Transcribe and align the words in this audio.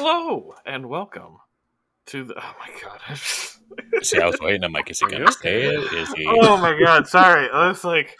Hello 0.00 0.54
and 0.64 0.88
welcome 0.88 1.38
to 2.06 2.22
the. 2.22 2.34
Oh 2.40 2.54
my 2.60 2.70
god. 2.80 3.18
See, 4.04 4.20
I 4.20 4.26
was 4.26 4.38
waiting. 4.40 4.62
I'm 4.62 4.70
like, 4.70 4.88
is 4.92 5.00
he 5.00 5.06
Are 5.06 5.08
gonna 5.08 5.24
you 5.24 5.50
it? 5.50 5.92
Is 5.92 6.12
he? 6.12 6.24
oh 6.24 6.56
my 6.56 6.78
god, 6.78 7.08
sorry. 7.08 7.48
I 7.52 7.66
was 7.66 7.82
like, 7.82 8.16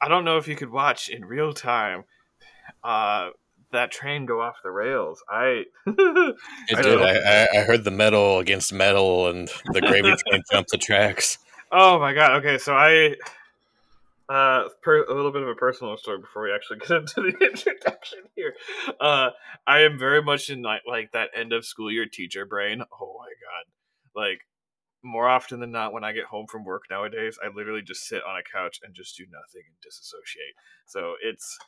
I 0.00 0.08
don't 0.08 0.24
know 0.24 0.38
if 0.38 0.48
you 0.48 0.56
could 0.56 0.70
watch 0.70 1.10
in 1.10 1.22
real 1.26 1.52
time 1.52 2.04
uh, 2.82 3.28
that 3.72 3.90
train 3.90 4.24
go 4.24 4.40
off 4.40 4.56
the 4.64 4.70
rails. 4.70 5.22
I. 5.28 5.64
It 5.86 6.78
I 6.78 6.80
did. 6.80 7.02
I, 7.02 7.16
I, 7.18 7.58
I 7.58 7.64
heard 7.64 7.84
the 7.84 7.90
metal 7.90 8.38
against 8.38 8.72
metal, 8.72 9.28
and 9.28 9.50
the 9.66 9.82
gravy 9.82 10.14
train 10.26 10.42
jumped 10.50 10.70
the 10.70 10.78
tracks. 10.78 11.36
Oh 11.70 11.98
my 11.98 12.14
god. 12.14 12.38
Okay, 12.38 12.56
so 12.56 12.72
I. 12.74 13.16
Uh, 14.32 14.70
per, 14.80 15.04
a 15.04 15.14
little 15.14 15.30
bit 15.30 15.42
of 15.42 15.48
a 15.48 15.54
personal 15.54 15.94
story 15.98 16.18
before 16.18 16.44
we 16.44 16.52
actually 16.54 16.78
get 16.88 16.90
into 16.90 17.20
the 17.20 17.44
introduction 17.44 18.20
here. 18.34 18.54
Uh, 18.98 19.28
I 19.66 19.80
am 19.80 19.98
very 19.98 20.22
much 20.22 20.48
in 20.48 20.62
like 20.62 20.80
like 20.88 21.12
that 21.12 21.28
end 21.36 21.52
of 21.52 21.66
school 21.66 21.92
year 21.92 22.06
teacher 22.10 22.46
brain. 22.46 22.80
Oh 22.80 23.16
my 23.18 23.28
god, 23.28 24.18
like 24.18 24.38
more 25.04 25.28
often 25.28 25.60
than 25.60 25.70
not 25.70 25.92
when 25.92 26.02
I 26.02 26.12
get 26.12 26.24
home 26.24 26.46
from 26.46 26.64
work 26.64 26.84
nowadays, 26.90 27.38
I 27.44 27.48
literally 27.54 27.82
just 27.82 28.06
sit 28.06 28.22
on 28.26 28.38
a 28.38 28.42
couch 28.42 28.80
and 28.82 28.94
just 28.94 29.18
do 29.18 29.24
nothing 29.24 29.64
and 29.66 29.76
disassociate. 29.82 30.54
So 30.86 31.12
it's 31.22 31.58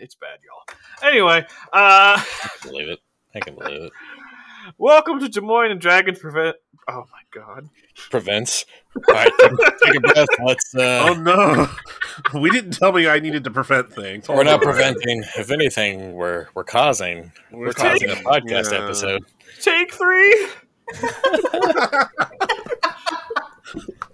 it's 0.00 0.16
bad, 0.16 0.40
y'all. 0.42 1.08
Anyway, 1.08 1.46
uh, 1.72 2.18
I 2.18 2.48
can 2.60 2.70
believe 2.72 2.88
it. 2.88 2.98
I 3.32 3.38
can 3.38 3.54
believe 3.54 3.82
it. 3.82 3.92
welcome 4.78 5.20
to 5.20 5.28
Des 5.28 5.40
Moines 5.40 5.70
and 5.70 5.80
Dragons 5.80 6.18
Prevent. 6.18 6.56
Oh 6.90 7.04
my 7.12 7.20
god. 7.30 7.68
Prevents. 8.10 8.64
All 8.96 9.14
right, 9.14 9.30
take, 9.40 9.50
take 9.84 9.94
a 9.96 10.00
breath. 10.00 10.28
Let's. 10.42 10.74
Uh, 10.74 11.04
Oh 11.08 11.14
no! 11.20 11.68
we 12.40 12.48
didn't 12.50 12.72
tell 12.72 12.92
me 12.92 13.06
I 13.06 13.18
needed 13.20 13.44
to 13.44 13.50
prevent 13.50 13.92
things. 13.92 14.26
we're 14.28 14.42
not 14.44 14.62
preventing. 14.62 15.22
If 15.36 15.50
anything, 15.50 16.14
we're 16.14 16.46
we're 16.54 16.64
causing. 16.64 17.30
We're, 17.50 17.66
We're 17.66 17.72
causing 17.74 18.08
a 18.10 18.14
podcast 18.14 18.72
yeah. 18.72 18.84
episode. 18.84 19.24
Take 19.60 19.92
three. 19.92 20.48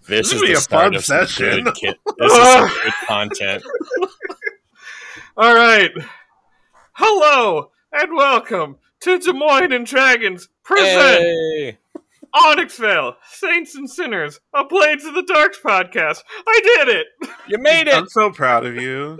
This, 0.06 0.30
This 0.30 0.32
is 0.32 0.34
would 0.34 0.46
be 0.48 0.52
the 0.52 0.58
a 0.58 0.60
start 0.60 0.84
fun 0.86 0.94
of 0.96 1.04
session. 1.04 1.64
good. 1.64 1.74
Ki- 1.76 1.94
this 2.18 2.32
is 2.32 2.38
some 2.52 2.68
good 2.68 2.92
content. 3.06 3.62
All 5.36 5.54
right. 5.54 5.90
Hello 6.94 7.70
and 7.92 8.14
welcome 8.16 8.76
to 9.00 9.18
Des 9.18 9.32
Moines 9.32 9.72
and 9.72 9.86
Dragons 9.86 10.48
present 10.62 11.22
Hey! 11.22 11.78
Onyxvale, 12.34 13.14
Saints 13.30 13.74
and 13.76 13.88
Sinners, 13.88 14.40
a 14.52 14.64
Blades 14.64 15.04
of 15.04 15.14
the 15.14 15.22
Dark 15.22 15.54
podcast. 15.64 16.22
I 16.46 16.60
did 16.62 16.88
it. 16.88 17.06
You 17.46 17.58
made 17.58 17.86
it. 17.86 17.94
I'm 17.94 18.08
so 18.08 18.30
proud 18.30 18.66
of 18.66 18.74
you. 18.74 19.18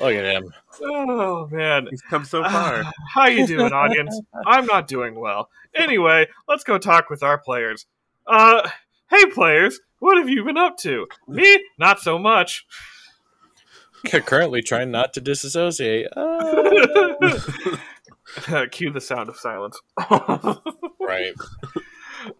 Look 0.00 0.14
at 0.14 0.24
him. 0.24 0.52
Oh 0.80 1.48
man. 1.50 1.88
He's 1.90 2.02
come 2.02 2.24
so 2.24 2.42
far. 2.44 2.82
Ah, 2.84 2.92
how 3.14 3.26
you 3.26 3.46
doing, 3.46 3.72
audience? 3.72 4.20
I'm 4.46 4.66
not 4.66 4.86
doing 4.86 5.18
well. 5.18 5.48
Anyway, 5.74 6.28
let's 6.48 6.64
go 6.64 6.78
talk 6.78 7.10
with 7.10 7.22
our 7.22 7.38
players. 7.38 7.86
Uh, 8.26 8.68
hey 9.10 9.26
players, 9.26 9.80
what 9.98 10.16
have 10.16 10.28
you 10.28 10.44
been 10.44 10.56
up 10.56 10.76
to? 10.78 11.06
Me? 11.26 11.64
Not 11.78 12.00
so 12.00 12.18
much. 12.18 12.64
Currently 14.06 14.62
trying 14.62 14.90
not 14.90 15.12
to 15.14 15.20
disassociate. 15.20 16.08
Uh, 16.16 17.36
Cue 18.70 18.90
the 18.90 19.00
sound 19.00 19.28
of 19.28 19.36
silence. 19.36 19.80
right. 21.00 21.34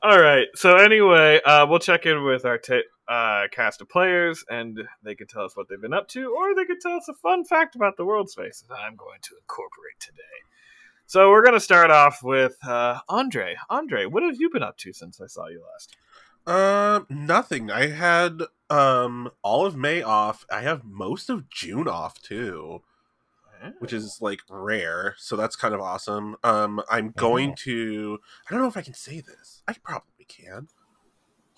All 0.03 0.21
right. 0.21 0.47
So 0.55 0.77
anyway, 0.77 1.41
uh, 1.45 1.67
we'll 1.69 1.79
check 1.79 2.07
in 2.07 2.25
with 2.25 2.45
our 2.45 2.59
ta- 2.59 2.89
uh, 3.09 3.49
cast 3.51 3.81
of 3.81 3.89
players, 3.89 4.45
and 4.49 4.79
they 5.03 5.15
can 5.15 5.27
tell 5.27 5.45
us 5.45 5.57
what 5.57 5.69
they've 5.69 5.81
been 5.81 5.93
up 5.93 6.09
to, 6.09 6.33
or 6.35 6.55
they 6.55 6.65
can 6.65 6.79
tell 6.81 6.93
us 6.93 7.09
a 7.09 7.15
fun 7.15 7.45
fact 7.45 7.75
about 7.75 7.97
the 7.97 8.05
world 8.05 8.31
space 8.31 8.65
that 8.69 8.75
I'm 8.75 8.97
going 8.97 9.21
to 9.23 9.35
incorporate 9.41 9.99
today. 9.99 10.23
So 11.07 11.31
we're 11.31 11.43
going 11.43 11.55
to 11.55 11.61
start 11.61 11.91
off 11.91 12.23
with 12.23 12.57
uh, 12.67 13.01
Andre. 13.09 13.57
Andre, 13.69 14.07
what 14.07 14.23
have 14.23 14.41
you 14.41 14.51
been 14.51 14.63
up 14.63 14.79
to 14.79 14.93
since 14.93 15.21
I 15.21 15.27
saw 15.27 15.49
you 15.49 15.63
last? 15.73 15.97
Um, 16.47 17.07
nothing. 17.09 17.71
I 17.71 17.89
had 17.89 18.43
um 18.69 19.31
all 19.43 19.67
of 19.67 19.77
May 19.77 20.03
off. 20.03 20.45
I 20.51 20.63
have 20.63 20.85
most 20.85 21.31
of 21.31 21.49
June 21.51 21.87
off 21.87 22.21
too, 22.21 22.83
which 23.79 23.93
is 23.93 24.19
like 24.21 24.41
rare. 24.49 25.15
So 25.19 25.37
that's 25.37 25.57
kind 25.57 25.75
of 25.75 25.81
awesome. 25.81 26.37
Um, 26.43 26.83
I'm 26.91 27.13
going 27.17 27.55
to. 27.61 28.19
I 28.49 28.53
don't 28.53 28.63
know 28.63 28.69
if 28.69 28.77
I 28.77 28.83
can 28.83 28.95
say 28.95 29.21
this. 29.21 29.63
I 29.67 29.75
probably 29.83 30.25
can. 30.27 30.69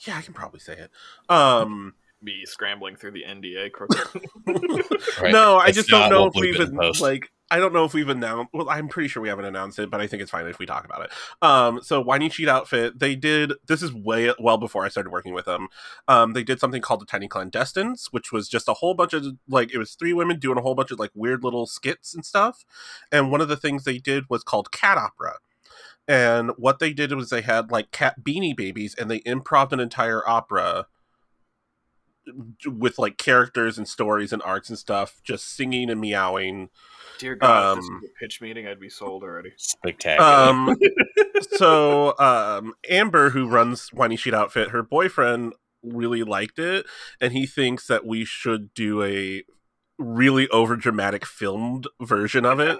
Yeah, 0.00 0.16
I 0.18 0.22
can 0.22 0.34
probably 0.34 0.60
say 0.60 0.74
it. 0.74 0.90
Um, 1.32 1.94
Be 2.24 2.46
scrambling 2.46 2.96
through 2.96 3.12
the 3.12 3.24
NDA. 3.28 3.70
right. 5.22 5.32
no, 5.32 5.58
I 5.58 5.70
just 5.72 5.88
don't 5.88 6.10
know 6.10 6.26
if 6.26 6.34
we've 6.34 6.54
bleep 6.54 6.60
it 6.60 6.68
in 6.68 6.74
an- 6.74 6.78
post. 6.78 7.00
like. 7.00 7.30
I 7.54 7.58
don't 7.58 7.72
know 7.72 7.84
if 7.84 7.94
we've 7.94 8.08
announced. 8.08 8.50
Well, 8.52 8.68
I'm 8.68 8.88
pretty 8.88 9.08
sure 9.08 9.22
we 9.22 9.28
haven't 9.28 9.44
announced 9.44 9.78
it, 9.78 9.88
but 9.88 10.00
I 10.00 10.08
think 10.08 10.20
it's 10.20 10.30
fine 10.32 10.44
if 10.48 10.58
we 10.58 10.66
talk 10.66 10.84
about 10.84 11.04
it. 11.04 11.12
Um, 11.40 11.80
so 11.84 12.00
Whiny 12.00 12.28
Cheat 12.28 12.48
outfit, 12.48 12.98
they 12.98 13.14
did. 13.14 13.52
This 13.68 13.80
is 13.80 13.92
way 13.92 14.34
well 14.40 14.58
before 14.58 14.84
I 14.84 14.88
started 14.88 15.10
working 15.10 15.34
with 15.34 15.44
them. 15.44 15.68
Um, 16.08 16.32
they 16.32 16.42
did 16.42 16.58
something 16.58 16.82
called 16.82 17.00
the 17.00 17.06
Tiny 17.06 17.28
Clandestines, 17.28 18.08
which 18.10 18.32
was 18.32 18.48
just 18.48 18.68
a 18.68 18.74
whole 18.74 18.94
bunch 18.94 19.12
of 19.12 19.24
like 19.48 19.72
it 19.72 19.78
was 19.78 19.94
three 19.94 20.12
women 20.12 20.40
doing 20.40 20.58
a 20.58 20.62
whole 20.62 20.74
bunch 20.74 20.90
of 20.90 20.98
like 20.98 21.12
weird 21.14 21.44
little 21.44 21.64
skits 21.64 22.12
and 22.12 22.26
stuff. 22.26 22.64
And 23.12 23.30
one 23.30 23.40
of 23.40 23.46
the 23.46 23.56
things 23.56 23.84
they 23.84 23.98
did 23.98 24.24
was 24.28 24.42
called 24.42 24.72
cat 24.72 24.98
opera. 24.98 25.34
And 26.08 26.50
what 26.56 26.80
they 26.80 26.92
did 26.92 27.12
was 27.12 27.30
they 27.30 27.42
had 27.42 27.70
like 27.70 27.92
cat 27.92 28.24
beanie 28.24 28.56
babies, 28.56 28.96
and 28.98 29.08
they 29.08 29.20
improv 29.20 29.70
an 29.70 29.78
entire 29.78 30.28
opera 30.28 30.88
with 32.66 32.98
like 32.98 33.18
characters 33.18 33.78
and 33.78 33.88
stories 33.88 34.32
and 34.32 34.42
arcs 34.42 34.68
and 34.68 34.78
stuff, 34.78 35.20
just 35.22 35.54
singing 35.54 35.90
and 35.90 36.00
meowing. 36.00 36.70
Dear 37.18 37.36
God, 37.36 37.72
if 37.72 37.76
this 37.78 37.88
Um, 37.88 37.94
was 38.02 38.10
a 38.10 38.18
pitch 38.24 38.40
meeting, 38.40 38.66
I'd 38.66 38.80
be 38.80 38.88
sold 38.88 39.22
already. 39.22 39.52
Spectacular. 39.56 40.28
Um, 40.28 40.76
so 41.56 42.18
um, 42.18 42.74
Amber, 42.88 43.30
who 43.30 43.48
runs 43.48 43.88
Whiny 43.92 44.16
Sheet 44.16 44.34
Outfit, 44.34 44.70
her 44.70 44.82
boyfriend 44.82 45.52
really 45.82 46.22
liked 46.22 46.58
it, 46.58 46.86
and 47.20 47.32
he 47.32 47.46
thinks 47.46 47.86
that 47.86 48.06
we 48.06 48.24
should 48.24 48.74
do 48.74 49.02
a 49.02 49.44
really 49.98 50.48
over 50.48 50.74
dramatic 50.76 51.24
filmed 51.24 51.86
version 52.00 52.44
of 52.44 52.58
it 52.58 52.76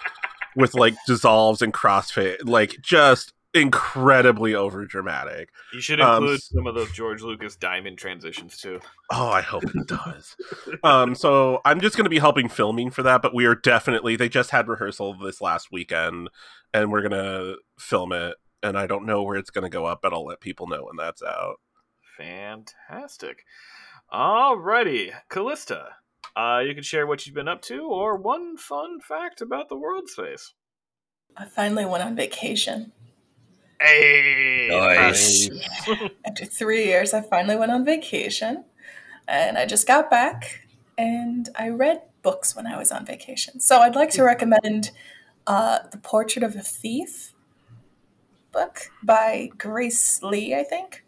with 0.56 0.74
like 0.74 0.94
dissolves 1.06 1.62
and 1.62 1.72
crossfit, 1.72 2.38
like 2.44 2.76
just 2.80 3.32
incredibly 3.56 4.54
over 4.54 4.84
dramatic. 4.84 5.50
You 5.72 5.80
should 5.80 6.00
Um, 6.00 6.22
include 6.24 6.42
some 6.42 6.66
of 6.66 6.74
those 6.74 6.92
George 6.92 7.22
Lucas 7.22 7.56
diamond 7.56 7.98
transitions 7.98 8.56
too. 8.58 8.80
Oh, 9.10 9.28
I 9.28 9.40
hope 9.40 9.64
it 9.64 9.86
does. 9.86 10.36
um, 10.84 11.14
so 11.14 11.60
I'm 11.64 11.80
just 11.80 11.96
going 11.96 12.04
to 12.04 12.10
be 12.10 12.18
helping 12.18 12.48
filming 12.48 12.90
for 12.90 13.02
that, 13.02 13.22
but 13.22 13.34
we 13.34 13.46
are 13.46 13.54
definitely. 13.54 14.14
They 14.16 14.28
just 14.28 14.50
had 14.50 14.68
rehearsal 14.68 15.14
this 15.14 15.40
last 15.40 15.72
weekend, 15.72 16.28
and 16.72 16.92
we're 16.92 17.02
gonna 17.02 17.54
film 17.78 18.12
it. 18.12 18.36
And 18.62 18.78
I 18.78 18.86
don't 18.86 19.06
know 19.06 19.22
where 19.22 19.36
it's 19.36 19.50
going 19.50 19.64
to 19.64 19.68
go 19.70 19.84
up, 19.86 20.00
but 20.02 20.12
I'll 20.12 20.24
let 20.24 20.40
people 20.40 20.66
know 20.66 20.84
when 20.84 20.96
that's 20.96 21.22
out. 21.22 21.56
Fantastic. 22.16 23.44
Alrighty, 24.12 25.12
Callista. 25.28 25.88
Uh, 26.34 26.62
you 26.66 26.74
can 26.74 26.82
share 26.82 27.06
what 27.06 27.24
you've 27.26 27.34
been 27.34 27.48
up 27.48 27.62
to, 27.62 27.80
or 27.86 28.16
one 28.16 28.56
fun 28.56 29.00
fact 29.00 29.40
about 29.40 29.68
the 29.68 29.76
world 29.76 30.08
space. 30.08 30.54
I 31.36 31.44
finally 31.44 31.84
went 31.84 32.02
on 32.02 32.16
vacation. 32.16 32.92
Hey, 33.80 34.68
Nice. 34.70 35.48
After 36.26 36.44
three 36.44 36.86
years, 36.86 37.12
I 37.12 37.20
finally 37.20 37.56
went 37.56 37.72
on 37.72 37.84
vacation. 37.84 38.64
And 39.28 39.58
I 39.58 39.66
just 39.66 39.86
got 39.86 40.10
back 40.10 40.66
and 40.96 41.48
I 41.56 41.68
read 41.68 42.02
books 42.22 42.54
when 42.54 42.66
I 42.66 42.78
was 42.78 42.92
on 42.92 43.04
vacation. 43.04 43.60
So 43.60 43.80
I'd 43.80 43.96
like 43.96 44.10
to 44.10 44.22
recommend 44.22 44.92
uh, 45.46 45.80
The 45.90 45.98
Portrait 45.98 46.42
of 46.42 46.54
a 46.54 46.62
Thief 46.62 47.32
book 48.52 48.90
by 49.02 49.50
Grace 49.58 50.22
Li, 50.22 50.54
I 50.54 50.62
think. 50.62 51.04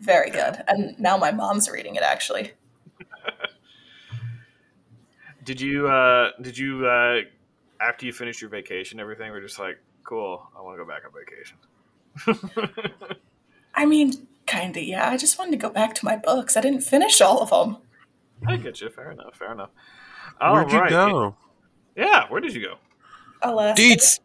Very 0.00 0.30
good. 0.30 0.62
And 0.66 0.98
now 0.98 1.16
my 1.16 1.30
mom's 1.30 1.68
reading 1.68 1.96
it 1.96 2.02
actually. 2.02 2.52
Did 5.44 5.60
you 5.60 5.88
uh 5.88 6.30
did 6.40 6.56
you 6.56 6.86
uh 6.86 7.20
after 7.78 8.06
you 8.06 8.14
finished 8.14 8.40
your 8.40 8.48
vacation 8.48 8.98
everything 8.98 9.30
were 9.30 9.42
just 9.42 9.58
like, 9.58 9.78
cool, 10.02 10.48
I 10.56 10.62
want 10.62 10.78
to 10.78 10.82
go 10.82 10.88
back 10.88 11.02
on 11.04 11.12
vacation. 11.12 11.58
I 13.74 13.86
mean, 13.86 14.26
kinda, 14.46 14.82
yeah. 14.82 15.10
I 15.10 15.16
just 15.16 15.38
wanted 15.38 15.52
to 15.52 15.56
go 15.56 15.70
back 15.70 15.94
to 15.96 16.04
my 16.04 16.16
books. 16.16 16.56
I 16.56 16.60
didn't 16.60 16.82
finish 16.82 17.20
all 17.20 17.40
of 17.40 17.50
them. 17.50 17.78
I 18.46 18.56
get 18.56 18.80
you. 18.80 18.90
Fair 18.90 19.10
enough. 19.10 19.36
Fair 19.36 19.52
enough. 19.52 19.70
Where'd 20.40 20.70
you 20.70 20.78
Alright. 20.78 20.90
go? 20.90 21.36
Yeah, 21.96 22.26
where 22.28 22.40
did 22.40 22.54
you 22.54 22.60
go? 22.60 22.76
Alaska. 23.42 23.82
Deets. 23.82 24.20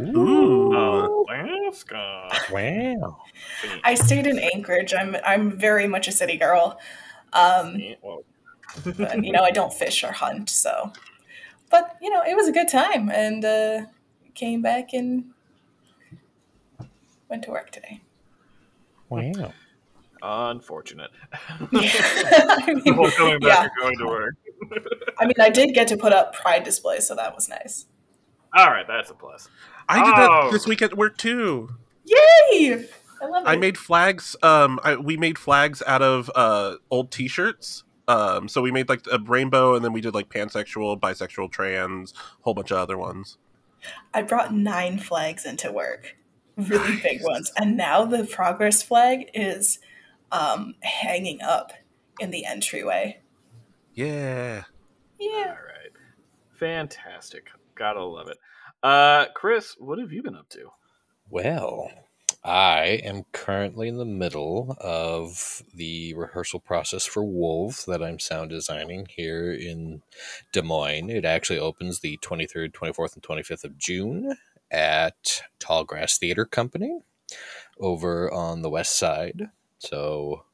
Ooh. 0.00 1.24
Alaska. 1.28 2.28
Wow. 2.50 3.22
I 3.82 3.94
stayed 3.94 4.26
in 4.26 4.38
Anchorage. 4.38 4.94
I'm 4.94 5.16
I'm 5.24 5.58
very 5.58 5.86
much 5.86 6.08
a 6.08 6.12
city 6.12 6.36
girl. 6.36 6.78
Um, 7.32 7.78
but 8.84 9.24
you 9.24 9.32
know, 9.32 9.42
I 9.42 9.50
don't 9.50 9.72
fish 9.72 10.04
or 10.04 10.12
hunt, 10.12 10.50
so. 10.50 10.92
But 11.70 11.96
you 12.00 12.10
know, 12.10 12.22
it 12.22 12.36
was 12.36 12.48
a 12.48 12.52
good 12.52 12.68
time, 12.68 13.10
and 13.10 13.44
uh, 13.44 13.86
came 14.34 14.62
back 14.62 14.92
and 14.92 15.33
went 17.28 17.42
to 17.44 17.50
work 17.50 17.70
today. 17.70 18.02
Wow. 19.08 19.52
Unfortunate. 20.22 21.10
Yeah. 21.72 21.90
I 21.92 22.64
mean, 22.66 22.82
People 22.82 23.10
coming 23.10 23.38
back 23.40 23.48
yeah. 23.58 23.62
and 23.62 23.70
going 23.80 23.98
to 23.98 24.06
work. 24.06 24.34
I 25.18 25.26
mean, 25.26 25.34
I 25.40 25.50
did 25.50 25.74
get 25.74 25.88
to 25.88 25.96
put 25.96 26.12
up 26.12 26.34
pride 26.34 26.64
displays, 26.64 27.06
so 27.06 27.14
that 27.16 27.34
was 27.34 27.48
nice. 27.48 27.86
All 28.56 28.68
right, 28.70 28.86
that's 28.86 29.10
a 29.10 29.14
plus. 29.14 29.48
I 29.88 29.98
did 30.04 30.14
Oh. 30.16 30.44
that 30.46 30.52
this 30.52 30.66
week 30.66 30.80
at 30.82 30.96
work 30.96 31.18
too. 31.18 31.70
Yay! 32.04 32.86
I 33.20 33.26
love 33.26 33.44
it. 33.44 33.48
I 33.48 33.56
made 33.56 33.76
flags. 33.76 34.36
Um, 34.42 34.78
I, 34.84 34.96
we 34.96 35.16
made 35.16 35.38
flags 35.38 35.82
out 35.86 36.02
of 36.02 36.30
uh 36.34 36.76
old 36.90 37.10
T-shirts. 37.10 37.84
Um, 38.06 38.48
so 38.48 38.60
we 38.62 38.70
made 38.70 38.88
like 38.88 39.02
a 39.10 39.18
rainbow, 39.18 39.74
and 39.74 39.84
then 39.84 39.92
we 39.92 40.00
did 40.00 40.14
like 40.14 40.28
pansexual, 40.28 40.98
bisexual, 41.00 41.50
trans, 41.50 42.12
whole 42.42 42.54
bunch 42.54 42.70
of 42.70 42.76
other 42.78 42.96
ones. 42.98 43.38
I 44.12 44.22
brought 44.22 44.54
nine 44.54 44.98
flags 44.98 45.44
into 45.44 45.72
work, 45.72 46.16
really 46.56 47.00
big 47.02 47.22
ones, 47.22 47.52
and 47.56 47.76
now 47.76 48.04
the 48.04 48.24
progress 48.24 48.82
flag 48.82 49.30
is 49.34 49.78
um, 50.32 50.74
hanging 50.80 51.42
up 51.42 51.72
in 52.20 52.30
the 52.30 52.44
entryway. 52.44 53.20
Yeah. 53.94 54.64
Yeah. 55.18 55.30
All 55.30 55.66
right, 55.66 55.92
fantastic. 56.52 57.50
Gotta 57.74 58.04
love 58.04 58.28
it. 58.28 58.38
Uh, 58.82 59.26
Chris, 59.34 59.76
what 59.78 59.98
have 59.98 60.12
you 60.12 60.22
been 60.22 60.36
up 60.36 60.48
to? 60.50 60.70
Well, 61.30 61.90
I 62.44 63.00
am 63.02 63.24
currently 63.32 63.88
in 63.88 63.96
the 63.96 64.04
middle 64.04 64.76
of 64.78 65.62
the 65.74 66.12
rehearsal 66.14 66.60
process 66.60 67.06
for 67.06 67.24
Wolves 67.24 67.86
that 67.86 68.02
I'm 68.02 68.18
sound 68.18 68.50
designing 68.50 69.06
here 69.08 69.52
in 69.52 70.02
Des 70.52 70.60
Moines. 70.60 71.08
It 71.08 71.24
actually 71.24 71.58
opens 71.58 72.00
the 72.00 72.18
23rd, 72.18 72.72
24th, 72.72 73.14
and 73.14 73.22
25th 73.22 73.64
of 73.64 73.78
June 73.78 74.36
at 74.70 75.42
Tallgrass 75.60 76.18
Theater 76.18 76.44
Company 76.44 77.00
over 77.78 78.32
on 78.32 78.62
the 78.62 78.70
west 78.70 78.98
side. 78.98 79.50
So 79.78 80.44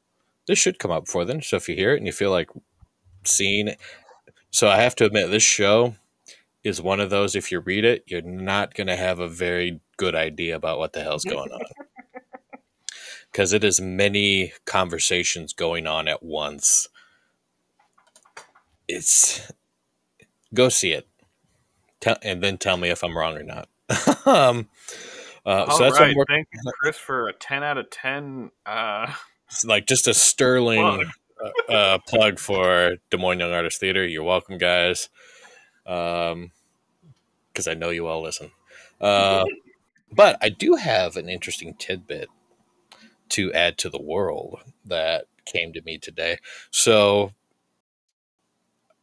this 0.47 0.59
should 0.59 0.79
come 0.79 0.91
out 0.91 1.05
before 1.05 1.25
then. 1.25 1.41
So 1.41 1.57
if 1.57 1.69
you 1.69 1.75
hear 1.75 1.93
it 1.93 1.97
and 1.97 2.05
you 2.05 2.13
feel 2.13 2.31
like 2.31 2.49
seeing 3.23 3.67
it, 3.67 3.79
so 4.49 4.67
I 4.67 4.77
have 4.77 4.95
to 4.97 5.05
admit, 5.05 5.29
this 5.29 5.43
show 5.43 5.95
is 6.63 6.81
one 6.81 6.99
of 6.99 7.09
those, 7.09 7.35
if 7.35 7.51
you 7.51 7.59
read 7.59 7.85
it, 7.85 8.03
you're 8.07 8.21
not 8.21 8.73
going 8.73 8.87
to 8.87 8.97
have 8.97 9.19
a 9.19 9.27
very 9.27 9.79
good 9.97 10.13
idea 10.13 10.55
about 10.55 10.77
what 10.77 10.93
the 10.93 11.03
hell's 11.03 11.25
going 11.25 11.51
on. 11.51 11.61
Because 13.31 13.53
it 13.53 13.63
is 13.63 13.79
many 13.79 14.51
conversations 14.65 15.53
going 15.53 15.87
on 15.87 16.09
at 16.09 16.21
once. 16.21 16.89
It's. 18.89 19.53
Go 20.53 20.67
see 20.67 20.91
it. 20.91 21.07
Tell, 22.01 22.17
and 22.23 22.43
then 22.43 22.57
tell 22.57 22.75
me 22.75 22.89
if 22.89 23.05
I'm 23.05 23.17
wrong 23.17 23.37
or 23.37 23.43
not. 23.43 23.69
um, 24.25 24.69
uh, 25.45 25.65
All 25.67 25.77
so 25.77 25.83
that's 25.83 25.99
right, 25.99 25.99
what 25.99 26.01
I'm 26.01 26.15
working 26.15 26.35
thank 26.35 26.47
you, 26.53 26.71
Chris, 26.81 26.97
for 26.97 27.27
a 27.27 27.33
ten 27.33 27.63
out 27.63 27.77
of 27.77 27.89
ten. 27.89 28.51
Uh, 28.65 29.11
It's 29.49 29.65
like 29.65 29.87
just 29.87 30.07
a 30.07 30.13
sterling 30.13 30.79
Plug. 30.81 31.07
uh, 31.69 31.71
uh, 31.71 31.97
plug 32.07 32.39
for 32.39 32.95
Des 33.09 33.17
Moines 33.17 33.39
Young 33.39 33.51
Artist 33.51 33.79
Theater. 33.79 34.05
You're 34.05 34.23
welcome, 34.23 34.57
guys. 34.57 35.09
Um, 35.85 36.51
because 37.51 37.67
I 37.67 37.73
know 37.73 37.89
you 37.89 38.07
all 38.07 38.21
listen. 38.21 38.51
Uh, 39.01 39.43
but 40.11 40.37
I 40.41 40.49
do 40.49 40.75
have 40.75 41.17
an 41.17 41.27
interesting 41.27 41.73
tidbit 41.73 42.29
to 43.29 43.51
add 43.53 43.77
to 43.79 43.89
the 43.89 44.01
world 44.01 44.59
that 44.85 45.25
came 45.45 45.73
to 45.73 45.81
me 45.81 45.97
today. 45.97 46.37
So 46.69 47.33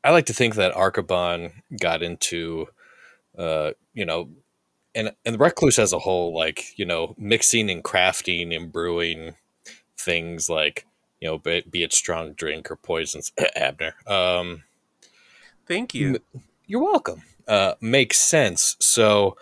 I 0.05 0.11
like 0.13 0.27
to 0.27 0.33
think 0.33 0.55
that 0.55 0.73
Archibon 0.75 1.53
got 1.79 2.03
into, 2.03 2.69
uh, 3.37 3.73
you 3.93 4.07
know, 4.07 4.31
and 4.99 5.13
and 5.25 5.35
the 5.37 5.39
Recluse 5.39 5.79
as 5.79 5.93
a 5.93 5.99
whole, 5.99 6.35
like 6.35 6.77
you 6.79 6.85
know, 6.85 7.15
mixing 7.17 7.71
and 7.71 7.83
crafting 7.85 8.55
and 8.55 8.73
brewing 8.73 9.35
things 9.97 10.51
like 10.51 10.87
you 11.21 11.29
know, 11.29 11.39
be, 11.39 11.63
be 11.69 11.83
it 11.83 11.93
strong 11.93 12.33
drink 12.33 12.71
or 12.71 12.77
poisons. 12.77 13.33
Abner, 13.57 13.95
um, 14.07 14.65
Thank 15.67 15.95
you. 15.95 16.19
you're 16.67 16.83
welcome. 16.83 17.23
Uh, 17.47 17.75
makes 17.81 18.21
sense. 18.21 18.77
So, 18.81 19.37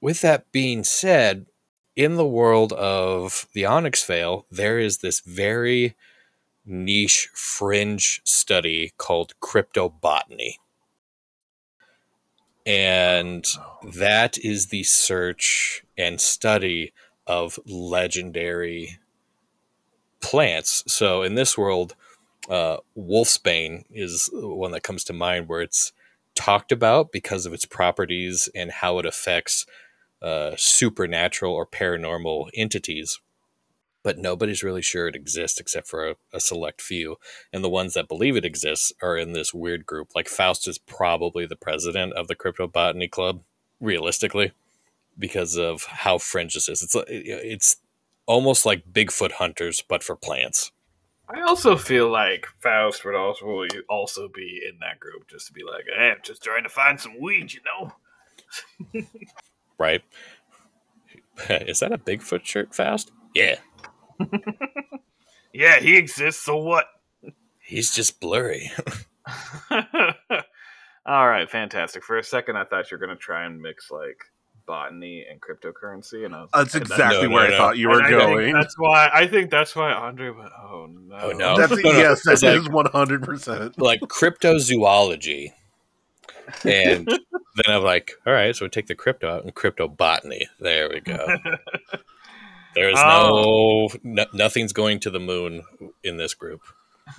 with 0.00 0.20
that 0.20 0.50
being 0.52 0.84
said, 0.84 1.46
in 1.96 2.16
the 2.16 2.26
world 2.26 2.72
of 2.74 3.46
the 3.54 3.62
Onyxvale, 3.62 4.44
there 4.50 4.78
is 4.78 4.98
this 4.98 5.20
very 5.20 5.96
niche 6.64 7.28
fringe 7.34 8.20
study 8.24 8.92
called 8.98 9.34
cryptobotany. 9.40 10.56
And 12.66 13.46
that 13.94 14.38
is 14.38 14.66
the 14.66 14.82
search 14.82 15.82
and 15.96 16.20
study 16.20 16.92
of 17.26 17.58
legendary 17.66 18.98
plants. 20.20 20.84
So, 20.86 21.22
in 21.22 21.34
this 21.34 21.56
world, 21.56 21.94
uh, 22.48 22.78
wolfsbane 22.96 23.84
is 23.90 24.30
one 24.32 24.72
that 24.72 24.82
comes 24.82 25.04
to 25.04 25.12
mind 25.12 25.48
where 25.48 25.62
it's 25.62 25.92
talked 26.34 26.72
about 26.72 27.12
because 27.12 27.46
of 27.46 27.52
its 27.52 27.64
properties 27.64 28.48
and 28.54 28.70
how 28.70 28.98
it 28.98 29.06
affects 29.06 29.66
uh, 30.22 30.52
supernatural 30.56 31.52
or 31.52 31.66
paranormal 31.66 32.48
entities. 32.54 33.20
But 34.08 34.16
nobody's 34.16 34.62
really 34.62 34.80
sure 34.80 35.06
it 35.06 35.14
exists 35.14 35.60
except 35.60 35.86
for 35.86 36.08
a, 36.08 36.14
a 36.32 36.40
select 36.40 36.80
few. 36.80 37.16
And 37.52 37.62
the 37.62 37.68
ones 37.68 37.92
that 37.92 38.08
believe 38.08 38.36
it 38.36 38.44
exists 38.46 38.90
are 39.02 39.18
in 39.18 39.34
this 39.34 39.52
weird 39.52 39.84
group. 39.84 40.12
Like 40.16 40.28
Faust 40.28 40.66
is 40.66 40.78
probably 40.78 41.44
the 41.44 41.56
president 41.56 42.14
of 42.14 42.26
the 42.26 42.34
Cryptobotany 42.34 43.10
Club, 43.10 43.42
realistically, 43.80 44.52
because 45.18 45.58
of 45.58 45.84
how 45.84 46.16
fringe 46.16 46.54
this 46.54 46.70
is. 46.70 46.82
It's 46.82 46.96
uh, 46.96 47.04
it's 47.06 47.76
almost 48.24 48.64
like 48.64 48.90
Bigfoot 48.90 49.32
hunters, 49.32 49.84
but 49.86 50.02
for 50.02 50.16
plants. 50.16 50.72
I 51.28 51.42
also 51.42 51.76
feel 51.76 52.08
like 52.08 52.46
Faust 52.60 53.04
would 53.04 53.14
also 53.14 53.66
also 53.90 54.26
be 54.34 54.62
in 54.66 54.78
that 54.80 55.00
group, 55.00 55.28
just 55.28 55.48
to 55.48 55.52
be 55.52 55.64
like, 55.70 55.84
hey, 55.94 56.12
I'm 56.12 56.22
just 56.22 56.42
trying 56.42 56.62
to 56.62 56.70
find 56.70 56.98
some 56.98 57.20
weed, 57.20 57.52
you 57.52 57.60
know. 58.94 59.02
right? 59.78 60.02
Is 61.50 61.80
that 61.80 61.92
a 61.92 61.98
Bigfoot 61.98 62.46
shirt, 62.46 62.74
Faust? 62.74 63.12
Yeah. 63.34 63.58
Yeah, 65.54 65.80
he 65.80 65.96
exists. 65.96 66.42
So 66.44 66.56
what? 66.58 66.86
He's 67.58 67.92
just 67.94 68.20
blurry. 68.20 68.70
All 71.06 71.26
right, 71.28 71.50
fantastic. 71.50 72.04
For 72.04 72.18
a 72.18 72.22
second, 72.22 72.56
I 72.56 72.64
thought 72.64 72.90
you 72.90 72.98
were 72.98 73.04
gonna 73.06 73.18
try 73.18 73.44
and 73.46 73.60
mix 73.60 73.90
like 73.90 74.18
botany 74.66 75.24
and 75.28 75.40
cryptocurrency, 75.40 76.26
and 76.26 76.34
I 76.34 76.42
was 76.42 76.50
That's 76.52 76.74
and 76.74 76.82
exactly 76.82 77.28
No, 77.28 77.34
where 77.34 77.48
no, 77.48 77.48
I 77.48 77.50
no. 77.50 77.56
thought 77.56 77.78
you 77.78 77.88
were 77.88 78.02
I 78.02 78.08
think 78.08 78.20
going. 78.20 78.52
That's 78.52 78.78
why 78.78 79.10
I 79.12 79.26
think 79.26 79.50
that's 79.50 79.74
why 79.74 79.90
Andre 79.90 80.30
went. 80.30 80.50
Oh 80.62 80.86
no! 80.90 81.16
Oh, 81.18 81.30
no. 81.32 81.56
That's, 81.56 81.72
No, 81.82 81.92
no, 81.92 81.98
yes, 81.98 82.26
it's 82.26 82.42
that 82.42 82.52
like- 82.54 82.60
is 82.62 82.68
one 82.68 82.86
hundred 82.86 83.22
percent. 83.22 83.80
like 83.80 84.00
cryptozoology. 84.02 85.52
And 86.64 87.06
then 87.08 87.20
I'm 87.68 87.82
like, 87.82 88.12
all 88.26 88.32
right, 88.34 88.54
so 88.54 88.64
we 88.66 88.68
take 88.70 88.86
the 88.86 88.94
crypto 88.94 89.28
out 89.30 89.44
and 89.44 89.54
crypto 89.54 89.88
botany. 89.88 90.46
There 90.60 90.88
we 90.90 91.00
go. 91.00 91.36
There's 92.74 92.96
Oh. 92.98 93.88
no, 94.02 94.24
no, 94.24 94.26
nothing's 94.32 94.72
going 94.72 95.00
to 95.00 95.10
the 95.10 95.20
moon 95.20 95.62
in 96.04 96.16
this 96.16 96.34
group. 96.34 96.60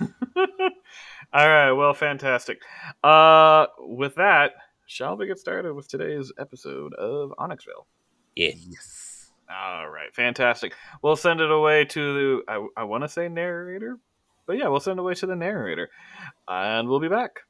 All 1.32 1.48
right, 1.48 1.72
well, 1.72 1.94
fantastic. 1.94 2.60
Uh, 3.04 3.66
with 3.78 4.16
that, 4.16 4.52
shall 4.86 5.16
we 5.16 5.26
get 5.26 5.38
started 5.38 5.74
with 5.74 5.88
today's 5.88 6.32
episode 6.38 6.92
of 6.94 7.30
Onyxvale? 7.38 7.86
Yeah. 8.34 8.50
Yes. 8.56 9.30
All 9.48 9.88
right, 9.88 10.14
fantastic. 10.14 10.74
We'll 11.02 11.16
send 11.16 11.40
it 11.40 11.50
away 11.50 11.84
to 11.86 12.14
the, 12.14 12.42
I, 12.48 12.66
I 12.82 12.84
want 12.84 13.02
to 13.04 13.08
say 13.08 13.28
narrator, 13.28 13.98
but 14.46 14.58
yeah, 14.58 14.68
we'll 14.68 14.80
send 14.80 14.98
it 14.98 15.02
away 15.02 15.14
to 15.14 15.26
the 15.26 15.36
narrator. 15.36 15.90
And 16.48 16.88
we'll 16.88 17.00
be 17.00 17.08
back. 17.08 17.40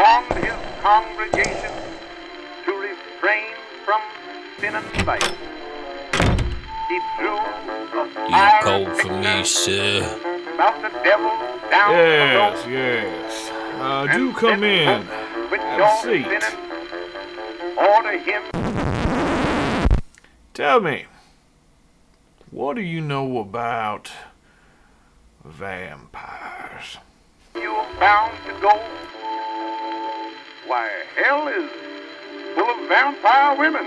Warned 0.00 0.44
his 0.44 0.54
congregation 0.80 1.72
to 2.64 2.72
refrain 2.72 3.52
from 3.84 4.00
sin 4.58 4.74
and 4.74 4.86
vice. 5.04 5.28
He 6.88 6.98
drew 7.18 7.36
a 7.36 8.04
You 8.28 8.30
fire 8.30 8.62
cold 8.62 9.00
for 9.00 9.12
me, 9.20 9.44
sir. 9.44 10.00
about 10.54 10.80
the 10.82 10.88
devil 11.04 11.30
down 11.70 11.92
Yes, 11.92 12.64
the 12.64 12.70
yes. 12.70 13.50
Uh, 13.80 14.06
do 14.12 14.32
come 14.32 14.64
in. 14.64 15.06
folks 15.06 15.50
With 15.50 15.60
Have 15.60 15.74
a 15.74 15.82
your 15.82 15.96
seat. 16.02 16.24
sinning, 16.24 16.58
order 17.78 18.18
him 18.18 18.42
Tell 20.54 20.80
me, 20.80 21.06
what 22.50 22.74
do 22.76 22.82
you 22.82 23.00
know 23.00 23.38
about 23.38 24.10
vampires. 25.44 26.98
You're 27.54 27.86
bound 27.98 28.32
to 28.46 28.52
go. 28.60 28.80
Why, 30.70 30.88
hell 31.16 31.48
is 31.48 31.68
full 32.54 32.70
of 32.70 32.88
vampire 32.88 33.58
women. 33.58 33.86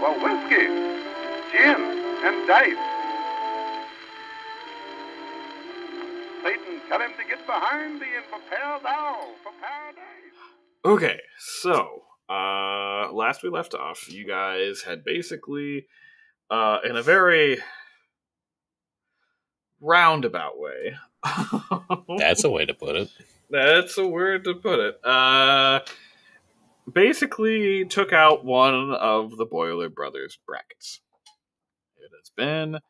Well, 0.00 0.14
whiskey, 0.14 0.64
gin, 1.52 1.80
and 2.24 2.48
dice. 2.48 2.78
Satan, 6.42 6.80
tell 6.88 7.00
him 7.02 7.10
to 7.18 7.24
get 7.28 7.44
behind 7.44 8.00
thee 8.00 8.06
and 8.16 8.24
prepare 8.30 8.80
thou 8.82 9.20
for 9.42 9.52
paradise. 9.60 10.38
Okay, 10.86 11.20
so 11.38 12.04
uh 12.30 13.12
last 13.12 13.42
we 13.42 13.50
left 13.50 13.74
off, 13.74 14.10
you 14.10 14.26
guys 14.26 14.80
had 14.80 15.04
basically 15.04 15.88
uh 16.50 16.78
in 16.88 16.96
a 16.96 17.02
very 17.02 17.58
roundabout 19.78 20.58
way. 20.58 20.96
That's 22.16 22.44
a 22.44 22.50
way 22.50 22.64
to 22.64 22.72
put 22.72 22.96
it. 22.96 23.10
That's 23.50 23.96
a 23.96 24.06
word 24.06 24.44
to 24.44 24.54
put 24.54 24.78
it. 24.78 25.04
Uh 25.04 25.80
basically 26.90 27.84
took 27.84 28.12
out 28.12 28.44
one 28.44 28.92
of 28.92 29.36
the 29.36 29.44
Boiler 29.44 29.88
Brothers 29.88 30.38
brackets. 30.46 31.00
It 31.96 32.10
has 32.18 32.30
been 32.36 32.76
a 32.76 32.80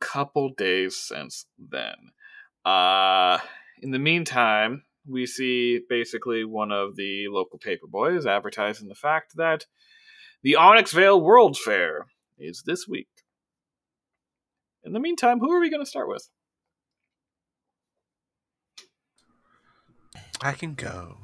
couple 0.00 0.50
days 0.56 0.96
since 0.96 1.46
then. 1.58 1.94
Uh 2.64 3.38
in 3.80 3.90
the 3.90 3.98
meantime, 3.98 4.84
we 5.08 5.26
see 5.26 5.80
basically 5.88 6.44
one 6.44 6.70
of 6.70 6.96
the 6.96 7.26
local 7.28 7.58
paper 7.58 7.86
boys 7.88 8.26
advertising 8.26 8.88
the 8.88 8.94
fact 8.94 9.36
that 9.36 9.66
the 10.42 10.56
Onyxvale 10.58 11.20
World's 11.20 11.58
Fair 11.58 12.06
is 12.38 12.62
this 12.64 12.86
week. 12.86 13.08
In 14.84 14.92
the 14.92 15.00
meantime, 15.00 15.38
who 15.38 15.50
are 15.52 15.60
we 15.60 15.70
going 15.70 15.82
to 15.82 15.88
start 15.88 16.08
with? 16.08 16.28
I 20.42 20.52
can 20.52 20.74
go. 20.74 21.16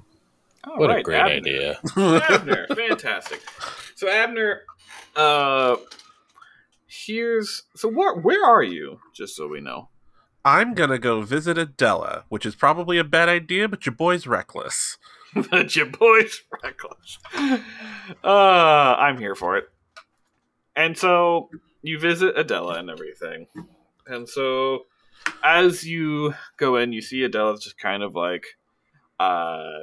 All 0.65 0.79
What 0.79 0.91
a 0.97 1.03
great 1.03 1.19
Abner. 1.19 1.35
idea. 1.35 1.79
Abner, 2.31 2.67
fantastic. 2.75 3.43
So 3.95 4.09
Abner, 4.09 4.63
uh, 5.17 5.77
here's 6.87 7.65
so 7.75 7.89
where 7.89 8.15
where 8.15 8.45
are 8.45 8.63
you? 8.63 9.01
Just 9.15 9.37
so 9.37 9.49
we 9.49 9.61
know. 9.61 9.89
I'm 10.45 10.75
gonna 10.75 10.99
go 10.99 11.23
visit 11.23 11.59
Adela, 11.59 12.25
which 12.29 12.47
is 12.47 12.55
probably 12.55 12.99
a 12.99 13.05
bad 13.05 13.29
idea, 13.29 13.69
but 13.69 13.85
your 13.87 13.95
boy's 13.95 14.27
reckless. 14.27 14.97
but 15.51 15.77
your 15.77 15.87
boy's 15.87 16.43
reckless. 16.63 17.19
Uh, 18.25 18.29
I'm 18.99 19.19
here 19.19 19.35
for 19.35 19.57
it. 19.59 19.69
And 20.75 20.97
so 20.97 21.51
you 21.83 21.99
visit 21.99 22.39
Adela 22.39 22.79
and 22.79 22.89
everything. 22.89 23.47
And 24.07 24.29
so 24.29 24.87
as 25.45 25.85
you 25.87 26.35
go 26.57 26.77
in, 26.77 26.93
you 26.93 27.03
see 27.03 27.23
Adela 27.25 27.59
just 27.59 27.79
kind 27.79 28.03
of 28.03 28.15
like, 28.15 28.45
uh, 29.19 29.81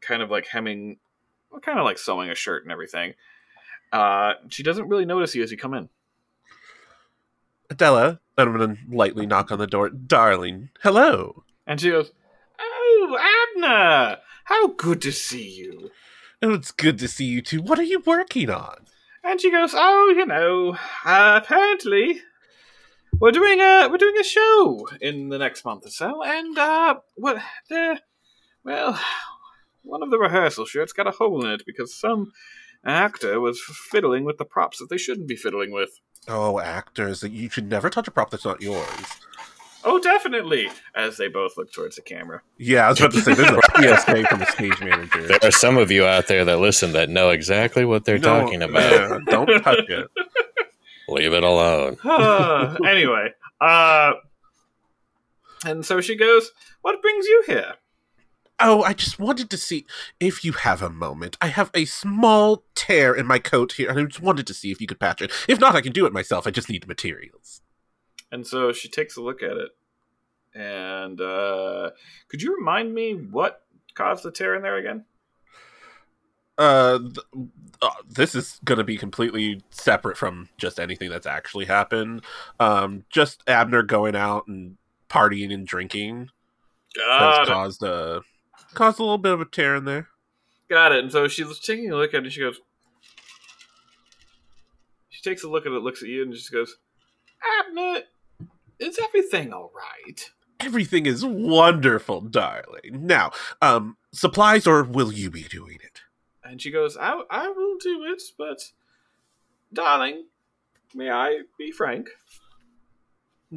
kind 0.00 0.22
of 0.22 0.30
like 0.30 0.46
hemming, 0.46 0.98
well, 1.50 1.60
kind 1.60 1.78
of 1.78 1.84
like 1.84 1.98
sewing 1.98 2.30
a 2.30 2.34
shirt 2.34 2.62
and 2.64 2.72
everything. 2.72 3.14
Uh, 3.92 4.34
she 4.48 4.62
doesn't 4.62 4.88
really 4.88 5.04
notice 5.04 5.34
you 5.34 5.42
as 5.42 5.50
you 5.50 5.56
come 5.56 5.74
in. 5.74 5.88
Adela, 7.68 8.20
I'm 8.36 8.56
gonna 8.56 8.76
lightly 8.88 9.26
knock 9.26 9.52
on 9.52 9.58
the 9.58 9.66
door. 9.66 9.90
Darling, 9.90 10.70
hello. 10.82 11.44
And 11.66 11.80
she 11.80 11.90
goes, 11.90 12.10
Oh, 12.58 13.18
Abner! 13.56 14.18
How 14.44 14.68
good 14.68 15.00
to 15.02 15.12
see 15.12 15.48
you. 15.48 15.90
Oh, 16.42 16.54
it's 16.54 16.72
good 16.72 16.98
to 16.98 17.08
see 17.08 17.26
you 17.26 17.42
too. 17.42 17.62
What 17.62 17.78
are 17.78 17.84
you 17.84 18.00
working 18.00 18.50
on? 18.50 18.86
And 19.22 19.40
she 19.40 19.50
goes, 19.50 19.72
"Oh, 19.74 20.12
you 20.16 20.24
know, 20.24 20.76
uh, 21.04 21.40
apparently 21.42 22.22
we're 23.18 23.32
doing 23.32 23.60
a 23.60 23.88
we're 23.90 23.98
doing 23.98 24.16
a 24.18 24.24
show 24.24 24.88
in 25.00 25.28
the 25.28 25.38
next 25.38 25.64
month 25.64 25.86
or 25.86 25.90
so, 25.90 26.24
and 26.24 26.56
uh, 26.58 26.96
what 27.16 27.40
the 27.68 28.00
well, 28.64 29.00
one 29.82 30.02
of 30.02 30.10
the 30.10 30.18
rehearsal 30.18 30.66
shirts 30.66 30.92
got 30.92 31.06
a 31.06 31.10
hole 31.12 31.44
in 31.44 31.50
it 31.52 31.62
because 31.66 31.94
some 31.98 32.32
actor 32.84 33.40
was 33.40 33.60
fiddling 33.90 34.24
with 34.24 34.38
the 34.38 34.44
props 34.44 34.78
that 34.78 34.88
they 34.90 34.98
shouldn't 34.98 35.28
be 35.28 35.36
fiddling 35.36 35.72
with. 35.72 35.90
Oh, 36.28 36.58
actors, 36.60 37.22
you 37.22 37.48
should 37.48 37.68
never 37.70 37.88
touch 37.90 38.08
a 38.08 38.10
prop 38.10 38.30
that's 38.30 38.44
not 38.44 38.60
yours. 38.60 38.88
Oh, 39.82 39.98
definitely. 39.98 40.68
As 40.94 41.16
they 41.16 41.28
both 41.28 41.56
look 41.56 41.72
towards 41.72 41.96
the 41.96 42.02
camera. 42.02 42.42
Yeah, 42.58 42.84
I 42.86 42.88
was 42.90 43.00
about 43.00 43.12
to 43.12 43.20
say 43.22 43.32
this 43.32 43.48
is 43.48 43.56
a 43.56 43.96
PSA 43.96 44.26
from 44.28 44.38
the 44.40 44.46
stage 44.46 44.80
manager. 44.80 45.26
There 45.26 45.38
are 45.42 45.50
some 45.50 45.78
of 45.78 45.90
you 45.90 46.04
out 46.04 46.26
there 46.28 46.44
that 46.44 46.58
listen 46.58 46.92
that 46.92 47.08
know 47.08 47.30
exactly 47.30 47.86
what 47.86 48.04
they're 48.04 48.18
No, 48.18 48.42
talking 48.42 48.62
about. 48.62 48.92
yeah, 48.92 49.18
don't 49.26 49.46
touch 49.62 49.88
it. 49.88 50.08
Leave 51.08 51.32
it 51.32 51.42
alone. 51.42 51.96
Uh, 52.04 52.76
anyway, 52.86 53.30
uh, 53.60 54.12
and 55.64 55.84
so 55.84 56.00
she 56.02 56.14
goes, 56.16 56.52
"What 56.82 57.00
brings 57.02 57.26
you 57.26 57.42
here?" 57.46 57.74
Oh, 58.62 58.82
I 58.82 58.92
just 58.92 59.18
wanted 59.18 59.48
to 59.50 59.56
see 59.56 59.86
if 60.18 60.44
you 60.44 60.52
have 60.52 60.82
a 60.82 60.90
moment. 60.90 61.38
I 61.40 61.46
have 61.46 61.70
a 61.74 61.86
small 61.86 62.64
tear 62.74 63.14
in 63.14 63.26
my 63.26 63.38
coat 63.38 63.72
here, 63.72 63.88
and 63.88 63.98
I 63.98 64.04
just 64.04 64.20
wanted 64.20 64.46
to 64.48 64.54
see 64.54 64.70
if 64.70 64.80
you 64.80 64.86
could 64.86 65.00
patch 65.00 65.22
it. 65.22 65.32
If 65.48 65.58
not, 65.58 65.74
I 65.74 65.80
can 65.80 65.92
do 65.92 66.04
it 66.06 66.12
myself. 66.12 66.46
I 66.46 66.50
just 66.50 66.68
need 66.68 66.82
the 66.82 66.86
materials. 66.86 67.62
And 68.30 68.46
so 68.46 68.72
she 68.72 68.88
takes 68.88 69.16
a 69.16 69.22
look 69.22 69.42
at 69.42 69.56
it. 69.56 69.70
And 70.54 71.20
uh, 71.20 71.90
could 72.28 72.42
you 72.42 72.56
remind 72.56 72.94
me 72.94 73.14
what 73.14 73.62
caused 73.94 74.24
the 74.24 74.30
tear 74.30 74.54
in 74.54 74.62
there 74.62 74.76
again? 74.76 75.04
Uh, 76.58 76.98
th- 76.98 77.48
uh, 77.80 77.90
this 78.06 78.34
is 78.34 78.60
going 78.64 78.76
to 78.78 78.84
be 78.84 78.98
completely 78.98 79.62
separate 79.70 80.18
from 80.18 80.50
just 80.58 80.78
anything 80.78 81.08
that's 81.08 81.26
actually 81.26 81.64
happened. 81.64 82.22
Um, 82.58 83.04
just 83.08 83.42
Abner 83.46 83.82
going 83.82 84.14
out 84.14 84.46
and 84.46 84.76
partying 85.08 85.52
and 85.54 85.66
drinking 85.66 86.28
has 86.98 87.48
it. 87.48 87.50
caused 87.50 87.82
a 87.82 88.20
caused 88.74 88.98
a 88.98 89.02
little 89.02 89.18
bit 89.18 89.32
of 89.32 89.40
a 89.40 89.44
tear 89.44 89.76
in 89.76 89.84
there. 89.84 90.08
Got 90.68 90.92
it. 90.92 91.00
And 91.00 91.12
so 91.12 91.28
she's 91.28 91.58
taking 91.58 91.90
a 91.90 91.96
look 91.96 92.14
at 92.14 92.18
it. 92.18 92.24
And 92.24 92.32
she 92.32 92.40
goes. 92.40 92.60
She 95.08 95.22
takes 95.22 95.42
a 95.42 95.48
look 95.48 95.66
at 95.66 95.72
it, 95.72 95.82
looks 95.82 96.02
at 96.02 96.08
you, 96.08 96.22
and 96.22 96.32
just 96.32 96.52
goes, 96.52 96.76
"Abner, 97.60 98.02
is 98.78 98.98
everything 98.98 99.52
all 99.52 99.72
right?" 99.74 100.30
Everything 100.60 101.06
is 101.06 101.24
wonderful, 101.24 102.20
darling. 102.20 103.06
Now, 103.06 103.32
um, 103.62 103.96
supplies, 104.12 104.66
or 104.66 104.82
will 104.82 105.12
you 105.12 105.30
be 105.30 105.42
doing 105.42 105.78
it? 105.82 106.02
And 106.44 106.60
she 106.60 106.70
goes, 106.70 106.96
"I, 106.96 107.22
I 107.30 107.48
will 107.48 107.76
do 107.78 108.04
it, 108.04 108.22
but, 108.38 108.62
darling, 109.72 110.26
may 110.94 111.10
I 111.10 111.40
be 111.58 111.70
frank?" 111.70 112.08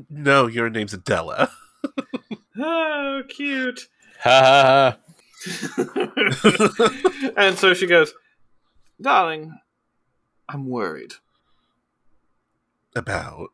No, 0.09 0.47
your 0.47 0.69
name's 0.69 0.93
Adela. 0.93 1.51
Oh, 2.55 3.23
cute. 3.29 3.87
Ha 4.23 4.39
ha 4.39 4.97
ha. 4.97 4.97
and 7.37 7.57
so 7.57 7.73
she 7.73 7.87
goes, 7.87 8.13
Darling, 9.01 9.59
I'm 10.47 10.69
worried. 10.69 11.13
About 12.95 13.49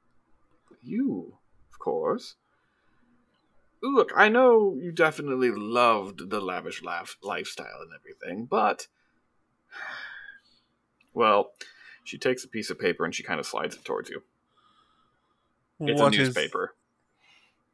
You, 0.84 1.38
of 1.72 1.80
course. 1.80 2.36
Look, 3.82 4.12
I 4.16 4.28
know 4.30 4.76
you 4.80 4.92
definitely 4.92 5.52
loved 5.52 6.30
the 6.30 6.42
lavish 6.42 6.84
laugh 6.84 7.18
lifestyle 7.24 7.82
and 7.82 7.92
everything, 7.98 8.46
but. 8.46 8.88
Well, 11.14 11.52
she 12.04 12.18
takes 12.18 12.44
a 12.44 12.48
piece 12.48 12.70
of 12.70 12.78
paper 12.78 13.06
and 13.06 13.16
she 13.16 13.24
kind 13.24 13.40
of 13.40 13.46
slides 13.46 13.76
it 13.76 13.86
towards 13.86 14.10
you. 14.10 14.22
It's 15.80 16.02
what 16.02 16.14
a 16.16 16.22
is- 16.22 16.28
newspaper. 16.36 16.76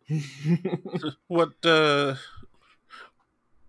what? 1.28 1.54
Uh, 1.66 2.16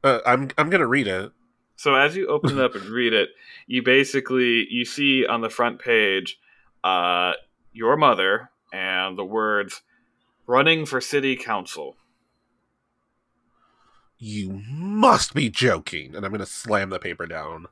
uh, 0.06 0.20
I'm 0.25 0.48
I'm 0.56 0.70
gonna 0.70 0.86
read 0.86 1.06
it. 1.08 1.32
So 1.76 1.94
as 1.94 2.16
you 2.16 2.28
open 2.28 2.58
it 2.58 2.64
up 2.64 2.75
and 2.75 2.86
read 2.86 3.12
it, 3.12 3.30
you 3.66 3.82
basically 3.82 4.66
you 4.70 4.84
see 4.84 5.26
on 5.26 5.40
the 5.42 5.50
front 5.50 5.78
page 5.78 6.38
uh, 6.84 7.32
your 7.72 7.96
mother 7.96 8.50
and 8.72 9.18
the 9.18 9.25
words 9.25 9.82
"running 10.46 10.86
for 10.86 11.00
city 11.00 11.36
council." 11.36 11.96
You 14.18 14.62
must 14.70 15.34
be 15.34 15.50
joking, 15.50 16.14
and 16.14 16.25
I'm 16.25 16.32
gonna 16.32 16.46
slam 16.46 16.90
the 16.90 16.98
paper 16.98 17.26
down. 17.26 17.66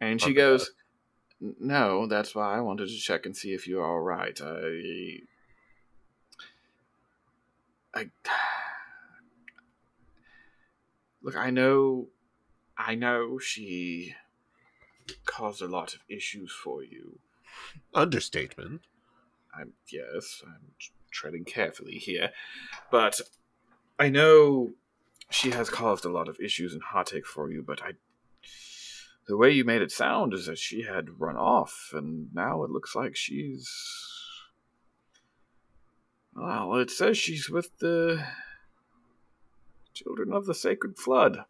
And 0.00 0.22
she 0.22 0.32
goes, 0.32 0.70
"N- 1.42 1.56
"No, 1.60 2.06
that's 2.06 2.34
why 2.34 2.56
I 2.56 2.60
wanted 2.60 2.88
to 2.88 2.96
check 2.96 3.26
and 3.26 3.36
see 3.36 3.52
if 3.52 3.66
you're 3.68 3.84
all 3.84 4.00
right. 4.00 4.40
I, 4.40 5.18
I 7.94 8.10
look. 11.24 11.36
I 11.36 11.50
know, 11.50 12.08
I 12.78 12.94
know 12.94 13.38
she 13.40 14.14
caused 15.24 15.60
a 15.60 15.66
lot 15.66 15.94
of 15.94 16.00
issues 16.08 16.52
for 16.52 16.84
you. 16.84 17.18
Understatement. 17.92 18.82
I'm 19.58 19.72
yes, 19.90 20.42
I'm 20.44 20.72
treading 21.10 21.44
carefully 21.44 21.94
here, 21.94 22.30
but 22.90 23.20
I 23.98 24.08
know 24.08 24.72
she 25.30 25.50
has 25.50 25.70
caused 25.70 26.04
a 26.04 26.10
lot 26.12 26.28
of 26.28 26.38
issues 26.40 26.72
and 26.72 26.82
heartache 26.82 27.26
for 27.26 27.50
you. 27.50 27.62
But 27.62 27.82
I, 27.82 27.92
the 29.28 29.36
way 29.36 29.50
you 29.50 29.64
made 29.64 29.82
it 29.82 29.92
sound 29.92 30.34
is 30.34 30.46
that 30.46 30.58
she 30.58 30.82
had 30.82 31.20
run 31.20 31.36
off, 31.36 31.90
and 31.92 32.34
now 32.34 32.64
it 32.64 32.70
looks 32.70 32.94
like 32.94 33.16
she's. 33.16 33.70
Well, 36.34 36.74
it 36.74 36.90
says 36.90 37.16
she's 37.16 37.48
with 37.48 37.78
the 37.78 38.26
children 39.94 40.32
of 40.32 40.46
the 40.46 40.54
sacred 40.54 40.98
flood. 40.98 41.44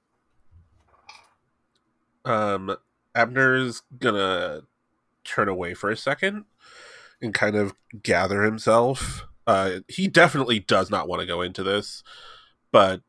Um, 2.24 2.76
Abner's 3.14 3.82
gonna 3.98 4.62
turn 5.24 5.48
away 5.48 5.74
for 5.74 5.90
a 5.90 5.96
second 5.96 6.44
and 7.20 7.34
kind 7.34 7.56
of 7.56 7.74
gather 8.02 8.42
himself. 8.42 9.26
Uh, 9.46 9.80
he 9.88 10.08
definitely 10.08 10.58
does 10.58 10.90
not 10.90 11.08
want 11.08 11.20
to 11.20 11.26
go 11.26 11.42
into 11.42 11.62
this, 11.62 12.02
but 12.70 13.02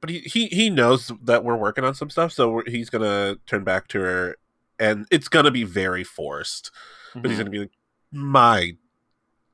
but 0.00 0.10
he, 0.10 0.20
he 0.20 0.46
he 0.46 0.70
knows 0.70 1.12
that 1.22 1.44
we're 1.44 1.56
working 1.56 1.84
on 1.84 1.94
some 1.94 2.10
stuff, 2.10 2.32
so 2.32 2.62
he's 2.66 2.90
gonna 2.90 3.36
turn 3.46 3.64
back 3.64 3.88
to 3.88 4.00
her, 4.00 4.36
and 4.78 5.06
it's 5.10 5.28
gonna 5.28 5.50
be 5.50 5.64
very 5.64 6.04
forced. 6.04 6.70
But 7.14 7.26
he's 7.26 7.38
gonna 7.38 7.50
be 7.50 7.58
like, 7.60 7.72
"My 8.12 8.76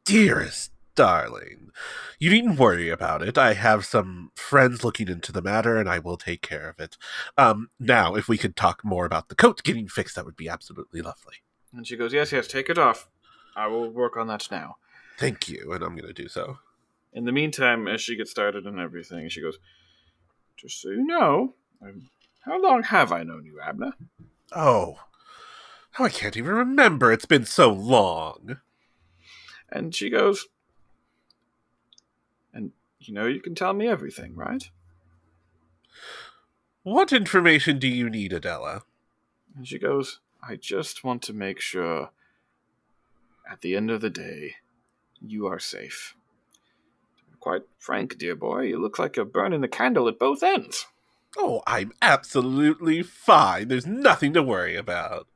dearest 0.04 0.70
darling, 0.96 1.70
you 2.18 2.30
needn't 2.30 2.58
worry 2.58 2.88
about 2.88 3.22
it. 3.22 3.38
I 3.38 3.52
have 3.52 3.84
some 3.84 4.32
friends 4.34 4.82
looking 4.82 5.08
into 5.08 5.30
the 5.30 5.42
matter, 5.42 5.76
and 5.76 5.88
I 5.88 6.00
will 6.00 6.16
take 6.16 6.42
care 6.42 6.68
of 6.68 6.80
it. 6.80 6.96
Um, 7.38 7.70
now, 7.78 8.16
if 8.16 8.28
we 8.28 8.38
could 8.38 8.56
talk 8.56 8.84
more 8.84 9.06
about 9.06 9.28
the 9.28 9.34
coat 9.34 9.62
getting 9.62 9.86
fixed, 9.86 10.16
that 10.16 10.24
would 10.24 10.36
be 10.36 10.48
absolutely 10.48 11.02
lovely. 11.02 11.36
And 11.72 11.86
she 11.86 11.96
goes, 11.96 12.12
Yes, 12.12 12.32
yes, 12.32 12.48
take 12.48 12.68
it 12.68 12.78
off. 12.78 13.08
I 13.54 13.68
will 13.68 13.88
work 13.88 14.16
on 14.16 14.26
that 14.28 14.48
now. 14.50 14.76
Thank 15.18 15.48
you, 15.48 15.72
and 15.72 15.84
I'm 15.84 15.96
going 15.96 16.08
to 16.08 16.12
do 16.12 16.28
so. 16.28 16.58
In 17.12 17.24
the 17.24 17.32
meantime, 17.32 17.86
as 17.86 18.00
she 18.00 18.16
gets 18.16 18.30
started 18.30 18.66
and 18.66 18.78
everything, 18.80 19.28
she 19.28 19.40
goes, 19.40 19.58
Just 20.56 20.80
so 20.80 20.90
you 20.90 21.06
know, 21.06 21.54
um, 21.82 22.10
how 22.40 22.60
long 22.60 22.82
have 22.84 23.12
I 23.12 23.22
known 23.22 23.44
you, 23.44 23.60
Abner? 23.60 23.92
Oh, 24.52 24.98
oh, 25.98 26.04
I 26.04 26.08
can't 26.08 26.36
even 26.36 26.52
remember. 26.52 27.12
It's 27.12 27.26
been 27.26 27.44
so 27.44 27.72
long. 27.72 28.58
And 29.70 29.94
she 29.94 30.10
goes, 30.10 30.46
you 33.06 33.14
know, 33.14 33.26
you 33.26 33.40
can 33.40 33.54
tell 33.54 33.72
me 33.72 33.88
everything, 33.88 34.34
right? 34.34 34.68
What 36.82 37.12
information 37.12 37.78
do 37.78 37.88
you 37.88 38.08
need, 38.08 38.32
Adela? 38.32 38.82
And 39.56 39.66
she 39.66 39.78
goes, 39.78 40.20
I 40.46 40.56
just 40.56 41.02
want 41.02 41.22
to 41.22 41.32
make 41.32 41.60
sure 41.60 42.10
at 43.50 43.60
the 43.60 43.74
end 43.74 43.90
of 43.90 44.00
the 44.00 44.10
day, 44.10 44.56
you 45.20 45.46
are 45.46 45.58
safe. 45.58 46.14
Quite 47.40 47.62
frank, 47.78 48.18
dear 48.18 48.34
boy, 48.36 48.62
you 48.62 48.78
look 48.78 48.98
like 48.98 49.16
you're 49.16 49.24
burning 49.24 49.60
the 49.60 49.68
candle 49.68 50.08
at 50.08 50.18
both 50.18 50.42
ends. 50.42 50.86
Oh, 51.36 51.62
I'm 51.66 51.92
absolutely 52.00 53.02
fine. 53.02 53.68
There's 53.68 53.86
nothing 53.86 54.32
to 54.34 54.42
worry 54.42 54.76
about. 54.76 55.26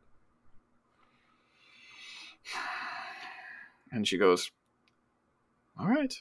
And 3.93 4.07
she 4.07 4.19
goes, 4.19 4.51
All 5.79 5.89
right. 5.89 6.15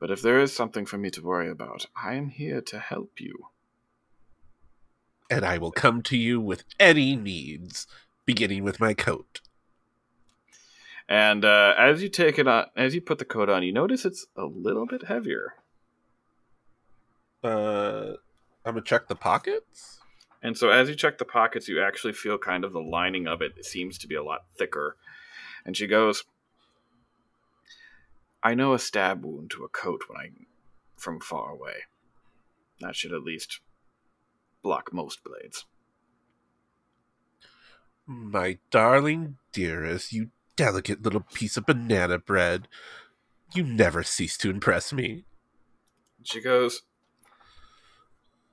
But 0.00 0.10
if 0.10 0.22
there 0.22 0.40
is 0.40 0.52
something 0.52 0.86
for 0.86 0.96
me 0.96 1.10
to 1.10 1.22
worry 1.22 1.50
about, 1.50 1.86
I 1.94 2.14
am 2.14 2.30
here 2.30 2.62
to 2.62 2.78
help 2.78 3.20
you. 3.20 3.50
And 5.30 5.44
I 5.44 5.58
will 5.58 5.70
come 5.70 6.02
to 6.02 6.16
you 6.16 6.40
with 6.40 6.64
any 6.80 7.14
needs, 7.14 7.86
beginning 8.24 8.64
with 8.64 8.80
my 8.80 8.94
coat. 8.94 9.42
And 11.08 11.44
uh, 11.44 11.74
as 11.76 12.02
you 12.02 12.08
take 12.08 12.38
it 12.38 12.48
on, 12.48 12.66
as 12.76 12.94
you 12.94 13.00
put 13.00 13.18
the 13.18 13.24
coat 13.24 13.50
on, 13.50 13.62
you 13.62 13.72
notice 13.72 14.04
it's 14.04 14.26
a 14.36 14.46
little 14.46 14.86
bit 14.86 15.04
heavier. 15.04 15.54
Uh, 17.44 18.14
I'm 18.64 18.74
gonna 18.74 18.82
check 18.82 19.08
the 19.08 19.16
pockets. 19.16 20.00
And 20.42 20.56
so 20.56 20.70
as 20.70 20.88
you 20.88 20.94
check 20.94 21.18
the 21.18 21.24
pockets, 21.24 21.68
you 21.68 21.82
actually 21.82 22.14
feel 22.14 22.38
kind 22.38 22.64
of 22.64 22.72
the 22.72 22.80
lining 22.80 23.26
of 23.26 23.42
it 23.42 23.64
seems 23.64 23.98
to 23.98 24.08
be 24.08 24.14
a 24.14 24.22
lot 24.22 24.46
thicker. 24.56 24.96
And 25.66 25.76
she 25.76 25.86
goes, 25.86 26.24
I 28.42 28.54
know 28.54 28.72
a 28.72 28.78
stab 28.78 29.24
wound 29.24 29.50
to 29.52 29.64
a 29.64 29.68
coat 29.68 30.02
when 30.08 30.18
I 30.18 30.30
from 30.96 31.20
far 31.20 31.50
away. 31.50 31.84
That 32.80 32.96
should 32.96 33.12
at 33.12 33.22
least 33.22 33.60
block 34.62 34.92
most 34.92 35.22
blades. 35.24 35.66
My 38.06 38.58
darling 38.70 39.36
dearest, 39.52 40.12
you 40.12 40.30
delicate 40.56 41.02
little 41.02 41.20
piece 41.20 41.56
of 41.56 41.66
banana 41.66 42.18
bread. 42.18 42.68
You 43.54 43.62
never 43.62 44.02
cease 44.02 44.36
to 44.38 44.50
impress 44.50 44.92
me. 44.92 45.24
She 46.22 46.40
goes, 46.40 46.82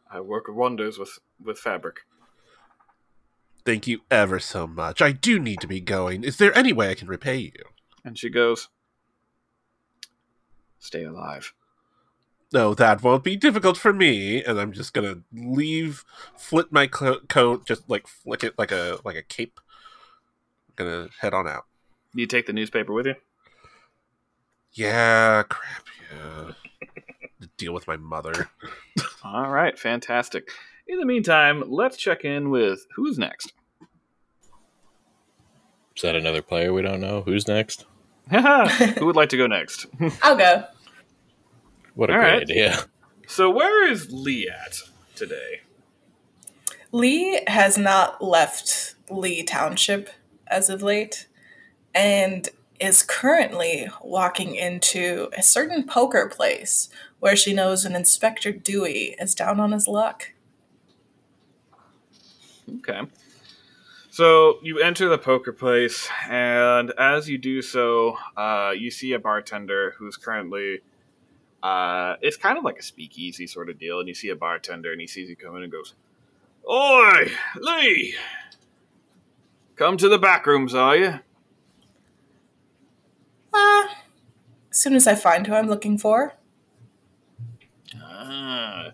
I 0.10 0.22
work 0.22 0.46
wonders 0.48 0.98
with, 0.98 1.20
with 1.42 1.58
fabric. 1.58 2.02
Thank 3.66 3.88
you 3.88 4.02
ever 4.10 4.40
so 4.40 4.68
much. 4.68 5.02
I 5.02 5.12
do 5.12 5.40
need 5.40 5.60
to 5.62 5.68
be 5.68 5.82
going. 5.82 6.24
Is 6.24 6.38
there 6.38 6.58
any 6.58 6.72
way 6.72 6.90
I 6.90 6.96
can 6.96 7.08
repay 7.10 7.38
you? 7.38 7.64
And 8.06 8.18
she 8.18 8.30
goes, 8.30 8.70
Stay 10.80 11.04
alive. 11.04 11.54
No, 12.54 12.74
that 12.74 13.04
won't 13.04 13.24
be 13.24 13.36
difficult 13.36 13.78
for 13.78 13.92
me. 13.92 14.44
And 14.44 14.60
I'm 14.60 14.72
just 14.72 14.94
gonna 14.94 15.22
leave, 15.34 16.06
flip 16.38 16.68
my 16.72 16.88
clo- 16.88 17.20
coat, 17.28 17.66
just 17.66 17.90
like 17.90 18.08
flick 18.08 18.44
it 18.44 18.58
like 18.58 18.72
a 18.72 19.00
like 19.04 19.18
a 19.18 19.22
cape. 19.22 19.60
I'm 20.70 20.86
gonna 20.86 21.10
head 21.20 21.34
on 21.34 21.48
out. 21.48 21.66
You 22.14 22.26
take 22.26 22.46
the 22.46 22.54
newspaper 22.54 22.94
with 22.94 23.06
you? 23.06 23.16
Yeah, 24.74 25.44
crap. 25.44 25.84
Yeah, 26.12 26.52
deal 27.58 27.74
with 27.74 27.88
my 27.88 27.98
mother. 27.98 28.50
All 29.24 29.50
right, 29.50 29.78
fantastic. 29.78 30.50
In 30.88 31.00
the 31.00 31.06
meantime, 31.06 31.64
let's 31.68 31.98
check 31.98 32.24
in 32.24 32.50
with 32.50 32.88
who's 32.96 33.18
next. 33.18 33.52
Is 35.96 36.04
that 36.04 36.16
another 36.16 36.42
player 36.42 36.72
we 36.72 36.82
don't 36.82 37.02
know? 37.02 37.24
Who's 37.24 37.48
next? 37.48 37.86
Who 38.30 39.06
would 39.06 39.16
like 39.16 39.30
to 39.30 39.38
go 39.38 39.48
next? 39.48 39.86
I'll 40.22 40.36
go. 40.38 40.66
What 41.96 42.10
a 42.10 42.14
All 42.14 42.20
great 42.20 42.32
right. 42.32 42.42
idea. 42.44 42.78
so, 43.28 43.50
where 43.50 43.88
is 43.90 44.12
Lee 44.12 44.50
at 44.50 44.78
today? 45.16 45.62
Lee 46.92 47.42
has 47.48 47.78
not 47.78 48.24
left 48.24 48.96
Lee 49.10 49.44
Township 49.44 50.10
as 50.48 50.70
of 50.70 50.82
late 50.82 51.28
and 51.94 52.50
is 52.80 53.02
currently 53.04 53.88
walking 54.04 54.56
into 54.56 55.30
a 55.36 55.42
certain 55.42 55.84
poker 55.86 56.30
place 56.30 56.90
where 57.20 57.36
she 57.36 57.54
knows 57.54 57.84
an 57.86 57.96
Inspector 57.96 58.52
Dewey 58.52 59.16
is 59.20 59.34
down 59.34 59.60
on 59.60 59.72
his 59.72 59.88
luck. 59.88 60.32
Okay. 62.78 63.02
So 64.18 64.58
you 64.64 64.80
enter 64.80 65.10
the 65.10 65.20
poker 65.20 65.54
place, 65.54 66.10
and 66.28 66.92
as 66.98 67.30
you 67.30 67.38
do 67.38 67.62
so, 67.62 68.18
uh, 68.36 68.74
you 68.76 68.90
see 68.90 69.14
a 69.14 69.20
bartender 69.20 69.94
who's 70.00 70.18
currently. 70.18 70.80
Uh, 71.62 72.16
it's 72.24 72.36
kind 72.36 72.58
of 72.58 72.64
like 72.64 72.80
a 72.80 72.82
speakeasy 72.82 73.46
sort 73.46 73.70
of 73.70 73.78
deal, 73.78 74.00
and 74.00 74.08
you 74.08 74.16
see 74.16 74.30
a 74.30 74.36
bartender, 74.36 74.92
and 74.92 75.00
he 75.00 75.06
sees 75.06 75.30
you 75.30 75.36
come 75.36 75.56
in 75.58 75.62
and 75.62 75.72
goes, 75.72 75.94
"Oi, 76.68 77.32
Lee! 77.58 78.16
Come 79.76 79.98
to 79.98 80.10
the 80.10 80.18
back 80.18 80.48
rooms, 80.48 80.74
are 80.74 80.98
you?" 80.98 81.20
Ah, 83.54 84.02
as 84.72 84.80
soon 84.80 84.96
as 84.96 85.06
I 85.06 85.14
find 85.14 85.46
who 85.46 85.54
I'm 85.54 85.68
looking 85.68 86.00
for. 86.00 86.34
Ah. 88.02 88.94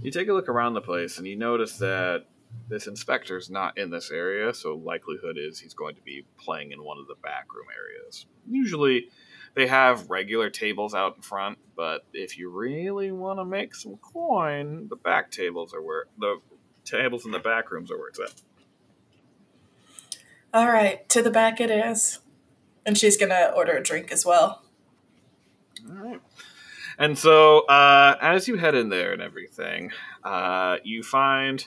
You 0.00 0.12
take 0.12 0.28
a 0.28 0.32
look 0.32 0.48
around 0.48 0.74
the 0.74 0.80
place, 0.80 1.18
and 1.18 1.26
you 1.26 1.34
notice 1.34 1.76
that 1.78 2.26
this 2.70 2.86
inspector's 2.86 3.50
not 3.50 3.76
in 3.76 3.90
this 3.90 4.10
area, 4.10 4.54
so 4.54 4.76
likelihood 4.76 5.36
is 5.38 5.58
he's 5.58 5.74
going 5.74 5.96
to 5.96 6.02
be 6.02 6.24
playing 6.38 6.72
in 6.72 6.82
one 6.82 6.98
of 6.98 7.06
the 7.06 7.16
back 7.22 7.52
room 7.54 7.66
areas. 7.76 8.26
Usually, 8.48 9.08
they 9.54 9.66
have 9.66 10.08
regular 10.08 10.48
tables 10.48 10.94
out 10.94 11.16
in 11.16 11.22
front, 11.22 11.58
but 11.76 12.06
if 12.12 12.38
you 12.38 12.50
really 12.50 13.10
want 13.10 13.38
to 13.40 13.44
make 13.44 13.74
some 13.74 13.96
coin, 13.96 14.86
the 14.88 14.96
back 14.96 15.30
tables 15.30 15.74
are 15.74 15.82
where 15.82 16.04
the 16.18 16.40
tables 16.84 17.26
in 17.26 17.32
the 17.32 17.38
back 17.40 17.70
rooms 17.70 17.90
are 17.90 17.98
where 17.98 18.08
it's 18.08 18.20
at. 18.20 18.40
All 20.54 20.68
right, 20.68 21.08
to 21.10 21.22
the 21.22 21.30
back 21.30 21.60
it 21.60 21.70
is. 21.70 22.20
And 22.86 22.96
she's 22.96 23.16
gonna 23.16 23.52
order 23.54 23.72
a 23.76 23.82
drink 23.82 24.10
as 24.10 24.24
well. 24.24 24.64
All 25.88 25.96
right. 25.96 26.20
And 26.98 27.16
so, 27.16 27.60
uh, 27.66 28.16
as 28.20 28.48
you 28.48 28.56
head 28.56 28.74
in 28.74 28.88
there 28.88 29.12
and 29.12 29.22
everything, 29.22 29.92
uh, 30.24 30.78
you 30.82 31.02
find 31.02 31.66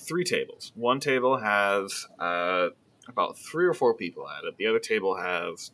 three 0.00 0.24
tables. 0.24 0.72
One 0.74 1.00
table 1.00 1.38
has 1.38 2.06
uh, 2.18 2.68
about 3.08 3.38
three 3.38 3.66
or 3.66 3.74
four 3.74 3.94
people 3.94 4.28
at 4.28 4.44
it. 4.44 4.56
The 4.56 4.66
other 4.66 4.78
table 4.78 5.16
has 5.16 5.72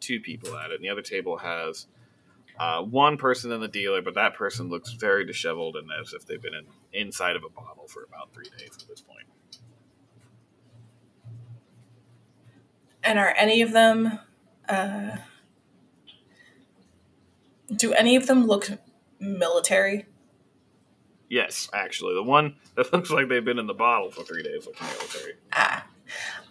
two 0.00 0.20
people 0.20 0.56
at 0.56 0.70
it. 0.70 0.76
And 0.76 0.84
the 0.84 0.88
other 0.88 1.02
table 1.02 1.38
has 1.38 1.86
uh, 2.58 2.82
one 2.82 3.16
person 3.16 3.52
and 3.52 3.62
the 3.62 3.68
dealer, 3.68 4.02
but 4.02 4.14
that 4.14 4.34
person 4.34 4.68
looks 4.68 4.92
very 4.92 5.26
disheveled 5.26 5.76
and 5.76 5.88
as 6.00 6.12
if 6.12 6.26
they've 6.26 6.40
been 6.40 6.54
in, 6.54 6.66
inside 6.92 7.36
of 7.36 7.44
a 7.44 7.50
bottle 7.50 7.86
for 7.88 8.04
about 8.04 8.32
three 8.32 8.48
days 8.58 8.70
at 8.80 8.88
this 8.88 9.02
point. 9.02 9.26
And 13.04 13.18
are 13.18 13.34
any 13.36 13.62
of 13.62 13.72
them 13.72 14.18
uh 14.68 15.16
do 17.74 17.92
any 17.92 18.16
of 18.16 18.26
them 18.26 18.46
look 18.46 18.70
military? 19.20 20.06
Yes, 21.28 21.68
actually, 21.72 22.14
the 22.14 22.22
one 22.22 22.56
that 22.76 22.92
looks 22.92 23.10
like 23.10 23.28
they've 23.28 23.44
been 23.44 23.58
in 23.58 23.66
the 23.66 23.74
bottle 23.74 24.10
for 24.10 24.22
three 24.22 24.42
days 24.42 24.66
looks 24.66 24.80
military. 24.80 25.34
Ah. 25.52 25.86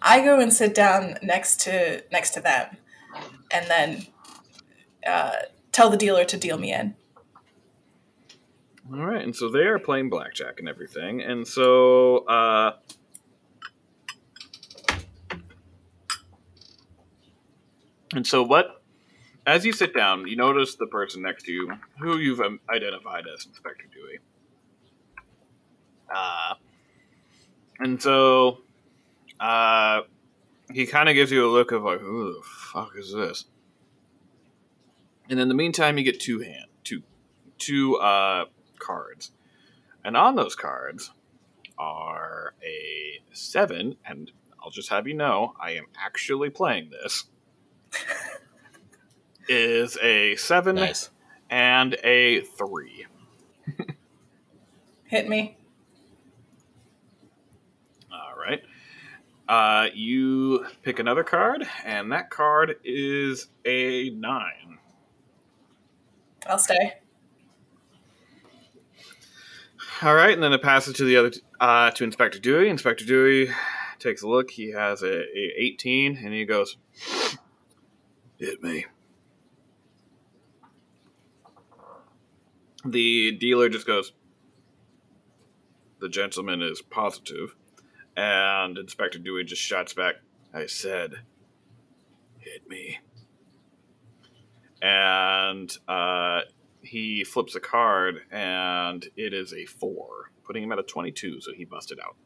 I 0.02 0.20
go 0.20 0.38
and 0.38 0.52
sit 0.52 0.74
down 0.74 1.16
next 1.22 1.60
to 1.62 2.04
next 2.12 2.30
to 2.32 2.40
them 2.40 2.76
and 3.50 3.66
then 3.68 4.06
uh 5.06 5.36
tell 5.72 5.88
the 5.88 5.96
dealer 5.96 6.24
to 6.24 6.36
deal 6.36 6.58
me 6.58 6.72
in. 6.72 6.94
All 8.92 9.04
right, 9.04 9.22
and 9.22 9.34
so 9.34 9.48
they 9.48 9.64
are 9.64 9.80
playing 9.80 10.10
blackjack 10.10 10.60
and 10.60 10.68
everything, 10.68 11.20
and 11.20 11.46
so 11.46 12.18
uh, 12.26 12.76
and 18.14 18.24
so 18.24 18.44
what? 18.44 18.82
As 19.44 19.64
you 19.64 19.72
sit 19.72 19.94
down, 19.94 20.26
you 20.26 20.36
notice 20.36 20.76
the 20.76 20.86
person 20.86 21.22
next 21.22 21.44
to 21.44 21.52
you, 21.52 21.72
who 22.00 22.18
you've 22.18 22.40
um, 22.40 22.60
identified 22.70 23.24
as 23.32 23.46
Inspector 23.46 23.84
Dewey. 23.92 24.18
Uh, 26.14 26.54
and 27.78 28.00
so 28.00 28.58
uh, 29.40 30.02
he 30.72 30.86
kind 30.86 31.08
of 31.08 31.14
gives 31.14 31.30
you 31.30 31.46
a 31.46 31.50
look 31.50 31.72
of 31.72 31.82
like, 31.82 32.00
"Who 32.00 32.32
the 32.34 32.42
fuck 32.44 32.92
is 32.96 33.12
this?" 33.12 33.44
And 35.28 35.40
in 35.40 35.48
the 35.48 35.54
meantime, 35.54 35.98
you 35.98 36.04
get 36.04 36.20
two 36.20 36.40
hand, 36.40 36.66
two, 36.84 37.02
two 37.58 37.96
uh, 37.96 38.44
cards, 38.78 39.32
and 40.04 40.16
on 40.16 40.36
those 40.36 40.54
cards 40.54 41.10
are 41.78 42.54
a 42.64 43.20
seven. 43.32 43.96
And 44.06 44.30
I'll 44.62 44.70
just 44.70 44.88
have 44.90 45.06
you 45.06 45.14
know, 45.14 45.54
I 45.60 45.72
am 45.72 45.86
actually 45.98 46.50
playing 46.50 46.90
this. 46.90 47.24
is 49.48 49.96
a 50.02 50.34
seven 50.36 50.76
Nice. 50.76 51.10
and 51.50 51.96
a 52.02 52.40
three. 52.40 53.06
Hit 55.04 55.28
me. 55.28 55.56
All 58.12 58.34
right. 58.36 58.62
Uh, 59.48 59.88
you 59.94 60.66
pick 60.82 60.98
another 60.98 61.22
card, 61.22 61.66
and 61.84 62.10
that 62.10 62.30
card 62.30 62.76
is 62.84 63.48
a 63.64 64.10
nine. 64.10 64.78
I'll 66.48 66.58
stay. 66.58 66.94
All 70.02 70.14
right, 70.14 70.34
and 70.34 70.42
then 70.42 70.52
it 70.52 70.62
passes 70.62 70.94
to 70.94 71.04
the 71.04 71.16
other 71.16 71.32
uh, 71.60 71.90
to 71.92 72.04
Inspector 72.04 72.38
Dewey. 72.40 72.68
Inspector 72.68 73.04
Dewey 73.04 73.48
takes 73.98 74.22
a 74.22 74.28
look. 74.28 74.50
He 74.50 74.72
has 74.72 75.02
a, 75.02 75.22
a 75.22 75.52
eighteen, 75.56 76.18
and 76.22 76.34
he 76.34 76.44
goes, 76.44 76.76
"Hit 78.38 78.62
me." 78.62 78.86
The 82.84 83.32
dealer 83.32 83.68
just 83.68 83.86
goes, 83.86 84.12
"The 86.00 86.08
gentleman 86.08 86.62
is 86.62 86.82
positive," 86.82 87.56
and 88.16 88.78
Inspector 88.78 89.18
Dewey 89.18 89.44
just 89.44 89.62
shouts 89.62 89.92
back, 89.94 90.16
"I 90.54 90.66
said, 90.66 91.20
hit 92.38 92.68
me." 92.68 92.98
And 94.82 95.76
uh, 95.88 96.42
he 96.82 97.24
flips 97.24 97.54
a 97.54 97.60
card, 97.60 98.22
and 98.30 99.06
it 99.16 99.32
is 99.32 99.52
a 99.52 99.64
four, 99.64 100.30
putting 100.44 100.62
him 100.62 100.72
at 100.72 100.78
a 100.78 100.82
twenty-two. 100.82 101.40
So 101.40 101.52
he 101.52 101.64
busted 101.64 101.98
out. 102.00 102.16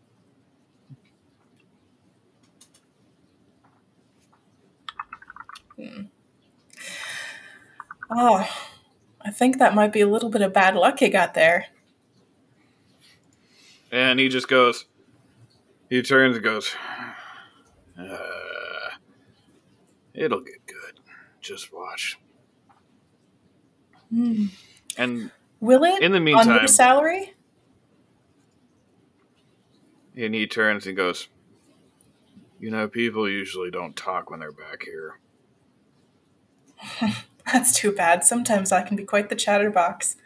Oh, 8.11 8.46
I 9.22 9.31
think 9.31 9.59
that 9.59 9.74
might 9.74 9.92
be 9.92 10.00
a 10.00 10.09
little 10.09 10.29
bit 10.29 10.42
of 10.42 10.53
bad 10.53 10.74
luck 10.74 10.98
he 10.98 11.09
got 11.09 11.33
there. 11.35 11.68
And 13.92 14.18
he 14.18 14.29
just 14.29 14.48
goes, 14.48 14.87
he 15.90 16.03
turns 16.03 16.37
and 16.37 16.44
goes, 16.44 16.74
uh, 17.98 18.16
it'll 20.14 20.40
get 20.40 20.66
good. 20.66 21.00
Just 21.42 21.72
watch. 21.72 22.18
Hmm. 24.11 24.46
And 24.96 25.31
Will 25.61 25.85
it? 25.85 26.03
in 26.03 26.12
the 26.12 26.18
on 26.18 26.24
meantime, 26.24 26.57
your 26.59 26.66
salary? 26.68 27.35
and 30.16 30.35
he 30.35 30.46
turns 30.46 30.87
and 30.87 30.96
goes, 30.96 31.29
you 32.59 32.70
know, 32.70 32.88
people 32.88 33.29
usually 33.29 33.70
don't 33.70 33.96
talk 33.96 34.31
when 34.31 34.40
they're 34.40 34.53
back 34.53 34.83
here. 34.85 35.18
That's 37.53 37.72
too 37.74 37.90
bad. 37.92 38.24
Sometimes 38.24 38.70
I 38.70 38.83
can 38.83 38.96
be 38.96 39.05
quite 39.05 39.29
the 39.31 39.35
chatterbox. 39.35 40.16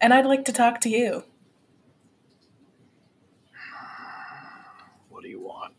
And 0.00 0.14
I'd 0.14 0.26
like 0.26 0.44
to 0.44 0.52
talk 0.52 0.80
to 0.82 0.88
you. 0.88 1.24
What 5.08 5.22
do 5.24 5.28
you 5.28 5.40
want? 5.40 5.74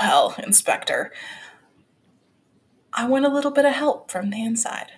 Well, 0.00 0.34
Inspector, 0.42 1.12
I 2.92 3.06
want 3.06 3.24
a 3.24 3.30
little 3.30 3.50
bit 3.50 3.64
of 3.64 3.74
help 3.74 4.10
from 4.10 4.30
the 4.30 4.42
inside. 4.42 4.92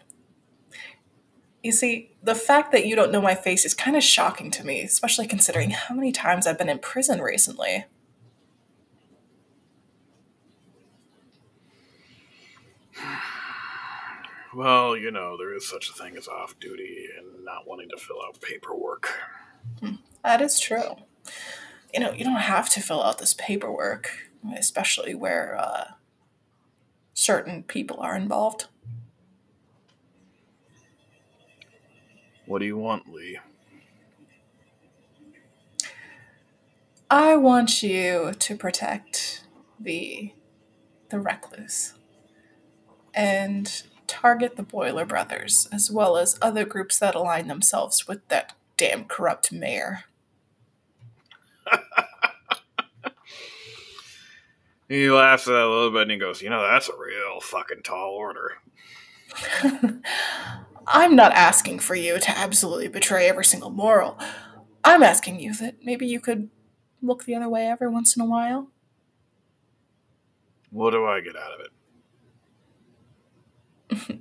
You 1.62 1.72
see, 1.72 2.12
the 2.22 2.34
fact 2.34 2.72
that 2.72 2.86
you 2.86 2.94
don't 2.94 3.10
know 3.12 3.20
my 3.20 3.34
face 3.34 3.64
is 3.64 3.74
kind 3.74 3.96
of 3.96 4.02
shocking 4.02 4.50
to 4.52 4.64
me, 4.64 4.80
especially 4.82 5.26
considering 5.26 5.70
how 5.70 5.94
many 5.94 6.12
times 6.12 6.46
I've 6.46 6.58
been 6.58 6.68
in 6.68 6.78
prison 6.78 7.20
recently. 7.20 7.86
Well, 14.54 14.96
you 14.96 15.10
know, 15.10 15.36
there 15.36 15.54
is 15.54 15.68
such 15.68 15.90
a 15.90 15.92
thing 15.92 16.16
as 16.16 16.26
off 16.26 16.58
duty 16.58 17.06
and 17.16 17.44
not 17.44 17.66
wanting 17.66 17.88
to 17.90 17.96
fill 17.96 18.16
out 18.26 18.40
paperwork. 18.40 19.12
Hmm, 19.80 19.96
that 20.24 20.40
is 20.40 20.58
true. 20.58 20.96
You 21.92 22.00
know, 22.00 22.12
you 22.12 22.24
don't 22.24 22.36
have 22.36 22.68
to 22.70 22.80
fill 22.80 23.02
out 23.02 23.18
this 23.18 23.34
paperwork, 23.34 24.27
especially 24.56 25.14
where 25.14 25.56
uh, 25.58 25.84
certain 27.14 27.62
people 27.62 28.00
are 28.00 28.16
involved. 28.16 28.66
What 32.46 32.60
do 32.60 32.64
you 32.64 32.78
want, 32.78 33.12
Lee? 33.12 33.38
I 37.10 37.36
want 37.36 37.82
you 37.82 38.32
to 38.38 38.56
protect 38.56 39.44
the 39.80 40.32
the 41.10 41.18
recluse 41.18 41.94
and 43.14 43.82
target 44.06 44.56
the 44.56 44.62
Boiler 44.62 45.06
Brothers 45.06 45.68
as 45.72 45.90
well 45.90 46.16
as 46.16 46.38
other 46.42 46.64
groups 46.64 46.98
that 46.98 47.14
align 47.14 47.48
themselves 47.48 48.06
with 48.06 48.26
that 48.28 48.54
damn 48.76 49.04
corrupt 49.04 49.52
mayor. 49.52 50.04
He 54.88 55.10
laughs 55.10 55.46
at 55.46 55.52
that 55.52 55.64
a 55.64 55.68
little 55.68 55.90
bit 55.90 56.02
and 56.02 56.10
he 56.10 56.16
goes, 56.16 56.40
You 56.40 56.50
know, 56.50 56.62
that's 56.62 56.88
a 56.88 56.96
real 56.96 57.40
fucking 57.40 57.82
tall 57.82 58.10
order. 58.10 58.54
I'm 60.86 61.14
not 61.14 61.32
asking 61.32 61.80
for 61.80 61.94
you 61.94 62.18
to 62.18 62.30
absolutely 62.30 62.88
betray 62.88 63.28
every 63.28 63.44
single 63.44 63.70
moral. 63.70 64.18
I'm 64.82 65.02
asking 65.02 65.40
you 65.40 65.54
that 65.56 65.76
maybe 65.82 66.06
you 66.06 66.20
could 66.20 66.48
look 67.02 67.24
the 67.24 67.34
other 67.34 67.48
way 67.48 67.66
every 67.66 67.90
once 67.90 68.16
in 68.16 68.22
a 68.22 68.26
while. 68.26 68.70
What 70.70 70.92
do 70.92 71.04
I 71.04 71.20
get 71.20 71.36
out 71.36 71.52
of 71.52 71.60
it? 71.60 71.70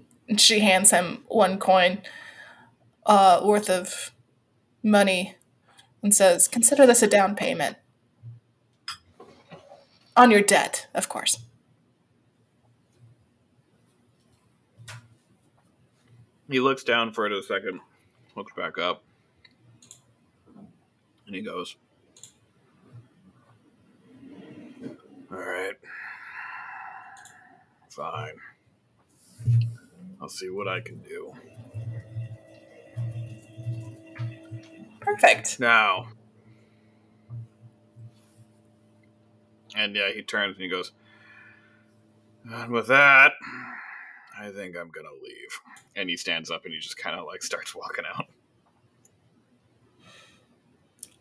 She 0.36 0.60
hands 0.60 0.92
him 0.92 1.24
one 1.30 1.58
coin 1.58 2.02
uh, 3.06 3.40
worth 3.46 3.70
of 3.70 4.12
money 4.84 5.36
and 6.04 6.14
says, 6.14 6.50
Consider 6.50 6.86
this 6.86 7.02
a 7.02 7.08
down 7.08 7.34
payment. 7.34 7.78
On 10.18 10.32
your 10.32 10.42
debt, 10.42 10.88
of 10.96 11.08
course. 11.08 11.38
He 16.50 16.60
looks 16.60 16.84
down 16.84 17.14
for 17.14 17.28
it 17.28 17.32
a 17.32 17.44
second, 17.44 17.82
looks 18.36 18.52
back 18.56 18.80
up, 18.80 19.04
and 21.28 21.36
he 21.36 21.42
goes, 21.42 21.76
All 25.30 25.38
right. 25.38 25.76
Fine. 27.90 28.38
I'll 30.22 30.30
see 30.30 30.50
what 30.50 30.68
I 30.68 30.80
can 30.80 31.00
do. 31.00 31.34
Perfect. 35.00 35.60
Now. 35.60 36.08
And 39.78 39.96
yeah, 39.96 40.12
he 40.12 40.24
turns 40.24 40.56
and 40.56 40.64
he 40.64 40.70
goes, 40.70 40.92
and 42.52 42.72
with 42.72 42.88
that, 42.88 43.34
I 44.38 44.50
think 44.50 44.76
I'm 44.76 44.90
gonna 44.90 45.14
leave. 45.24 45.60
And 45.96 46.10
he 46.10 46.18
stands 46.18 46.50
up 46.50 46.66
and 46.66 46.74
he 46.74 46.80
just 46.80 46.98
kind 46.98 47.18
of 47.18 47.26
like 47.28 47.44
starts 47.44 47.76
walking 47.76 48.06
out. 48.12 48.26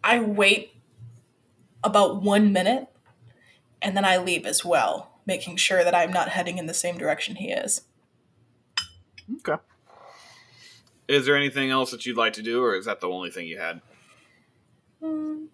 I 0.02 0.20
wait 0.20 0.72
about 1.84 2.22
one 2.22 2.52
minute 2.52 2.88
and 3.82 3.94
then 3.94 4.06
I 4.06 4.16
leave 4.16 4.46
as 4.46 4.64
well, 4.64 5.20
making 5.26 5.56
sure 5.56 5.84
that 5.84 5.94
I'm 5.94 6.12
not 6.12 6.30
heading 6.30 6.56
in 6.56 6.64
the 6.66 6.74
same 6.74 6.96
direction 6.96 7.36
he 7.36 7.50
is. 7.50 7.82
Okay. 9.38 9.60
Is 11.08 11.26
there 11.26 11.36
anything 11.36 11.70
else 11.70 11.90
that 11.90 12.06
you'd 12.06 12.16
like 12.16 12.32
to 12.34 12.42
do, 12.42 12.62
or 12.62 12.74
is 12.74 12.86
that 12.86 13.00
the 13.00 13.08
only 13.08 13.30
thing 13.30 13.46
you 13.46 13.58
had? 13.58 13.80
Hmm. 15.02 15.44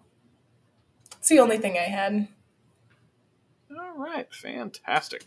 It's 1.17 1.29
the 1.29 1.39
only 1.39 1.57
thing 1.57 1.77
I 1.77 1.81
had. 1.81 2.27
All 3.79 3.97
right, 3.97 4.27
fantastic. 4.33 5.23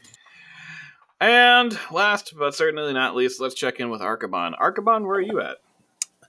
And 1.20 1.78
last 1.90 2.34
but 2.38 2.54
certainly 2.54 2.92
not 2.92 3.16
least, 3.16 3.40
let's 3.40 3.54
check 3.54 3.80
in 3.80 3.90
with 3.90 4.00
Archibon. 4.00 4.58
Archibon, 4.58 5.06
where 5.06 5.16
are 5.16 5.20
you 5.20 5.40
at? 5.40 5.58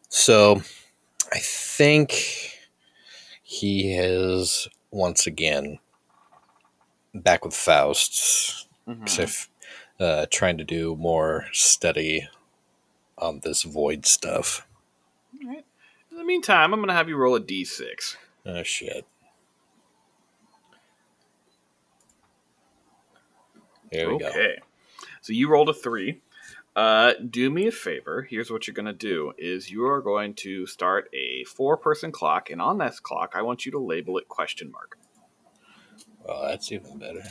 So, 0.10 0.62
I 1.34 1.40
think 1.40 2.54
he 3.44 3.94
is 3.94 4.68
once 4.92 5.28
again 5.28 5.80
back 7.14 7.44
with 7.44 7.54
Faust, 7.54 8.68
if, 9.20 9.50
uh, 10.00 10.28
trying 10.32 10.58
to 10.58 10.64
do 10.64 10.96
more 10.96 11.48
study 11.52 12.28
on 13.18 13.42
this 13.44 13.64
void 13.64 14.06
stuff. 14.06 14.66
In 15.42 15.64
the 16.18 16.24
meantime, 16.24 16.74
I'm 16.74 16.80
going 16.80 16.88
to 16.88 16.94
have 16.94 17.10
you 17.10 17.18
roll 17.18 17.36
a 17.36 17.42
d6. 17.42 18.16
Oh 18.46 18.64
shit! 18.64 19.06
There 23.92 24.10
we 24.10 24.18
go. 24.20 24.28
Okay. 24.28 24.58
So 25.22 25.34
you 25.34 25.50
rolled 25.50 25.70
a 25.70 25.74
three. 25.74 26.22
Uh, 26.76 27.14
do 27.30 27.50
me 27.50 27.68
a 27.68 27.72
favor. 27.72 28.28
Here's 28.30 28.52
what 28.52 28.68
you're 28.68 28.76
going 28.76 28.86
to 28.86 28.94
do: 28.94 29.34
is 29.38 29.72
you 29.72 29.86
are 29.86 30.02
going 30.02 30.36
to 30.36 30.68
start 30.68 31.10
a 31.14 31.44
four-person 31.46 32.12
clock, 32.12 32.50
and 32.52 32.62
on 32.62 32.78
this 32.78 33.00
clock, 33.00 33.34
I 33.34 33.42
want 33.42 33.66
you 33.66 33.72
to 33.72 33.80
label 33.80 34.18
it 34.18 34.28
question 34.28 34.72
mark. 34.72 34.98
Well, 36.24 36.44
that's 36.44 36.72
even 36.72 37.00
better. 37.00 37.24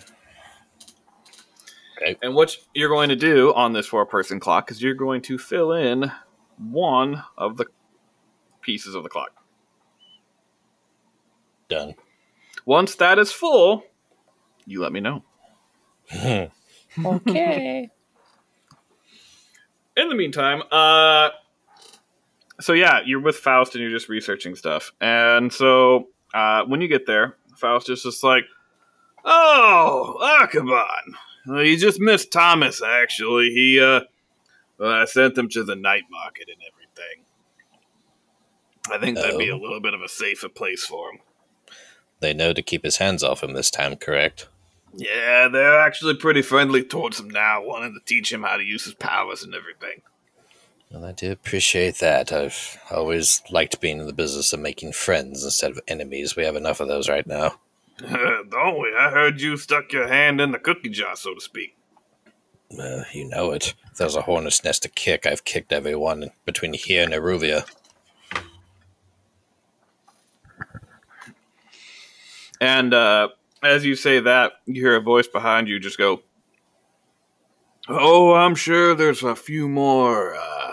Okay. 1.97 2.17
And 2.23 2.35
what 2.35 2.57
you're 2.75 2.89
going 2.89 3.09
to 3.11 3.17
do 3.17 3.55
on 3.55 3.73
this 3.73 3.87
four-person 3.87 4.41
clock 4.41 4.71
is 4.71 4.83
you're 4.83 4.95
going 4.95 5.23
to 5.23 5.39
fill 5.39 5.73
in 5.73 6.11
one 6.59 7.23
of 7.39 7.57
the 7.57 7.67
pieces 8.61 8.95
of 8.95 9.03
the 9.03 9.09
clock. 9.09 9.31
Done. 11.69 11.95
Once 12.65 12.97
that 12.97 13.19
is 13.19 13.31
full, 13.31 13.85
you 14.67 14.81
let 14.83 14.93
me 14.93 15.01
know. 15.01 15.23
okay. 17.05 17.89
in 19.97 20.09
the 20.09 20.15
meantime, 20.15 20.63
uh, 20.71 21.31
so 22.61 22.73
yeah, 22.73 23.01
you're 23.05 23.21
with 23.21 23.37
Faust 23.37 23.75
and 23.75 23.83
you're 23.83 23.91
just 23.91 24.09
researching 24.09 24.55
stuff. 24.55 24.93
And 25.01 25.53
so 25.53 26.09
uh, 26.35 26.65
when 26.65 26.81
you 26.81 26.89
get 26.89 27.07
there, 27.07 27.37
Faust 27.57 27.91
is 27.91 28.03
just 28.03 28.23
like, 28.23 28.45
"Oh, 29.25 30.19
Archibald, 30.41 30.81
well, 31.47 31.63
you 31.63 31.77
just 31.79 32.01
missed 32.01 32.33
Thomas. 32.33 32.83
Actually, 32.83 33.51
he 33.51 33.81
uh, 33.81 34.01
well, 34.79 34.93
I 34.93 35.05
sent 35.07 35.35
them 35.35 35.49
to 35.51 35.65
the 35.65 35.77
night 35.77 36.05
market 36.11 36.49
and 36.49 36.59
everything. 36.73 37.25
I 38.89 38.99
think 38.99 39.17
that'd 39.17 39.39
be 39.39 39.49
a 39.49 39.55
Oh. 39.55 39.59
little 39.59 39.81
bit 39.81 39.95
of 39.95 40.01
a 40.03 40.09
safer 40.09 40.49
place 40.49 40.85
for 40.87 41.11
him. 41.11 41.19
They 42.21 42.33
know 42.33 42.53
to 42.53 42.63
keep 42.63 42.85
his 42.85 42.99
hands 42.99 43.23
off 43.25 43.43
him 43.43 43.53
this 43.53 43.71
time, 43.71 43.97
correct? 43.97 44.49
Yeah, 44.97 45.49
they're 45.49 45.79
actually 45.79 46.15
pretty 46.15 46.43
friendly 46.43 46.83
towards 46.83 47.21
him 47.21 47.29
now, 47.29 47.63
wanting 47.63 47.95
to 47.95 48.05
teach 48.05 48.33
him 48.33 48.43
how 48.43 48.57
to 48.57 48.65
use 48.65 48.85
his 48.85 48.95
powers 48.95 49.43
and 49.43 49.55
everything." 49.55 50.03
Well, 50.91 51.05
I 51.05 51.13
do 51.13 51.33
appreciate 51.33 51.97
that. 51.97 52.33
I've 52.33 52.79
always 52.91 53.43
liked 53.51 53.81
being 53.81 53.99
in 53.99 54.07
the 54.07 54.13
business 54.13 54.53
of 54.53 54.61
making 54.61 54.93
friends 54.93 55.45
instead 55.45 55.73
of 55.73 55.81
enemies. 55.89 56.37
We 56.37 56.45
have 56.45 56.57
enough 56.57 56.81
of 56.81 56.89
those 56.89 57.09
right 57.09 57.27
now. 57.27 57.59
Don't 57.99 58.81
we? 58.81 58.95
I 58.97 59.11
heard 59.11 59.41
you 59.41 59.57
stuck 59.57 59.93
your 59.93 60.07
hand 60.07 60.41
in 60.41 60.53
the 60.53 60.59
cookie 60.59 60.91
jar, 60.91 61.17
so 61.17 61.35
to 61.35 61.41
speak. 61.41 61.77
Uh, 62.79 63.05
you 63.13 63.29
know 63.29 63.53
it. 63.53 63.75
If 63.91 63.99
there's 63.99 64.17
a 64.17 64.23
hornet's 64.23 64.63
nest 64.63 64.83
to 64.83 64.89
kick, 64.89 65.27
I've 65.27 65.45
kicked 65.45 65.73
everyone 65.73 66.31
between 66.45 66.75
here 66.75 67.03
and 67.03 67.13
Eruvia. 67.13 67.67
And 72.61 72.95
uh, 72.95 73.29
as 73.63 73.85
you 73.85 73.97
say 73.97 74.21
that, 74.21 74.53
you 74.67 74.75
hear 74.83 74.97
a 74.97 75.01
voice 75.01 75.27
behind 75.29 75.69
you 75.69 75.79
just 75.79 75.99
go, 75.99 76.23
Oh, 77.89 78.35
I'm 78.35 78.55
sure 78.57 78.95
there's 78.95 79.23
a 79.23 79.37
few 79.37 79.69
more 79.69 80.35
uh, 80.35 80.73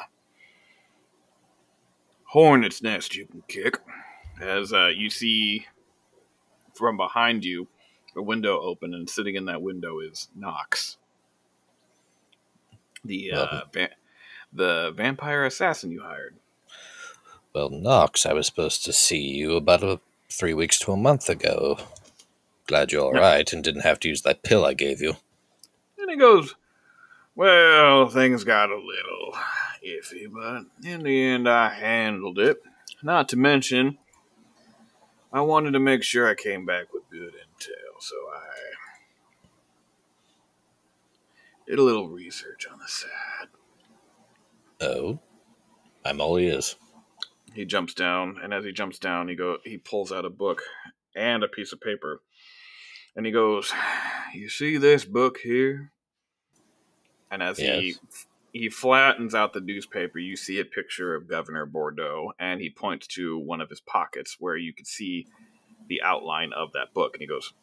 hornet's 2.25 2.81
nest 2.81 3.15
you 3.15 3.25
can 3.25 3.43
kick. 3.47 3.77
As 4.41 4.73
uh, 4.73 4.87
you 4.87 5.09
see 5.09 5.67
from 6.73 6.97
behind 6.97 7.45
you, 7.45 7.67
a 8.15 8.21
window 8.21 8.59
open, 8.59 8.93
and 8.93 9.09
sitting 9.09 9.35
in 9.35 9.45
that 9.45 9.61
window 9.61 9.99
is 9.99 10.27
Knox, 10.35 10.97
the 13.05 13.31
uh, 13.31 13.45
Well- 13.51 13.63
va- 13.73 13.89
the 14.55 14.91
vampire 14.95 15.45
assassin 15.45 15.91
you 15.91 16.01
hired. 16.03 16.35
Well, 17.53 17.69
Knox, 17.69 18.25
I 18.25 18.33
was 18.33 18.47
supposed 18.47 18.83
to 18.85 18.93
see 18.93 19.19
you 19.21 19.55
about 19.55 19.83
a, 19.83 19.99
three 20.31 20.55
weeks 20.55 20.79
to 20.79 20.91
a 20.91 20.97
month 20.97 21.29
ago. 21.29 21.77
Glad 22.67 22.91
you're 22.91 23.03
all 23.03 23.13
right 23.13 23.51
and 23.51 23.63
didn't 23.63 23.81
have 23.81 23.99
to 24.01 24.09
use 24.09 24.21
that 24.21 24.43
pill 24.43 24.65
I 24.65 24.73
gave 24.73 25.01
you. 25.01 25.15
And 25.97 26.09
he 26.09 26.17
goes, 26.17 26.55
Well, 27.35 28.07
things 28.07 28.43
got 28.43 28.69
a 28.69 28.75
little 28.75 29.33
iffy, 29.85 30.31
but 30.31 30.87
in 30.87 31.03
the 31.03 31.23
end, 31.23 31.49
I 31.49 31.69
handled 31.69 32.39
it. 32.39 32.61
Not 33.01 33.27
to 33.29 33.37
mention, 33.37 33.97
I 35.31 35.41
wanted 35.41 35.71
to 35.71 35.79
make 35.79 36.03
sure 36.03 36.27
I 36.27 36.35
came 36.35 36.65
back 36.65 36.93
with 36.93 37.09
good 37.09 37.33
intel, 37.33 37.99
so 37.99 38.15
I 38.33 38.43
did 41.67 41.79
a 41.79 41.83
little 41.83 42.07
research 42.07 42.67
on 42.71 42.79
the 42.79 42.87
side. 42.87 43.47
Oh? 44.79 45.19
I'm 46.05 46.21
all 46.21 46.37
ears. 46.37 46.75
He 47.53 47.65
jumps 47.65 47.93
down, 47.93 48.37
and 48.41 48.53
as 48.53 48.65
he 48.65 48.71
jumps 48.71 48.99
down, 48.99 49.27
he 49.27 49.35
go 49.35 49.57
he 49.63 49.77
pulls 49.77 50.11
out 50.11 50.25
a 50.25 50.29
book 50.29 50.61
and 51.15 51.43
a 51.43 51.47
piece 51.47 51.71
of 51.71 51.79
paper, 51.79 52.21
and 53.15 53.25
he 53.25 53.31
goes, 53.31 53.73
"You 54.33 54.49
see 54.49 54.77
this 54.77 55.05
book 55.05 55.37
here?" 55.39 55.91
And 57.31 57.41
as 57.41 57.57
he 57.57 57.65
Yes. 57.65 58.27
he 58.53 58.69
flattens 58.69 59.33
out 59.33 59.53
the 59.53 59.61
newspaper, 59.61 60.19
you 60.19 60.35
see 60.35 60.59
a 60.59 60.65
picture 60.65 61.15
of 61.15 61.27
Governor 61.27 61.65
Bordeaux, 61.65 62.33
and 62.37 62.61
he 62.61 62.69
points 62.69 63.07
to 63.07 63.37
one 63.37 63.61
of 63.61 63.69
his 63.69 63.81
pockets 63.81 64.37
where 64.39 64.55
you 64.55 64.73
can 64.73 64.85
see 64.85 65.27
the 65.87 66.01
outline 66.03 66.53
of 66.53 66.71
that 66.73 66.93
book, 66.93 67.15
and 67.15 67.21
he 67.21 67.27
goes, 67.27 67.53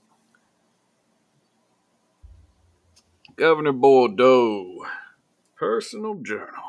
"Governor 3.37 3.73
Bordeaux, 3.73 4.85
personal 5.57 6.17
journal." 6.17 6.65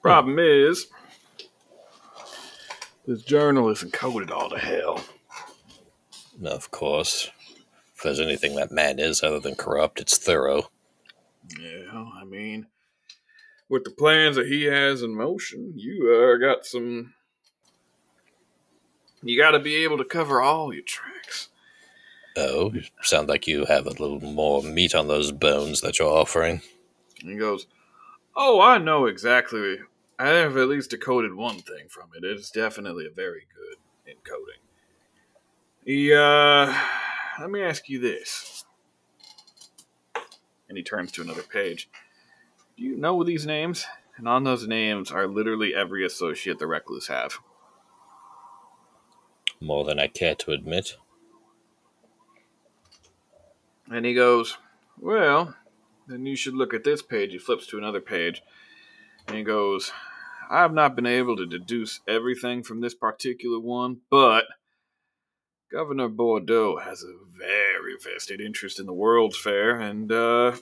Problem 0.00 0.40
is, 0.40 0.88
this 3.06 3.22
journal 3.22 3.68
is 3.70 3.84
encoded 3.84 4.32
all 4.32 4.50
to 4.50 4.58
hell. 4.58 5.04
Of 6.42 6.70
course. 6.70 7.30
If 7.94 8.02
there's 8.02 8.20
anything 8.20 8.56
that 8.56 8.72
man 8.72 8.98
is 8.98 9.22
other 9.22 9.40
than 9.40 9.54
corrupt, 9.54 10.00
it's 10.00 10.18
thorough. 10.18 10.70
Yeah, 11.60 12.04
I 12.20 12.24
mean, 12.24 12.66
with 13.68 13.84
the 13.84 13.90
plans 13.90 14.36
that 14.36 14.46
he 14.46 14.64
has 14.64 15.02
in 15.02 15.14
motion, 15.14 15.72
you 15.76 16.12
uh, 16.12 16.36
got 16.44 16.64
some. 16.64 17.14
You 19.22 19.40
got 19.40 19.52
to 19.52 19.60
be 19.60 19.76
able 19.76 19.98
to 19.98 20.04
cover 20.04 20.42
all 20.42 20.74
your 20.74 20.82
tracks. 20.82 21.48
Oh, 22.36 22.72
you 22.72 22.82
sound 23.02 23.28
like 23.28 23.46
you 23.46 23.66
have 23.66 23.86
a 23.86 23.90
little 23.90 24.20
more 24.20 24.62
meat 24.62 24.94
on 24.94 25.06
those 25.06 25.32
bones 25.32 25.80
that 25.82 25.98
you're 25.98 26.08
offering. 26.08 26.62
He 27.16 27.36
goes, 27.36 27.66
"Oh, 28.34 28.60
I 28.60 28.78
know 28.78 29.06
exactly. 29.06 29.78
I 30.18 30.28
have 30.28 30.56
at 30.56 30.68
least 30.68 30.90
decoded 30.90 31.34
one 31.34 31.60
thing 31.60 31.88
from 31.88 32.10
it. 32.16 32.24
It 32.24 32.38
is 32.38 32.50
definitely 32.50 33.06
a 33.06 33.10
very 33.10 33.46
good 33.54 33.78
encoding." 34.12 34.71
He, 35.84 36.12
uh, 36.14 36.72
let 37.40 37.50
me 37.50 37.62
ask 37.62 37.88
you 37.88 37.98
this. 37.98 38.64
And 40.68 40.78
he 40.78 40.84
turns 40.84 41.12
to 41.12 41.22
another 41.22 41.42
page. 41.42 41.90
Do 42.76 42.84
you 42.84 42.96
know 42.96 43.22
these 43.24 43.46
names? 43.46 43.84
And 44.16 44.28
on 44.28 44.44
those 44.44 44.66
names 44.66 45.10
are 45.10 45.26
literally 45.26 45.74
every 45.74 46.04
associate 46.06 46.58
the 46.58 46.66
Recluse 46.66 47.08
have. 47.08 47.38
More 49.60 49.84
than 49.84 49.98
I 49.98 50.06
care 50.06 50.34
to 50.36 50.52
admit. 50.52 50.96
And 53.90 54.06
he 54.06 54.14
goes, 54.14 54.56
Well, 54.98 55.54
then 56.06 56.26
you 56.26 56.36
should 56.36 56.54
look 56.54 56.74
at 56.74 56.84
this 56.84 57.02
page. 57.02 57.32
He 57.32 57.38
flips 57.38 57.66
to 57.68 57.78
another 57.78 58.00
page. 58.00 58.42
And 59.26 59.36
he 59.36 59.42
goes, 59.42 59.92
I've 60.50 60.72
not 60.72 60.96
been 60.96 61.06
able 61.06 61.36
to 61.36 61.46
deduce 61.46 62.00
everything 62.06 62.62
from 62.62 62.80
this 62.80 62.94
particular 62.94 63.58
one, 63.58 64.00
but 64.10 64.44
Governor 65.72 66.08
Bordeaux 66.08 66.76
has 66.76 67.02
a 67.02 67.14
very 67.34 67.96
vested 67.98 68.42
interest 68.42 68.78
in 68.78 68.84
the 68.84 68.92
World's 68.92 69.38
Fair, 69.38 69.80
and 69.80 70.12
uh, 70.12 70.52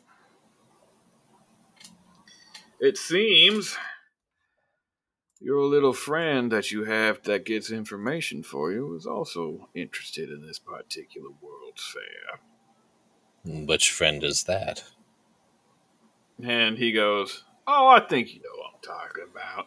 it 2.79 2.97
seems 2.97 3.77
your 5.41 5.65
little 5.65 5.93
friend 5.93 6.53
that 6.53 6.71
you 6.71 6.85
have 6.85 7.25
that 7.25 7.45
gets 7.45 7.73
information 7.73 8.45
for 8.45 8.71
you 8.71 8.95
is 8.95 9.05
also 9.05 9.69
interested 9.75 10.31
in 10.31 10.47
this 10.47 10.61
particular 10.61 11.31
World's 11.43 11.93
Fair. 11.93 12.41
Which 13.67 13.91
friend 13.91 14.23
is 14.23 14.45
that? 14.45 14.85
And 16.41 16.79
he 16.79 16.93
goes, 16.93 17.43
Oh, 17.67 17.89
I 17.89 17.99
think 17.99 18.33
you 18.33 18.43
know 18.43 18.57
what 18.59 18.75
I'm 18.75 18.81
talking 18.81 19.25
about. 19.29 19.67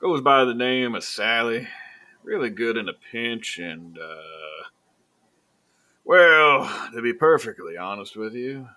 Goes 0.00 0.22
by 0.22 0.44
the 0.44 0.54
name 0.54 0.96
of 0.96 1.04
Sally. 1.04 1.68
Really 2.24 2.50
good 2.50 2.76
in 2.76 2.88
a 2.88 2.94
pinch, 3.12 3.58
and, 3.58 3.96
uh. 3.96 4.61
Well, 6.04 6.90
to 6.92 7.00
be 7.00 7.12
perfectly 7.12 7.76
honest 7.76 8.16
with 8.16 8.34
you, 8.34 8.68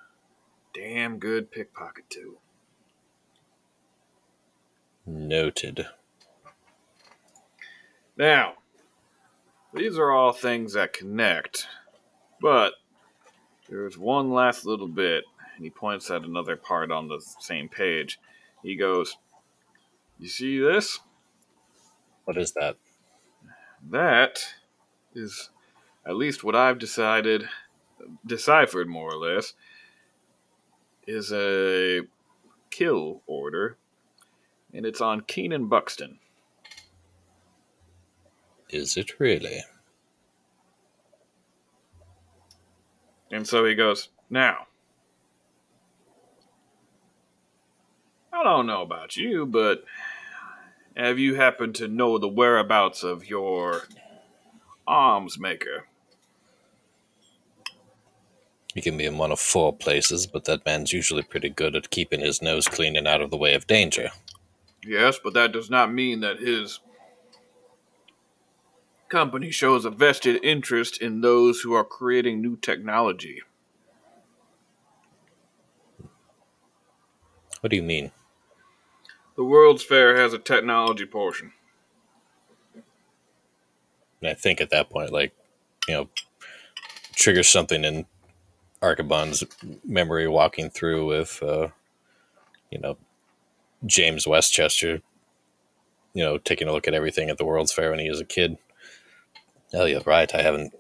damn 0.73 1.17
good 1.17 1.51
pickpocket 1.51 2.09
too. 2.09 2.38
Noted. 5.05 5.88
Now, 8.17 8.53
these 9.73 9.97
are 9.97 10.11
all 10.11 10.33
things 10.33 10.73
that 10.73 10.93
connect, 10.93 11.67
but 12.41 12.73
there's 13.69 13.97
one 13.97 14.31
last 14.31 14.65
little 14.65 14.88
bit, 14.88 15.23
and 15.55 15.63
he 15.63 15.69
points 15.69 16.09
at 16.11 16.23
another 16.23 16.55
part 16.55 16.91
on 16.91 17.07
the 17.07 17.21
same 17.39 17.67
page. 17.67 18.19
He 18.63 18.75
goes, 18.75 19.17
You 20.19 20.27
see 20.27 20.59
this? 20.59 20.99
What 22.23 22.38
is 22.38 22.53
that? 22.53 22.77
That 23.89 24.39
is 25.13 25.49
at 26.07 26.15
least 26.15 26.43
what 26.43 26.55
I've 26.55 26.79
decided, 26.79 27.47
deciphered 28.25 28.87
more 28.87 29.11
or 29.11 29.17
less, 29.17 29.53
is 31.07 31.31
a 31.31 32.01
kill 32.69 33.21
order, 33.25 33.77
and 34.73 34.85
it's 34.85 35.01
on 35.01 35.21
Keenan 35.21 35.67
Buxton. 35.67 36.19
Is 38.69 38.97
it 38.97 39.19
really? 39.19 39.63
And 43.31 43.47
so 43.47 43.65
he 43.65 43.75
goes, 43.75 44.09
Now, 44.29 44.67
I 48.31 48.43
don't 48.43 48.67
know 48.67 48.81
about 48.81 49.15
you, 49.15 49.45
but 49.45 49.83
have 50.95 51.19
you 51.19 51.35
happened 51.35 51.75
to 51.75 51.87
know 51.87 52.17
the 52.17 52.27
whereabouts 52.27 53.03
of 53.03 53.29
your 53.29 53.83
arms 54.87 55.39
maker? 55.39 55.85
He 58.75 58.81
can 58.81 58.97
be 58.97 59.05
in 59.05 59.17
one 59.17 59.31
of 59.31 59.39
four 59.39 59.73
places, 59.73 60.27
but 60.27 60.43
that 60.45 60.65
man's 60.65 60.91
usually 60.91 61.23
pretty 61.23 61.47
good 61.49 61.77
at 61.77 61.89
keeping 61.89 62.19
his 62.19 62.41
nose 62.41 62.67
clean 62.67 62.97
and 62.97 63.07
out 63.07 63.21
of 63.21 63.31
the 63.31 63.38
way 63.38 63.53
of 63.53 63.65
danger. 63.65 64.09
Yes, 64.85 65.17
but 65.23 65.33
that 65.33 65.53
does 65.53 65.69
not 65.69 65.93
mean 65.93 66.19
that 66.19 66.39
his 66.39 66.81
company 69.07 69.49
shows 69.49 69.85
a 69.85 69.89
vested 69.89 70.43
interest 70.43 71.01
in 71.01 71.21
those 71.21 71.61
who 71.61 71.73
are 71.73 71.85
creating 71.85 72.41
new 72.41 72.57
technology. 72.57 73.41
What 77.61 77.69
do 77.69 77.77
you 77.77 77.83
mean? 77.83 78.11
The 79.38 79.45
World's 79.45 79.83
Fair 79.83 80.17
has 80.17 80.33
a 80.33 80.38
technology 80.38 81.05
portion. 81.05 81.53
And 84.21 84.29
I 84.29 84.33
think 84.33 84.59
at 84.59 84.69
that 84.71 84.89
point, 84.89 85.13
like, 85.13 85.33
you 85.88 85.93
know, 85.93 86.09
triggers 87.15 87.47
something 87.47 87.85
in 87.85 88.05
Archibald's 88.86 89.43
memory 89.84 90.28
walking 90.28 90.69
through 90.69 91.08
with, 91.08 91.41
uh, 91.41 91.69
you 92.69 92.80
know, 92.80 92.98
James 93.86 94.28
Westchester, 94.28 95.02
you 96.13 96.24
know, 96.24 96.38
taking 96.38 96.67
a 96.67 96.71
look 96.71 96.88
at 96.88 96.93
everything 96.93 97.30
at 97.30 97.38
the 97.38 97.45
World's 97.45 97.74
Fair 97.74 97.89
when 97.89 98.00
he 98.00 98.10
was 98.10 98.21
a 98.21 98.26
kid. 98.26 98.58
Oh, 99.74 99.86
you're 99.86 100.02
right. 100.02 100.34
I 100.34 100.41
haven't, 100.43 100.74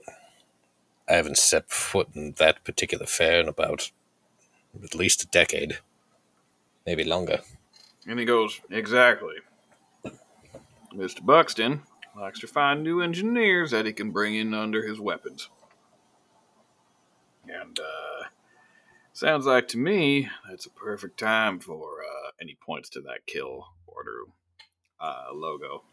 I 1.09 1.13
haven't 1.13 1.39
set 1.39 1.69
foot 1.69 2.09
in 2.13 2.33
that 2.37 2.63
particular 2.63 3.07
fair 3.07 3.39
in 3.39 3.47
about 3.47 3.91
at 4.83 4.95
least 4.95 5.23
a 5.23 5.27
decade, 5.27 5.79
maybe 6.85 7.03
longer. 7.03 7.39
And 8.07 8.19
he 8.19 8.25
goes, 8.25 8.61
Exactly. 8.69 9.35
Mr. 10.93 11.25
Buxton 11.25 11.81
likes 12.15 12.39
to 12.39 12.47
find 12.47 12.83
new 12.83 13.01
engineers 13.01 13.71
that 13.71 13.85
he 13.85 13.93
can 13.93 14.11
bring 14.11 14.35
in 14.35 14.53
under 14.53 14.87
his 14.87 14.99
weapons. 14.99 15.49
And, 17.49 17.79
uh, 17.79 18.27
sounds 19.13 19.45
like 19.45 19.67
to 19.69 19.77
me 19.77 20.29
that's 20.49 20.65
a 20.65 20.71
perfect 20.71 21.19
time 21.19 21.59
for, 21.59 22.01
uh, 22.01 22.31
he 22.47 22.55
points 22.55 22.89
to 22.89 23.01
that 23.01 23.25
kill 23.25 23.67
order 23.87 24.21
uh, 24.99 25.27
logo. 25.33 25.83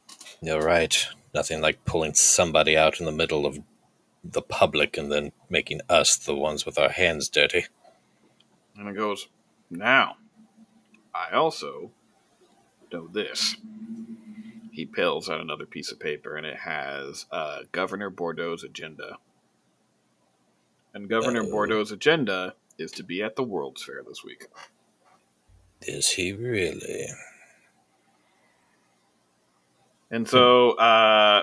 You're 0.40 0.62
right. 0.62 1.06
Nothing 1.34 1.60
like 1.60 1.84
pulling 1.84 2.14
somebody 2.14 2.76
out 2.76 3.00
in 3.00 3.06
the 3.06 3.12
middle 3.12 3.46
of 3.46 3.58
the 4.24 4.42
public 4.42 4.96
and 4.96 5.10
then 5.10 5.32
making 5.48 5.80
us 5.88 6.16
the 6.16 6.34
ones 6.34 6.64
with 6.64 6.78
our 6.78 6.90
hands 6.90 7.28
dirty. 7.28 7.66
And 8.76 8.88
it 8.88 8.96
goes, 8.96 9.28
Now, 9.70 10.16
I 11.14 11.34
also 11.34 11.90
know 12.92 13.08
this. 13.08 13.56
He 14.70 14.86
pills 14.86 15.28
out 15.28 15.40
another 15.40 15.66
piece 15.66 15.92
of 15.92 16.00
paper 16.00 16.36
and 16.36 16.46
it 16.46 16.58
has 16.60 17.26
uh, 17.30 17.60
Governor 17.72 18.10
Bordeaux's 18.10 18.64
agenda. 18.64 19.18
And 20.94 21.08
Governor 21.08 21.42
Oh. 21.42 21.46
Bordeaux's 21.50 21.92
agenda 21.92 22.54
is 22.78 22.92
to 22.92 23.02
be 23.02 23.22
at 23.22 23.36
the 23.36 23.42
World's 23.42 23.82
Fair 23.82 24.02
this 24.06 24.22
week. 24.24 24.46
Is 25.82 26.10
he 26.10 26.32
really? 26.32 27.06
And 30.10 30.28
so, 30.28 30.72
uh, 30.72 31.42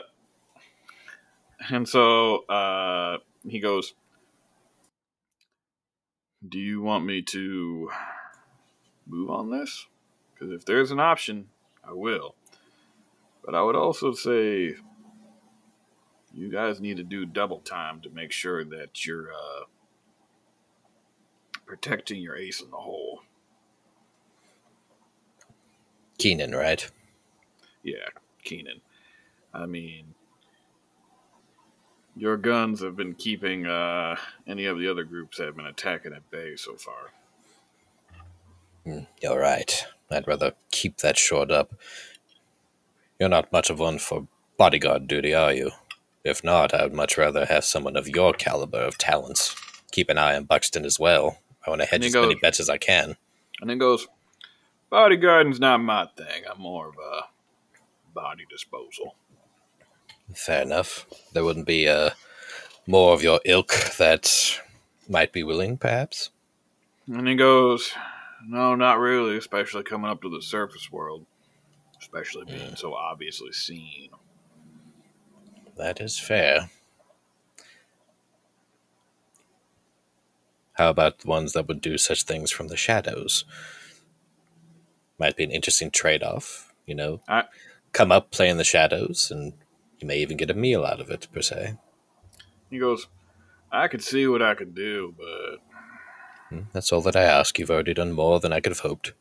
and 1.70 1.88
so, 1.90 2.46
uh, 2.46 3.18
he 3.48 3.60
goes, 3.60 3.94
Do 6.48 6.60
you 6.60 6.82
want 6.82 7.06
me 7.06 7.22
to 7.24 7.90
move 9.08 9.30
on 9.32 9.50
this? 9.50 9.88
Because 10.34 10.54
if 10.54 10.66
there's 10.66 10.92
an 10.92 11.00
option, 11.00 11.50
I 11.84 11.94
will. 11.94 12.36
But 13.44 13.56
I 13.56 13.62
would 13.64 13.76
also 13.76 14.14
say 14.14 14.76
you 16.40 16.50
guys 16.50 16.80
need 16.80 16.98
to 16.98 17.04
do 17.04 17.26
double 17.26 17.60
time 17.60 18.02
to 18.02 18.10
make 18.10 18.32
sure 18.32 18.64
that 18.66 19.06
you're, 19.06 19.32
uh, 19.34 19.64
protecting 21.66 22.22
your 22.22 22.36
ace 22.36 22.62
in 22.62 22.72
the 22.72 22.78
hole. 22.78 23.22
Keenan, 26.18 26.54
right? 26.54 26.90
Yeah, 27.84 28.10
Keenan. 28.44 28.82
I 29.54 29.66
mean, 29.66 30.14
your 32.16 32.38
guns 32.38 32.82
have 32.82 32.96
been 32.96 33.14
keeping 33.14 33.66
uh, 33.66 34.16
any 34.48 34.66
of 34.66 34.80
the 34.80 34.88
other 34.90 35.04
groups 35.04 35.38
that 35.38 35.46
have 35.46 35.56
been 35.56 35.66
attacking 35.68 36.14
at 36.14 36.30
bay 36.32 36.56
so 36.56 36.76
far. 36.76 37.12
Mm, 38.86 39.08
You're 39.22 39.40
right. 39.40 39.86
I'd 40.12 40.28
rather 40.28 40.54
keep 40.72 40.98
that 40.98 41.18
shored 41.18 41.52
up. 41.52 41.74
You're 43.20 43.30
not 43.30 43.52
much 43.52 43.70
of 43.70 43.80
one 43.80 44.00
for 44.00 44.28
bodyguard 44.58 45.08
duty, 45.08 45.34
are 45.34 45.54
you? 45.54 45.72
If 46.24 46.44
not, 46.44 46.74
I 46.74 46.84
would 46.84 46.94
much 46.94 47.18
rather 47.18 47.46
have 47.46 47.64
someone 47.64 47.96
of 47.96 48.08
your 48.08 48.34
caliber 48.34 48.80
of 48.80 48.98
talents. 48.98 49.56
Keep 49.92 50.10
an 50.10 50.18
eye 50.18 50.36
on 50.36 50.44
Buxton 50.44 50.86
as 50.86 51.00
well. 51.00 51.40
I 51.66 51.70
want 51.70 51.82
to 51.82 51.88
hedge 51.88 52.06
as 52.06 52.14
many 52.14 52.36
bets 52.36 52.60
as 52.60 52.70
I 52.70 52.78
can. 52.78 53.16
And 53.62 53.70
then 53.70 53.78
goes, 53.78 54.08
bodyguarding's 54.90 55.60
not 55.60 55.80
my 55.80 56.08
thing. 56.18 56.44
I'm 56.50 56.62
more 56.62 56.90
of 56.90 56.96
a 56.96 57.22
body 58.14 58.46
disposal. 58.50 59.16
Fair 60.34 60.62
enough. 60.62 61.06
There 61.34 61.44
wouldn't 61.44 61.66
be 61.66 61.88
uh, 61.88 62.12
more 62.86 63.14
of 63.14 63.24
your 63.24 63.40
ilk 63.46 63.74
that 63.98 64.60
might 65.08 65.32
be 65.32 65.44
willing, 65.44 65.78
perhaps? 65.78 66.30
And 67.08 67.28
he 67.28 67.36
goes, 67.36 67.92
no, 68.46 68.76
not 68.76 69.00
really, 69.00 69.38
especially 69.38 69.84
coming 69.84 70.10
up 70.10 70.22
to 70.22 70.30
the 70.30 70.42
surface 70.42 70.92
world. 70.92 71.26
Especially 72.00 72.46
being 72.46 72.76
so 72.76 72.94
obviously 72.94 73.52
seen. 73.52 74.10
That 75.80 76.02
is 76.02 76.20
fair. 76.20 76.70
How 80.74 80.90
about 80.90 81.20
the 81.20 81.28
ones 81.30 81.54
that 81.54 81.68
would 81.68 81.80
do 81.82 81.98
such 81.98 82.24
things 82.24 82.52
from 82.52 82.68
the 82.68 82.76
shadows? 82.78 83.46
Might 85.18 85.38
be 85.38 85.46
an 85.46 85.52
interesting 85.52 85.90
trade 85.90 86.22
off, 86.22 86.74
you 86.86 86.96
know? 86.96 87.22
I- 87.28 87.46
Come 87.94 88.12
up, 88.12 88.30
play 88.30 88.50
in 88.50 88.58
the 88.58 88.64
shadows, 88.64 89.32
and 89.32 89.54
you 90.00 90.08
may 90.08 90.20
even 90.20 90.38
get 90.38 90.52
a 90.52 90.54
meal 90.54 90.86
out 90.86 91.00
of 91.00 91.10
it, 91.10 91.28
per 91.34 91.42
se. 91.42 91.78
He 92.70 92.78
goes, 92.78 93.08
I 93.72 93.88
could 93.88 94.04
see 94.04 94.28
what 94.28 94.42
I 94.44 94.54
could 94.56 94.76
do, 94.76 95.16
but 95.18 95.60
Hmm, 96.50 96.64
That's 96.74 96.92
all 96.92 97.02
that 97.02 97.16
I 97.16 97.24
ask. 97.24 97.58
You've 97.58 97.72
already 97.72 97.94
done 97.94 98.12
more 98.12 98.40
than 98.40 98.52
I 98.54 98.60
could 98.60 98.72
have 98.72 98.80
hoped. 98.80 99.14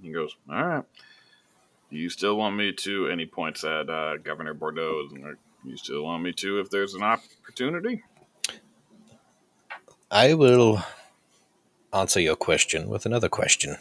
He 0.00 0.12
goes, 0.12 0.36
All 0.48 0.64
right. 0.64 0.84
Do 1.90 1.96
you 1.96 2.08
still 2.10 2.36
want 2.36 2.56
me 2.56 2.72
to? 2.72 3.08
And 3.08 3.20
he 3.20 3.26
points 3.26 3.62
at 3.64 3.88
uh, 3.90 4.16
Governor 4.18 4.54
Bordeaux. 4.54 5.08
And 5.12 5.22
like, 5.22 5.36
you 5.66 5.76
still 5.76 6.04
want 6.04 6.22
me 6.22 6.32
to 6.32 6.60
if 6.60 6.70
there's 6.70 6.94
an 6.94 7.02
opportunity? 7.02 8.02
I 10.10 10.34
will 10.34 10.82
answer 11.92 12.20
your 12.20 12.36
question 12.36 12.88
with 12.88 13.04
another 13.06 13.28
question. 13.28 13.76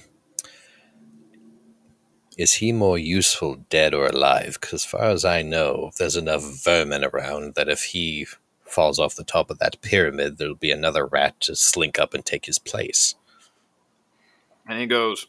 Is 2.38 2.54
he 2.54 2.72
more 2.72 2.98
useful 2.98 3.66
dead 3.70 3.94
or 3.94 4.08
alive? 4.08 4.58
Because 4.60 4.74
as 4.74 4.86
far 4.86 5.04
as 5.04 5.24
I 5.24 5.42
know, 5.42 5.92
there's 5.98 6.18
enough 6.18 6.64
vermin 6.64 7.06
around 7.06 7.56
that 7.56 7.70
if 7.70 7.84
he 7.84 8.28
falls 8.66 9.00
off 9.00 9.16
the 9.16 9.24
top 9.24 9.50
of 9.50 9.60
that 9.60 9.80
pyramid, 9.82 10.38
there'll 10.38 10.56
be 10.56 10.72
another 10.72 11.06
rat 11.06 11.40
to 11.42 11.56
slink 11.56 12.00
up 12.00 12.14
and 12.14 12.26
take 12.26 12.46
his 12.46 12.60
place. 12.60 13.16
And 14.68 14.80
he 14.80 14.88
goes, 14.88 15.28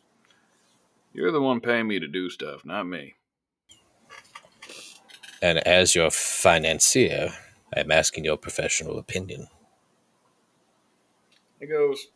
You're 1.12 1.30
the 1.30 1.42
one 1.42 1.61
paying 1.61 1.86
me 1.86 2.00
to 2.00 2.09
do 2.09 2.30
stuff, 2.30 2.64
not 2.64 2.84
me. 2.84 3.15
And 5.47 5.59
as 5.59 5.94
your 5.94 6.11
financier, 6.11 7.32
I'm 7.72 7.92
asking 7.92 8.24
your 8.24 8.36
professional 8.36 8.99
opinion. 8.99 9.47
He 11.61 11.66
goes, 11.66 12.09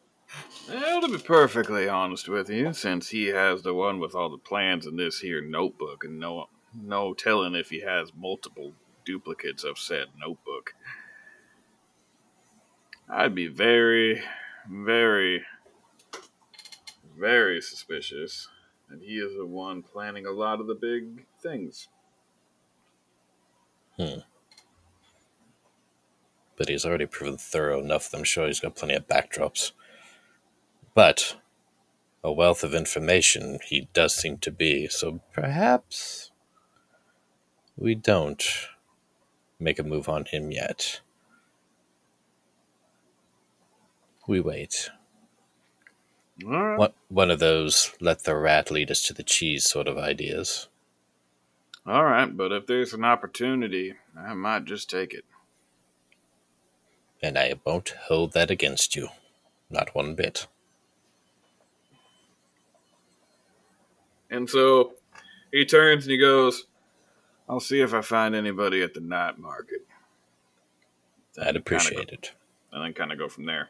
Well, 0.68 1.03
to 1.03 1.09
be 1.09 1.22
perfectly 1.22 1.89
honest 1.89 2.28
with 2.28 2.51
you, 2.51 2.72
since 2.72 3.11
he 3.11 3.26
has 3.26 3.62
the 3.62 3.72
one 3.72 4.01
with 4.01 4.16
all 4.16 4.31
the 4.31 4.37
plans 4.37 4.85
in 4.85 4.97
this 4.97 5.20
here 5.20 5.41
notebook, 5.41 6.03
and 6.03 6.18
no 6.18 6.49
no 6.74 7.14
telling 7.14 7.55
if 7.55 7.70
he 7.70 7.83
has 7.83 8.11
multiple 8.16 8.72
duplicates 9.05 9.62
of 9.62 9.78
said 9.78 10.07
notebook, 10.18 10.74
I'd 13.09 13.37
be 13.37 13.47
very, 13.47 14.22
very, 14.68 15.45
very 17.16 17.61
suspicious 17.61 18.49
And 18.89 19.01
he 19.01 19.18
is 19.18 19.37
the 19.37 19.47
one 19.47 19.85
planning 19.85 20.26
a 20.26 20.33
lot 20.33 20.61
of 20.61 20.66
the 20.66 20.74
big 20.74 21.26
things. 21.41 21.87
Hmm. 24.01 24.20
But 26.57 26.70
he's 26.70 26.86
already 26.86 27.05
proven 27.05 27.36
thorough 27.36 27.80
enough 27.80 28.11
that 28.11 28.16
I'm 28.16 28.24
sure 28.24 28.46
he's 28.46 28.61
got 28.61 28.74
plenty 28.74 28.94
of 28.94 29.07
backdrops. 29.07 29.72
But 30.94 31.36
a 32.24 32.32
wealth 32.32 32.64
of 32.64 32.74
information 32.74 33.59
he 33.66 33.88
does 33.92 34.14
seem 34.14 34.38
to 34.38 34.51
be, 34.51 34.88
so 34.88 35.20
perhaps 35.34 36.30
we 37.76 37.94
don't 37.94 38.42
make 39.59 39.78
a 39.78 39.82
move 39.82 40.09
on 40.09 40.24
him 40.24 40.51
yet. 40.51 41.01
We 44.26 44.40
wait. 44.40 44.88
All 46.46 46.53
right. 46.53 46.78
One, 46.78 46.92
one 47.09 47.30
of 47.30 47.38
those 47.38 47.92
let 48.01 48.24
the 48.24 48.34
rat 48.34 48.70
lead 48.70 48.90
us 48.90 49.03
to 49.03 49.12
the 49.12 49.22
cheese 49.22 49.68
sort 49.68 49.88
of 49.88 49.98
ideas. 49.98 50.70
All 51.87 52.05
right, 52.05 52.37
but 52.37 52.53
if 52.53 52.66
there's 52.66 52.93
an 52.93 53.05
opportunity, 53.05 53.95
I 54.16 54.35
might 54.35 54.64
just 54.64 54.91
take 54.91 55.14
it. 55.14 55.24
And 57.22 57.39
I 57.39 57.55
won't 57.64 57.95
hold 58.07 58.33
that 58.33 58.51
against 58.51 58.97
you. 58.97 59.09
Not 59.68 59.95
one 59.95 60.14
bit. 60.14 60.47
And 64.31 64.49
so 64.49 64.95
he 65.53 65.64
turns 65.64 66.05
and 66.05 66.12
he 66.12 66.18
goes, 66.18 66.66
I'll 67.49 67.61
see 67.61 67.81
if 67.81 67.93
I 67.93 68.01
find 68.01 68.35
anybody 68.35 68.83
at 68.83 68.95
the 68.95 69.01
night 69.01 69.39
market. 69.39 69.87
I'd 71.41 71.57
appreciate 71.57 72.09
go- 72.09 72.14
it. 72.14 72.33
And 72.72 72.85
then 72.85 72.93
kind 72.93 73.11
of 73.11 73.18
go 73.18 73.28
from 73.28 73.47
there. 73.47 73.68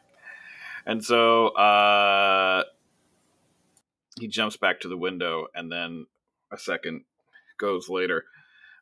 And 0.85 1.03
so 1.03 1.49
uh, 1.49 2.65
he 4.19 4.29
jumps 4.29 4.57
back 4.57 4.81
to 4.81 4.89
the 4.89 4.97
window, 4.97 5.47
and 5.55 5.71
then 5.71 6.07
a 6.53 6.59
second 6.59 7.05
goes 7.61 7.89
later, 7.89 8.25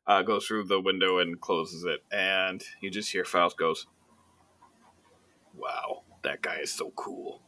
uh, 0.07 0.23
goes 0.23 0.47
through 0.47 0.65
the 0.65 0.81
window 0.81 1.19
and 1.19 1.41
closes 1.41 1.85
it. 1.85 2.01
And 2.11 2.63
you 2.81 2.91
just 2.91 3.13
hear 3.13 3.25
Faust 3.25 3.59
goes, 3.59 3.87
Wow, 5.55 6.03
that 6.23 6.41
guy 6.41 6.59
is 6.63 6.73
so 6.73 6.93
cool. 6.97 7.43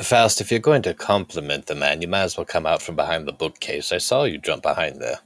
Faust, 0.00 0.40
if 0.40 0.50
you're 0.50 0.60
going 0.60 0.82
to 0.82 0.94
compliment 0.94 1.66
the 1.66 1.74
man, 1.74 2.02
you 2.02 2.08
might 2.08 2.22
as 2.22 2.36
well 2.36 2.44
come 2.44 2.66
out 2.66 2.82
from 2.82 2.96
behind 2.96 3.26
the 3.26 3.32
bookcase. 3.32 3.92
I 3.92 3.98
saw 3.98 4.24
you 4.24 4.38
jump 4.38 4.62
behind 4.62 5.00
there. 5.00 5.20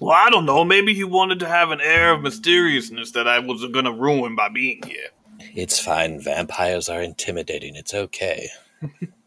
Well, 0.00 0.12
I 0.16 0.30
don't 0.30 0.46
know. 0.46 0.64
Maybe 0.64 0.94
he 0.94 1.04
wanted 1.04 1.40
to 1.40 1.48
have 1.48 1.70
an 1.70 1.80
air 1.80 2.12
of 2.12 2.22
mysteriousness 2.22 3.12
that 3.12 3.28
I 3.28 3.38
was 3.38 3.64
going 3.66 3.84
to 3.84 3.92
ruin 3.92 4.34
by 4.34 4.48
being 4.48 4.82
here. 4.86 5.08
It's 5.54 5.78
fine. 5.78 6.20
Vampires 6.20 6.88
are 6.88 7.02
intimidating. 7.02 7.76
It's 7.76 7.94
okay. 7.94 8.48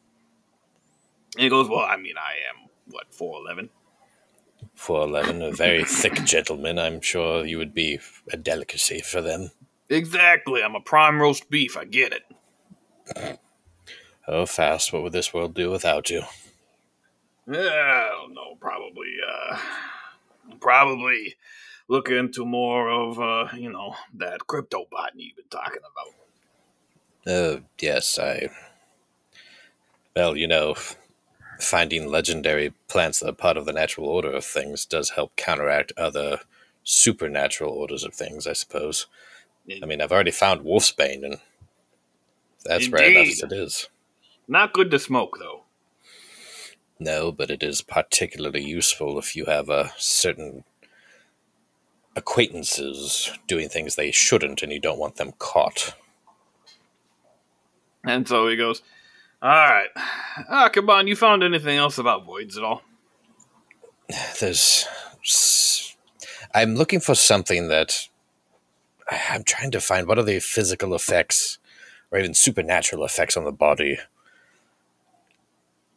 And 1.36 1.44
he 1.44 1.50
goes, 1.50 1.70
Well, 1.70 1.80
I 1.80 1.98
mean, 1.98 2.16
I 2.18 2.34
am, 2.50 2.70
what, 2.88 3.12
4'11? 3.12 3.70
411, 4.76 5.42
a 5.42 5.52
very 5.52 5.84
thick 5.84 6.16
gentleman. 6.26 6.80
I'm 6.80 7.02
sure 7.02 7.46
you 7.46 7.58
would 7.58 7.74
be 7.74 8.00
a 8.32 8.38
delicacy 8.38 9.02
for 9.02 9.22
them. 9.22 9.52
Exactly. 9.90 10.64
I'm 10.64 10.76
a 10.76 10.82
prime 10.82 11.22
roast 11.22 11.50
beef. 11.50 11.78
I 11.78 11.86
get 11.86 12.14
it. 12.14 13.40
Oh, 14.28 14.46
Faust. 14.46 14.94
what 14.94 15.04
would 15.04 15.14
this 15.14 15.34
world 15.34 15.54
do 15.54 15.70
without 15.70 16.10
you? 16.10 16.24
Yeah, 17.46 17.60
I 17.60 18.10
don't 18.10 18.34
know. 18.34 18.56
Probably, 18.60 19.18
uh, 19.28 19.58
probably 20.62 21.36
look 21.90 22.10
into 22.10 22.46
more 22.46 22.90
of, 22.90 23.20
uh, 23.20 23.50
you 23.56 23.70
know, 23.70 23.96
that 24.16 24.48
crypto 24.48 24.86
botany 24.90 25.24
you've 25.26 25.36
been 25.36 25.46
talking 25.50 25.82
about. 25.82 26.16
Oh, 27.26 27.62
yes, 27.80 28.18
I. 28.18 28.50
Well, 30.16 30.38
you 30.38 30.48
know, 30.48 30.76
finding 31.64 32.08
legendary 32.08 32.74
plants 32.88 33.20
that 33.20 33.30
are 33.30 33.34
part 33.34 33.58
of 33.58 33.66
the 33.66 33.74
natural 33.74 34.08
order 34.08 34.32
of 34.32 34.46
things 34.46 34.86
does 34.86 35.12
help 35.12 35.36
counteract 35.36 35.92
other 35.98 36.40
supernatural 36.84 37.72
orders 37.72 38.04
of 38.04 38.14
things, 38.14 38.46
I 38.48 38.54
suppose. 38.54 39.08
I 39.82 39.86
mean, 39.86 40.02
I've 40.02 40.12
already 40.12 40.32
found 40.32 40.62
Wolfsbane, 40.62 41.24
and 41.24 41.38
that's 42.66 42.90
rare 42.90 43.12
enough 43.12 43.28
as 43.28 43.44
it 43.44 43.52
is. 43.52 43.88
Not 44.48 44.74
good 44.74 44.92
to 44.92 45.00
smoke, 45.00 45.38
though. 45.40 45.64
No, 47.00 47.32
but 47.32 47.50
it 47.50 47.64
is 47.64 47.82
particularly 47.82 48.64
useful 48.64 49.18
if 49.18 49.36
you 49.36 49.46
have 49.46 49.70
a 49.70 49.94
certain 49.98 50.64
acquaintances 52.16 53.32
doing 53.48 53.70
things 53.70 53.96
they 53.96 54.12
shouldn't 54.12 54.62
and 54.62 54.72
you 54.72 54.80
don't 54.80 55.00
want 55.00 55.16
them 55.16 55.34
caught. 55.40 55.96
And 58.04 58.28
so 58.28 58.48
he 58.48 58.56
goes, 58.56 58.82
All 59.44 59.50
right. 59.50 59.90
Ah, 60.50 60.70
come 60.72 60.90
on. 60.90 61.08
You 61.08 61.18
found 61.18 61.44
anything 61.44 61.78
else 61.78 61.98
about 61.98 62.26
voids 62.26 62.58
at 62.58 62.64
all? 62.64 62.82
There's. 64.40 64.88
I'm 66.56 66.76
looking 66.76 67.02
for 67.02 67.14
something 67.14 67.68
that. 67.68 68.08
I'm 69.12 69.44
trying 69.44 69.72
to 69.72 69.82
find 69.82 70.08
what 70.08 70.18
are 70.18 70.24
the 70.24 70.40
physical 70.40 70.96
effects 70.96 71.60
or 72.10 72.20
even 72.20 72.34
supernatural 72.34 73.04
effects 73.04 73.36
on 73.36 73.44
the 73.44 73.52
body. 73.52 73.98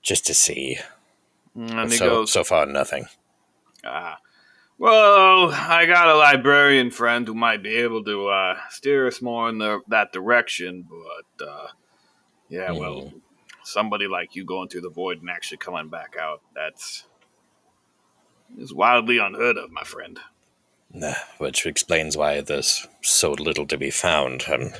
Just 0.03 0.27
to 0.27 0.35
see. 0.35 0.79
And 1.55 1.93
he 1.93 1.99
so, 1.99 2.09
goes, 2.09 2.33
so 2.33 2.43
far, 2.43 2.67
nothing. 2.67 3.07
Ah. 3.85 4.19
Well, 4.77 5.51
I 5.53 5.87
got 5.87 6.09
a 6.09 6.17
librarian 6.17 6.91
friend 6.91 7.27
who 7.27 7.35
might 7.35 7.63
be 7.63 7.77
able 7.77 8.03
to 8.05 8.27
uh, 8.27 8.59
steer 8.71 9.07
us 9.07 9.23
more 9.23 9.49
in 9.49 9.59
the, 9.59 9.81
that 9.89 10.13
direction, 10.13 10.87
but 10.89 11.47
uh, 11.47 11.69
yeah, 12.51 12.73
well, 12.73 13.13
somebody 13.67 14.07
like 14.07 14.37
you 14.37 14.45
going 14.45 14.69
through 14.69 14.83
the 14.83 14.91
void 14.91 15.21
and 15.21 15.29
actually 15.29 15.59
coming 15.59 15.89
back 15.89 16.15
out, 16.21 16.41
that's 16.55 17.05
is 18.57 18.73
wildly 18.73 19.19
unheard 19.19 19.57
of, 19.57 19.73
my 19.73 19.83
friend. 19.83 20.21
Nah, 20.93 21.15
Which 21.39 21.67
explains 21.67 22.17
why 22.17 22.41
there's 22.41 22.87
so 23.03 23.33
little 23.33 23.67
to 23.67 23.77
be 23.77 23.91
found. 23.91 24.45
Um, 24.49 24.71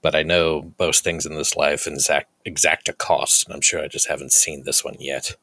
but 0.00 0.14
I 0.14 0.22
know 0.22 0.72
most 0.78 1.04
things 1.04 1.26
in 1.26 1.34
this 1.34 1.56
life 1.56 1.86
exact, 1.86 2.30
exact 2.44 2.88
a 2.88 2.94
cost, 2.94 3.46
and 3.46 3.54
I'm 3.54 3.60
sure 3.60 3.82
I 3.82 3.88
just 3.88 4.08
haven't 4.08 4.32
seen 4.32 4.64
this 4.64 4.82
one 4.82 4.96
yet. 4.98 5.36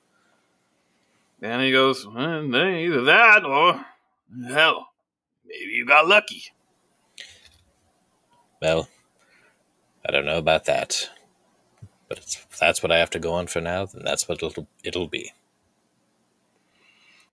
And 1.42 1.62
he 1.62 1.72
goes, 1.72 2.08
well, 2.08 2.56
either 2.56 3.04
that 3.04 3.46
or, 3.46 3.86
hell, 4.48 4.88
maybe 5.46 5.74
you 5.74 5.86
got 5.86 6.08
lucky. 6.08 6.46
Well, 8.62 8.88
I 10.08 10.12
don't 10.12 10.26
know 10.26 10.38
about 10.38 10.66
that. 10.66 11.10
But 12.14 12.20
if 12.52 12.60
that's 12.60 12.84
what 12.84 12.92
I 12.92 13.00
have 13.00 13.10
to 13.12 13.20
go 13.20 13.34
on 13.34 13.48
for 13.48 13.60
now, 13.60 13.86
then 13.86 14.04
that's 14.04 14.30
what 14.30 14.44
it'll, 14.44 14.68
it'll 14.84 15.08
be. 15.08 15.32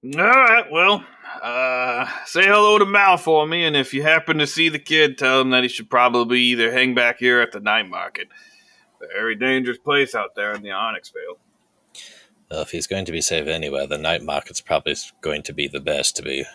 All 0.02 0.22
right, 0.22 0.64
well, 0.72 1.04
uh, 1.42 2.08
say 2.24 2.44
hello 2.46 2.78
to 2.78 2.86
Mal 2.86 3.18
for 3.18 3.46
me, 3.46 3.64
and 3.64 3.76
if 3.76 3.92
you 3.92 4.02
happen 4.02 4.38
to 4.38 4.46
see 4.46 4.70
the 4.70 4.78
kid, 4.78 5.18
tell 5.18 5.42
him 5.42 5.50
that 5.50 5.62
he 5.62 5.68
should 5.68 5.90
probably 5.90 6.40
either 6.40 6.72
hang 6.72 6.94
back 6.94 7.18
here 7.18 7.42
at 7.42 7.52
the 7.52 7.60
night 7.60 7.90
market. 7.90 8.28
Very 9.12 9.34
dangerous 9.36 9.76
place 9.76 10.14
out 10.14 10.34
there 10.34 10.54
in 10.54 10.62
the 10.62 10.70
Onyxvale. 10.70 11.36
Well, 12.50 12.62
if 12.62 12.70
he's 12.70 12.86
going 12.86 13.04
to 13.04 13.12
be 13.12 13.20
safe 13.20 13.46
anywhere, 13.46 13.86
the 13.86 13.98
night 13.98 14.22
market's 14.22 14.62
probably 14.62 14.96
going 15.20 15.42
to 15.42 15.52
be 15.52 15.68
the 15.68 15.80
best, 15.80 16.16
to 16.16 16.22
be 16.22 16.46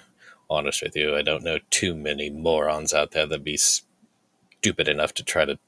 honest 0.49 0.81
with 0.81 0.95
you. 0.95 1.15
I 1.15 1.21
don't 1.21 1.43
know 1.43 1.59
too 1.69 1.93
many 1.93 2.31
morons 2.31 2.91
out 2.91 3.11
there 3.11 3.27
that'd 3.27 3.43
be 3.43 3.57
stupid 3.57 4.87
enough 4.87 5.13
to 5.13 5.23
try 5.23 5.45
to 5.45 5.59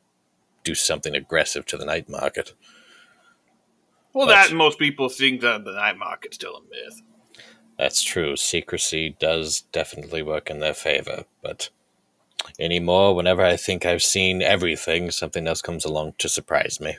do 0.68 0.76
something 0.76 1.16
aggressive 1.16 1.66
to 1.68 1.78
the 1.78 1.86
night 1.86 2.10
market. 2.10 2.54
Well, 4.14 4.28
But- 4.28 4.34
that 4.50 4.54
most 4.56 4.78
people 4.80 5.10
think 5.10 5.42
that 5.42 5.64
the 5.64 5.72
night 5.74 5.98
market's 5.98 6.36
still 6.36 6.56
a 6.58 6.62
myth. 6.62 7.02
That's 7.78 8.02
true. 8.04 8.36
Secrecy 8.36 9.16
does 9.20 9.62
definitely 9.72 10.24
work 10.24 10.50
in 10.50 10.60
their 10.60 10.74
favor, 10.74 11.26
but 11.44 11.70
anymore, 12.60 13.16
whenever 13.16 13.44
I 13.46 13.56
think 13.56 13.86
I've 13.86 14.02
seen 14.04 14.42
everything, 14.42 15.12
something 15.12 15.48
else 15.48 15.62
comes 15.62 15.86
along 15.86 16.14
to 16.18 16.28
surprise 16.28 16.80
me. 16.80 16.98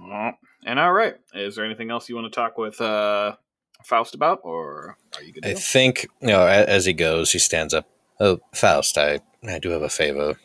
Well, 0.00 0.32
and 0.64 0.78
all 0.78 0.92
right, 0.92 1.16
is 1.34 1.56
there 1.56 1.64
anything 1.64 1.90
else 1.90 2.08
you 2.08 2.14
want 2.16 2.32
to 2.32 2.34
talk 2.40 2.58
with 2.58 2.80
uh, 2.80 3.36
Faust 3.84 4.14
about, 4.14 4.40
or 4.42 4.96
are 5.16 5.22
you 5.22 5.32
good? 5.32 5.46
I 5.46 5.52
go? 5.54 5.58
think, 5.58 6.06
you 6.20 6.28
know, 6.28 6.46
as 6.46 6.84
he 6.86 6.92
goes, 6.92 7.32
he 7.32 7.38
stands 7.38 7.72
up. 7.74 7.88
Oh, 8.20 8.40
Faust, 8.52 8.98
I, 8.98 9.20
I 9.48 9.58
do 9.60 9.70
have 9.70 9.82
a 9.82 9.88
favor 9.88 10.38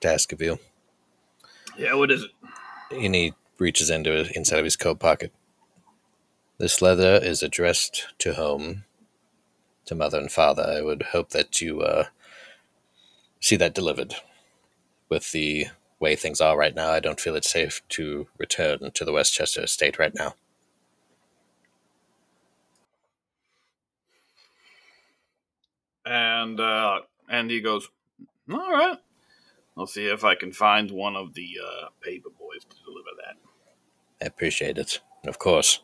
to 0.00 0.12
ask 0.12 0.32
of 0.32 0.40
you. 0.40 0.58
Yeah, 1.76 1.94
what 1.94 2.10
is 2.10 2.24
it? 2.24 2.30
And 2.90 3.14
he 3.14 3.34
reaches 3.58 3.90
into 3.90 4.30
inside 4.34 4.58
of 4.58 4.64
his 4.64 4.76
coat 4.76 4.98
pocket. 4.98 5.32
This 6.58 6.82
letter 6.82 7.24
is 7.24 7.42
addressed 7.42 8.08
to 8.18 8.34
home, 8.34 8.84
to 9.84 9.94
mother 9.94 10.18
and 10.18 10.30
father. 10.30 10.64
I 10.64 10.82
would 10.82 11.02
hope 11.12 11.30
that 11.30 11.60
you 11.60 11.82
uh, 11.82 12.06
see 13.40 13.56
that 13.56 13.74
delivered. 13.74 14.14
With 15.08 15.32
the 15.32 15.68
way 16.00 16.16
things 16.16 16.40
are 16.40 16.56
right 16.56 16.74
now, 16.74 16.90
I 16.90 17.00
don't 17.00 17.20
feel 17.20 17.36
it's 17.36 17.50
safe 17.50 17.80
to 17.90 18.26
return 18.38 18.90
to 18.92 19.04
the 19.04 19.12
Westchester 19.12 19.62
estate 19.62 19.98
right 19.98 20.14
now. 20.14 20.34
And 26.04 26.58
uh, 26.58 27.00
and 27.28 27.50
he 27.50 27.60
goes, 27.60 27.88
"All 28.50 28.72
right, 28.72 28.98
I'll 29.78 29.86
see 29.86 30.06
if 30.06 30.24
I 30.24 30.34
can 30.34 30.52
find 30.52 30.90
one 30.90 31.16
of 31.16 31.34
the 31.34 31.58
uh, 31.64 31.88
paper 32.02 32.30
boys 32.30 32.64
to 32.64 32.76
deliver 32.84 33.10
that." 33.24 33.36
I 34.20 34.26
appreciate 34.26 34.78
it. 34.78 35.00
Of 35.26 35.38
course, 35.38 35.80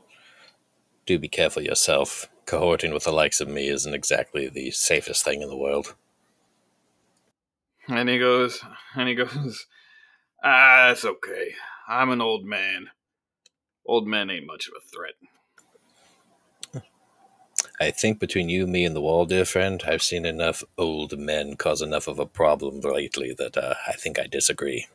do 1.07 1.19
be 1.19 1.29
careful 1.29 1.63
yourself. 1.63 2.29
Cohorting 2.47 2.93
with 2.93 3.05
the 3.05 3.13
likes 3.13 3.41
of 3.41 3.49
me 3.49 3.69
isn't 3.69 3.95
exactly 3.95 4.49
the 4.49 4.71
safest 4.71 5.25
thing 5.25 5.41
in 5.41 5.49
the 5.49 5.57
world. 5.57 5.95
And 7.89 8.09
he 8.09 8.19
goes, 8.19 8.63
and 8.95 9.09
he 9.09 9.15
goes, 9.15 9.67
ah, 10.43 10.91
it's 10.91 11.05
okay. 11.05 11.55
I'm 11.87 12.11
an 12.11 12.21
old 12.21 12.45
man. 12.45 12.89
Old 13.87 14.07
men 14.07 14.31
ain't 14.31 14.47
much 14.47 14.69
of 14.69 14.75
a 14.77 14.89
threat. 14.89 15.15
I 17.81 17.91
think 17.91 18.21
between 18.21 18.49
you, 18.49 18.67
me, 18.67 18.85
and 18.85 18.95
the 18.95 19.01
wall, 19.01 19.27
dear 19.27 19.45
friend, 19.45 19.83
I've 19.87 20.03
seen 20.03 20.25
enough 20.25 20.63
old 20.79 21.19
men 21.19 21.57
cause 21.57 21.83
enough 21.83 22.07
of 22.07 22.19
a 22.19 22.27
problem 22.27 22.81
lately 22.81 23.35
that 23.37 23.57
uh, 23.57 23.75
I 23.89 23.93
think 23.93 24.19
I 24.19 24.27
disagree. 24.27 24.87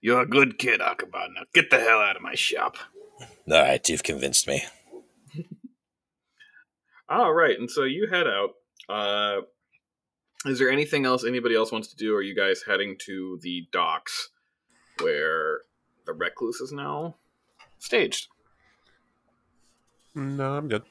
You're 0.00 0.22
a 0.22 0.26
good 0.26 0.58
kid, 0.58 0.80
Akaban. 0.80 1.34
Now 1.34 1.44
get 1.54 1.70
the 1.70 1.78
hell 1.78 2.00
out 2.00 2.16
of 2.16 2.22
my 2.22 2.34
shop. 2.34 2.76
All 3.20 3.28
right, 3.62 3.88
you've 3.88 4.02
convinced 4.02 4.46
me. 4.48 4.64
All 7.08 7.32
right, 7.32 7.58
and 7.58 7.70
so 7.70 7.84
you 7.84 8.08
head 8.08 8.26
out. 8.26 8.50
Uh, 8.88 9.42
is 10.46 10.58
there 10.58 10.70
anything 10.70 11.06
else 11.06 11.24
anybody 11.24 11.54
else 11.54 11.72
wants 11.72 11.88
to 11.88 11.96
do? 11.96 12.14
Or 12.14 12.18
are 12.18 12.22
you 12.22 12.34
guys 12.34 12.64
heading 12.66 12.96
to 13.06 13.38
the 13.40 13.66
docks 13.72 14.30
where 15.00 15.60
the 16.06 16.12
recluse 16.12 16.60
is 16.60 16.72
now 16.72 17.14
staged? 17.78 18.28
No, 20.14 20.54
I'm 20.54 20.68
good. 20.68 20.82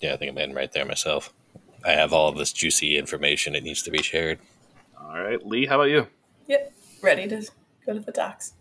Yeah, 0.00 0.14
I 0.14 0.16
think 0.16 0.30
I'm 0.30 0.36
heading 0.36 0.54
right 0.54 0.72
there 0.72 0.84
myself. 0.84 1.32
I 1.84 1.92
have 1.92 2.12
all 2.12 2.28
of 2.28 2.36
this 2.36 2.52
juicy 2.52 2.96
information. 2.96 3.54
It 3.54 3.62
needs 3.62 3.82
to 3.82 3.90
be 3.90 4.02
shared. 4.02 4.38
All 4.98 5.20
right, 5.20 5.44
Lee, 5.46 5.66
how 5.66 5.76
about 5.76 5.90
you? 5.90 6.06
Yep, 6.46 6.72
ready 7.02 7.28
to 7.28 7.46
go 7.86 7.92
to 7.92 8.00
the 8.00 8.12
docks. 8.12 8.54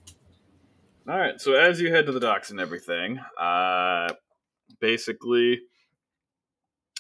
All 1.08 1.18
right, 1.18 1.40
so 1.40 1.54
as 1.54 1.82
you 1.82 1.92
head 1.92 2.06
to 2.06 2.12
the 2.12 2.20
docks 2.20 2.52
and 2.52 2.60
everything, 2.60 3.20
uh, 3.40 4.10
basically, 4.80 5.62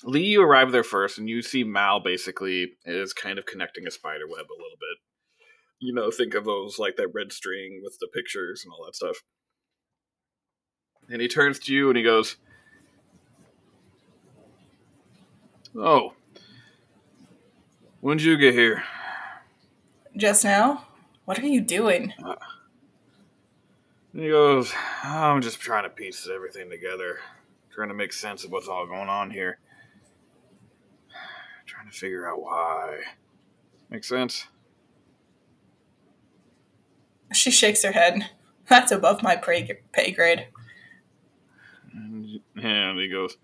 Lee, 0.03 0.26
you 0.26 0.41
arrive 0.41 0.72
there 0.72 0.84
first, 0.84 1.18
and 1.18 1.30
you 1.30 1.41
see 1.41 1.64
Mal 1.64 1.99
basically 1.99 2.74
is 2.86 3.14
kind 3.14 3.38
of 3.39 3.45
connecting 3.45 3.88
a 3.88 3.91
spider 3.91 4.28
web 4.28 4.45
a 4.49 4.59
little 4.61 4.78
bit. 4.80 4.97
You 5.80 5.93
know, 5.93 6.11
think 6.11 6.34
of 6.34 6.45
those 6.45 6.80
like 6.80 6.95
that 6.95 7.14
red 7.14 7.32
string 7.32 7.82
with 7.84 7.97
the 7.99 8.07
pictures 8.07 8.64
and 8.64 8.74
all 8.74 8.86
that 8.86 8.95
stuff. 8.95 9.24
And 11.09 11.22
he 11.22 11.28
turns 11.28 11.59
to 11.59 11.74
you 11.74 11.89
and 11.89 11.97
he 11.97 12.03
goes, 12.03 12.38
"Oh, 15.76 16.13
when 18.01 18.17
did 18.17 18.26
you 18.26 18.38
get 18.38 18.53
here?" 18.53 18.84
Just 20.15 20.43
now? 20.43 20.86
What 21.26 21.39
are 21.39 21.47
you 21.47 21.61
doing? 21.61 22.13
And 24.13 24.21
he 24.21 24.30
goes, 24.30 24.71
I'm 25.03 25.41
just 25.41 25.59
trying 25.59 25.84
to 25.84 25.89
piece 25.89 26.30
everything 26.32 26.69
together, 26.69 27.19
trying 27.71 27.88
to 27.88 27.95
make 27.95 28.13
sense 28.13 28.43
of 28.43 28.51
what's 28.51 28.67
all 28.67 28.86
going 28.86 29.09
on 29.09 29.32
here. 29.32 29.57
Trying 31.65 31.89
to 31.89 31.97
figure 31.97 32.30
out 32.30 32.41
why. 32.41 32.99
Make 33.89 34.03
sense? 34.03 34.47
She 37.32 37.49
shakes 37.49 37.84
her 37.84 37.91
head. 37.91 38.30
That's 38.69 38.91
above 38.91 39.24
my 39.24 39.36
pay, 39.36 39.80
pay 39.91 40.11
grade. 40.11 40.47
And 41.91 42.99
he 42.99 43.09
goes, 43.09 43.38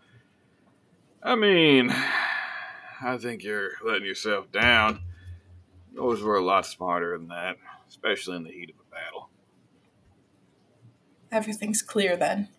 I 1.22 1.36
mean, 1.36 1.93
I 3.01 3.17
think 3.17 3.43
you're 3.43 3.72
letting 3.84 4.05
yourself 4.05 4.51
down. 4.51 5.01
Those 5.93 6.22
were 6.22 6.38
a 6.38 6.43
lot 6.43 6.65
smarter 6.65 7.17
than 7.17 7.28
that, 7.28 7.57
especially 7.89 8.38
in 8.38 8.43
the 8.43 8.51
heat 8.51 8.70
of 8.70 8.76
a 8.76 8.93
battle. 8.93 9.30
Everything's 11.32 11.82
clear 11.82 12.15
then. 12.15 12.49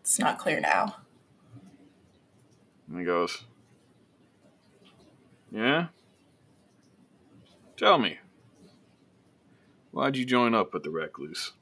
It's 0.00 0.18
not 0.18 0.38
clear 0.38 0.60
now. 0.60 0.96
And 2.88 2.98
he 2.98 3.04
goes, 3.04 3.44
Yeah? 5.50 5.88
Tell 7.76 7.98
me, 7.98 8.18
why'd 9.90 10.16
you 10.16 10.24
join 10.24 10.54
up 10.54 10.72
with 10.72 10.84
the 10.84 10.90
Recluse? 10.90 11.52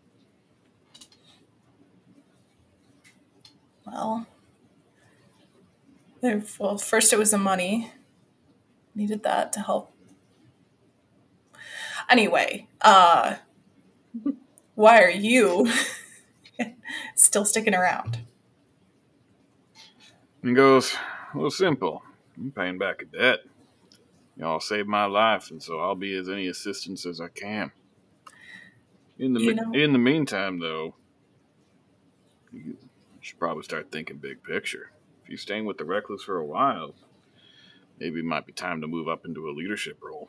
Well, 3.87 4.27
well, 6.23 6.79
first 6.79 7.13
it 7.13 7.19
was 7.19 7.31
the 7.31 7.39
money. 7.39 7.93
Needed 8.95 9.23
that 9.23 9.53
to 9.55 9.61
help. 9.61 9.95
Anyway, 12.09 12.67
uh, 12.81 13.37
why 14.75 15.03
are 15.03 15.11
you 15.11 15.71
still 17.15 17.45
sticking 17.45 17.75
around? 17.75 18.19
And 20.43 20.51
he 20.51 20.55
goes, 20.55 20.95
Well, 21.35 21.51
simple. 21.51 22.03
I'm 22.37 22.51
paying 22.51 22.79
back 22.79 23.03
a 23.03 23.05
debt. 23.05 23.41
Y'all 24.37 24.61
saved 24.61 24.89
my 24.89 25.05
life, 25.05 25.51
and 25.51 25.63
so 25.63 25.79
I'll 25.79 25.95
be 25.95 26.15
as 26.17 26.29
any 26.29 26.47
assistance 26.49 27.05
as 27.05 27.21
I 27.21 27.29
can. 27.29 27.73
In 29.19 29.35
the 29.35 29.41
You 29.41 29.55
know- 29.55 29.73
in 29.73 29.93
the 29.93 29.99
meantime, 29.99 30.59
though, 30.59 30.95
you 32.53 32.77
should 33.21 33.39
probably 33.39 33.63
start 33.63 33.93
thinking 33.93 34.17
big 34.17 34.43
picture. 34.43 34.91
You're 35.31 35.39
staying 35.39 35.65
with 35.65 35.79
the 35.79 35.85
Recluse 35.85 36.25
for 36.25 36.39
a 36.39 36.45
while, 36.45 36.93
maybe 38.01 38.19
it 38.19 38.25
might 38.25 38.47
be 38.47 38.53
time 38.53 38.81
to 38.81 38.89
move 38.89 39.07
up 39.07 39.25
into 39.25 39.49
a 39.49 39.53
leadership 39.53 40.01
role. 40.03 40.29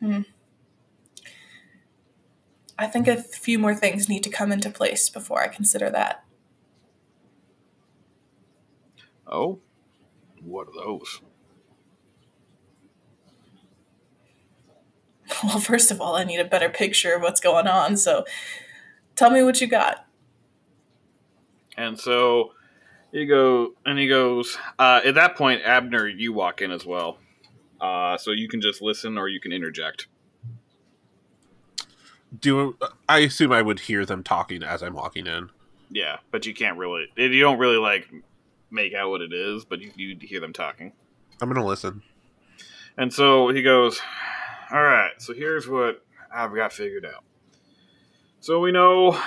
Hmm. 0.00 0.22
I 2.78 2.86
think 2.86 3.06
a 3.06 3.22
few 3.22 3.58
more 3.58 3.74
things 3.74 4.08
need 4.08 4.22
to 4.22 4.30
come 4.30 4.50
into 4.50 4.70
place 4.70 5.10
before 5.10 5.42
I 5.42 5.48
consider 5.48 5.90
that. 5.90 6.24
Oh, 9.26 9.60
what 10.42 10.68
are 10.68 10.74
those? 10.74 11.20
Well, 15.44 15.60
first 15.60 15.90
of 15.90 16.00
all, 16.00 16.16
I 16.16 16.24
need 16.24 16.40
a 16.40 16.44
better 16.44 16.70
picture 16.70 17.14
of 17.14 17.20
what's 17.22 17.38
going 17.38 17.66
on, 17.66 17.98
so 17.98 18.24
tell 19.14 19.30
me 19.30 19.42
what 19.42 19.60
you 19.60 19.66
got. 19.66 20.06
And 21.76 22.00
so 22.00 22.54
he 23.12 23.26
go 23.26 23.74
and 23.84 23.98
he 23.98 24.08
goes. 24.08 24.58
Uh, 24.78 25.00
at 25.04 25.14
that 25.14 25.36
point, 25.36 25.62
Abner, 25.64 26.06
you 26.06 26.32
walk 26.32 26.60
in 26.60 26.70
as 26.70 26.84
well. 26.84 27.18
Uh, 27.80 28.16
so 28.18 28.32
you 28.32 28.48
can 28.48 28.60
just 28.60 28.82
listen 28.82 29.16
or 29.16 29.28
you 29.28 29.40
can 29.40 29.52
interject. 29.52 30.08
Do 32.38 32.76
I 33.08 33.20
assume 33.20 33.52
I 33.52 33.62
would 33.62 33.80
hear 33.80 34.04
them 34.04 34.22
talking 34.22 34.62
as 34.62 34.82
I'm 34.82 34.94
walking 34.94 35.26
in? 35.26 35.50
Yeah, 35.90 36.18
but 36.30 36.44
you 36.44 36.52
can't 36.52 36.76
really. 36.76 37.06
You 37.16 37.40
don't 37.40 37.58
really 37.58 37.78
like 37.78 38.10
make 38.70 38.92
out 38.94 39.10
what 39.10 39.22
it 39.22 39.32
is, 39.32 39.64
but 39.64 39.80
you, 39.80 39.90
you 39.96 40.16
hear 40.20 40.40
them 40.40 40.52
talking. 40.52 40.92
I'm 41.40 41.48
gonna 41.48 41.64
listen. 41.64 42.02
And 42.98 43.12
so 43.14 43.48
he 43.48 43.62
goes, 43.62 44.00
All 44.70 44.82
right, 44.82 45.12
so 45.18 45.32
here's 45.32 45.68
what 45.68 46.04
I've 46.34 46.54
got 46.54 46.72
figured 46.72 47.06
out. 47.06 47.24
So 48.40 48.60
we 48.60 48.72
know 48.72 49.18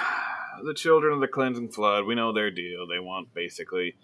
the 0.63 0.73
children 0.73 1.13
of 1.13 1.19
the 1.19 1.27
cleansing 1.27 1.69
flood, 1.69 2.05
we 2.05 2.15
know 2.15 2.33
their 2.33 2.51
deal. 2.51 2.87
They 2.87 2.99
want 2.99 3.33
basically 3.33 3.95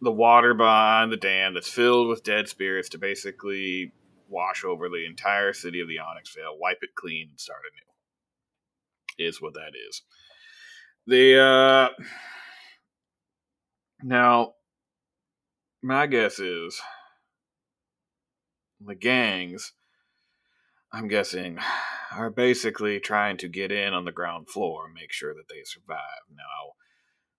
the 0.00 0.12
water 0.12 0.54
behind 0.54 1.10
the 1.10 1.16
dam 1.16 1.54
that's 1.54 1.68
filled 1.68 2.08
with 2.08 2.22
dead 2.22 2.48
spirits 2.48 2.88
to 2.90 2.98
basically 2.98 3.92
wash 4.28 4.64
over 4.64 4.88
the 4.88 5.06
entire 5.06 5.52
city 5.52 5.80
of 5.80 5.88
the 5.88 5.96
Onyxvale, 5.96 6.58
wipe 6.58 6.82
it 6.82 6.94
clean, 6.94 7.28
and 7.30 7.40
start 7.40 7.60
anew. 9.18 9.28
Is 9.28 9.40
what 9.40 9.54
that 9.54 9.72
is. 9.88 10.02
The, 11.06 11.40
uh. 11.40 12.02
Now, 14.02 14.52
my 15.82 16.06
guess 16.06 16.38
is 16.38 16.78
the 18.80 18.94
gangs, 18.94 19.72
I'm 20.96 21.08
guessing, 21.08 21.58
are 22.12 22.30
basically 22.30 23.00
trying 23.00 23.36
to 23.38 23.48
get 23.48 23.70
in 23.70 23.92
on 23.92 24.06
the 24.06 24.12
ground 24.12 24.48
floor 24.48 24.86
and 24.86 24.94
make 24.94 25.12
sure 25.12 25.34
that 25.34 25.48
they 25.48 25.62
survive. 25.64 26.00
Now, 26.34 26.72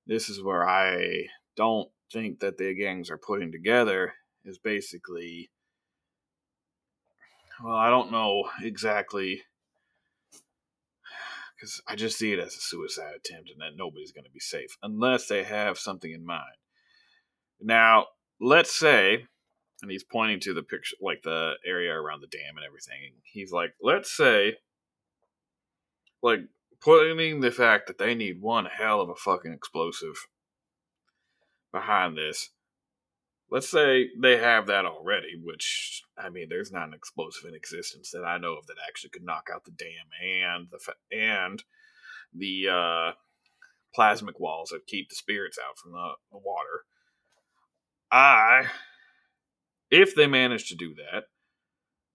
this 0.05 0.29
is 0.29 0.43
where 0.43 0.67
I 0.67 1.25
don't 1.55 1.89
think 2.13 2.39
that 2.39 2.57
the 2.57 2.75
gangs 2.75 3.09
are 3.09 3.17
putting 3.17 3.51
together 3.51 4.13
is 4.45 4.59
basically 4.59 5.49
well, 7.63 7.73
I 7.73 7.89
don't 7.89 8.11
know 8.11 8.43
exactly 8.61 9.41
because 11.55 11.81
I 11.87 11.95
just 11.95 12.19
see 12.19 12.31
it 12.31 12.39
as 12.39 12.55
a 12.55 12.61
suicide 12.61 13.15
attempt 13.15 13.49
and 13.49 13.59
that 13.61 13.75
nobody's 13.75 14.11
going 14.11 14.25
to 14.25 14.31
be 14.31 14.39
safe 14.39 14.77
unless 14.83 15.27
they 15.27 15.43
have 15.43 15.79
something 15.79 16.11
in 16.11 16.23
mind. 16.23 16.43
Now, 17.59 18.05
let's 18.39 18.77
say 18.77 19.25
and 19.81 19.91
he's 19.91 20.03
pointing 20.03 20.39
to 20.41 20.53
the 20.53 20.63
picture, 20.63 20.95
like 21.01 21.21
the 21.23 21.53
area 21.65 21.93
around 21.93 22.21
the 22.21 22.27
dam 22.27 22.57
and 22.57 22.65
everything. 22.65 23.13
He's 23.23 23.51
like, 23.51 23.73
let's 23.81 24.15
say, 24.15 24.57
like, 26.21 26.41
putting 26.81 27.41
the 27.41 27.51
fact 27.51 27.87
that 27.87 27.97
they 27.97 28.15
need 28.15 28.41
one 28.41 28.65
hell 28.65 29.01
of 29.01 29.09
a 29.09 29.15
fucking 29.15 29.53
explosive 29.53 30.27
behind 31.71 32.17
this. 32.17 32.49
Let's 33.49 33.69
say 33.69 34.09
they 34.19 34.37
have 34.37 34.67
that 34.67 34.85
already, 34.85 35.39
which 35.41 36.03
I 36.17 36.29
mean, 36.29 36.47
there's 36.49 36.71
not 36.71 36.87
an 36.87 36.93
explosive 36.93 37.47
in 37.47 37.55
existence 37.55 38.11
that 38.11 38.25
I 38.25 38.37
know 38.37 38.55
of 38.55 38.67
that 38.67 38.75
actually 38.85 39.11
could 39.11 39.23
knock 39.23 39.47
out 39.53 39.63
the 39.63 39.71
dam 39.71 39.89
and 40.21 40.67
the 40.69 40.79
fa- 40.79 40.93
and 41.11 41.63
the 42.33 42.67
uh, 42.67 43.11
plasmic 43.97 44.39
walls 44.39 44.69
that 44.69 44.85
keep 44.85 45.09
the 45.09 45.15
spirits 45.15 45.57
out 45.57 45.77
from 45.77 45.93
the, 45.93 46.09
the 46.31 46.37
water. 46.37 46.83
I, 48.11 48.65
if 49.89 50.15
they 50.15 50.27
manage 50.27 50.69
to 50.69 50.75
do 50.75 50.95
that, 50.95 51.25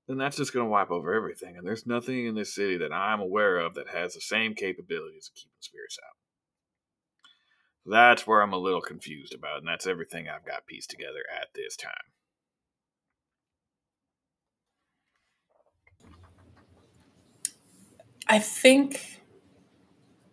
then 0.09 0.19
that's 0.19 0.37
just 0.37 0.53
going 0.53 0.67
to 0.67 0.71
wipe 0.71 0.91
over 0.91 1.15
everything. 1.15 1.57
And 1.57 1.67
there's 1.67 1.87
nothing 1.87 2.27
in 2.27 2.35
this 2.35 2.55
city 2.55 2.77
that 2.79 2.93
I'm 2.93 3.21
aware 3.21 3.59
of 3.59 3.75
that 3.75 3.89
has 3.89 4.15
the 4.15 4.21
same 4.21 4.55
capabilities 4.55 5.31
of 5.31 5.37
keeping 5.37 5.53
spirits 5.61 5.99
out. 6.05 6.17
That's 7.85 8.27
where 8.27 8.43
I'm 8.43 8.53
a 8.53 8.59
little 8.59 8.81
confused 8.81 9.35
about, 9.35 9.59
and 9.59 9.67
that's 9.67 9.87
everything 9.87 10.29
I've 10.29 10.47
got 10.47 10.67
pieced 10.67 10.91
together 10.91 11.25
at 11.41 11.49
this 11.55 11.77
time. 11.77 11.93
I 18.29 18.39
think 18.39 19.21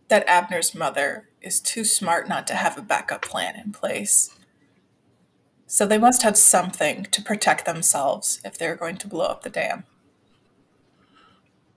that 0.10 0.28
Abner's 0.28 0.76
mother 0.76 1.30
is 1.42 1.60
too 1.60 1.84
smart 1.84 2.30
not 2.30 2.46
to 2.48 2.54
have 2.54 2.78
a 2.78 2.82
backup 2.82 3.24
plan 3.24 3.56
in 3.56 3.72
place. 3.72 4.39
So 5.72 5.86
they 5.86 6.00
must 6.00 6.24
have 6.24 6.36
something 6.36 7.04
to 7.12 7.22
protect 7.22 7.66
themselves 7.66 8.42
if 8.44 8.58
they're 8.58 8.76
going 8.76 8.98
to 8.98 9.08
blow 9.08 9.28
up 9.28 9.44
the 9.44 9.52
dam. 9.52 9.84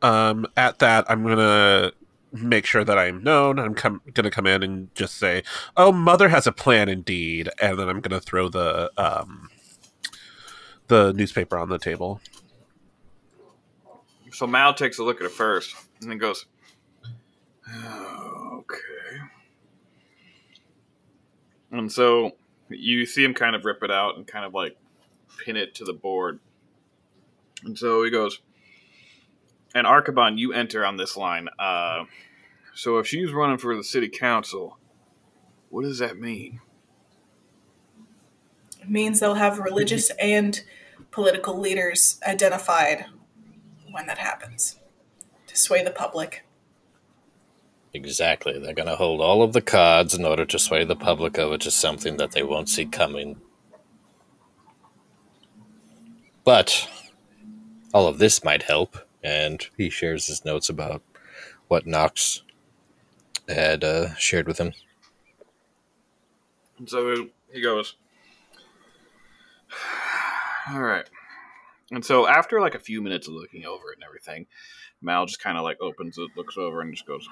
Um, 0.01 0.47
at 0.57 0.78
that, 0.78 1.05
I'm 1.11 1.22
gonna 1.22 1.93
make 2.32 2.64
sure 2.64 2.84
that 2.84 2.99
I'm 2.99 3.22
known. 3.22 3.59
I'm 3.59 3.74
com- 3.74 4.01
gonna 4.14 4.30
come 4.30 4.47
in 4.47 4.62
and 4.62 4.95
just 4.95 5.16
say, 5.16 5.43
"Oh, 5.76 5.93
mother 5.93 6.30
has 6.30 6.47
a 6.47 6.53
plan, 6.53 6.88
indeed," 6.88 7.51
and 7.61 7.78
then 7.78 7.90
I'm 7.90 8.01
gonna 8.01 8.18
throw 8.18 8.49
the 8.49 8.90
um, 8.97 9.51
the 10.88 11.12
newspaper 11.12 11.59
on 11.59 11.68
the 11.68 11.78
table. 11.78 12.22
So 14.32 14.47
Mal 14.47 14.72
takes 14.72 14.99
a 14.99 15.05
look 15.05 15.20
at 15.20 15.26
it 15.26 15.32
first 15.32 15.76
and 16.01 16.11
then 16.11 16.16
goes, 16.16 16.47
okay. 17.68 19.18
And 21.70 21.93
so 21.93 22.32
you 22.77 23.07
see 23.07 23.25
him 23.25 23.35
kind 23.35 23.57
of 23.57 23.64
rip 23.64 23.83
it 23.83 23.91
out 23.91 24.16
and 24.16 24.27
kind 24.27 24.45
of 24.45 24.55
like 24.55 24.77
pin 25.45 25.57
it 25.57 25.75
to 25.77 25.85
the 25.85 25.93
board. 25.93 26.41
And 27.64 27.79
so 27.79 28.03
he 28.03 28.11
goes, 28.11 28.41
and 29.75 29.87
Archibald, 29.87 30.39
you 30.39 30.53
enter 30.53 30.85
on 30.85 30.97
this 30.97 31.16
line. 31.16 31.49
Uh, 31.59 32.05
so 32.75 32.99
if 32.99 33.07
she's 33.07 33.33
running 33.33 33.59
for 33.59 33.77
the 33.77 33.85
city 33.85 34.09
council, 34.09 34.79
what 35.70 35.83
does 35.83 35.99
that 35.99 36.18
mean? 36.18 36.61
It 38.81 38.91
means 38.91 39.20
they'll 39.20 39.35
have 39.35 39.59
religious 39.59 40.11
and 40.18 40.62
political 41.11 41.59
leaders 41.59 42.18
identified 42.27 43.07
when 43.91 44.07
that 44.07 44.18
happens 44.18 44.79
to 45.47 45.57
sway 45.57 45.85
the 45.85 45.91
public. 45.91 46.45
Exactly. 47.95 48.59
They're 48.59 48.72
going 48.72 48.88
to 48.88 48.97
hold 48.97 49.20
all 49.20 49.43
of 49.43 49.53
the 49.53 49.61
cards 49.61 50.14
in 50.14 50.24
order 50.24 50.47
to 50.47 50.59
sway 50.59 50.84
the 50.84 50.97
public 50.97 51.38
over 51.38 51.59
to 51.59 51.70
something 51.70 52.16
that 52.16 52.32
they 52.32 52.43
won't 52.43 52.68
see 52.68 52.86
coming. 52.86 53.40
But 56.45 56.88
all 57.93 58.09
of 58.09 58.18
this 58.18 58.43
might 58.43 58.62
help, 58.62 58.97
and 59.22 59.64
he 59.76 59.90
shares 59.90 60.26
his 60.26 60.45
notes 60.45 60.68
about 60.68 61.03
what 61.68 61.86
Knox 61.86 62.43
had 63.49 63.84
uh, 63.84 64.14
shared 64.14 64.47
with 64.47 64.59
him. 64.59 64.72
So 66.86 67.28
he 67.53 67.61
goes, 67.61 67.95
all 70.70 70.80
right. 70.80 71.09
And 71.90 72.05
so 72.05 72.26
after 72.26 72.61
like 72.61 72.74
a 72.74 72.80
few 72.80 73.03
minutes 73.03 73.28
of 73.28 73.34
looking 73.34 73.66
over 73.66 73.93
it 73.93 73.99
and 73.99 74.05
everything, 74.05 74.47
Mal 75.03 75.26
just 75.26 75.43
kind 75.43 75.59
of 75.59 75.64
like 75.64 75.78
opens 75.80 76.16
it, 76.16 76.30
looks 76.36 76.57
over, 76.57 76.80
and 76.80 76.93
just 76.95 77.07
goes, 77.07 77.28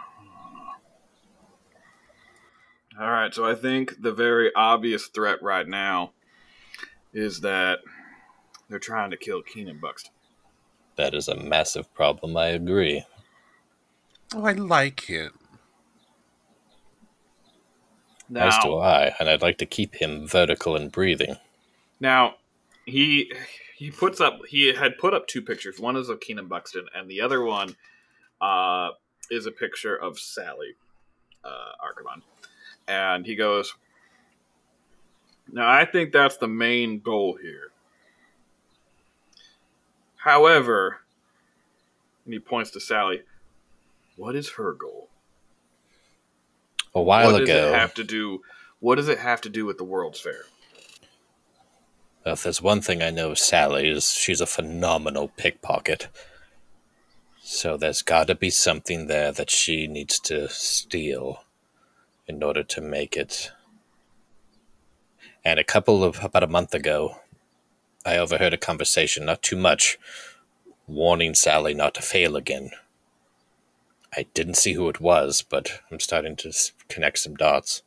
all 2.99 3.11
right. 3.11 3.33
So 3.35 3.45
I 3.45 3.55
think 3.55 4.01
the 4.01 4.13
very 4.13 4.51
obvious 4.55 5.07
threat 5.07 5.43
right 5.43 5.67
now 5.67 6.13
is 7.13 7.41
that 7.41 7.81
they're 8.69 8.79
trying 8.79 9.11
to 9.11 9.17
kill 9.17 9.43
Keenan 9.43 9.79
Buxton. 9.79 10.13
That 10.97 11.15
is 11.15 11.29
a 11.29 11.37
massive 11.37 11.93
problem, 11.95 12.37
I 12.37 12.49
agree. 12.49 13.05
Oh, 14.35 14.45
I 14.45 14.53
like 14.53 15.01
him. 15.01 15.33
Now, 18.29 18.47
As 18.47 18.59
do 18.63 18.77
I, 18.77 19.15
and 19.19 19.29
I'd 19.29 19.43
like 19.43 19.59
to 19.59 19.67
keep 19.67 19.97
him 19.97 20.27
vertical 20.29 20.77
and 20.77 20.93
breathing. 20.93 21.37
Now, 21.99 22.37
he 22.87 23.33
he 23.77 23.91
puts 23.91 24.21
up 24.21 24.39
he 24.49 24.73
had 24.73 24.99
put 24.99 25.15
up 25.15 25.27
two 25.27 25.43
pictures. 25.43 25.81
One 25.81 25.97
is 25.97 26.09
of 26.09 26.21
Keenan 26.21 26.47
Buxton, 26.47 26.87
and 26.95 27.11
the 27.11 27.21
other 27.21 27.43
one 27.43 27.75
uh, 28.41 28.91
is 29.31 29.47
a 29.47 29.51
picture 29.51 29.97
of 29.97 30.19
Sally 30.19 30.75
uh, 31.45 31.73
Archibald. 31.83 32.23
And 32.89 33.27
he 33.27 33.37
goes, 33.37 33.75
"Now, 35.53 35.69
I 35.71 35.85
think 35.85 36.13
that's 36.13 36.37
the 36.37 36.49
main 36.49 37.01
goal 37.01 37.39
here. 37.41 37.71
However, 40.17 41.01
and 42.25 42.35
he 42.35 42.39
points 42.39 42.71
to 42.71 42.81
Sally. 42.81 43.23
What 44.17 44.37
is 44.37 44.51
her 44.51 44.73
goal? 44.73 45.09
A 46.95 47.03
while 47.03 47.33
what 47.33 47.41
does 47.41 47.49
ago, 47.49 47.69
it 47.69 47.75
have 47.75 47.95
to 47.95 48.05
do? 48.05 48.43
What 48.79 48.97
does 48.97 49.09
it 49.09 49.19
have 49.19 49.41
to 49.41 49.49
do 49.49 49.65
with 49.65 49.79
the 49.79 49.85
World's 49.85 50.21
Fair? 50.21 50.45
Well, 52.25 52.35
if 52.35 52.43
there's 52.43 52.63
one 52.63 52.83
thing 52.83 53.03
I 53.03 53.11
know 53.11 53.33
of 53.33 53.39
Sally 53.39 53.89
is 53.89 54.13
she's 54.13 54.41
a 54.41 54.47
phenomenal 54.47 55.29
pickpocket. 55.29 56.09
So 57.43 57.77
there's 57.77 58.03
got 58.03 58.27
to 58.27 58.35
be 58.35 58.51
something 58.51 59.07
there 59.07 59.33
that 59.33 59.51
she 59.51 59.87
needs 59.87 60.21
to 60.21 60.49
steal 60.49 61.45
in 62.31 62.43
order 62.43 62.63
to 62.63 62.81
make 62.81 63.17
it. 63.17 63.51
And 65.45 65.59
a 65.59 65.65
couple 65.65 66.05
of 66.05 66.23
about 66.25 66.43
a 66.45 66.47
month 66.47 66.75
ago, 66.75 67.17
I 68.07 68.17
overheard 68.17 68.55
a 68.55 68.59
conversation, 68.59 69.25
not 69.27 69.43
too 69.43 69.57
much, 69.57 69.99
warning 70.87 71.35
Sally 71.35 71.75
not 71.75 71.95
to 71.95 72.03
fail 72.03 72.37
again. 72.37 72.71
I 74.17 74.27
didn't 74.35 74.55
see 74.57 74.73
who 74.75 74.89
it 74.89 75.01
was, 75.01 75.43
but 75.43 75.81
I'm 75.91 76.01
starting 76.01 76.37
to 76.37 76.53
connect 76.89 77.19
some 77.19 77.35
dots. 77.35 77.83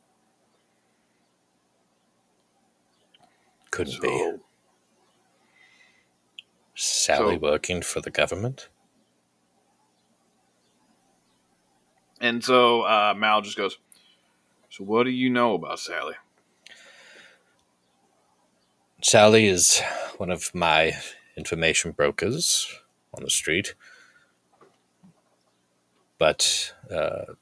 Couldn't 3.72 4.02
be. 4.02 4.34
Sally 6.76 7.36
So- 7.36 7.40
working 7.40 7.82
for 7.82 8.02
the 8.02 8.12
government? 8.12 8.68
and 12.22 12.42
so 12.42 12.84
uh, 12.84 13.14
Mal 13.18 13.42
just 13.42 13.58
goes. 13.58 13.78
So, 14.74 14.84
what 14.84 15.04
do 15.04 15.12
you 15.12 15.30
know 15.30 15.54
about 15.54 15.78
Sally? 15.78 16.16
Sally 19.04 19.46
is 19.46 19.80
one 20.18 20.32
of 20.32 20.50
my 20.56 20.94
information 21.38 21.92
brokers 21.92 22.68
on 23.14 23.22
the 23.22 23.30
street. 23.30 23.76
But 26.18 26.74
uh, 26.90 27.36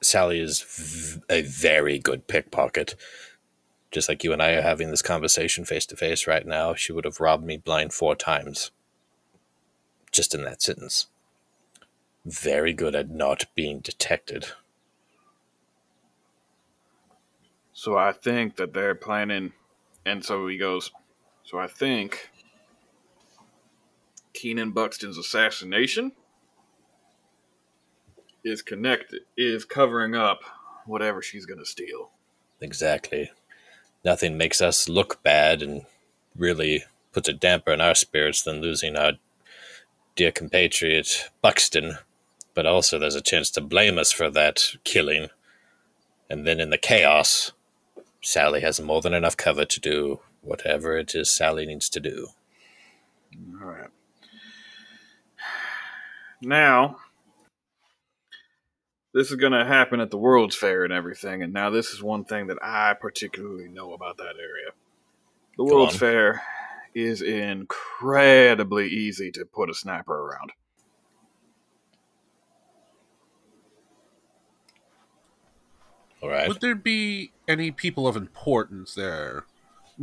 Sally 0.00 0.40
is 0.40 0.62
v- 0.62 1.22
a 1.30 1.42
very 1.42 2.00
good 2.00 2.26
pickpocket. 2.26 2.96
Just 3.92 4.08
like 4.08 4.24
you 4.24 4.32
and 4.32 4.42
I 4.42 4.54
are 4.54 4.62
having 4.62 4.90
this 4.90 5.00
conversation 5.00 5.64
face 5.64 5.86
to 5.86 5.96
face 5.96 6.26
right 6.26 6.44
now, 6.44 6.74
she 6.74 6.92
would 6.92 7.04
have 7.04 7.20
robbed 7.20 7.44
me 7.44 7.56
blind 7.56 7.92
four 7.92 8.16
times. 8.16 8.72
Just 10.10 10.34
in 10.34 10.42
that 10.42 10.60
sentence. 10.60 11.06
Very 12.26 12.72
good 12.72 12.96
at 12.96 13.10
not 13.10 13.44
being 13.54 13.78
detected. 13.78 14.48
So 17.78 17.96
I 17.96 18.10
think 18.10 18.56
that 18.56 18.74
they're 18.74 18.96
planning, 18.96 19.52
and 20.04 20.24
so 20.24 20.48
he 20.48 20.58
goes. 20.58 20.90
So 21.44 21.60
I 21.60 21.68
think 21.68 22.28
Keenan 24.32 24.72
Buxton's 24.72 25.16
assassination 25.16 26.10
is 28.42 28.62
connected, 28.62 29.20
is 29.36 29.64
covering 29.64 30.16
up 30.16 30.40
whatever 30.86 31.22
she's 31.22 31.46
gonna 31.46 31.64
steal. 31.64 32.10
Exactly. 32.60 33.30
Nothing 34.04 34.36
makes 34.36 34.60
us 34.60 34.88
look 34.88 35.22
bad 35.22 35.62
and 35.62 35.86
really 36.34 36.82
puts 37.12 37.28
a 37.28 37.32
damper 37.32 37.72
on 37.72 37.80
our 37.80 37.94
spirits 37.94 38.42
than 38.42 38.60
losing 38.60 38.96
our 38.96 39.12
dear 40.16 40.32
compatriot 40.32 41.30
Buxton. 41.42 41.98
But 42.54 42.66
also, 42.66 42.98
there's 42.98 43.14
a 43.14 43.20
chance 43.20 43.52
to 43.52 43.60
blame 43.60 43.98
us 43.98 44.10
for 44.10 44.28
that 44.30 44.64
killing. 44.82 45.28
And 46.28 46.44
then 46.44 46.58
in 46.58 46.70
the 46.70 46.76
chaos, 46.76 47.52
Sally 48.28 48.60
has 48.60 48.78
more 48.78 49.00
than 49.00 49.14
enough 49.14 49.38
cover 49.38 49.64
to 49.64 49.80
do 49.80 50.20
whatever 50.42 50.98
it 50.98 51.14
is 51.14 51.30
Sally 51.30 51.64
needs 51.64 51.88
to 51.88 51.98
do. 51.98 52.28
All 53.62 53.68
right. 53.68 53.88
Now, 56.42 56.98
this 59.14 59.30
is 59.30 59.36
going 59.36 59.54
to 59.54 59.64
happen 59.64 60.00
at 60.00 60.10
the 60.10 60.18
World's 60.18 60.54
Fair 60.54 60.84
and 60.84 60.92
everything, 60.92 61.42
and 61.42 61.54
now 61.54 61.70
this 61.70 61.94
is 61.94 62.02
one 62.02 62.26
thing 62.26 62.48
that 62.48 62.58
I 62.60 62.94
particularly 63.00 63.68
know 63.68 63.94
about 63.94 64.18
that 64.18 64.36
area. 64.38 64.72
The 65.56 65.64
Go 65.64 65.76
World's 65.76 65.94
on. 65.94 65.98
Fair 65.98 66.42
is 66.94 67.22
incredibly 67.22 68.88
easy 68.88 69.32
to 69.32 69.46
put 69.46 69.70
a 69.70 69.74
sniper 69.74 70.14
around. 70.14 70.52
All 76.22 76.28
right. 76.28 76.48
Would 76.48 76.60
there 76.60 76.74
be 76.74 77.32
any 77.46 77.70
people 77.70 78.08
of 78.08 78.16
importance 78.16 78.94
there? 78.94 79.44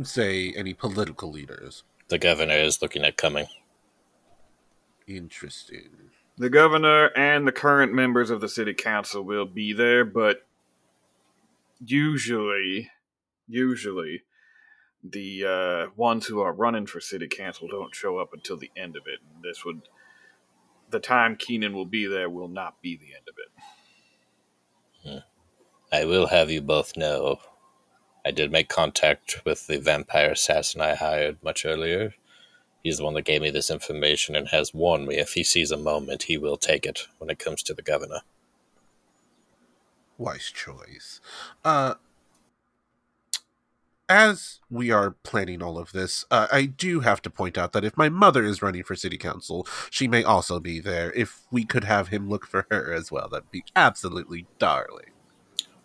Say, 0.02 0.52
any 0.54 0.74
political 0.74 1.30
leaders? 1.30 1.84
The 2.08 2.18
governor 2.18 2.54
is 2.54 2.80
looking 2.80 3.04
at 3.04 3.16
coming. 3.16 3.46
Interesting. 5.06 5.90
The 6.38 6.50
governor 6.50 7.10
and 7.16 7.46
the 7.46 7.52
current 7.52 7.94
members 7.94 8.30
of 8.30 8.40
the 8.40 8.48
city 8.48 8.74
council 8.74 9.22
will 9.22 9.46
be 9.46 9.72
there, 9.72 10.04
but 10.04 10.46
usually, 11.84 12.90
usually, 13.48 14.22
the 15.02 15.44
uh, 15.44 15.86
ones 15.96 16.26
who 16.26 16.40
are 16.40 16.52
running 16.52 16.86
for 16.86 17.00
city 17.00 17.28
council 17.28 17.68
don't 17.68 17.94
show 17.94 18.18
up 18.18 18.32
until 18.34 18.56
the 18.56 18.70
end 18.76 18.96
of 18.96 19.04
it. 19.06 19.20
And 19.34 19.42
this 19.42 19.64
would, 19.64 19.82
the 20.90 21.00
time 21.00 21.36
Keenan 21.36 21.74
will 21.74 21.86
be 21.86 22.06
there 22.06 22.28
will 22.28 22.48
not 22.48 22.82
be 22.82 22.96
the 22.96 23.14
end 23.14 23.28
of 23.28 23.34
it. 23.38 25.22
I 25.96 26.04
will 26.04 26.26
have 26.26 26.50
you 26.50 26.60
both 26.60 26.94
know. 26.94 27.38
I 28.22 28.30
did 28.30 28.52
make 28.52 28.68
contact 28.68 29.42
with 29.46 29.66
the 29.66 29.78
vampire 29.78 30.32
assassin 30.32 30.82
I 30.82 30.94
hired 30.94 31.42
much 31.42 31.64
earlier. 31.64 32.12
He's 32.84 32.98
the 32.98 33.04
one 33.04 33.14
that 33.14 33.24
gave 33.24 33.40
me 33.40 33.48
this 33.50 33.70
information 33.70 34.36
and 34.36 34.48
has 34.48 34.74
warned 34.74 35.06
me 35.08 35.16
if 35.16 35.32
he 35.32 35.42
sees 35.42 35.70
a 35.70 35.78
moment, 35.78 36.24
he 36.24 36.36
will 36.36 36.58
take 36.58 36.84
it 36.84 37.06
when 37.16 37.30
it 37.30 37.38
comes 37.38 37.62
to 37.62 37.72
the 37.72 37.80
governor. 37.80 38.20
Wise 40.18 40.52
choice. 40.54 41.22
Uh, 41.64 41.94
as 44.06 44.60
we 44.70 44.90
are 44.90 45.12
planning 45.22 45.62
all 45.62 45.78
of 45.78 45.92
this, 45.92 46.26
uh, 46.30 46.46
I 46.52 46.66
do 46.66 47.00
have 47.00 47.22
to 47.22 47.30
point 47.30 47.56
out 47.56 47.72
that 47.72 47.86
if 47.86 47.96
my 47.96 48.10
mother 48.10 48.44
is 48.44 48.60
running 48.60 48.82
for 48.82 48.96
city 48.96 49.16
council, 49.16 49.66
she 49.88 50.06
may 50.06 50.22
also 50.22 50.60
be 50.60 50.78
there. 50.78 51.10
If 51.12 51.46
we 51.50 51.64
could 51.64 51.84
have 51.84 52.08
him 52.08 52.28
look 52.28 52.46
for 52.46 52.66
her 52.70 52.92
as 52.92 53.10
well, 53.10 53.30
that'd 53.30 53.50
be 53.50 53.64
absolutely 53.74 54.46
darling. 54.58 55.15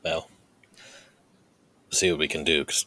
Well, 0.03 0.29
see 1.91 2.11
what 2.11 2.19
we 2.19 2.27
can 2.27 2.43
do, 2.43 2.65
because 2.65 2.85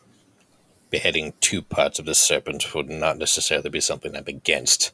beheading 0.90 1.34
two 1.40 1.62
parts 1.62 1.98
of 1.98 2.06
the 2.06 2.14
serpent 2.14 2.74
would 2.74 2.88
not 2.88 3.18
necessarily 3.18 3.70
be 3.70 3.80
something 3.80 4.16
I'm 4.16 4.24
against. 4.26 4.92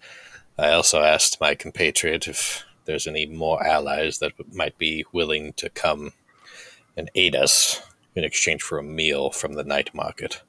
I 0.58 0.72
also 0.72 1.02
asked 1.02 1.40
my 1.40 1.54
compatriot 1.54 2.26
if 2.26 2.64
there's 2.84 3.06
any 3.06 3.26
more 3.26 3.64
allies 3.64 4.18
that 4.18 4.32
might 4.54 4.76
be 4.78 5.04
willing 5.12 5.52
to 5.54 5.70
come 5.70 6.12
and 6.96 7.10
aid 7.14 7.36
us 7.36 7.82
in 8.14 8.24
exchange 8.24 8.62
for 8.62 8.78
a 8.78 8.82
meal 8.82 9.30
from 9.30 9.54
the 9.54 9.64
night 9.64 9.94
market. 9.94 10.42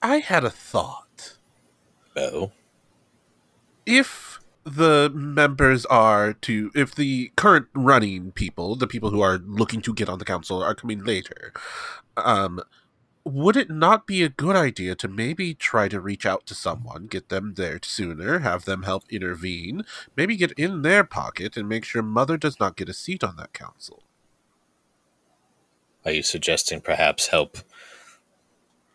I 0.00 0.18
had 0.18 0.44
a 0.44 0.50
thought. 0.50 1.36
Oh, 2.14 2.52
if 3.84 4.27
the 4.64 5.10
members 5.14 5.86
are 5.86 6.32
to 6.32 6.70
if 6.74 6.94
the 6.94 7.32
current 7.36 7.66
running 7.74 8.32
people 8.32 8.76
the 8.76 8.86
people 8.86 9.10
who 9.10 9.20
are 9.20 9.38
looking 9.38 9.80
to 9.80 9.94
get 9.94 10.08
on 10.08 10.18
the 10.18 10.24
council 10.24 10.62
are 10.62 10.74
coming 10.74 11.02
later 11.04 11.52
um 12.16 12.60
would 13.24 13.56
it 13.56 13.68
not 13.68 14.06
be 14.06 14.22
a 14.22 14.28
good 14.28 14.56
idea 14.56 14.94
to 14.94 15.06
maybe 15.06 15.54
try 15.54 15.88
to 15.88 16.00
reach 16.00 16.24
out 16.26 16.46
to 16.46 16.54
someone 16.54 17.06
get 17.06 17.28
them 17.28 17.54
there 17.54 17.78
sooner 17.82 18.40
have 18.40 18.64
them 18.64 18.82
help 18.82 19.04
intervene 19.10 19.84
maybe 20.16 20.36
get 20.36 20.52
in 20.52 20.82
their 20.82 21.04
pocket 21.04 21.56
and 21.56 21.68
make 21.68 21.84
sure 21.84 22.02
mother 22.02 22.36
does 22.36 22.58
not 22.60 22.76
get 22.76 22.88
a 22.88 22.94
seat 22.94 23.22
on 23.24 23.36
that 23.36 23.52
council? 23.52 24.02
Are 26.04 26.12
you 26.12 26.22
suggesting 26.22 26.80
perhaps 26.80 27.28
help 27.28 27.58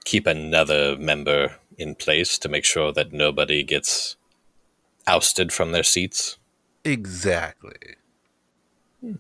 keep 0.04 0.26
another 0.26 0.98
member 0.98 1.58
in 1.78 1.96
place 1.96 2.38
to 2.40 2.50
make 2.50 2.66
sure 2.66 2.92
that 2.92 3.14
nobody 3.14 3.64
gets 3.64 4.16
ousted 5.08 5.52
from 5.52 5.72
their 5.72 5.84
seats? 5.84 6.38
exactly 6.84 7.96
hmm. 9.02 9.14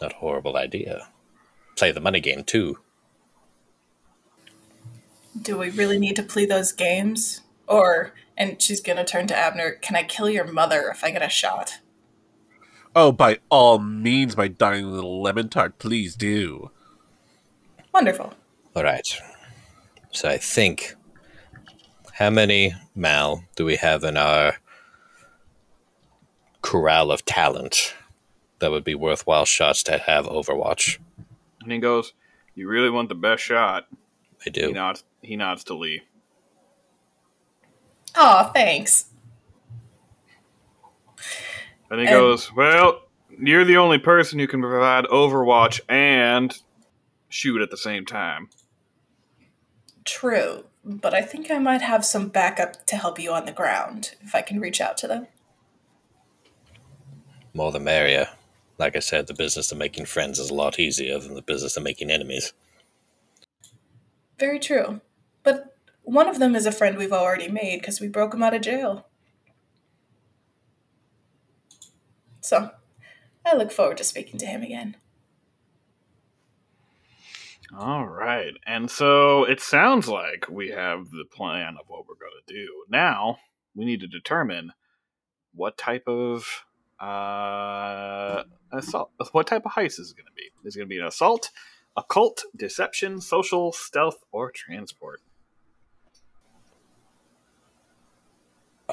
Not 0.00 0.12
a 0.12 0.16
horrible 0.16 0.56
idea. 0.56 1.06
Play 1.76 1.92
the 1.92 2.00
money 2.00 2.20
game 2.20 2.42
too. 2.42 2.78
Do 5.40 5.56
we 5.56 5.70
really 5.70 6.00
need 6.00 6.16
to 6.16 6.22
play 6.22 6.44
those 6.44 6.72
games? 6.72 7.42
Or, 7.68 8.12
and 8.36 8.60
she's 8.60 8.80
gonna 8.80 9.04
turn 9.04 9.28
to 9.28 9.36
Abner, 9.36 9.70
can 9.70 9.94
I 9.94 10.02
kill 10.02 10.28
your 10.28 10.46
mother 10.46 10.90
if 10.92 11.04
I 11.04 11.10
get 11.10 11.22
a 11.22 11.28
shot? 11.28 11.78
oh 12.96 13.10
by 13.12 13.38
all 13.50 13.78
means 13.78 14.36
my 14.36 14.46
darling 14.46 14.90
little 14.90 15.20
lemon 15.20 15.48
tart 15.48 15.78
please 15.78 16.14
do 16.14 16.70
Wonderful. 17.94 18.34
All 18.74 18.82
right. 18.82 19.06
So 20.10 20.28
I 20.28 20.36
think 20.36 20.96
how 22.14 22.30
many 22.30 22.74
Mal 22.94 23.44
do 23.56 23.64
we 23.64 23.76
have 23.76 24.04
in 24.04 24.16
our 24.16 24.56
corral 26.62 27.10
of 27.12 27.24
talent 27.24 27.94
that 28.60 28.70
would 28.70 28.84
be 28.84 28.94
worthwhile 28.94 29.44
shots 29.44 29.82
to 29.84 29.98
have 29.98 30.26
Overwatch? 30.26 30.98
And 31.62 31.72
he 31.72 31.78
goes, 31.78 32.12
"You 32.54 32.68
really 32.68 32.90
want 32.90 33.08
the 33.08 33.14
best 33.14 33.42
shot?" 33.42 33.86
I 34.46 34.50
do. 34.50 34.68
He 34.68 34.72
nods. 34.72 35.04
He 35.22 35.36
nods 35.36 35.64
to 35.64 35.74
Lee. 35.74 36.02
Oh, 38.14 38.50
thanks. 38.54 39.06
And 41.90 42.00
he 42.00 42.06
And- 42.06 42.14
goes, 42.14 42.52
Well, 42.54 43.02
you're 43.38 43.64
the 43.64 43.76
only 43.76 43.98
person 43.98 44.38
who 44.38 44.46
can 44.46 44.60
provide 44.60 45.04
Overwatch 45.06 45.80
and 45.88 46.56
shoot 47.28 47.60
at 47.60 47.70
the 47.70 47.76
same 47.76 48.04
time. 48.06 48.50
True, 50.04 50.64
but 50.84 51.14
I 51.14 51.22
think 51.22 51.50
I 51.50 51.58
might 51.58 51.80
have 51.82 52.04
some 52.04 52.28
backup 52.28 52.86
to 52.86 52.96
help 52.96 53.18
you 53.18 53.32
on 53.32 53.46
the 53.46 53.52
ground 53.52 54.14
if 54.20 54.34
I 54.34 54.42
can 54.42 54.60
reach 54.60 54.80
out 54.80 54.96
to 54.98 55.08
them. 55.08 55.26
More 57.54 57.72
the 57.72 57.80
merrier. 57.80 58.28
Like 58.78 58.96
I 58.96 59.00
said, 59.00 59.26
the 59.26 59.34
business 59.34 59.70
of 59.72 59.78
making 59.78 60.06
friends 60.06 60.38
is 60.38 60.50
a 60.50 60.54
lot 60.54 60.78
easier 60.78 61.18
than 61.18 61.34
the 61.34 61.42
business 61.42 61.76
of 61.76 61.84
making 61.84 62.10
enemies. 62.10 62.52
Very 64.38 64.58
true. 64.58 65.00
But 65.42 65.76
one 66.02 66.28
of 66.28 66.38
them 66.38 66.56
is 66.56 66.66
a 66.66 66.72
friend 66.72 66.98
we've 66.98 67.12
already 67.12 67.48
made 67.48 67.80
because 67.80 68.00
we 68.00 68.08
broke 68.08 68.34
him 68.34 68.42
out 68.42 68.54
of 68.54 68.62
jail. 68.62 69.06
So, 72.40 72.72
I 73.46 73.56
look 73.56 73.72
forward 73.72 73.96
to 73.98 74.04
speaking 74.04 74.38
to 74.40 74.46
him 74.46 74.62
again. 74.62 74.96
All 77.72 78.06
right. 78.06 78.52
And 78.66 78.90
so 78.90 79.44
it 79.44 79.60
sounds 79.60 80.08
like 80.08 80.46
we 80.50 80.68
have 80.70 81.10
the 81.10 81.24
plan 81.32 81.76
of 81.80 81.86
what 81.88 82.06
we're 82.06 82.14
going 82.14 82.32
to 82.46 82.54
do. 82.54 82.84
Now, 82.88 83.38
we 83.74 83.84
need 83.84 84.00
to 84.00 84.06
determine 84.06 84.72
what 85.54 85.78
type 85.78 86.04
of 86.06 86.64
uh 87.00 88.44
assault 88.72 89.10
what 89.32 89.46
type 89.48 89.66
of 89.66 89.72
heist 89.72 89.98
is 89.98 90.12
going 90.12 90.26
to 90.26 90.32
be. 90.32 90.50
Is 90.64 90.76
it 90.76 90.78
going 90.78 90.88
to 90.88 90.94
be 90.94 91.00
an 91.00 91.06
assault, 91.06 91.50
occult, 91.96 92.44
deception, 92.56 93.20
social, 93.20 93.72
stealth, 93.72 94.18
or 94.30 94.50
transport? 94.52 95.20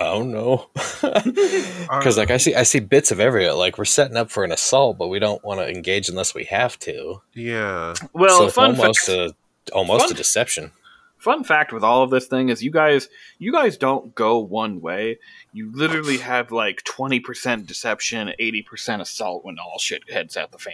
Oh 0.04 0.24
no. 0.24 0.70
Because 1.02 2.18
like 2.18 2.32
I 2.32 2.38
see 2.38 2.56
I 2.56 2.64
see 2.64 2.80
bits 2.80 3.12
of 3.12 3.20
every 3.20 3.50
like 3.52 3.78
we're 3.78 3.86
setting 3.86 4.18
up 4.18 4.32
for 4.32 4.44
an 4.44 4.52
assault, 4.52 4.98
but 4.98 5.10
we 5.10 5.20
don't 5.20 5.44
want 5.44 5.60
to 5.60 5.70
engage 5.70 6.10
unless 6.10 6.34
we 6.34 6.46
have 6.46 6.80
to. 6.80 7.22
yeah 7.34 7.94
Well, 8.14 8.38
so 8.40 8.46
it's 8.46 8.56
fun 8.56 8.72
almost 8.80 9.06
fact, 9.06 9.10
a 9.10 9.36
almost 9.74 10.06
Fun- 10.06 10.12
a 10.12 10.16
deception. 10.16 10.72
fun 11.18 11.44
fact 11.44 11.72
with 11.72 11.84
all 11.84 12.02
of 12.04 12.10
this 12.10 12.26
thing 12.26 12.50
is 12.50 12.64
you 12.64 12.72
guys 12.72 13.10
you 13.38 13.52
guys 13.52 13.78
don't 13.78 14.16
go 14.16 14.40
one 14.40 14.82
way. 14.82 15.20
You 15.54 15.72
literally 15.72 16.18
have 16.18 16.52
like 16.52 16.82
20% 16.84 17.68
deception, 17.68 18.32
80% 18.40 19.02
assault 19.02 19.44
when 19.46 19.60
all 19.60 19.78
shit 19.78 20.10
heads 20.10 20.36
out 20.38 20.52
the 20.52 20.58
fan. 20.58 20.74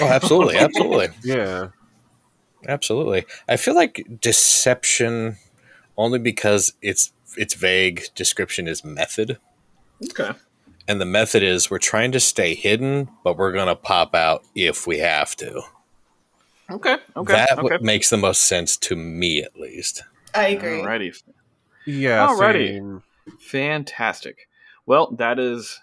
Oh, 0.00 0.06
absolutely, 0.06 0.56
absolutely. 0.58 1.08
yeah 1.24 1.68
Absolutely. 2.68 3.24
I 3.48 3.56
feel 3.56 3.74
like 3.74 4.06
deception 4.20 5.36
only 5.96 6.20
because 6.20 6.72
it's 6.80 7.12
it's 7.36 7.54
vague. 7.54 8.04
Description 8.14 8.68
is 8.68 8.84
method. 8.84 9.38
Okay. 10.10 10.32
And 10.88 11.00
the 11.00 11.06
method 11.06 11.42
is 11.42 11.70
we're 11.70 11.78
trying 11.78 12.12
to 12.12 12.20
stay 12.20 12.54
hidden, 12.54 13.08
but 13.22 13.36
we're 13.36 13.52
gonna 13.52 13.76
pop 13.76 14.14
out 14.14 14.44
if 14.54 14.86
we 14.86 14.98
have 14.98 15.36
to. 15.36 15.62
Okay. 16.70 16.96
Okay. 17.16 17.32
that 17.32 17.52
okay. 17.52 17.62
what 17.62 17.82
makes 17.82 18.10
the 18.10 18.16
most 18.16 18.44
sense 18.44 18.76
to 18.78 18.96
me 18.96 19.42
at 19.42 19.56
least. 19.56 20.02
I 20.34 20.48
agree. 20.48 20.80
Alrighty. 20.80 21.22
yeah 21.86 22.26
Alrighty. 22.26 22.78
same. 22.78 23.02
Fantastic. 23.38 24.48
Well, 24.86 25.12
that 25.18 25.38
is 25.38 25.80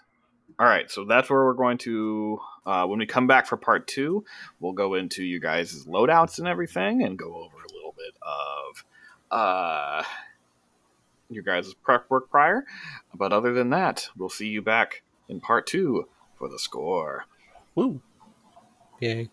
All 0.58 0.66
right, 0.66 0.90
so 0.90 1.04
that's 1.06 1.30
where 1.30 1.44
we're 1.44 1.54
going 1.54 1.78
to. 1.78 2.38
Uh, 2.66 2.86
when 2.86 2.98
we 2.98 3.06
come 3.06 3.26
back 3.26 3.46
for 3.46 3.56
part 3.56 3.86
two, 3.86 4.24
we'll 4.60 4.72
go 4.72 4.94
into 4.94 5.24
you 5.24 5.40
guys' 5.40 5.86
loadouts 5.86 6.38
and 6.38 6.46
everything, 6.46 7.02
and 7.02 7.18
go 7.18 7.34
over 7.34 7.56
a 7.56 7.72
little 7.74 7.94
bit 7.96 8.14
of 8.20 8.84
uh, 9.30 10.02
your 11.30 11.42
guys' 11.42 11.74
prep 11.74 12.10
work 12.10 12.30
prior. 12.30 12.64
But 13.14 13.32
other 13.32 13.52
than 13.52 13.70
that, 13.70 14.08
we'll 14.16 14.28
see 14.28 14.48
you 14.48 14.62
back 14.62 15.02
in 15.28 15.40
part 15.40 15.66
two 15.66 16.08
for 16.36 16.48
the 16.48 16.58
score. 16.58 17.24
Woo. 17.74 18.02
Yay. 19.00 19.30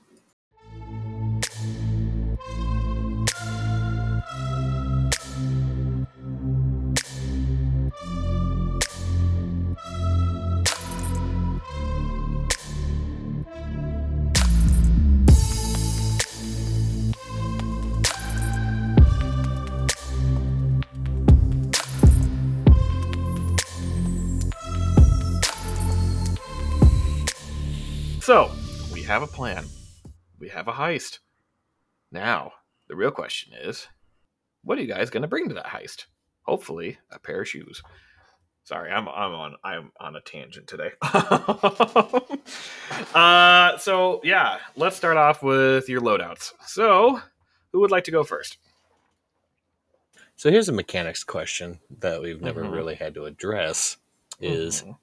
Have 29.20 29.28
a 29.28 29.34
plan. 29.36 29.66
We 30.40 30.50
have 30.50 30.68
a 30.68 30.74
heist. 30.74 31.18
Now, 32.12 32.52
the 32.88 32.96
real 32.96 33.10
question 33.10 33.54
is 33.60 33.88
what 34.64 34.78
are 34.78 34.82
you 34.82 34.88
guys 34.88 35.10
going 35.10 35.24
to 35.24 35.28
bring 35.28 35.48
to 35.48 35.56
that 35.56 35.66
heist? 35.66 36.06
Hopefully, 36.44 37.00
a 37.12 37.18
pair 37.18 37.42
of 37.42 37.48
shoes. 37.48 37.82
Sorry, 38.64 38.92
I'm 38.92 39.08
I'm 39.10 39.32
on 39.34 39.56
I'm 39.64 39.92
on 40.00 40.16
a 40.16 40.22
tangent 40.22 40.68
today. 40.68 40.92
uh 43.16 43.78
so 43.80 44.22
yeah, 44.24 44.60
let's 44.76 44.96
start 44.96 45.18
off 45.18 45.42
with 45.42 45.90
your 45.90 46.02
loadouts. 46.02 46.52
So, 46.68 47.20
who 47.72 47.80
would 47.80 47.90
like 47.92 48.04
to 48.04 48.12
go 48.12 48.24
first? 48.24 48.58
So 50.36 50.52
here's 50.52 50.70
a 50.70 50.74
mechanics 50.74 51.24
question 51.24 51.80
that 52.02 52.22
we've 52.22 52.40
never 52.42 52.64
Mhm. 52.64 52.72
really 52.72 52.94
had 52.96 53.16
to 53.16 53.26
address 53.26 53.98
is 54.40 54.84
Mhm. 54.84 54.98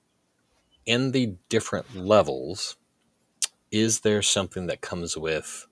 in 0.86 1.10
the 1.10 1.34
different 1.48 1.96
levels, 1.96 2.76
is 3.74 4.00
there 4.00 4.22
something 4.22 4.66
that 4.68 4.80
comes 4.80 5.16
with 5.16 5.66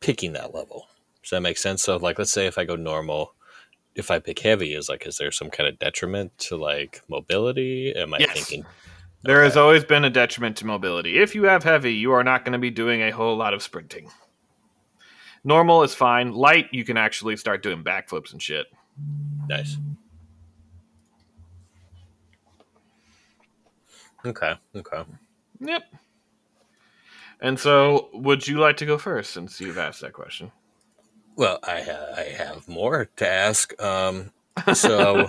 picking 0.00 0.34
that 0.34 0.54
level? 0.54 0.88
Does 1.22 1.30
that 1.30 1.40
make 1.42 1.56
sense? 1.58 1.82
So 1.84 1.96
like 1.96 2.18
let's 2.18 2.32
say 2.32 2.46
if 2.46 2.58
I 2.58 2.64
go 2.66 2.76
normal, 2.76 3.34
if 3.94 4.10
I 4.10 4.18
pick 4.18 4.40
heavy, 4.40 4.74
is 4.74 4.90
like 4.90 5.06
is 5.06 5.16
there 5.18 5.30
some 5.32 5.50
kind 5.50 5.68
of 5.68 5.78
detriment 5.78 6.36
to 6.40 6.56
like 6.56 7.02
mobility? 7.08 7.94
Am 7.96 8.14
I 8.14 8.18
Yes. 8.20 8.34
thinking 8.34 8.66
There 9.22 9.44
has 9.44 9.56
always 9.56 9.84
been 9.84 10.04
a 10.04 10.10
detriment 10.10 10.56
to 10.58 10.66
mobility. 10.66 11.18
If 11.18 11.34
you 11.34 11.44
have 11.44 11.64
heavy, 11.64 11.94
you 11.94 12.12
are 12.12 12.24
not 12.24 12.44
going 12.44 12.52
to 12.54 12.58
be 12.58 12.70
doing 12.70 13.02
a 13.02 13.10
whole 13.10 13.36
lot 13.36 13.54
of 13.54 13.62
sprinting. 13.62 14.10
Normal 15.44 15.82
is 15.82 15.94
fine. 15.94 16.32
Light, 16.32 16.66
you 16.72 16.84
can 16.84 16.96
actually 16.96 17.36
start 17.36 17.62
doing 17.62 17.84
backflips 17.84 18.32
and 18.32 18.42
shit. 18.42 18.66
nice? 19.48 19.78
Okay, 24.26 24.54
okay. 24.76 25.04
Yep. 25.60 25.82
And 27.42 27.58
so, 27.58 28.08
would 28.14 28.46
you 28.46 28.58
like 28.60 28.76
to 28.78 28.86
go 28.86 28.96
first 28.96 29.32
since 29.32 29.60
you've 29.60 29.76
asked 29.76 30.00
that 30.00 30.12
question? 30.12 30.52
Well, 31.36 31.58
I 31.64 31.82
ha- 31.82 32.14
I 32.16 32.22
have 32.22 32.68
more 32.68 33.06
to 33.16 33.28
ask. 33.28 33.80
Um, 33.82 34.30
So- 34.74 35.28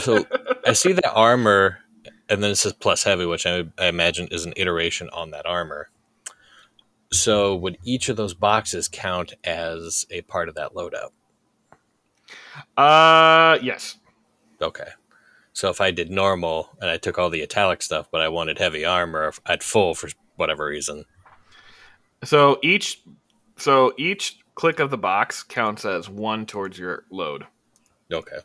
so 0.00 0.24
I 0.66 0.72
see 0.74 0.92
that 0.92 1.12
armor, 1.14 1.78
and 2.28 2.42
then 2.42 2.50
it 2.50 2.56
says 2.56 2.72
plus 2.74 3.02
heavy, 3.04 3.24
which 3.24 3.46
I, 3.46 3.64
I 3.78 3.86
imagine 3.86 4.28
is 4.30 4.44
an 4.44 4.52
iteration 4.56 5.08
on 5.10 5.30
that 5.30 5.46
armor. 5.46 5.88
So 7.12 7.54
would 7.56 7.78
each 7.84 8.08
of 8.08 8.16
those 8.16 8.34
boxes 8.34 8.88
count 8.88 9.32
as 9.44 10.06
a 10.10 10.22
part 10.22 10.48
of 10.48 10.54
that 10.56 10.72
loadout? 10.74 11.10
uh, 12.76 13.58
yes. 13.62 13.98
Okay. 14.60 14.88
So 15.52 15.68
if 15.70 15.80
I 15.80 15.90
did 15.90 16.10
normal 16.10 16.70
and 16.80 16.90
I 16.90 16.96
took 16.96 17.18
all 17.18 17.30
the 17.30 17.42
italic 17.42 17.82
stuff, 17.82 18.08
but 18.10 18.20
I 18.22 18.28
wanted 18.28 18.58
heavy 18.58 18.84
armor, 18.84 19.32
I'd 19.46 19.62
full 19.62 19.94
for 19.94 20.08
whatever 20.36 20.66
reason. 20.66 21.04
So 22.24 22.58
each, 22.62 23.02
so 23.56 23.92
each 23.96 24.38
click 24.54 24.80
of 24.80 24.90
the 24.90 24.98
box 24.98 25.42
counts 25.42 25.84
as 25.84 26.08
one 26.08 26.46
towards 26.46 26.78
your 26.78 27.04
load. 27.10 27.46
Okay. 28.12 28.38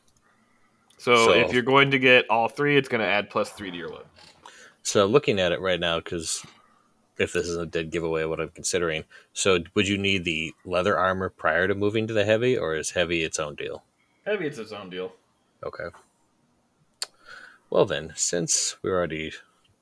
So, 0.97 1.15
So- 1.15 1.33
if 1.33 1.53
you're 1.53 1.61
going 1.63 1.91
to 1.91 1.99
get 1.99 2.25
all 2.29 2.47
three, 2.47 2.77
it's 2.77 2.89
going 2.89 3.01
to 3.01 3.07
add 3.07 3.29
plus 3.29 3.49
three 3.51 3.71
to 3.71 3.77
your 3.77 3.89
load. 3.89 4.05
So 4.83 5.05
looking 5.05 5.39
at 5.39 5.51
it 5.51 5.59
right 5.59 5.79
now, 5.79 5.99
because 5.99 6.45
if 7.17 7.33
this 7.33 7.47
is 7.47 7.57
a 7.57 7.65
dead 7.65 7.91
giveaway, 7.91 8.23
what 8.23 8.39
I'm 8.39 8.49
considering, 8.49 9.03
so 9.33 9.59
would 9.73 9.87
you 9.87 9.97
need 9.97 10.23
the 10.23 10.53
leather 10.65 10.97
armor 10.97 11.29
prior 11.29 11.67
to 11.67 11.75
moving 11.75 12.07
to 12.07 12.13
the 12.13 12.23
heavy, 12.23 12.57
or 12.57 12.75
is 12.75 12.91
heavy 12.91 13.23
its 13.23 13.37
own 13.37 13.55
deal? 13.55 13.83
Heavy, 14.25 14.47
it's 14.47 14.57
its 14.57 14.71
own 14.71 14.89
deal. 14.89 15.11
Okay. 15.63 15.87
Well 17.69 17.85
then, 17.85 18.13
since 18.15 18.77
we're 18.81 18.95
already 18.95 19.33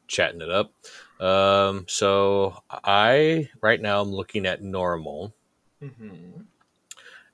chatting 0.08 0.42
it 0.42 0.50
up, 0.50 0.72
um, 1.20 1.86
so 1.88 2.62
I 2.70 3.50
right 3.62 3.82
now 3.82 4.02
I'm 4.02 4.12
looking 4.12 4.46
at 4.46 4.62
normal, 4.62 5.34
Mm-hmm. 5.82 6.42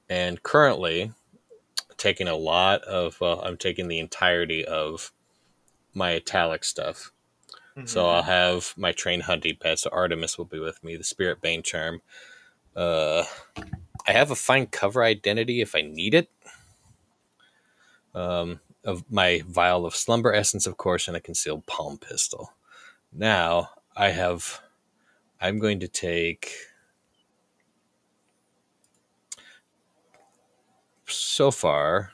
and 0.10 0.44
currently 0.44 1.12
taking 1.98 2.28
a 2.28 2.36
lot 2.36 2.82
of. 2.84 3.20
Well, 3.22 3.42
I'm 3.44 3.58
taking 3.58 3.88
the 3.88 4.00
entirety 4.00 4.66
of 4.66 5.12
my 5.94 6.12
italic 6.12 6.64
stuff. 6.64 7.12
So 7.86 8.10
I'll 8.10 8.24
have 8.24 8.74
my 8.78 8.92
train 8.92 9.22
hunting 9.22 9.56
pet. 9.60 9.80
So 9.80 9.90
Artemis 9.92 10.38
will 10.38 10.46
be 10.46 10.60
with 10.60 10.84
me. 10.84 10.98
The 10.98 11.04
Spirit 11.04 11.42
Bane 11.42 11.64
charm. 11.64 12.02
Uh, 12.76 13.24
I 14.08 14.12
have 14.12 14.30
a 14.30 14.36
fine 14.36 14.68
cover 14.68 15.04
identity 15.04 15.62
if 15.62 15.74
I 15.74 15.82
need 15.82 16.14
it. 16.14 16.30
Um, 18.14 18.60
of 18.84 19.10
my 19.10 19.42
vial 19.48 19.86
of 19.86 19.96
slumber 19.96 20.34
essence, 20.34 20.68
of 20.68 20.78
course, 20.78 21.08
and 21.08 21.16
a 21.16 21.22
concealed 21.22 21.66
palm 21.66 21.98
pistol. 21.98 22.54
Now 23.12 23.70
I 23.95 24.09
have. 24.09 24.62
I'm 25.39 25.59
going 25.59 25.80
to 25.82 25.88
take. 25.88 26.53
So 31.07 31.51
far, 31.51 32.12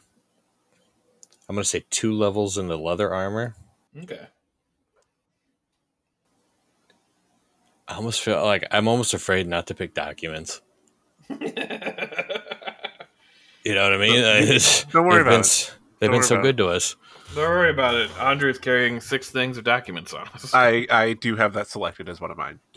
I'm 1.48 1.56
going 1.56 1.64
to 1.64 1.70
say 1.70 1.84
two 1.90 2.14
levels 2.14 2.58
in 2.58 2.68
the 2.68 2.78
leather 2.78 3.14
armor. 3.14 3.56
okay. 4.04 4.28
I 7.90 7.96
almost 7.96 8.22
feel 8.22 8.44
like 8.44 8.66
I'm 8.72 8.88
almost 8.90 9.14
afraid 9.14 9.48
not 9.48 9.68
to 9.68 9.76
pick 9.76 9.94
documents. 9.94 10.62
You 13.64 13.76
know 13.76 13.84
what 13.84 13.94
I 13.96 13.98
mean? 13.98 14.24
I 14.24 14.46
just- 14.46 14.90
Don't 14.92 15.06
worry 15.08 15.18
they've 15.18 15.28
about 15.28 15.32
been, 15.32 15.40
it. 15.42 15.74
They've 16.00 16.10
Don't 16.10 16.20
been 16.20 16.24
so 16.28 16.36
about 16.36 16.44
good 16.44 16.58
to 16.58 16.68
us. 16.70 16.96
Don't 17.38 17.50
worry 17.50 17.70
about 17.70 17.94
it. 17.94 18.10
Andre's 18.20 18.58
carrying 18.58 19.00
six 19.00 19.30
things 19.30 19.60
of 19.60 19.64
documents 19.64 20.12
on 20.12 20.28
us. 20.34 20.52
I 20.56 20.88
I 20.90 21.14
do 21.14 21.36
have 21.36 21.54
that 21.54 21.68
selected 21.68 22.10
as 22.10 22.20
one 22.20 22.32
of 22.32 22.38
mine. 22.38 22.60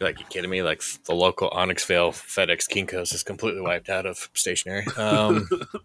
like 0.00 0.18
you 0.18 0.26
kidding 0.28 0.50
me? 0.50 0.62
Like 0.62 0.82
the 1.06 1.14
local 1.14 1.48
Onyxvale 1.48 2.12
FedEx 2.12 2.68
Kinkos 2.68 3.14
is 3.14 3.22
completely 3.22 3.62
wiped 3.62 3.88
out 3.88 4.04
of 4.04 4.28
stationery. 4.34 4.84
Um, 4.98 5.48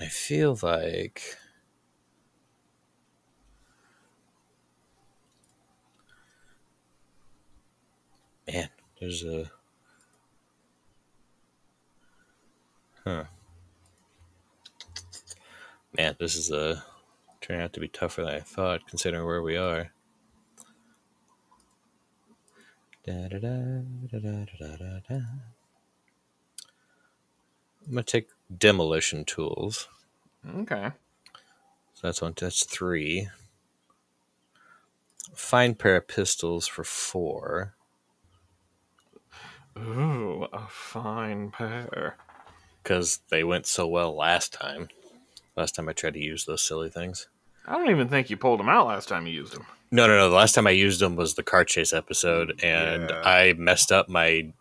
I 0.00 0.06
feel 0.06 0.56
like 0.62 1.36
man, 8.46 8.68
there's 9.00 9.24
a 9.24 9.50
huh. 13.04 13.24
Man, 15.96 16.16
this 16.18 16.36
is 16.36 16.50
a 16.50 16.84
turning 17.40 17.62
out 17.62 17.72
to 17.72 17.80
be 17.80 17.88
tougher 17.88 18.24
than 18.24 18.34
I 18.34 18.40
thought, 18.40 18.86
considering 18.86 19.24
where 19.26 19.42
we 19.42 19.56
are. 19.56 19.90
Da, 23.06 23.28
da, 23.28 23.38
da, 23.38 23.80
da, 24.12 24.18
da, 24.18 24.44
da, 24.58 24.76
da, 24.76 24.98
da. 25.08 25.14
I'm 27.86 27.92
gonna 27.94 28.02
take 28.02 28.28
demolition 28.56 29.24
tools. 29.24 29.88
okay. 30.58 30.90
So 31.94 32.06
that's 32.06 32.22
one. 32.22 32.34
That's 32.38 32.64
three. 32.64 33.28
Fine 35.34 35.74
pair 35.76 35.96
of 35.96 36.08
pistols 36.08 36.66
for 36.66 36.84
four. 36.84 37.74
Ooh, 39.78 40.46
a 40.52 40.66
fine 40.68 41.50
pair. 41.50 42.16
because 42.82 43.20
they 43.30 43.44
went 43.44 43.66
so 43.66 43.86
well 43.86 44.14
last 44.14 44.52
time. 44.52 44.88
Last 45.56 45.74
time 45.74 45.88
I 45.88 45.92
tried 45.92 46.14
to 46.14 46.20
use 46.20 46.44
those 46.44 46.62
silly 46.62 46.88
things. 46.90 47.28
I 47.66 47.76
don't 47.76 47.90
even 47.90 48.08
think 48.08 48.30
you 48.30 48.36
pulled 48.36 48.60
them 48.60 48.68
out 48.68 48.86
last 48.86 49.08
time 49.08 49.26
you 49.26 49.32
used 49.34 49.52
them. 49.54 49.66
No, 49.90 50.06
no, 50.06 50.16
no. 50.16 50.30
The 50.30 50.36
last 50.36 50.54
time 50.54 50.66
I 50.66 50.70
used 50.70 51.00
them 51.00 51.16
was 51.16 51.34
the 51.34 51.42
car 51.42 51.64
chase 51.64 51.92
episode, 51.92 52.60
and 52.62 53.10
Yeah. 53.10 53.22
I 53.24 53.54
messed 53.58 53.90
up 53.92 54.08
my 54.08 54.52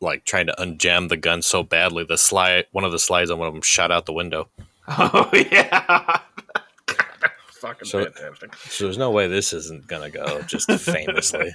like 0.00 0.24
trying 0.24 0.46
to 0.48 0.54
unjam 0.58 1.08
the 1.08 1.16
gun 1.16 1.40
so 1.42 1.62
badly. 1.62 2.04
The 2.04 2.18
slide, 2.18 2.66
one 2.72 2.82
of 2.84 2.90
the 2.92 2.98
slides 2.98 3.30
on 3.30 3.38
one 3.38 3.46
of 3.48 3.54
them, 3.54 3.62
shot 3.62 3.90
out 3.92 4.06
the 4.06 4.12
window. 4.12 4.48
Oh 4.88 5.30
yeah. 5.32 6.18
fucking 7.60 7.86
So- 7.86 8.04
fantastic. 8.04 8.54
So 8.56 8.84
there's 8.84 8.98
no 8.98 9.12
way 9.12 9.28
this 9.28 9.52
isn't 9.52 9.86
gonna 9.86 10.10
go 10.10 10.42
just 10.42 10.70
famously. 10.80 11.54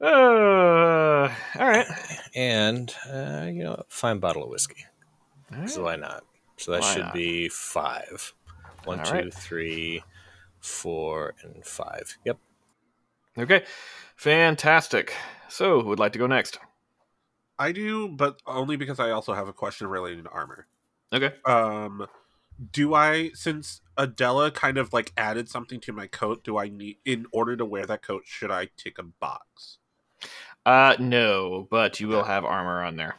Uh, 0.00 1.28
all 1.58 1.68
right. 1.68 1.86
and 2.34 2.94
uh, 3.12 3.46
you 3.52 3.64
know, 3.64 3.82
fine 3.88 4.18
bottle 4.18 4.44
of 4.44 4.50
whiskey. 4.50 4.84
All 5.52 5.58
right. 5.60 5.70
So 5.70 5.82
why 5.84 5.96
not? 5.96 6.24
So 6.62 6.70
that 6.72 6.82
Why 6.82 6.94
should 6.94 7.02
not? 7.02 7.14
be 7.14 7.48
five. 7.48 8.34
One, 8.84 9.00
All 9.00 9.04
two, 9.04 9.12
right. 9.14 9.34
three, 9.34 10.04
four, 10.60 11.34
and 11.42 11.64
five. 11.64 12.16
Yep. 12.24 12.38
Okay, 13.36 13.64
fantastic. 14.14 15.12
So, 15.48 15.80
who 15.80 15.88
would 15.88 15.98
like 15.98 16.12
to 16.12 16.20
go 16.20 16.26
next? 16.28 16.60
I 17.58 17.72
do, 17.72 18.08
but 18.08 18.40
only 18.46 18.76
because 18.76 19.00
I 19.00 19.10
also 19.10 19.34
have 19.34 19.48
a 19.48 19.52
question 19.52 19.88
relating 19.88 20.22
to 20.24 20.30
armor. 20.30 20.66
Okay. 21.12 21.32
Um, 21.44 22.06
do 22.72 22.94
I, 22.94 23.30
since 23.34 23.80
Adela 23.96 24.50
kind 24.52 24.78
of 24.78 24.92
like 24.92 25.12
added 25.16 25.48
something 25.48 25.80
to 25.80 25.92
my 25.92 26.06
coat, 26.06 26.44
do 26.44 26.58
I 26.58 26.68
need, 26.68 26.98
in 27.04 27.26
order 27.32 27.56
to 27.56 27.64
wear 27.64 27.86
that 27.86 28.02
coat, 28.02 28.22
should 28.24 28.50
I 28.50 28.68
tick 28.76 28.98
a 28.98 29.02
box? 29.02 29.78
Uh, 30.64 30.94
no, 31.00 31.66
but 31.70 31.98
you 31.98 32.06
will 32.06 32.22
have 32.24 32.44
armor 32.44 32.84
on 32.84 32.96
there. 32.96 33.16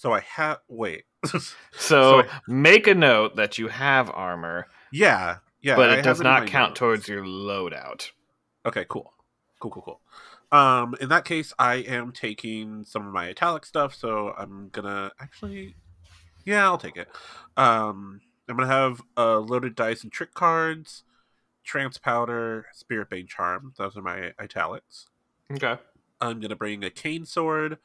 So 0.00 0.14
I 0.14 0.20
have, 0.20 0.60
wait. 0.66 1.04
So 1.28 2.22
So 2.22 2.22
make 2.48 2.86
a 2.86 2.94
note 2.94 3.36
that 3.36 3.58
you 3.58 3.68
have 3.68 4.10
armor, 4.14 4.66
yeah, 4.90 5.36
yeah. 5.60 5.76
but 5.76 5.90
it 5.90 5.96
have 5.96 6.04
does 6.06 6.20
not 6.22 6.46
count 6.46 6.70
notes. 6.70 6.78
towards 6.78 7.08
your 7.08 7.22
loadout. 7.22 8.08
Okay, 8.64 8.86
cool. 8.88 9.12
Cool, 9.60 9.70
cool, 9.70 9.82
cool. 9.82 10.00
Um, 10.58 10.94
in 11.02 11.10
that 11.10 11.26
case, 11.26 11.52
I 11.58 11.74
am 11.74 12.12
taking 12.12 12.82
some 12.84 13.06
of 13.06 13.12
my 13.12 13.28
italic 13.28 13.66
stuff, 13.66 13.94
so 13.94 14.32
I'm 14.38 14.70
gonna 14.72 15.12
actually, 15.20 15.74
yeah, 16.46 16.64
I'll 16.64 16.78
take 16.78 16.96
it. 16.96 17.08
Um, 17.58 18.22
I'm 18.48 18.56
gonna 18.56 18.68
have 18.72 19.02
uh, 19.18 19.38
loaded 19.38 19.74
dice 19.74 20.02
and 20.02 20.10
trick 20.10 20.32
cards, 20.32 21.04
trance 21.62 21.98
powder, 21.98 22.64
spirit 22.72 23.10
bane 23.10 23.26
charm. 23.26 23.74
Those 23.76 23.98
are 23.98 24.02
my 24.02 24.32
italics. 24.40 25.08
Okay. 25.52 25.76
I'm 26.22 26.40
gonna 26.40 26.56
bring 26.56 26.82
a 26.84 26.90
cane 26.90 27.26
sword, 27.26 27.76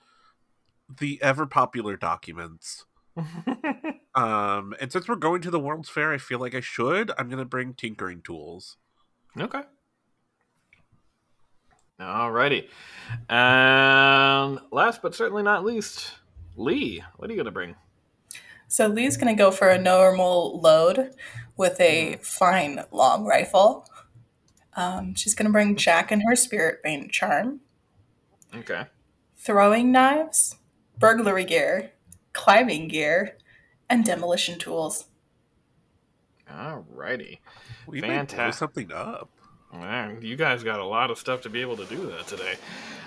the 1.00 1.22
ever 1.22 1.46
popular 1.46 1.96
documents. 1.98 2.86
Um, 4.18 4.74
and 4.80 4.90
since 4.94 5.10
we're 5.10 5.18
going 5.18 5.42
to 5.42 5.52
the 5.52 5.60
World's 5.60 5.90
Fair, 5.90 6.14
I 6.14 6.18
feel 6.18 6.40
like 6.40 6.56
I 6.56 6.62
should. 6.62 7.12
I'm 7.18 7.28
gonna 7.28 7.44
bring 7.44 7.74
tinkering 7.74 8.22
tools. 8.22 8.78
okay. 9.38 9.64
Alrighty. 12.00 12.70
And 13.30 14.60
last 14.72 15.02
but 15.02 15.16
certainly 15.16 15.44
not 15.44 15.66
least, 15.66 16.14
Lee, 16.56 17.04
what 17.18 17.30
are 17.30 17.34
you 17.34 17.38
going 17.38 17.46
to 17.46 17.52
bring? 17.52 17.76
So 18.68 18.88
Lee's 18.88 19.18
gonna 19.18 19.36
go 19.36 19.52
for 19.52 19.70
a 19.70 19.78
normal 19.78 20.60
load 20.62 21.12
with 21.58 21.80
a 21.82 22.18
fine 22.22 22.84
long 22.92 23.26
rifle. 23.26 23.86
Um, 24.78 25.14
she's 25.14 25.36
gonna 25.36 25.50
bring 25.52 25.76
Jack 25.76 26.10
and 26.12 26.24
her 26.28 26.36
spirit 26.36 26.82
bane 26.84 27.10
charm, 27.10 27.60
Okay. 28.56 28.86
throwing 29.38 29.92
knives, 29.92 30.56
burglary 31.00 31.46
gear, 31.46 31.92
climbing 32.34 32.88
gear, 32.88 33.38
and 33.90 34.04
demolition 34.04 34.58
tools. 34.60 35.06
Alrighty. 36.52 37.40
We 37.88 38.02
may 38.02 38.24
blow 38.24 38.52
something 38.52 38.92
up. 38.92 39.30
Man, 39.74 40.20
you 40.22 40.36
guys 40.36 40.64
got 40.64 40.80
a 40.80 40.86
lot 40.86 41.12
of 41.12 41.18
stuff 41.18 41.42
to 41.42 41.50
be 41.50 41.60
able 41.62 41.76
to 41.78 41.86
do 41.86 42.08
that 42.08 42.28
today. 42.28 42.56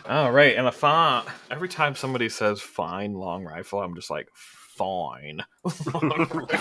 All 0.07 0.31
right, 0.31 0.57
and 0.57 0.67
a 0.67 0.73
fine. 0.73 1.25
Every 1.51 1.69
time 1.69 1.95
somebody 1.95 2.29
says 2.29 2.61
"fine 2.61 3.15
long 3.15 3.45
rifle," 3.45 3.81
I'm 3.81 3.95
just 3.95 4.11
like, 4.11 4.29
"Fine." 4.35 5.45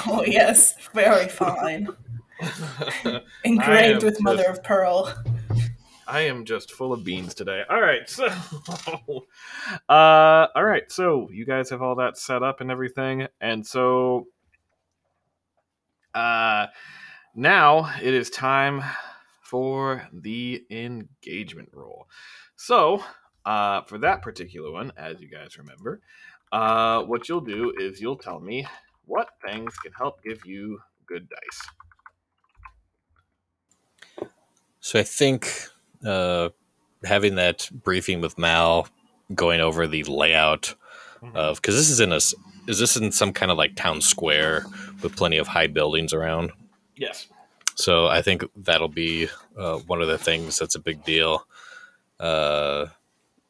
Oh 0.07 0.23
yes, 0.25 0.75
very 0.93 1.27
fine. 1.27 1.89
Engraved 3.43 4.03
am 4.03 4.05
with 4.05 4.21
mother 4.21 4.43
just- 4.43 4.59
of 4.59 4.63
pearl. 4.63 5.13
I 6.07 6.21
am 6.21 6.45
just 6.45 6.71
full 6.71 6.93
of 6.93 7.03
beans 7.03 7.33
today. 7.33 7.63
All 7.69 7.81
right, 7.81 8.09
so, 8.09 8.27
uh, 9.89 10.47
all 10.55 10.63
right, 10.63 10.89
so 10.91 11.29
you 11.31 11.45
guys 11.45 11.69
have 11.69 11.81
all 11.81 11.95
that 11.95 12.17
set 12.17 12.43
up 12.43 12.61
and 12.61 12.71
everything, 12.71 13.27
and 13.41 13.65
so, 13.65 14.27
uh, 16.13 16.67
now 17.35 17.93
it 18.01 18.13
is 18.13 18.29
time 18.29 18.83
for 19.41 20.07
the 20.13 20.63
engagement 20.69 21.69
roll. 21.73 22.07
So, 22.55 23.03
uh, 23.45 23.81
for 23.83 23.97
that 23.99 24.21
particular 24.21 24.71
one, 24.71 24.91
as 24.97 25.21
you 25.21 25.29
guys 25.29 25.57
remember, 25.57 26.01
uh, 26.51 27.03
what 27.03 27.29
you'll 27.29 27.41
do 27.41 27.73
is 27.79 28.01
you'll 28.01 28.17
tell 28.17 28.39
me 28.39 28.65
what 29.05 29.29
things 29.45 29.75
can 29.77 29.91
help 29.93 30.23
give 30.23 30.45
you 30.45 30.79
good 31.05 31.27
dice. 31.29 31.61
So 34.79 34.99
I 34.99 35.03
think 35.03 35.69
uh, 36.05 36.49
having 37.03 37.35
that 37.35 37.69
briefing 37.71 38.21
with 38.21 38.37
Mal, 38.37 38.87
going 39.33 39.61
over 39.61 39.87
the 39.87 40.03
layout 40.03 40.75
of 41.33 41.57
because 41.57 41.75
this 41.75 41.89
is 41.89 41.99
in 41.99 42.11
a 42.11 42.19
is 42.67 42.79
this 42.79 42.95
in 42.95 43.11
some 43.11 43.33
kind 43.33 43.51
of 43.51 43.57
like 43.57 43.75
town 43.75 44.01
square 44.01 44.65
with 45.01 45.15
plenty 45.15 45.37
of 45.37 45.47
high 45.47 45.67
buildings 45.67 46.13
around. 46.13 46.51
Yes. 46.95 47.27
So 47.75 48.07
I 48.07 48.21
think 48.21 48.43
that'll 48.55 48.87
be 48.87 49.29
uh, 49.57 49.77
one 49.79 50.01
of 50.01 50.07
the 50.07 50.17
things 50.17 50.57
that's 50.57 50.75
a 50.75 50.79
big 50.79 51.03
deal. 51.03 51.47
Uh, 52.19 52.87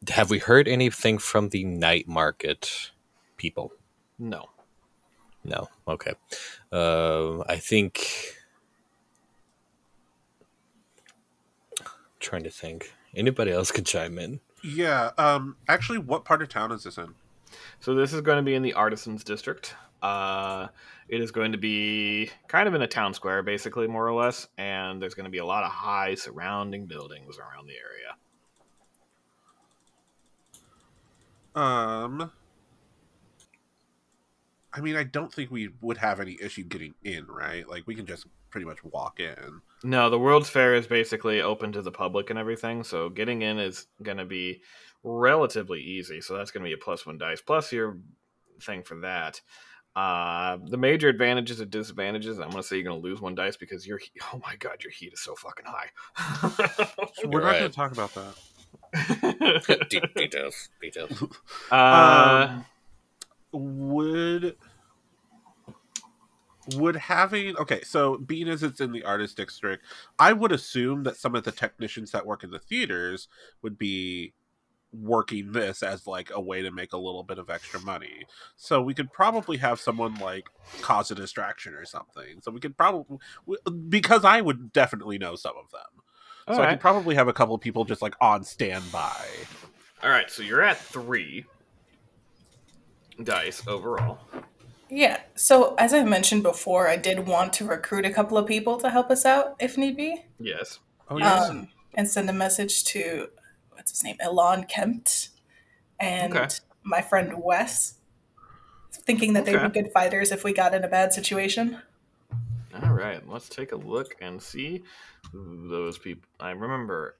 have 0.09 0.29
we 0.29 0.39
heard 0.39 0.67
anything 0.67 1.17
from 1.17 1.49
the 1.49 1.63
night 1.63 2.07
market 2.07 2.91
people? 3.37 3.71
No. 4.19 4.49
No. 5.43 5.69
Okay. 5.87 6.13
Uh, 6.71 7.39
I 7.47 7.57
think. 7.57 8.35
Trying 12.27 12.43
to 12.43 12.49
think. 12.49 12.93
Anybody 13.15 13.51
else 13.51 13.71
could 13.71 13.85
chime 13.85 14.19
in. 14.19 14.41
Yeah. 14.61 15.11
Um. 15.17 15.55
Actually, 15.69 15.99
what 15.99 16.25
part 16.25 16.41
of 16.41 16.49
town 16.49 16.73
is 16.73 16.83
this 16.83 16.97
in? 16.97 17.15
So 17.79 17.95
this 17.95 18.11
is 18.11 18.19
going 18.19 18.35
to 18.35 18.43
be 18.43 18.53
in 18.53 18.63
the 18.63 18.73
Artisans 18.73 19.23
District. 19.23 19.73
Uh, 20.01 20.67
it 21.07 21.21
is 21.21 21.31
going 21.31 21.53
to 21.53 21.57
be 21.57 22.29
kind 22.49 22.67
of 22.67 22.73
in 22.73 22.81
a 22.81 22.87
town 22.87 23.13
square, 23.13 23.43
basically, 23.43 23.87
more 23.87 24.05
or 24.05 24.13
less, 24.13 24.49
and 24.57 25.01
there's 25.01 25.13
going 25.13 25.23
to 25.23 25.31
be 25.31 25.37
a 25.37 25.45
lot 25.45 25.63
of 25.63 25.71
high 25.71 26.15
surrounding 26.15 26.85
buildings 26.85 27.37
around 27.39 27.65
the 27.65 27.75
area. 27.95 28.15
Um. 31.55 32.29
I 34.73 34.81
mean, 34.81 34.97
I 34.97 35.05
don't 35.05 35.33
think 35.33 35.49
we 35.49 35.69
would 35.79 35.97
have 35.99 36.19
any 36.19 36.37
issue 36.41 36.63
getting 36.63 36.93
in, 37.05 37.25
right? 37.27 37.65
Like, 37.69 37.87
we 37.87 37.95
can 37.95 38.05
just 38.05 38.25
pretty 38.49 38.65
much 38.65 38.83
walk 38.83 39.19
in. 39.19 39.61
No, 39.83 40.09
the 40.09 40.19
World's 40.19 40.49
Fair 40.49 40.73
is 40.75 40.87
basically 40.87 41.41
open 41.41 41.71
to 41.73 41.81
the 41.81 41.91
public 41.91 42.29
and 42.29 42.39
everything, 42.39 42.83
so 42.83 43.09
getting 43.09 43.41
in 43.41 43.59
is 43.59 43.87
going 44.01 44.17
to 44.17 44.25
be 44.25 44.61
relatively 45.03 45.81
easy. 45.81 46.19
So 46.21 46.35
that's 46.35 46.51
going 46.51 46.63
to 46.63 46.67
be 46.69 46.73
a 46.73 46.77
plus 46.77 47.05
one 47.05 47.17
dice 47.17 47.41
plus 47.41 47.71
your 47.71 47.97
thing 48.61 48.83
for 48.83 48.95
that. 49.01 49.39
Uh, 49.95 50.57
the 50.67 50.77
major 50.77 51.09
advantages 51.09 51.59
and 51.59 51.71
disadvantages. 51.71 52.37
I'm 52.37 52.49
going 52.51 52.61
to 52.61 52.67
say 52.67 52.75
you're 52.75 52.85
going 52.85 53.01
to 53.01 53.07
lose 53.07 53.19
one 53.19 53.33
dice 53.35 53.57
because 53.57 53.85
your 53.87 53.97
he- 53.97 54.11
oh 54.33 54.39
my 54.43 54.55
god, 54.57 54.83
your 54.83 54.91
heat 54.91 55.13
is 55.13 55.21
so 55.21 55.35
fucking 55.35 55.65
high. 55.67 55.89
We're 57.25 57.41
not 57.41 57.59
going 57.59 57.69
to 57.71 57.75
talk 57.75 57.91
about 57.91 58.13
that. 58.15 59.87
De- 59.89 60.07
details. 60.15 60.69
Details. 60.81 61.23
uh, 61.71 62.47
Um, 62.51 62.65
would 63.53 64.55
would 66.75 66.95
having 66.95 67.55
okay 67.57 67.81
so 67.83 68.17
being 68.17 68.47
as 68.47 68.63
it's 68.63 68.81
in 68.81 68.91
the 68.91 69.03
artist 69.03 69.37
district 69.37 69.85
i 70.19 70.33
would 70.33 70.51
assume 70.51 71.03
that 71.03 71.15
some 71.15 71.35
of 71.35 71.43
the 71.43 71.51
technicians 71.51 72.11
that 72.11 72.25
work 72.25 72.43
in 72.43 72.51
the 72.51 72.59
theaters 72.59 73.27
would 73.61 73.77
be 73.77 74.33
working 74.93 75.51
this 75.51 75.83
as 75.83 76.07
like 76.07 76.31
a 76.33 76.41
way 76.41 76.61
to 76.61 76.71
make 76.71 76.93
a 76.93 76.97
little 76.97 77.23
bit 77.23 77.39
of 77.39 77.49
extra 77.49 77.79
money. 77.81 78.25
So 78.55 78.81
we 78.81 78.93
could 78.93 79.11
probably 79.11 79.57
have 79.57 79.79
someone 79.79 80.15
like 80.15 80.47
cause 80.81 81.11
a 81.11 81.15
distraction 81.15 81.73
or 81.73 81.85
something. 81.85 82.41
So 82.41 82.51
we 82.51 82.59
could 82.59 82.77
probably 82.77 83.17
because 83.89 84.25
i 84.25 84.41
would 84.41 84.71
definitely 84.73 85.17
know 85.17 85.35
some 85.35 85.55
of 85.57 85.69
them. 85.71 86.03
All 86.47 86.55
so 86.55 86.61
i 86.61 86.71
could 86.71 86.79
probably 86.79 87.15
have 87.15 87.27
a 87.27 87.33
couple 87.33 87.57
people 87.57 87.85
just 87.85 88.01
like 88.01 88.15
on 88.21 88.43
standby. 88.43 89.27
All 90.03 90.09
right, 90.09 90.29
so 90.29 90.43
you're 90.43 90.61
at 90.61 90.77
three 90.77 91.45
dice 93.23 93.63
overall. 93.67 94.19
Yeah. 94.89 95.19
So 95.35 95.75
as 95.77 95.93
I 95.93 96.03
mentioned 96.03 96.43
before, 96.43 96.87
I 96.87 96.95
did 96.95 97.27
want 97.27 97.53
to 97.53 97.65
recruit 97.65 98.05
a 98.05 98.11
couple 98.11 98.37
of 98.37 98.47
people 98.47 98.77
to 98.77 98.89
help 98.89 99.09
us 99.11 99.25
out 99.25 99.55
if 99.59 99.77
need 99.77 99.97
be. 99.97 100.23
Yes. 100.39 100.79
oh 101.09 101.17
yes 101.17 101.49
Um, 101.49 101.69
and 101.93 102.07
send 102.07 102.29
a 102.29 102.33
message 102.33 102.83
to 102.85 103.29
what's 103.71 103.91
his 103.91 104.03
name, 104.03 104.17
Elon 104.19 104.63
Kempt, 104.65 105.29
and 105.99 106.35
Okay. 106.35 106.47
my 106.83 107.01
friend 107.01 107.33
Wes, 107.37 107.95
thinking 108.91 109.33
that 109.33 109.45
they'd 109.45 109.61
be 109.61 109.81
good 109.81 109.91
fighters 109.91 110.31
if 110.31 110.43
we 110.43 110.53
got 110.53 110.73
in 110.73 110.83
a 110.83 110.87
bad 110.87 111.13
situation. 111.13 111.81
All 112.83 112.93
right, 112.93 113.27
let's 113.27 113.49
take 113.49 113.71
a 113.71 113.75
look 113.75 114.15
and 114.21 114.41
see 114.41 114.83
those 115.33 115.97
people. 115.97 116.27
I 116.39 116.51
remember 116.51 117.15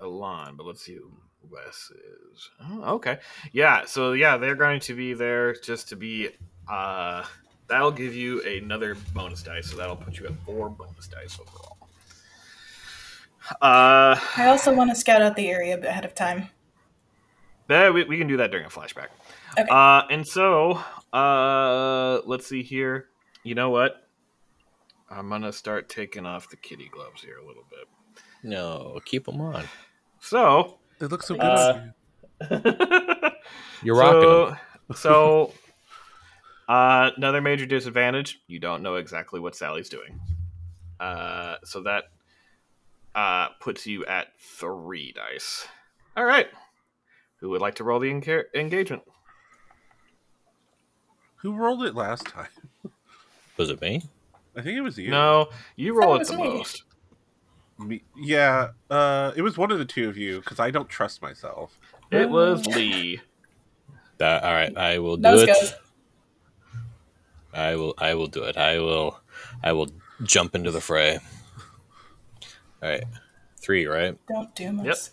Elon, 0.00 0.56
but 0.56 0.66
let's 0.66 0.82
see 0.82 0.94
who 0.96 1.10
Wes 1.50 1.90
is. 2.34 2.50
Oh, 2.62 2.94
okay, 2.96 3.18
yeah. 3.52 3.84
So 3.86 4.12
yeah, 4.12 4.36
they're 4.36 4.54
going 4.56 4.80
to 4.80 4.94
be 4.94 5.14
there 5.14 5.54
just 5.54 5.88
to 5.90 5.96
be 5.96 6.28
uh, 6.68 7.24
that'll 7.68 7.90
give 7.92 8.14
you 8.14 8.42
another 8.42 8.96
bonus 9.14 9.42
dice, 9.42 9.70
so 9.70 9.76
that'll 9.76 9.96
put 9.96 10.18
you 10.18 10.26
at 10.26 10.32
four 10.44 10.68
bonus 10.70 11.08
dice 11.08 11.38
overall. 11.40 11.76
Uh, 13.62 14.18
I 14.36 14.46
also 14.46 14.74
want 14.74 14.90
to 14.90 14.96
scout 14.96 15.22
out 15.22 15.34
the 15.36 15.48
area 15.48 15.78
ahead 15.80 16.04
of 16.04 16.14
time. 16.14 16.48
yeah, 17.70 17.90
we, 17.90 18.04
we 18.04 18.18
can 18.18 18.26
do 18.28 18.36
that 18.38 18.50
during 18.50 18.66
a 18.66 18.68
flashback. 18.68 19.08
Okay. 19.58 19.68
Uh, 19.70 20.02
and 20.10 20.26
so, 20.26 20.80
uh, 21.12 22.20
let's 22.26 22.46
see 22.46 22.62
here. 22.62 23.06
You 23.44 23.54
know 23.54 23.70
what? 23.70 24.06
I'm 25.10 25.30
gonna 25.30 25.52
start 25.52 25.88
taking 25.88 26.26
off 26.26 26.50
the 26.50 26.56
kitty 26.56 26.90
gloves 26.92 27.22
here 27.22 27.38
a 27.38 27.46
little 27.46 27.64
bit. 27.70 27.88
No, 28.42 29.00
keep 29.06 29.24
them 29.24 29.40
on. 29.40 29.64
So, 30.20 30.78
It 31.00 31.06
looks 31.10 31.26
so 31.26 31.34
good. 31.36 31.44
Uh, 31.44 31.80
you. 32.50 33.30
You're 33.82 33.96
rocking 33.96 34.20
them. 34.50 34.58
so, 34.94 34.94
so 34.94 35.52
uh, 36.68 37.10
another 37.16 37.40
major 37.40 37.66
disadvantage: 37.66 38.40
you 38.46 38.58
don't 38.58 38.82
know 38.82 38.96
exactly 38.96 39.40
what 39.40 39.56
Sally's 39.56 39.88
doing. 39.88 40.20
Uh, 41.00 41.56
so 41.64 41.82
that 41.82 42.04
uh, 43.14 43.48
puts 43.60 43.86
you 43.86 44.04
at 44.06 44.28
three 44.38 45.12
dice. 45.12 45.66
All 46.16 46.24
right. 46.24 46.48
Who 47.40 47.50
would 47.50 47.60
like 47.60 47.76
to 47.76 47.84
roll 47.84 48.00
the 48.00 48.10
enca- 48.10 48.44
engagement? 48.54 49.02
Who 51.36 51.54
rolled 51.54 51.84
it 51.84 51.94
last 51.94 52.26
time? 52.26 52.48
Was 53.56 53.70
it 53.70 53.80
me? 53.80 54.02
I 54.56 54.62
think 54.62 54.76
it 54.76 54.80
was 54.80 54.98
you. 54.98 55.10
No, 55.10 55.48
you 55.76 55.94
roll 55.94 56.16
it 56.16 56.26
the 56.26 56.36
me. 56.36 56.48
most. 56.48 56.82
Me, 57.78 58.02
yeah, 58.16 58.70
uh, 58.90 59.30
it 59.36 59.42
was 59.42 59.56
one 59.56 59.70
of 59.70 59.78
the 59.78 59.84
two 59.84 60.08
of 60.08 60.16
you 60.16 60.40
because 60.40 60.58
I 60.58 60.72
don't 60.72 60.88
trust 60.88 61.22
myself. 61.22 61.78
It 62.10 62.28
was 62.28 62.66
Lee. 62.66 63.20
That, 64.18 64.42
all 64.42 64.52
right, 64.52 64.76
I 64.76 64.98
will 64.98 65.16
do 65.16 65.38
it. 65.38 65.46
good. 65.46 65.74
I 67.58 67.76
will. 67.76 67.94
I 67.98 68.14
will 68.14 68.28
do 68.28 68.44
it. 68.44 68.56
I 68.56 68.78
will. 68.78 69.20
I 69.62 69.72
will 69.72 69.90
jump 70.22 70.54
into 70.54 70.70
the 70.70 70.80
fray. 70.80 71.18
All 72.82 72.88
right, 72.88 73.04
three. 73.60 73.86
Right. 73.86 74.16
Don't 74.28 74.54
do 74.54 74.64
doom 74.64 74.84
Yep. 74.84 74.92
us. 74.92 75.10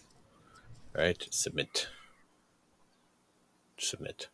Right. 0.96 1.28
Submit. 1.32 1.88
Submit. 3.78 4.30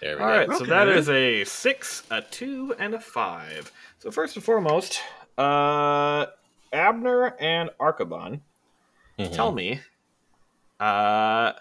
There 0.00 0.16
we 0.16 0.22
All 0.22 0.28
go. 0.28 0.34
right, 0.34 0.52
so 0.52 0.64
that 0.66 0.88
is 0.88 1.08
a 1.08 1.44
six, 1.44 2.02
a 2.10 2.20
two, 2.20 2.74
and 2.78 2.94
a 2.94 3.00
five. 3.00 3.72
So 3.98 4.10
first 4.10 4.36
and 4.36 4.44
foremost, 4.44 5.00
uh, 5.38 6.26
Abner 6.72 7.34
and 7.40 7.70
Archibald, 7.80 8.40
Mhm. 9.18 9.32
tell 9.32 9.52
me, 9.52 9.80
uh, 10.78 11.54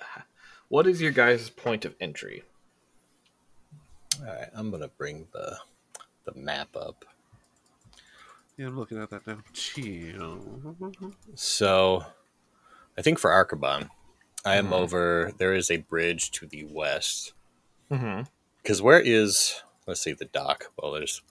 what 0.67 0.85
is 0.85 1.01
your 1.01 1.11
guys' 1.11 1.49
point 1.49 1.85
of 1.85 1.95
entry? 2.01 2.43
All 4.21 4.25
right, 4.33 4.49
I'm 4.53 4.71
gonna 4.71 4.87
bring 4.87 5.27
the 5.33 5.57
the 6.25 6.33
map 6.39 6.75
up. 6.75 7.05
Yeah, 8.57 8.67
I'm 8.67 8.79
looking 8.79 9.01
at 9.01 9.09
that 9.09 9.27
now. 9.27 9.39
Chill. 9.53 10.39
So, 11.35 12.05
I 12.97 13.01
think 13.01 13.19
for 13.19 13.31
Archibald, 13.31 13.89
I 14.45 14.55
am 14.55 14.69
Mhm. 14.69 14.73
over. 14.73 15.33
There 15.37 15.53
is 15.53 15.69
a 15.69 15.77
bridge 15.77 16.31
to 16.31 16.47
the 16.47 16.63
west. 16.63 17.33
Mm-hmm. 17.91 18.23
Because 18.63 18.81
where 18.81 18.99
is? 18.99 19.61
Let's 19.85 20.01
see 20.01 20.13
the 20.13 20.25
dock. 20.25 20.71
Well, 20.77 20.93
there's 20.93 21.21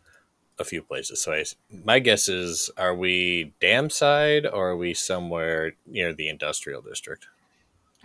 a 0.59 0.65
few 0.65 0.83
places. 0.83 1.23
So 1.23 1.33
I, 1.33 1.45
my 1.71 1.99
guess 1.99 2.29
is, 2.29 2.71
are 2.77 2.95
we 2.95 3.55
dam 3.59 3.91
side 3.91 4.47
or 4.47 4.69
are 4.71 4.77
we 4.77 4.95
somewhere 4.95 5.73
near 5.87 6.13
the 6.13 6.29
industrial 6.29 6.83
district? 6.83 7.27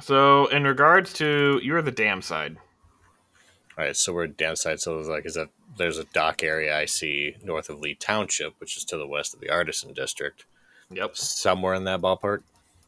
So 0.01 0.47
in 0.47 0.63
regards 0.63 1.13
to, 1.13 1.59
you're 1.61 1.81
the 1.83 1.91
dam 1.91 2.21
side. 2.23 2.57
All 3.79 3.85
right, 3.85 3.95
so 3.95 4.11
we're 4.11 4.27
dam 4.27 4.57
side. 4.57 4.81
So 4.81 4.95
there's 4.95 5.07
like, 5.07 5.25
is 5.25 5.35
that 5.35 5.47
there's 5.77 5.97
a 5.97 6.03
dock 6.03 6.43
area 6.43 6.77
I 6.77 6.83
see 6.83 7.37
north 7.41 7.69
of 7.69 7.79
Lee 7.79 7.95
Township, 7.95 8.55
which 8.59 8.75
is 8.75 8.83
to 8.85 8.97
the 8.97 9.07
west 9.07 9.33
of 9.33 9.39
the 9.39 9.49
Artisan 9.49 9.93
District, 9.93 10.43
Yep. 10.91 11.15
somewhere 11.15 11.75
in 11.75 11.85
that 11.85 12.01
ballpark. 12.01 12.43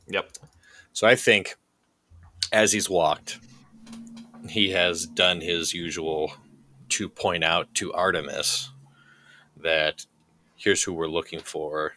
Yep. 0.07 0.31
So 0.91 1.07
I 1.07 1.15
think 1.15 1.55
as 2.51 2.73
he's 2.73 2.89
walked, 2.89 3.39
he 4.49 4.72
has 4.72 5.05
done 5.05 5.39
his 5.39 5.73
usual 5.73 6.34
to 6.89 7.07
point 7.07 7.45
out 7.45 7.73
to 7.76 7.93
Artemis 7.93 8.72
that 9.55 10.05
here's 10.57 10.84
who 10.84 10.91
we're 10.91 11.07
looking 11.07 11.39
for. 11.39 11.93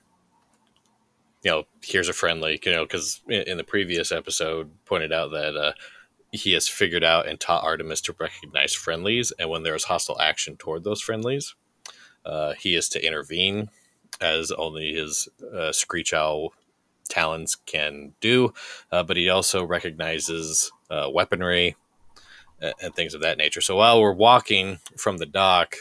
You 1.42 1.50
know, 1.50 1.64
here's 1.82 2.08
a 2.08 2.12
friendly, 2.12 2.60
you 2.64 2.70
know, 2.70 2.84
because 2.84 3.22
in 3.28 3.56
the 3.56 3.64
previous 3.64 4.12
episode 4.12 4.70
pointed 4.84 5.12
out 5.12 5.32
that 5.32 5.56
uh, 5.56 5.72
he 6.35 6.52
has 6.52 6.66
figured 6.66 7.05
out 7.05 7.28
and 7.28 7.39
taught 7.39 7.65
Artemis 7.65 8.01
to 8.02 8.15
recognize 8.19 8.74
friendlies, 8.74 9.32
and 9.39 9.48
when 9.48 9.62
there 9.62 9.74
is 9.74 9.85
hostile 9.85 10.20
action 10.20 10.56
toward 10.56 10.82
those 10.82 11.01
friendlies, 11.01 11.55
uh, 12.24 12.55
he 12.59 12.74
is 12.74 12.89
to 12.89 13.06
intervene 13.06 13.70
as 14.20 14.51
only 14.51 14.94
his 14.94 15.28
uh, 15.55 15.73
screech 15.73 16.12
owl 16.12 16.52
talons 17.09 17.56
can 17.66 18.15
do 18.20 18.52
uh, 18.90 19.02
but 19.02 19.16
he 19.16 19.28
also 19.28 19.62
recognizes 19.62 20.73
uh, 20.90 21.09
weaponry 21.12 21.77
and, 22.61 22.74
and 22.81 22.94
things 22.94 23.15
of 23.15 23.20
that 23.20 23.39
nature. 23.39 23.61
So 23.61 23.77
while 23.77 24.01
we're 24.01 24.12
walking 24.12 24.78
from 24.97 25.19
the 25.19 25.27
dock, 25.27 25.77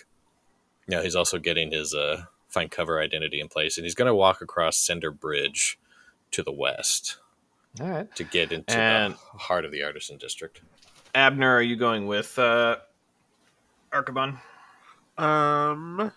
you 0.87 0.95
know, 0.95 1.01
he's 1.01 1.15
also 1.15 1.39
getting 1.39 1.71
his 1.71 1.93
uh, 1.93 2.25
find 2.49 2.69
cover 2.69 2.99
identity 2.99 3.39
in 3.39 3.47
place, 3.47 3.77
and 3.77 3.85
he's 3.85 3.95
going 3.95 4.07
to 4.07 4.15
walk 4.15 4.41
across 4.41 4.77
Cinder 4.77 5.11
Bridge 5.11 5.79
to 6.31 6.43
the 6.43 6.51
west 6.51 7.17
All 7.81 7.87
right. 7.89 8.15
to 8.15 8.23
get 8.23 8.51
into 8.51 8.73
And- 8.77 9.13
the 9.13 9.37
heart 9.39 9.65
of 9.65 9.71
the 9.71 9.83
Artisan 9.83 10.17
District. 10.17 10.61
Abner, 11.15 11.55
are 11.55 11.61
you 11.61 11.75
going 11.75 12.07
with 12.07 12.37
uh, 12.39 12.77
Archibald? 13.91 14.35
Um, 15.17 16.11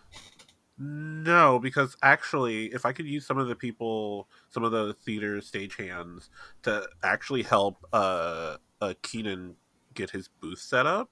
no, 0.78 1.58
because 1.58 1.96
actually, 2.02 2.66
if 2.72 2.86
I 2.86 2.92
could 2.92 3.06
use 3.06 3.26
some 3.26 3.38
of 3.38 3.48
the 3.48 3.54
people, 3.54 4.28
some 4.48 4.64
of 4.64 4.72
the 4.72 4.94
theater 4.94 5.38
stagehands 5.38 6.28
to 6.62 6.86
actually 7.02 7.42
help 7.42 7.84
uh, 7.92 8.56
uh 8.80 8.94
Keenan 9.02 9.54
get 9.94 10.10
his 10.10 10.28
booth 10.28 10.58
set 10.58 10.86
up, 10.86 11.10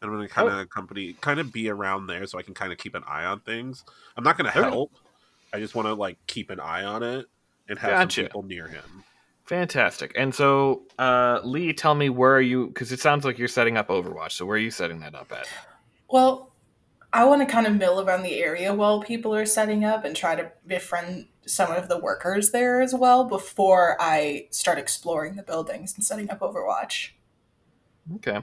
and 0.00 0.10
I'm 0.10 0.16
going 0.16 0.26
to 0.28 0.32
kind 0.32 0.48
of 0.48 0.58
accompany, 0.58 1.14
kind 1.14 1.40
of 1.40 1.52
be 1.52 1.68
around 1.68 2.06
there, 2.06 2.26
so 2.26 2.38
I 2.38 2.42
can 2.42 2.54
kind 2.54 2.72
of 2.72 2.78
keep 2.78 2.94
an 2.94 3.02
eye 3.08 3.24
on 3.24 3.40
things. 3.40 3.84
I'm 4.16 4.22
not 4.24 4.36
going 4.38 4.50
to 4.50 4.56
Okay. 4.58 4.68
help. 4.68 4.92
I 5.52 5.58
just 5.60 5.74
want 5.74 5.86
to 5.86 5.94
like 5.94 6.18
keep 6.26 6.50
an 6.50 6.60
eye 6.60 6.84
on 6.84 7.02
it 7.02 7.26
and 7.68 7.78
have 7.78 7.90
Gotcha. 7.90 8.14
some 8.14 8.24
people 8.24 8.42
near 8.44 8.68
him. 8.68 9.04
Fantastic. 9.46 10.12
And 10.16 10.34
so, 10.34 10.82
uh, 10.98 11.40
Lee, 11.44 11.72
tell 11.72 11.94
me 11.94 12.08
where 12.08 12.34
are 12.34 12.40
you? 12.40 12.66
Because 12.66 12.90
it 12.90 12.98
sounds 12.98 13.24
like 13.24 13.38
you're 13.38 13.46
setting 13.46 13.76
up 13.76 13.88
Overwatch. 13.88 14.32
So 14.32 14.44
where 14.44 14.56
are 14.56 14.60
you 14.60 14.72
setting 14.72 15.00
that 15.00 15.14
up 15.14 15.30
at? 15.32 15.46
Well, 16.10 16.52
I 17.12 17.24
want 17.24 17.46
to 17.46 17.52
kind 17.52 17.66
of 17.66 17.76
mill 17.76 18.00
around 18.00 18.24
the 18.24 18.40
area 18.40 18.74
while 18.74 19.00
people 19.00 19.34
are 19.34 19.46
setting 19.46 19.84
up 19.84 20.04
and 20.04 20.16
try 20.16 20.34
to 20.34 20.50
befriend 20.66 21.28
some 21.46 21.70
of 21.70 21.88
the 21.88 21.96
workers 21.96 22.50
there 22.50 22.80
as 22.80 22.92
well 22.92 23.24
before 23.24 23.96
I 24.00 24.48
start 24.50 24.78
exploring 24.78 25.36
the 25.36 25.44
buildings 25.44 25.94
and 25.94 26.04
setting 26.04 26.28
up 26.28 26.40
Overwatch. 26.40 27.10
Okay. 28.16 28.42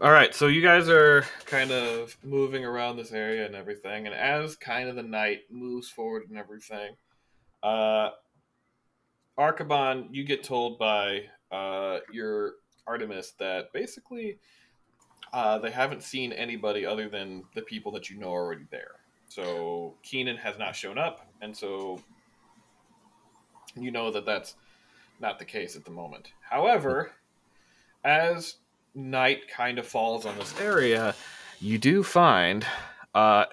All 0.00 0.10
right. 0.10 0.34
So 0.34 0.48
you 0.48 0.62
guys 0.62 0.88
are 0.88 1.24
kind 1.46 1.70
of 1.70 2.16
moving 2.24 2.64
around 2.64 2.96
this 2.96 3.12
area 3.12 3.46
and 3.46 3.54
everything, 3.54 4.06
and 4.06 4.14
as 4.14 4.56
kind 4.56 4.88
of 4.88 4.96
the 4.96 5.02
night 5.02 5.42
moves 5.48 5.88
forward 5.88 6.24
and 6.28 6.36
everything, 6.36 6.96
uh, 7.62 8.10
Archibald, 9.38 10.06
you 10.10 10.24
get 10.24 10.42
told 10.42 10.78
by 10.78 11.22
uh, 11.52 11.98
your 12.12 12.54
Artemis 12.86 13.34
that 13.38 13.72
basically 13.72 14.38
uh, 15.32 15.58
they 15.58 15.70
haven't 15.70 16.02
seen 16.02 16.32
anybody 16.32 16.84
other 16.84 17.08
than 17.08 17.44
the 17.54 17.62
people 17.62 17.92
that 17.92 18.10
you 18.10 18.18
know 18.18 18.34
are 18.34 18.42
already 18.44 18.66
there. 18.70 18.96
So 19.28 19.94
Keenan 20.02 20.36
has 20.38 20.58
not 20.58 20.74
shown 20.74 20.98
up, 20.98 21.26
and 21.40 21.56
so 21.56 22.00
you 23.76 23.90
know 23.90 24.10
that 24.10 24.26
that's 24.26 24.56
not 25.20 25.38
the 25.38 25.44
case 25.44 25.76
at 25.76 25.84
the 25.84 25.90
moment. 25.90 26.32
However, 26.40 27.12
as 28.04 28.56
night 28.94 29.48
kind 29.48 29.78
of 29.78 29.86
falls 29.86 30.24
on 30.26 30.36
this 30.38 30.58
area, 30.60 31.14
you 31.60 31.78
do 31.78 32.02
find, 32.02 32.66
uh, 33.14 33.44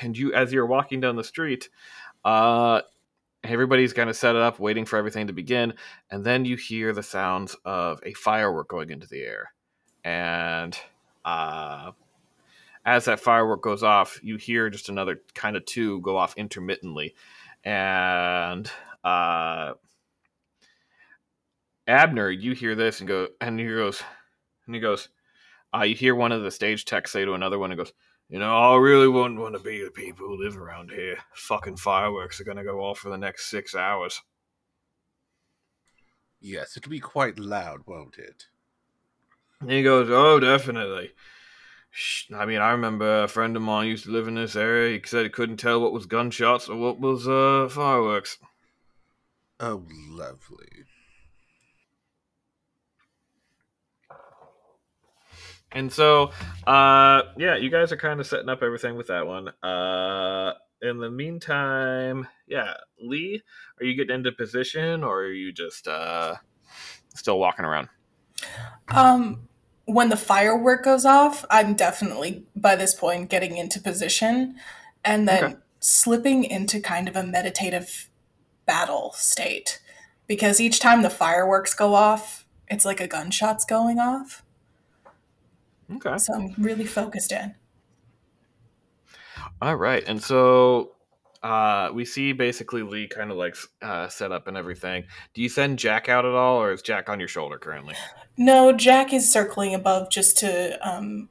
and 0.00 0.16
you 0.16 0.32
as 0.32 0.52
you're 0.52 0.66
walking 0.66 1.00
down 1.00 1.16
the 1.16 1.24
street, 1.24 1.68
uh, 2.24 2.80
everybody's 3.44 3.92
kind 3.92 4.10
of 4.10 4.16
set 4.16 4.36
up, 4.36 4.58
waiting 4.58 4.84
for 4.84 4.96
everything 4.96 5.26
to 5.26 5.32
begin, 5.32 5.74
and 6.10 6.24
then 6.24 6.44
you 6.44 6.56
hear 6.56 6.92
the 6.92 7.02
sounds 7.02 7.56
of 7.64 8.00
a 8.04 8.12
firework 8.14 8.68
going 8.68 8.90
into 8.90 9.06
the 9.06 9.22
air, 9.22 9.52
and 10.04 10.78
uh, 11.24 11.92
as 12.84 13.04
that 13.06 13.20
firework 13.20 13.62
goes 13.62 13.82
off, 13.82 14.20
you 14.22 14.36
hear 14.36 14.70
just 14.70 14.88
another 14.88 15.20
kind 15.34 15.56
of 15.56 15.64
two 15.64 16.00
go 16.00 16.16
off 16.16 16.34
intermittently, 16.36 17.14
and 17.64 18.70
uh, 19.04 19.72
Abner, 21.86 22.30
you 22.30 22.52
hear 22.52 22.74
this 22.74 23.00
and 23.00 23.08
go, 23.08 23.28
and 23.40 23.58
he 23.58 23.66
goes, 23.66 24.02
and 24.66 24.74
he 24.74 24.80
goes, 24.80 25.08
uh, 25.74 25.82
you 25.82 25.94
hear 25.94 26.14
one 26.14 26.32
of 26.32 26.42
the 26.42 26.50
stage 26.50 26.84
techs 26.84 27.10
say 27.10 27.24
to 27.24 27.34
another 27.34 27.58
one, 27.58 27.70
and 27.70 27.78
goes, 27.78 27.92
you 28.30 28.38
know, 28.38 28.56
I 28.56 28.76
really 28.76 29.08
wouldn't 29.08 29.40
want 29.40 29.54
to 29.56 29.60
be 29.60 29.82
the 29.82 29.90
people 29.90 30.28
who 30.28 30.42
live 30.42 30.56
around 30.56 30.90
here. 30.90 31.18
Fucking 31.34 31.76
fireworks 31.76 32.40
are 32.40 32.44
gonna 32.44 32.64
go 32.64 32.80
off 32.80 32.98
for 32.98 33.10
the 33.10 33.18
next 33.18 33.50
six 33.50 33.74
hours. 33.74 34.22
Yes, 36.40 36.76
it'll 36.76 36.90
be 36.90 37.00
quite 37.00 37.38
loud, 37.38 37.80
won't 37.86 38.16
it? 38.16 38.46
And 39.60 39.70
he 39.70 39.82
goes, 39.82 40.08
oh, 40.10 40.38
definitely. 40.38 41.10
I 42.32 42.46
mean, 42.46 42.60
I 42.60 42.70
remember 42.70 43.24
a 43.24 43.28
friend 43.28 43.56
of 43.56 43.62
mine 43.62 43.88
used 43.88 44.04
to 44.04 44.12
live 44.12 44.28
in 44.28 44.36
this 44.36 44.54
area. 44.54 44.96
He 44.96 45.06
said 45.06 45.24
he 45.24 45.28
couldn't 45.28 45.56
tell 45.56 45.80
what 45.80 45.92
was 45.92 46.06
gunshots 46.06 46.68
or 46.68 46.76
what 46.76 47.00
was 47.00 47.26
uh, 47.26 47.68
fireworks. 47.68 48.38
Oh, 49.58 49.84
lovely. 50.08 50.68
And 55.72 55.92
so, 55.92 56.32
uh, 56.66 57.22
yeah, 57.36 57.56
you 57.56 57.70
guys 57.70 57.92
are 57.92 57.96
kind 57.96 58.18
of 58.20 58.26
setting 58.26 58.48
up 58.48 58.62
everything 58.62 58.96
with 58.96 59.06
that 59.08 59.26
one. 59.26 59.48
Uh, 59.62 60.54
in 60.82 60.98
the 60.98 61.10
meantime, 61.10 62.26
yeah, 62.46 62.74
Lee, 63.00 63.42
are 63.80 63.84
you 63.84 63.94
getting 63.94 64.16
into 64.16 64.32
position 64.32 65.04
or 65.04 65.20
are 65.20 65.32
you 65.32 65.52
just 65.52 65.86
uh, 65.86 66.34
still 67.14 67.38
walking 67.38 67.64
around? 67.64 67.88
Um, 68.88 69.48
when 69.84 70.08
the 70.08 70.16
firework 70.16 70.84
goes 70.84 71.04
off, 71.04 71.44
I'm 71.50 71.74
definitely 71.74 72.44
by 72.56 72.76
this 72.76 72.94
point 72.94 73.30
getting 73.30 73.56
into 73.56 73.80
position 73.80 74.56
and 75.04 75.28
then 75.28 75.44
Okay. 75.44 75.56
slipping 75.80 76.44
into 76.44 76.80
kind 76.80 77.08
of 77.08 77.16
a 77.16 77.22
meditative 77.22 78.08
battle 78.66 79.12
state 79.14 79.80
because 80.26 80.60
each 80.60 80.80
time 80.80 81.02
the 81.02 81.10
fireworks 81.10 81.74
go 81.74 81.94
off, 81.94 82.46
it's 82.68 82.84
like 82.84 83.00
a 83.00 83.08
gunshot's 83.08 83.64
going 83.64 83.98
off. 83.98 84.44
Okay. 85.96 86.18
So 86.18 86.34
I'm 86.34 86.54
really 86.58 86.86
focused 86.86 87.32
in. 87.32 87.54
All 89.62 89.76
right, 89.76 90.02
and 90.06 90.22
so 90.22 90.92
uh, 91.42 91.90
we 91.92 92.04
see 92.04 92.32
basically 92.32 92.82
Lee 92.82 93.06
kind 93.08 93.30
of 93.30 93.36
like 93.36 93.56
uh, 93.82 94.08
set 94.08 94.32
up 94.32 94.46
and 94.46 94.56
everything. 94.56 95.04
Do 95.34 95.42
you 95.42 95.48
send 95.48 95.78
Jack 95.78 96.08
out 96.08 96.24
at 96.24 96.32
all, 96.32 96.62
or 96.62 96.72
is 96.72 96.82
Jack 96.82 97.08
on 97.08 97.18
your 97.18 97.28
shoulder 97.28 97.58
currently? 97.58 97.94
No, 98.36 98.72
Jack 98.72 99.12
is 99.12 99.30
circling 99.30 99.74
above 99.74 100.10
just 100.10 100.38
to 100.38 100.78
um, 100.88 101.28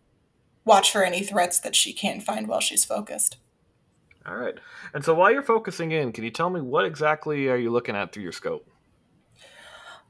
watch 0.63 0.91
for 0.91 1.03
any 1.03 1.23
threats 1.23 1.59
that 1.61 1.75
she 1.75 1.91
can't 1.91 2.21
find 2.21 2.47
while 2.47 2.59
she's 2.59 2.85
focused. 2.85 3.37
All 4.27 4.35
right, 4.35 4.59
and 4.93 5.03
so 5.03 5.15
while 5.15 5.31
you're 5.31 5.41
focusing 5.41 5.91
in, 5.91 6.11
can 6.11 6.23
you 6.23 6.29
tell 6.29 6.51
me 6.51 6.61
what 6.61 6.85
exactly 6.85 7.47
are 7.47 7.57
you 7.57 7.71
looking 7.71 7.95
at 7.95 8.11
through 8.11 8.23
your 8.23 8.31
scope? 8.31 8.69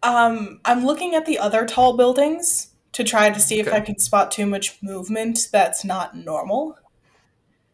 Um, 0.04 0.60
I'm 0.66 0.86
looking 0.86 1.16
at 1.16 1.26
the 1.26 1.40
other 1.40 1.66
tall 1.66 1.96
buildings 1.96 2.69
to 2.94 3.04
try 3.04 3.30
to 3.30 3.40
see 3.40 3.60
if 3.60 3.72
I 3.72 3.80
can 3.80 4.00
spot 4.00 4.32
too 4.32 4.46
much 4.46 4.82
movement 4.82 5.50
that's 5.52 5.84
not 5.86 6.16
normal. 6.16 6.78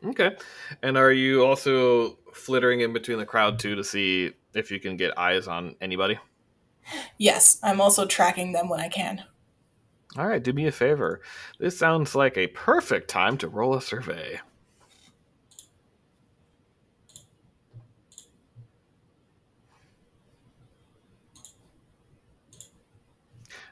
Okay, 0.03 0.35
and 0.83 0.97
are 0.97 1.11
you 1.11 1.45
also 1.45 2.17
flittering 2.33 2.81
in 2.81 2.93
between 2.93 3.17
the 3.17 3.25
crowd 3.25 3.59
too 3.59 3.75
to 3.75 3.83
see 3.83 4.33
if 4.53 4.71
you 4.71 4.79
can 4.79 4.97
get 4.97 5.17
eyes 5.17 5.47
on 5.47 5.75
anybody? 5.81 6.19
Yes, 7.17 7.59
I'm 7.63 7.81
also 7.81 8.05
tracking 8.05 8.51
them 8.51 8.69
when 8.69 8.79
I 8.79 8.89
can. 8.89 9.23
All 10.17 10.27
right, 10.27 10.41
do 10.41 10.53
me 10.53 10.67
a 10.67 10.71
favor. 10.71 11.21
This 11.59 11.77
sounds 11.77 12.15
like 12.15 12.37
a 12.37 12.47
perfect 12.47 13.09
time 13.09 13.37
to 13.39 13.47
roll 13.47 13.75
a 13.75 13.81
survey. 13.81 14.39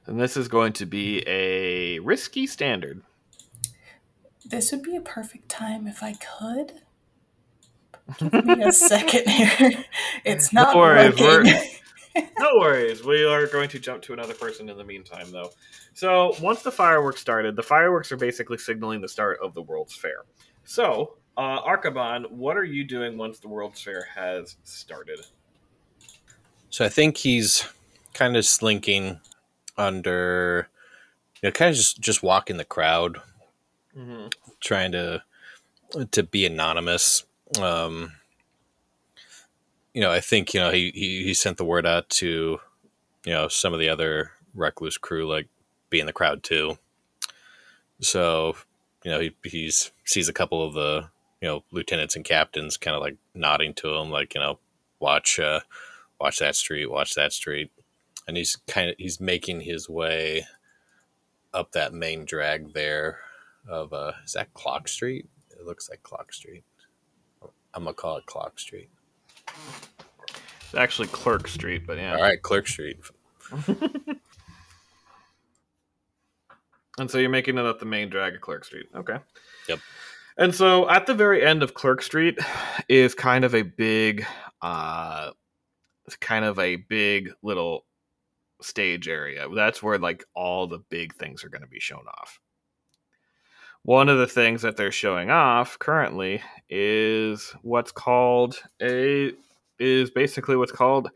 And 0.06 0.20
this 0.20 0.36
is 0.36 0.48
going 0.48 0.74
to 0.74 0.86
be 0.86 1.24
a 1.28 2.00
risky 2.00 2.46
standard. 2.46 3.02
This 4.46 4.72
would 4.72 4.84
be 4.84 4.96
a 4.96 5.02
perfect 5.02 5.48
time 5.50 5.88
if 5.88 6.04
I 6.04 6.14
could. 6.14 6.74
Give 8.20 8.46
me 8.46 8.64
a 8.64 8.72
second 8.74 9.28
here. 9.28 9.86
It's 10.26 10.54
not 10.54 10.76
worries, 10.76 11.20
working. 11.20 11.54
No 12.38 12.60
worries. 12.60 13.04
We 13.04 13.26
are 13.26 13.48
going 13.48 13.70
to 13.70 13.80
jump 13.80 14.04
to 14.04 14.14
another 14.14 14.36
person 14.36 14.70
in 14.70 14.78
the 14.78 14.84
meantime, 14.84 15.32
though. 15.32 15.50
So, 15.96 16.36
once 16.42 16.62
the 16.62 16.72
fireworks 16.72 17.20
started, 17.20 17.56
the 17.56 17.64
fireworks 17.64 18.12
are 18.12 18.18
basically 18.18 18.60
signaling 18.60 19.02
the 19.02 19.08
start 19.08 19.40
of 19.42 19.56
the 19.56 19.64
World's 19.64 19.96
Fair. 19.96 20.18
So, 20.64 21.18
uh, 21.38 21.62
Archibald, 21.66 22.28
what 22.30 22.56
are 22.56 22.64
you 22.64 22.84
doing 22.84 23.18
once 23.18 23.40
the 23.40 23.48
World's 23.48 23.82
Fair 23.82 24.06
has 24.16 24.58
started? 24.64 25.22
So 26.70 26.86
I 26.86 26.90
think 26.90 27.18
he's 27.18 27.68
kind 28.14 28.38
of 28.38 28.46
slinking 28.46 29.20
under, 29.78 30.70
you 31.42 31.48
know, 31.48 31.52
kind 31.52 31.70
of 31.70 31.76
just 31.76 32.00
just 32.00 32.24
walking 32.24 32.58
the 32.58 32.66
crowd, 32.66 33.18
Mm-hmm. 33.98 34.28
trying 34.60 34.92
to 34.94 35.24
to 36.12 36.24
be 36.24 36.46
anonymous. 36.46 37.26
Um, 37.62 38.14
you 39.94 40.02
know, 40.02 40.12
I 40.12 40.20
think 40.20 40.54
you 40.54 40.60
know 40.60 40.72
he, 40.72 40.92
he 40.96 41.24
he 41.24 41.34
sent 41.36 41.58
the 41.58 41.66
word 41.66 41.86
out 41.86 42.10
to 42.10 42.60
you 43.26 43.34
know 43.34 43.48
some 43.48 43.74
of 43.74 43.80
the 43.80 43.90
other 43.90 44.32
recluse 44.56 44.98
crew, 44.98 45.28
like 45.30 45.48
be 45.90 46.00
in 46.00 46.08
the 46.08 46.14
crowd 46.14 46.42
too. 46.44 46.78
So 48.02 48.56
you 49.04 49.12
know 49.12 49.20
he 49.20 49.36
he's 49.44 49.92
sees 50.06 50.28
a 50.28 50.34
couple 50.34 50.66
of 50.66 50.74
the 50.74 51.10
you 51.42 51.48
know 51.48 51.64
lieutenants 51.72 52.16
and 52.16 52.26
captains 52.26 52.78
kind 52.78 52.96
of 52.96 53.02
like 53.02 53.18
nodding 53.36 53.74
to 53.76 53.94
him, 53.94 54.10
like 54.10 54.34
you 54.34 54.42
know 54.42 54.58
watch 55.00 55.40
uh, 55.40 55.60
watch 56.20 56.40
that 56.40 56.56
street, 56.56 56.88
watch 56.90 57.14
that 57.14 57.32
street, 57.34 57.72
and 58.28 58.38
he's 58.38 58.56
kind 58.68 58.90
of 58.90 58.96
he's 58.98 59.20
making 59.20 59.62
his 59.62 59.90
way 59.90 60.46
up 61.54 61.72
that 61.72 61.94
main 61.94 62.26
drag 62.26 62.74
there 62.74 63.20
of 63.68 63.94
uh 63.94 64.14
is 64.26 64.34
that 64.34 64.54
Clock 64.54 64.88
Street? 64.88 65.28
It 65.52 65.66
looks 65.66 65.90
like 65.90 66.04
Clock 66.04 66.34
Street. 66.34 66.64
I'm 67.74 67.84
gonna 67.84 67.94
call 67.94 68.18
it 68.18 68.26
Clock 68.26 68.60
Street. 68.60 68.90
It's 70.28 70.76
actually 70.76 71.08
Clerk 71.10 71.48
Street, 71.48 71.86
but 71.86 71.98
yeah. 71.98 72.16
All 72.16 72.22
right, 72.22 72.42
Clerk 72.42 72.68
Street. 72.68 73.00
And 76.98 77.10
so 77.10 77.18
you're 77.18 77.30
making 77.30 77.58
it 77.58 77.66
up 77.66 77.80
the 77.80 77.86
main 77.86 78.10
drag 78.10 78.36
of 78.36 78.42
Clerk 78.42 78.66
Street. 78.66 78.88
Okay. 78.96 79.18
Yep. 79.68 79.80
And 80.38 80.54
so 80.54 80.90
at 80.90 81.06
the 81.06 81.14
very 81.14 81.44
end 81.44 81.64
of 81.64 81.74
Clerk 81.74 82.02
Street 82.02 82.38
is 82.88 83.16
kind 83.16 83.46
of 83.46 83.56
a 83.56 83.64
big, 83.64 84.26
uh, 84.62 85.32
it's 86.06 86.16
kind 86.18 86.46
of 86.46 86.60
a 86.60 86.76
big 86.76 87.32
little 87.42 87.86
stage 88.64 89.08
area. 89.08 89.48
That's 89.54 89.84
where 89.84 89.98
like 89.98 90.24
all 90.36 90.68
the 90.68 90.80
big 90.90 91.16
things 91.16 91.44
are 91.44 91.50
going 91.50 91.62
to 91.62 91.68
be 91.68 91.80
shown 91.80 92.06
off. 92.08 92.40
One 93.84 94.08
of 94.08 94.18
the 94.18 94.28
things 94.28 94.62
that 94.62 94.78
they're 94.78 94.92
showing 94.92 95.30
off 95.30 95.78
currently 95.78 96.42
is 96.70 97.54
what's 97.64 97.92
called 97.92 98.62
a 98.82 99.34
is 99.78 100.10
basically 100.10 100.56
what's 100.56 100.72
called 100.72 101.10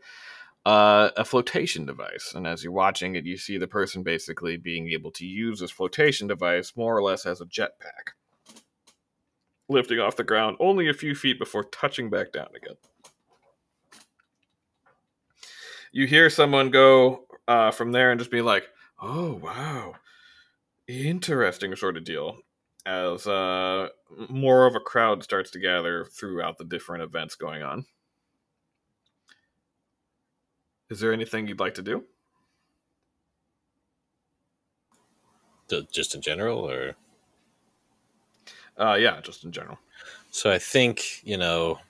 uh, 0.66 1.08
a 1.16 1.24
flotation 1.24 1.86
device. 1.86 2.34
And 2.34 2.46
as 2.46 2.62
you're 2.62 2.72
watching 2.72 3.16
it, 3.16 3.24
you 3.24 3.38
see 3.38 3.56
the 3.56 3.66
person 3.66 4.02
basically 4.02 4.58
being 4.58 4.90
able 4.90 5.10
to 5.12 5.24
use 5.24 5.60
this 5.60 5.70
flotation 5.70 6.26
device 6.26 6.74
more 6.76 6.94
or 6.94 7.02
less 7.02 7.24
as 7.24 7.40
a 7.40 7.46
jetpack, 7.46 8.12
lifting 9.70 9.98
off 9.98 10.16
the 10.16 10.24
ground 10.24 10.58
only 10.60 10.90
a 10.90 10.94
few 10.94 11.14
feet 11.14 11.38
before 11.38 11.64
touching 11.64 12.10
back 12.10 12.32
down 12.32 12.48
again. 12.54 12.76
You 15.90 16.06
hear 16.06 16.28
someone 16.28 16.70
go 16.70 17.24
uh, 17.48 17.72
from 17.72 17.92
there 17.92 18.12
and 18.12 18.20
just 18.20 18.30
be 18.30 18.42
like, 18.42 18.68
"Oh 19.02 19.34
wow, 19.34 19.96
interesting," 20.88 21.74
sort 21.76 21.96
of 21.96 22.04
deal. 22.04 22.38
As 22.86 23.26
uh, 23.26 23.88
more 24.30 24.66
of 24.66 24.74
a 24.76 24.80
crowd 24.80 25.22
starts 25.24 25.50
to 25.52 25.60
gather 25.60 26.04
throughout 26.06 26.58
the 26.58 26.64
different 26.64 27.02
events 27.04 27.34
going 27.36 27.62
on. 27.62 27.86
Is 30.90 31.00
there 31.00 31.12
anything 31.14 31.46
you'd 31.48 31.60
like 31.60 31.74
to 31.74 31.82
do? 31.82 32.04
Just 35.92 36.14
in 36.14 36.22
general, 36.22 36.58
or 36.68 36.96
Uh, 38.78 38.94
yeah, 38.94 39.20
just 39.20 39.44
in 39.44 39.52
general. 39.52 39.78
so 40.30 40.50
I 40.50 40.58
think 40.58 41.22
you 41.24 41.36
know 41.36 41.80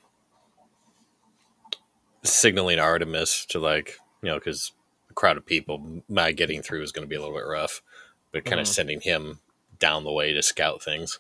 signaling 2.24 2.78
Artemis 2.78 3.47
to 3.47 3.59
like 3.59 3.98
you 4.22 4.28
know 4.30 4.36
because 4.39 4.72
crowd 5.19 5.36
of 5.36 5.45
people, 5.45 6.01
my 6.09 6.31
getting 6.31 6.62
through 6.62 6.81
is 6.81 6.93
going 6.93 7.03
to 7.05 7.09
be 7.09 7.16
a 7.16 7.20
little 7.20 7.35
bit 7.36 7.45
rough, 7.45 7.82
but 8.31 8.45
kind 8.45 8.61
of 8.61 8.66
Mhm. 8.69 8.73
sending 8.73 9.01
him 9.01 9.40
down 9.81 10.05
the 10.05 10.12
way 10.12 10.32
to 10.32 10.40
scout 10.45 10.81
things. 10.81 11.19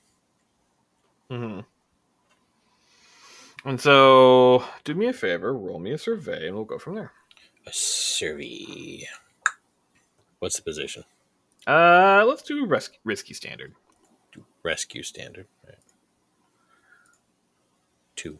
Mm-hmm. 1.28 1.60
And 3.68 3.80
so, 3.80 4.64
do 4.84 4.94
me 4.94 5.06
a 5.08 5.12
favor, 5.12 5.52
roll 5.52 5.80
me 5.80 5.90
a 5.90 5.98
survey, 5.98 6.46
and 6.46 6.54
we'll 6.54 6.64
go 6.64 6.78
from 6.78 6.94
there. 6.94 7.12
A 7.66 7.72
survey. 7.72 9.08
What's 10.38 10.56
the 10.56 10.62
position? 10.62 11.02
Uh, 11.66 12.24
let's 12.24 12.42
do 12.42 12.66
res- 12.66 12.90
risky 13.02 13.34
standard. 13.34 13.74
Rescue 14.62 15.02
standard. 15.02 15.48
Right. 15.66 15.78
Two. 18.14 18.38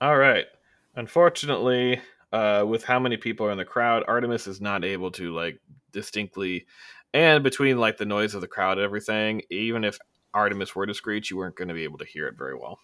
All 0.00 0.16
right. 0.16 0.46
Unfortunately, 0.94 2.00
uh, 2.32 2.64
with 2.66 2.84
how 2.84 2.98
many 2.98 3.16
people 3.16 3.46
are 3.46 3.50
in 3.50 3.58
the 3.58 3.64
crowd, 3.64 4.04
Artemis 4.08 4.46
is 4.46 4.60
not 4.60 4.84
able 4.84 5.10
to 5.12 5.34
like 5.34 5.60
distinctly, 5.92 6.66
and 7.14 7.44
between 7.44 7.78
like 7.78 7.98
the 7.98 8.06
noise 8.06 8.34
of 8.34 8.40
the 8.40 8.48
crowd 8.48 8.78
and 8.78 8.84
everything, 8.84 9.42
even 9.50 9.84
if 9.84 9.98
Artemis 10.34 10.74
were 10.74 10.86
to 10.86 10.94
screech, 10.94 11.30
you 11.30 11.36
weren't 11.36 11.56
going 11.56 11.68
to 11.68 11.74
be 11.74 11.84
able 11.84 11.98
to 11.98 12.06
hear 12.06 12.26
it 12.26 12.38
very 12.38 12.54
well. 12.54 12.78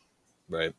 Right. 0.48 0.74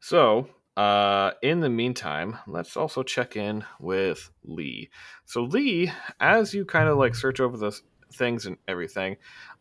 So, 0.00 0.48
uh, 0.76 1.32
in 1.42 1.60
the 1.60 1.68
meantime, 1.68 2.38
let's 2.46 2.76
also 2.76 3.02
check 3.02 3.36
in 3.36 3.64
with 3.78 4.30
Lee. 4.44 4.88
So, 5.26 5.42
Lee, 5.42 5.92
as 6.20 6.54
you 6.54 6.64
kind 6.64 6.88
of 6.88 6.96
like 6.96 7.14
search 7.14 7.38
over 7.38 7.56
the 7.56 7.78
things 8.12 8.46
and 8.46 8.56
everything, 8.66 9.16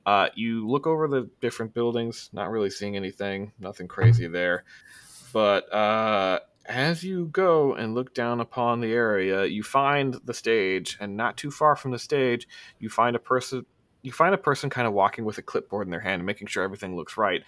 uh, 0.05 0.29
you 0.35 0.67
look 0.67 0.87
over 0.87 1.07
the 1.07 1.29
different 1.41 1.73
buildings, 1.73 2.29
not 2.33 2.49
really 2.49 2.69
seeing 2.69 2.95
anything, 2.95 3.51
nothing 3.59 3.87
crazy 3.87 4.27
there. 4.27 4.63
But 5.33 5.71
uh, 5.73 6.39
as 6.65 7.03
you 7.03 7.27
go 7.27 7.73
and 7.73 7.93
look 7.93 8.13
down 8.13 8.39
upon 8.39 8.79
the 8.79 8.91
area, 8.91 9.45
you 9.45 9.63
find 9.63 10.15
the 10.25 10.33
stage, 10.33 10.97
and 10.99 11.17
not 11.17 11.37
too 11.37 11.51
far 11.51 11.75
from 11.75 11.91
the 11.91 11.99
stage, 11.99 12.47
you 12.79 12.89
find 12.89 13.15
a 13.15 13.19
person. 13.19 13.65
You 14.01 14.13
find 14.13 14.33
a 14.33 14.37
person 14.37 14.69
kind 14.69 14.87
of 14.87 14.93
walking 14.93 15.25
with 15.25 15.37
a 15.39 15.41
clipboard 15.41 15.85
in 15.85 15.91
their 15.91 15.99
hand, 15.99 16.25
making 16.25 16.47
sure 16.47 16.63
everything 16.63 16.95
looks 16.95 17.17
right. 17.17 17.43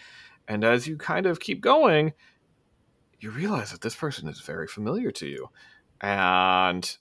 And 0.48 0.66
as 0.66 0.86
you 0.86 0.98
kind 0.98 1.26
of 1.26 1.40
keep 1.40 1.62
going, 1.62 2.12
you 3.22 3.32
realize 3.32 3.72
that 3.72 3.82
this 3.82 3.96
person 3.96 4.28
is 4.28 4.42
very 4.42 4.68
familiar 4.68 5.12
to 5.12 5.28
you. 5.28 5.50
And 6.02 6.98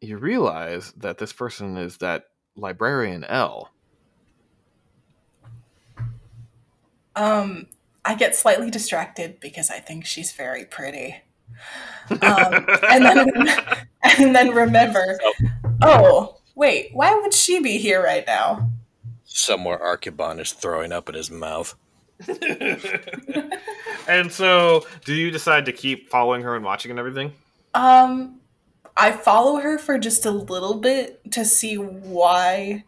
you 0.00 0.16
realize 0.16 0.92
that 0.96 1.18
this 1.18 1.32
person 1.32 1.76
is 1.76 1.98
that 1.98 2.24
librarian 2.56 3.24
L. 3.24 3.70
Um, 7.18 7.66
I 8.04 8.14
get 8.14 8.36
slightly 8.36 8.70
distracted 8.70 9.40
because 9.40 9.70
I 9.70 9.80
think 9.80 10.06
she's 10.06 10.32
very 10.32 10.64
pretty. 10.64 11.16
Um, 12.10 12.64
and 12.88 13.04
then 13.04 13.30
and 14.02 14.34
then 14.34 14.50
remember, 14.52 15.18
oh 15.82 16.38
wait, 16.54 16.88
why 16.94 17.14
would 17.14 17.34
she 17.34 17.60
be 17.60 17.76
here 17.76 18.02
right 18.02 18.26
now? 18.26 18.70
Somewhere 19.24 19.78
Archibald 19.78 20.40
is 20.40 20.52
throwing 20.52 20.90
up 20.90 21.10
in 21.10 21.14
his 21.14 21.30
mouth. 21.30 21.74
and 24.08 24.32
so, 24.32 24.86
do 25.04 25.12
you 25.12 25.30
decide 25.30 25.66
to 25.66 25.72
keep 25.72 26.08
following 26.08 26.40
her 26.42 26.56
and 26.56 26.64
watching 26.64 26.90
and 26.90 26.98
everything? 26.98 27.32
Um, 27.74 28.40
I 28.96 29.12
follow 29.12 29.60
her 29.60 29.76
for 29.76 29.98
just 29.98 30.24
a 30.24 30.30
little 30.30 30.80
bit 30.80 31.30
to 31.32 31.44
see 31.44 31.76
why 31.76 32.84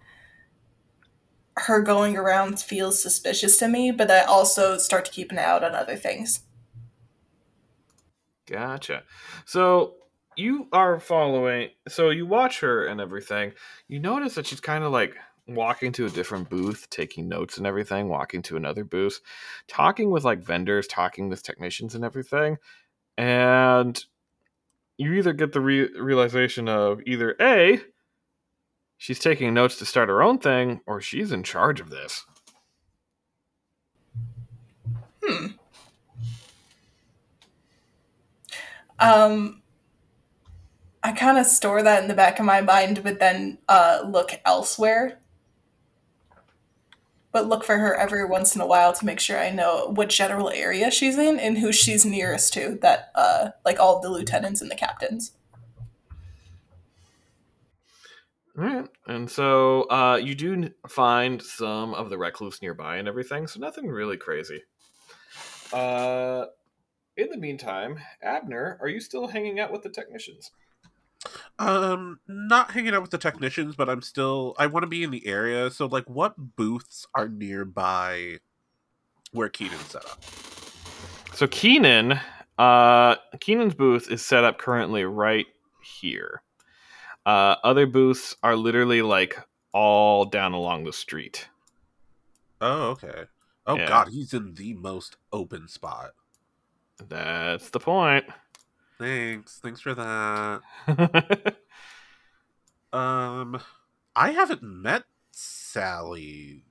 her 1.60 1.82
going 1.82 2.16
around 2.16 2.60
feels 2.60 3.02
suspicious 3.02 3.56
to 3.58 3.68
me, 3.68 3.90
but 3.90 4.10
I 4.10 4.22
also 4.22 4.78
start 4.78 5.04
to 5.06 5.10
keep 5.10 5.30
an 5.30 5.38
eye 5.38 5.44
out 5.44 5.64
on 5.64 5.74
other 5.74 5.96
things. 5.96 6.40
Gotcha. 8.46 9.04
So 9.46 9.94
you 10.36 10.68
are 10.72 10.98
following. 10.98 11.70
So 11.88 12.10
you 12.10 12.26
watch 12.26 12.60
her 12.60 12.86
and 12.86 13.00
everything. 13.00 13.52
You 13.88 14.00
notice 14.00 14.34
that 14.34 14.46
she's 14.46 14.60
kind 14.60 14.84
of 14.84 14.92
like 14.92 15.14
walking 15.46 15.92
to 15.92 16.06
a 16.06 16.10
different 16.10 16.48
booth, 16.48 16.88
taking 16.90 17.28
notes 17.28 17.58
and 17.58 17.66
everything. 17.66 18.08
Walking 18.08 18.42
to 18.42 18.56
another 18.56 18.84
booth, 18.84 19.20
talking 19.68 20.10
with 20.10 20.24
like 20.24 20.42
vendors, 20.42 20.86
talking 20.86 21.28
with 21.28 21.42
technicians 21.42 21.94
and 21.94 22.04
everything. 22.04 22.56
And 23.16 24.02
you 24.98 25.14
either 25.14 25.32
get 25.32 25.52
the 25.52 25.60
re- 25.60 25.98
realization 25.98 26.68
of 26.68 27.00
either 27.06 27.36
a 27.40 27.80
she's 29.00 29.18
taking 29.18 29.54
notes 29.54 29.78
to 29.78 29.86
start 29.86 30.10
her 30.10 30.22
own 30.22 30.38
thing, 30.38 30.82
or 30.86 31.00
she's 31.00 31.32
in 31.32 31.42
charge 31.42 31.80
of 31.80 31.88
this. 31.88 32.22
Hmm. 35.24 35.46
Um, 38.98 39.62
I 41.02 41.12
kind 41.12 41.38
of 41.38 41.46
store 41.46 41.82
that 41.82 42.02
in 42.02 42.08
the 42.08 42.14
back 42.14 42.38
of 42.38 42.44
my 42.44 42.60
mind, 42.60 43.02
but 43.02 43.18
then 43.18 43.56
uh, 43.70 44.02
look 44.06 44.38
elsewhere. 44.44 45.18
But 47.32 47.48
look 47.48 47.64
for 47.64 47.78
her 47.78 47.94
every 47.94 48.26
once 48.26 48.54
in 48.54 48.60
a 48.60 48.66
while 48.66 48.92
to 48.92 49.06
make 49.06 49.18
sure 49.20 49.38
I 49.38 49.50
know 49.50 49.92
what 49.94 50.10
general 50.10 50.50
area 50.50 50.90
she's 50.90 51.16
in 51.16 51.40
and 51.40 51.56
who 51.56 51.72
she's 51.72 52.04
nearest 52.04 52.52
to. 52.52 52.78
That, 52.82 53.12
uh, 53.14 53.50
like 53.64 53.80
all 53.80 54.00
the 54.02 54.10
lieutenants 54.10 54.60
and 54.60 54.70
the 54.70 54.74
captains. 54.74 55.32
All 58.60 58.66
right. 58.66 58.88
And 59.06 59.30
so 59.30 59.88
uh, 59.88 60.20
you 60.22 60.34
do 60.34 60.68
find 60.86 61.40
some 61.40 61.94
of 61.94 62.10
the 62.10 62.18
recluse 62.18 62.60
nearby 62.60 62.96
and 62.96 63.08
everything, 63.08 63.46
so 63.46 63.58
nothing 63.58 63.88
really 63.88 64.18
crazy. 64.18 64.62
Uh, 65.72 66.44
in 67.16 67.30
the 67.30 67.38
meantime, 67.38 67.98
Abner, 68.22 68.76
are 68.82 68.88
you 68.88 69.00
still 69.00 69.28
hanging 69.28 69.60
out 69.60 69.72
with 69.72 69.82
the 69.82 69.88
technicians? 69.88 70.50
Um, 71.58 72.20
not 72.28 72.72
hanging 72.72 72.94
out 72.94 73.00
with 73.00 73.10
the 73.10 73.18
technicians, 73.18 73.76
but 73.76 73.88
I'm 73.88 74.02
still. 74.02 74.54
I 74.58 74.66
want 74.66 74.82
to 74.82 74.88
be 74.88 75.04
in 75.04 75.10
the 75.10 75.26
area. 75.26 75.70
So, 75.70 75.86
like, 75.86 76.08
what 76.08 76.34
booths 76.56 77.06
are 77.14 77.28
nearby 77.28 78.40
where 79.32 79.48
Keenan's 79.48 79.86
set 79.86 80.04
up? 80.04 80.22
So 81.34 81.46
Keenan, 81.46 82.20
uh, 82.58 83.16
Keenan's 83.40 83.74
booth 83.74 84.10
is 84.10 84.24
set 84.24 84.44
up 84.44 84.58
currently 84.58 85.04
right 85.04 85.46
here. 85.82 86.42
Uh, 87.26 87.56
other 87.62 87.86
booths 87.86 88.36
are 88.42 88.56
literally 88.56 89.02
like 89.02 89.36
all 89.72 90.24
down 90.24 90.52
along 90.52 90.84
the 90.84 90.92
street. 90.92 91.48
Oh, 92.60 92.90
okay. 92.90 93.24
Oh 93.66 93.76
Yeah. 93.76 93.88
God, 93.88 94.08
he's 94.08 94.32
in 94.34 94.54
the 94.54 94.74
most 94.74 95.16
open 95.32 95.68
spot. 95.68 96.12
That's 97.08 97.70
the 97.70 97.80
point. 97.80 98.24
Thanks, 98.98 99.58
thanks 99.62 99.80
for 99.80 99.94
that. 99.94 101.56
Um, 102.92 103.60
I 104.16 104.32
haven't 104.32 104.62
met 104.62 105.04
Sally. 105.30 106.64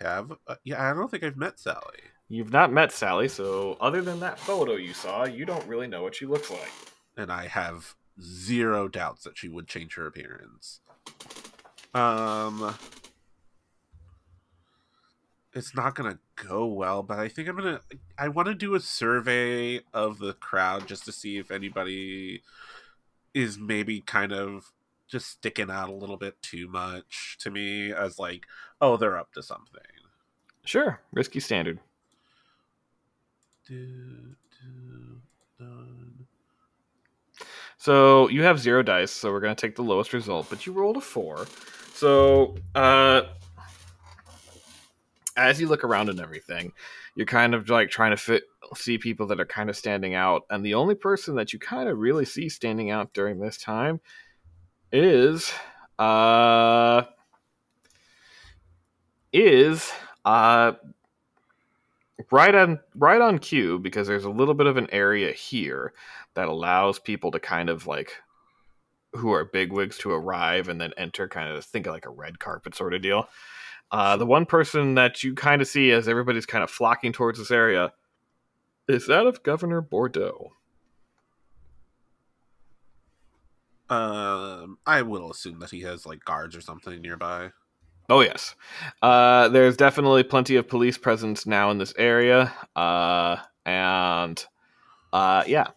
Have 0.00 0.32
uh, 0.46 0.56
yeah, 0.64 0.90
I 0.90 0.94
don't 0.94 1.10
think 1.10 1.24
I've 1.24 1.36
met 1.36 1.58
Sally. 1.58 2.00
You've 2.28 2.52
not 2.52 2.72
met 2.72 2.92
Sally, 2.92 3.28
so 3.28 3.76
other 3.80 4.02
than 4.02 4.20
that 4.20 4.38
photo 4.38 4.74
you 4.76 4.92
saw, 4.94 5.24
you 5.24 5.44
don't 5.44 5.66
really 5.66 5.86
know 5.86 6.02
what 6.02 6.14
she 6.14 6.26
looks 6.26 6.50
like. 6.50 6.70
and 7.16 7.30
I 7.32 7.46
have 7.48 7.94
zero 8.20 8.88
doubts 8.88 9.24
that 9.24 9.36
she 9.36 9.48
would 9.48 9.66
change 9.66 9.94
her 9.94 10.06
appearance. 10.06 10.80
Um, 11.94 12.76
it's 15.52 15.74
not 15.74 15.94
gonna 15.94 16.18
go 16.36 16.66
well, 16.66 17.02
but 17.02 17.18
I 17.18 17.28
think 17.28 17.48
I'm 17.48 17.56
gonna. 17.56 17.80
I 18.18 18.28
want 18.28 18.48
to 18.48 18.54
do 18.54 18.74
a 18.74 18.80
survey 18.80 19.80
of 19.92 20.18
the 20.18 20.32
crowd 20.34 20.88
just 20.88 21.04
to 21.04 21.12
see 21.12 21.38
if 21.38 21.50
anybody 21.50 22.42
is 23.32 23.58
maybe 23.58 24.00
kind 24.00 24.32
of 24.32 24.72
just 25.06 25.28
sticking 25.28 25.70
out 25.70 25.88
a 25.88 25.94
little 25.94 26.16
bit 26.16 26.40
too 26.42 26.66
much 26.68 27.36
to 27.40 27.50
me 27.50 27.92
as 27.92 28.18
like, 28.18 28.46
oh, 28.80 28.96
they're 28.96 29.18
up 29.18 29.32
to 29.32 29.42
something. 29.42 29.80
Sure, 30.64 31.00
risky 31.12 31.40
standard. 31.40 31.78
Do, 33.66 34.34
do. 34.60 35.20
So 37.84 38.30
you 38.30 38.44
have 38.44 38.58
zero 38.58 38.82
dice, 38.82 39.10
so 39.10 39.30
we're 39.30 39.40
gonna 39.40 39.54
take 39.54 39.76
the 39.76 39.82
lowest 39.82 40.14
result, 40.14 40.48
but 40.48 40.64
you 40.64 40.72
rolled 40.72 40.96
a 40.96 41.02
four. 41.02 41.44
So 41.92 42.56
uh 42.74 43.24
as 45.36 45.60
you 45.60 45.68
look 45.68 45.84
around 45.84 46.08
and 46.08 46.18
everything, 46.18 46.72
you're 47.14 47.26
kind 47.26 47.54
of 47.54 47.68
like 47.68 47.90
trying 47.90 48.12
to 48.12 48.16
fit 48.16 48.44
see 48.74 48.96
people 48.96 49.26
that 49.26 49.38
are 49.38 49.44
kind 49.44 49.68
of 49.68 49.76
standing 49.76 50.14
out, 50.14 50.44
and 50.48 50.64
the 50.64 50.72
only 50.72 50.94
person 50.94 51.34
that 51.34 51.52
you 51.52 51.58
kind 51.58 51.86
of 51.90 51.98
really 51.98 52.24
see 52.24 52.48
standing 52.48 52.90
out 52.90 53.12
during 53.12 53.38
this 53.38 53.58
time 53.58 54.00
is 54.90 55.52
uh 55.98 57.02
is 59.30 59.92
uh 60.24 60.72
right 62.30 62.54
on 62.54 62.80
right 62.96 63.20
on 63.20 63.38
cue 63.38 63.78
because 63.78 64.06
there's 64.06 64.24
a 64.24 64.30
little 64.30 64.54
bit 64.54 64.66
of 64.66 64.78
an 64.78 64.88
area 64.90 65.32
here 65.32 65.92
that 66.34 66.48
allows 66.48 66.98
people 66.98 67.30
to 67.30 67.40
kind 67.40 67.70
of 67.70 67.86
like 67.86 68.12
who 69.12 69.32
are 69.32 69.44
bigwigs 69.44 69.96
to 69.98 70.10
arrive 70.10 70.68
and 70.68 70.80
then 70.80 70.92
enter 70.96 71.28
kind 71.28 71.48
of 71.48 71.64
think 71.64 71.86
of 71.86 71.92
like 71.92 72.06
a 72.06 72.10
red 72.10 72.38
carpet 72.38 72.74
sort 72.74 72.94
of 72.94 73.02
deal. 73.02 73.28
Uh, 73.90 74.16
the 74.16 74.26
one 74.26 74.44
person 74.44 74.94
that 74.94 75.22
you 75.22 75.34
kind 75.34 75.62
of 75.62 75.68
see 75.68 75.92
as 75.92 76.08
everybody's 76.08 76.46
kind 76.46 76.64
of 76.64 76.70
flocking 76.70 77.12
towards 77.12 77.38
this 77.38 77.50
area 77.50 77.92
is 78.88 79.06
that 79.06 79.26
of 79.26 79.42
governor 79.42 79.80
bordeaux. 79.80 80.52
Um, 83.88 84.78
I 84.86 85.02
will 85.02 85.30
assume 85.30 85.60
that 85.60 85.70
he 85.70 85.82
has 85.82 86.06
like 86.06 86.24
guards 86.24 86.56
or 86.56 86.60
something 86.60 87.00
nearby. 87.00 87.50
Oh 88.08 88.20
yes, 88.20 88.54
uh, 89.02 89.48
there's 89.48 89.76
definitely 89.76 90.24
plenty 90.24 90.56
of 90.56 90.68
police 90.68 90.98
presence 90.98 91.46
now 91.46 91.70
in 91.70 91.78
this 91.78 91.94
area, 91.96 92.52
uh, 92.76 93.36
and 93.64 94.44
uh, 95.12 95.44
yeah, 95.46 95.68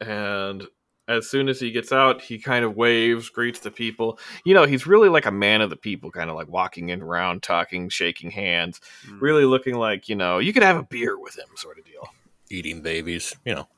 and 0.00 0.66
as 1.08 1.28
soon 1.30 1.48
as 1.48 1.58
he 1.58 1.70
gets 1.70 1.90
out, 1.90 2.20
he 2.20 2.38
kind 2.38 2.64
of 2.64 2.76
waves, 2.76 3.30
greets 3.30 3.60
the 3.60 3.70
people. 3.70 4.18
You 4.44 4.52
know, 4.52 4.66
he's 4.66 4.86
really 4.86 5.08
like 5.08 5.24
a 5.24 5.30
man 5.30 5.62
of 5.62 5.70
the 5.70 5.76
people, 5.76 6.10
kind 6.10 6.28
of 6.28 6.36
like 6.36 6.48
walking 6.48 6.90
in 6.90 7.00
around, 7.00 7.42
talking, 7.42 7.88
shaking 7.88 8.30
hands, 8.30 8.80
Mm. 9.06 9.20
really 9.20 9.44
looking 9.44 9.76
like 9.76 10.08
you 10.08 10.16
know 10.16 10.38
you 10.38 10.52
could 10.52 10.62
have 10.62 10.76
a 10.76 10.82
beer 10.82 11.18
with 11.18 11.38
him, 11.38 11.48
sort 11.56 11.78
of 11.78 11.84
deal. 11.84 12.08
Eating 12.50 12.82
babies, 12.82 13.34
you 13.44 13.54
know. 13.54 13.68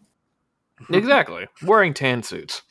exactly, 0.91 1.47
wearing 1.63 1.95
tan 1.95 2.23
suits. 2.23 2.63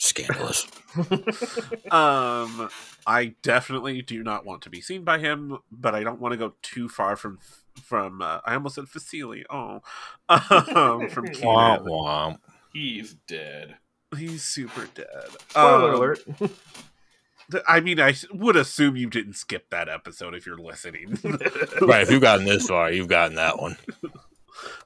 Scandalous. 0.00 0.66
um, 1.90 2.70
I 3.06 3.34
definitely 3.42 4.00
do 4.02 4.22
not 4.22 4.44
want 4.46 4.62
to 4.62 4.70
be 4.70 4.80
seen 4.80 5.02
by 5.02 5.18
him, 5.18 5.58
but 5.72 5.94
I 5.94 6.04
don't 6.04 6.20
want 6.20 6.32
to 6.32 6.38
go 6.38 6.54
too 6.62 6.88
far 6.88 7.16
from 7.16 7.38
from. 7.78 8.20
Uh, 8.22 8.40
I 8.44 8.54
almost 8.54 8.74
said 8.76 8.84
Facili. 8.84 9.44
Oh, 9.50 9.80
um, 10.28 11.08
from 11.08 11.26
womp 11.28 11.34
Keenan. 11.34 11.84
womp. 11.84 12.38
He's 12.72 13.14
dead. 13.26 13.76
He's 14.16 14.42
super 14.44 14.86
dead. 14.94 15.06
Spoiler 15.50 15.88
Um, 15.90 15.94
alert. 15.94 16.20
I 17.66 17.80
mean, 17.80 17.98
I 17.98 18.14
would 18.32 18.56
assume 18.56 18.96
you 18.96 19.08
didn't 19.08 19.32
skip 19.34 19.70
that 19.70 19.88
episode 19.88 20.34
if 20.34 20.44
you're 20.46 20.58
listening. 20.58 21.18
Right, 21.80 22.02
if 22.02 22.10
you've 22.10 22.20
gotten 22.20 22.44
this 22.44 22.66
far, 22.68 22.90
you've 22.92 23.08
gotten 23.08 23.36
that 23.36 23.58
one. 23.58 23.76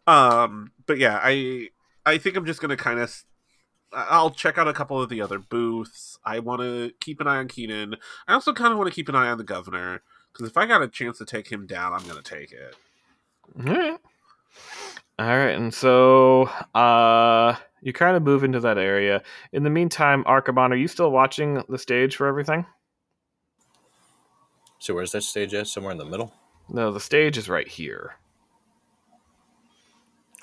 um, 0.06 0.72
but 0.86 0.98
yeah, 0.98 1.18
I 1.22 1.68
I 2.04 2.18
think 2.18 2.36
I'm 2.36 2.46
just 2.46 2.60
gonna 2.60 2.76
kind 2.76 3.00
of. 3.00 3.24
I'll 3.94 4.30
check 4.30 4.56
out 4.56 4.68
a 4.68 4.72
couple 4.72 5.02
of 5.02 5.10
the 5.10 5.20
other 5.20 5.38
booths. 5.38 6.18
I 6.24 6.38
want 6.38 6.62
to 6.62 6.92
keep 7.00 7.20
an 7.20 7.26
eye 7.26 7.36
on 7.36 7.48
Keenan. 7.48 7.96
I 8.26 8.32
also 8.32 8.54
kind 8.54 8.72
of 8.72 8.78
want 8.78 8.88
to 8.90 8.94
keep 8.94 9.08
an 9.10 9.14
eye 9.14 9.28
on 9.28 9.36
the 9.36 9.44
governor 9.44 10.02
because 10.32 10.48
if 10.48 10.56
I 10.56 10.66
got 10.66 10.82
a 10.82 10.88
chance 10.88 11.18
to 11.18 11.24
take 11.24 11.50
him 11.50 11.66
down, 11.66 11.92
I'm 11.92 12.06
gonna 12.06 12.22
take 12.22 12.52
it. 12.52 12.74
All 13.58 13.64
right. 13.64 13.98
All 15.18 15.26
right, 15.26 15.54
and 15.54 15.72
so 15.72 16.44
uh 16.74 17.56
you 17.82 17.92
kind 17.92 18.16
of 18.16 18.22
move 18.22 18.44
into 18.44 18.60
that 18.60 18.78
area. 18.78 19.22
In 19.52 19.64
the 19.64 19.70
meantime, 19.70 20.22
Archibald, 20.26 20.72
are 20.72 20.76
you 20.76 20.88
still 20.88 21.10
watching 21.10 21.62
the 21.68 21.78
stage 21.78 22.16
for 22.16 22.26
everything? 22.26 22.64
So 24.78 24.94
where's 24.94 25.12
that 25.12 25.22
stage 25.22 25.52
at? 25.54 25.66
Somewhere 25.66 25.92
in 25.92 25.98
the 25.98 26.04
middle? 26.04 26.32
No, 26.68 26.92
the 26.92 27.00
stage 27.00 27.36
is 27.38 27.48
right 27.48 27.68
here. 27.68 28.14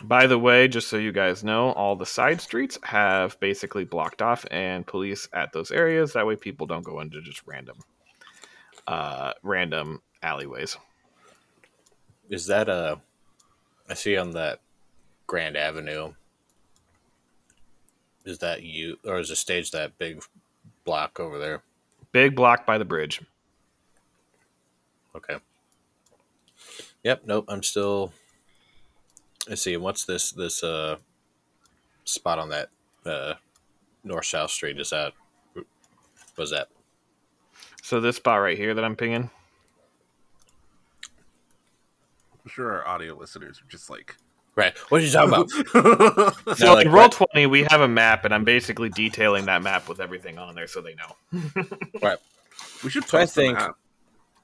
By 0.03 0.28
the 0.28 0.40
way, 0.40 0.70
just 0.70 0.88
so 0.88 0.98
you 0.98 1.11
guys 1.11 1.44
know, 1.44 1.72
all 1.72 1.95
the 1.95 2.06
side 2.06 2.40
streets 2.40 2.78
have 2.84 3.38
basically 3.41 3.84
blocked 3.84 4.22
off 4.22 4.45
and 4.49 4.88
police 4.88 5.28
at 5.34 5.52
those 5.52 5.72
areas. 5.72 6.14
That 6.14 6.26
way 6.26 6.38
people 6.38 6.68
don't 6.68 6.86
go 6.86 7.02
into 7.02 7.22
just 7.22 7.41
random 7.45 7.80
uh 8.90 9.34
random 9.44 10.02
alleyways. 10.24 10.76
Is 12.30 12.48
that 12.48 12.68
a? 12.68 12.99
I 13.88 13.94
see 13.94 14.18
on 14.18 14.32
that 14.32 14.60
Grand 15.28 15.56
Avenue. 15.56 16.14
Is 18.26 18.40
that 18.40 18.64
you, 18.64 18.98
or 19.06 19.20
is 19.20 19.30
the 19.30 19.36
stage 19.36 19.72
that 19.72 19.98
big 19.98 20.24
block 20.86 21.20
over 21.20 21.38
there? 21.38 21.61
Big 22.11 22.36
block 22.36 22.66
by 22.66 22.78
the 22.78 22.86
bridge. 22.86 23.22
Okay. 25.16 25.38
Yep. 27.03 27.22
Nope. 27.26 27.45
I'm 27.48 27.64
still. 27.64 28.11
I 29.49 29.56
see. 29.56 29.78
What's 29.78 30.06
this? 30.06 30.32
This 30.32 30.64
uh 30.64 30.98
spot 32.06 32.40
on 32.40 32.49
that 32.49 32.70
uh 33.06 33.36
north 34.03 34.26
south 34.26 34.52
street? 34.52 34.80
Is 34.80 34.90
that? 34.90 35.14
Was 36.38 36.52
that? 36.52 36.70
So 37.84 37.99
this 37.99 38.18
spot 38.18 38.41
right 38.41 38.57
here 38.57 38.73
that 38.73 38.84
I'm 38.84 38.95
pinging. 38.95 39.30
I'm 42.43 42.49
sure 42.51 42.72
our 42.72 42.88
audio 42.88 43.15
listeners 43.15 43.61
are 43.61 43.69
just 43.69 43.89
like. 43.89 44.15
Right. 44.56 44.77
What 44.89 45.01
are 45.01 45.06
you 45.06 45.11
talking 45.11 45.34
about? 45.34 45.49
So 46.57 46.65
No, 46.65 46.73
like, 46.73 46.85
in 46.85 46.91
roll 46.91 47.03
what- 47.03 47.11
twenty, 47.14 47.45
we 47.45 47.64
have 47.69 47.81
a 47.81 47.88
map, 47.88 48.26
and 48.26 48.34
I'm 48.34 48.43
basically 48.43 48.89
detailing 48.89 49.45
that 49.45 49.61
map 49.61 49.88
with 49.88 49.99
everything 50.01 50.38
on 50.38 50.56
there, 50.56 50.68
so 50.68 50.81
they 50.81 50.95
know. 50.95 51.64
right. 52.01 52.18
we 52.84 52.89
should 52.89 53.06
So 53.06 53.18
I 53.18 53.22
post 53.22 53.35
the 53.35 53.41
think- 53.41 53.57
map. 53.57 53.76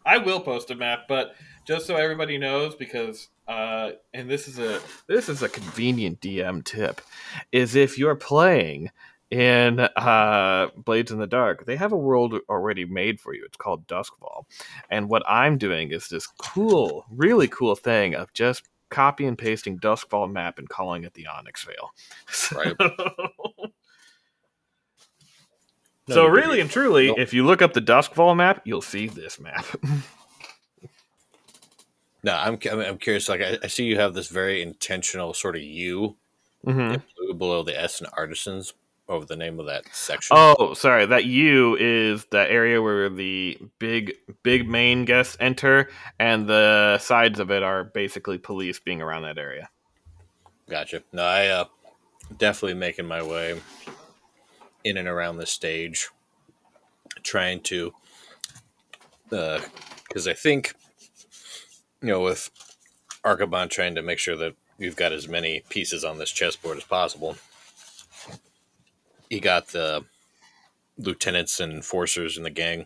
I 0.08 0.20
will 0.20 0.40
post 0.40 0.70
a 0.70 0.76
map, 0.76 1.08
but 1.10 1.34
just 1.66 1.88
so 1.88 1.96
everybody 1.96 2.38
knows, 2.38 2.76
because 2.76 3.28
uh, 3.48 3.92
and 4.14 4.30
this 4.30 4.48
is 4.48 4.60
a 4.60 4.80
this 5.08 5.30
is 5.30 5.42
a 5.42 5.50
convenient 5.50 6.22
DM 6.22 6.64
tip, 6.64 7.02
is 7.52 7.76
if 7.76 7.98
you're 7.98 8.16
playing 8.16 8.92
in 9.36 9.80
uh, 9.82 10.68
Blades 10.78 11.12
in 11.12 11.20
the 11.20 11.28
Dark, 11.28 11.66
they 11.66 11.76
have 11.76 11.92
a 11.92 11.98
world 11.98 12.36
already 12.50 12.86
made 12.86 13.20
for 13.20 13.34
you. 13.34 13.44
It's 13.46 13.58
called 13.58 13.86
Doskvol, 13.88 14.46
and 14.90 15.10
what 15.10 15.24
I'm 15.28 15.58
doing 15.58 15.92
is 15.92 16.08
this 16.08 16.26
cool, 16.28 17.06
really 17.12 17.48
cool 17.50 17.76
thing 17.76 18.16
of 18.16 18.32
just 18.34 18.64
copy 18.90 19.26
and 19.26 19.38
pasting 19.38 19.78
Doskvol 19.80 20.32
map 20.32 20.58
and 20.60 20.70
calling 20.70 21.04
it 21.04 21.14
the 21.14 21.28
Onyxvale. 21.30 21.90
Right. 22.56 22.76
No, 26.08 26.14
so 26.14 26.28
really 26.28 26.60
and 26.60 26.70
truly, 26.70 27.08
Nope. 27.08 27.18
if 27.18 27.34
you 27.34 27.44
look 27.44 27.64
up 27.64 27.74
the 27.74 27.82
Doskvol 27.82 28.38
map, 28.38 28.62
you'll 28.64 28.84
see 28.84 29.08
this 29.08 29.40
map. 29.40 29.66
No, 32.24 32.34
I'm. 32.36 32.58
I'm 32.72 32.98
curious. 32.98 33.30
Like, 33.30 33.42
I, 33.42 33.60
I 33.62 33.68
see 33.68 33.84
you 33.86 33.98
have 34.00 34.16
this 34.16 34.30
very 34.30 34.64
intentional 34.64 35.36
sort 35.36 35.56
of 35.56 35.62
U 35.62 36.16
Mhm. 36.66 37.00
below 37.38 37.62
the 37.62 37.80
S 37.80 38.02
in 38.02 38.08
artisans 38.14 38.74
over 39.08 39.26
the 39.26 39.36
name 39.36 39.60
of 39.60 39.68
that 39.68 39.86
section. 39.92 40.36
Oh, 40.38 40.74
sorry. 40.74 41.06
That 41.06 41.26
U 41.26 41.76
is 41.80 42.26
the 42.26 42.50
area 42.50 42.82
where 42.82 43.10
the 43.10 43.58
big, 43.80 44.16
big 44.44 44.68
main 44.68 45.06
guests 45.06 45.38
enter, 45.40 45.90
and 46.20 46.48
the 46.48 46.98
sides 47.00 47.40
of 47.40 47.52
it 47.52 47.64
are 47.64 47.84
basically 47.84 48.38
police 48.38 48.80
being 48.80 49.02
around 49.02 49.24
that 49.24 49.38
area. 49.38 49.70
Gotcha. 50.70 51.04
No, 51.14 51.24
I 51.24 51.48
uh, 51.48 51.66
definitely 52.38 52.80
making 52.80 53.06
my 53.06 53.22
way 53.22 53.60
in 54.84 54.98
and 54.98 55.08
around 55.08 55.38
the 55.38 55.46
stage, 55.46 56.10
trying 57.24 57.62
to, 57.62 57.94
uh 59.32 59.60
because 60.08 60.28
I 60.28 60.34
think, 60.34 60.74
you 62.02 62.08
know, 62.08 62.22
with 62.22 62.50
Archibald 63.24 63.72
trying 63.72 63.96
to 63.96 64.02
make 64.02 64.20
sure 64.20 64.38
that 64.38 64.56
you've 64.78 64.96
got 64.96 65.12
as 65.12 65.28
many 65.28 65.64
pieces 65.70 66.06
on 66.06 66.20
this 66.20 66.32
chessboard 66.32 66.78
as 66.78 66.84
possible. 66.84 67.36
He 69.36 69.42
got 69.42 69.68
the 69.68 70.06
lieutenants 70.98 71.60
and 71.60 71.74
enforcers 71.74 72.38
in 72.38 72.44
the 72.44 72.50
gang, 72.50 72.86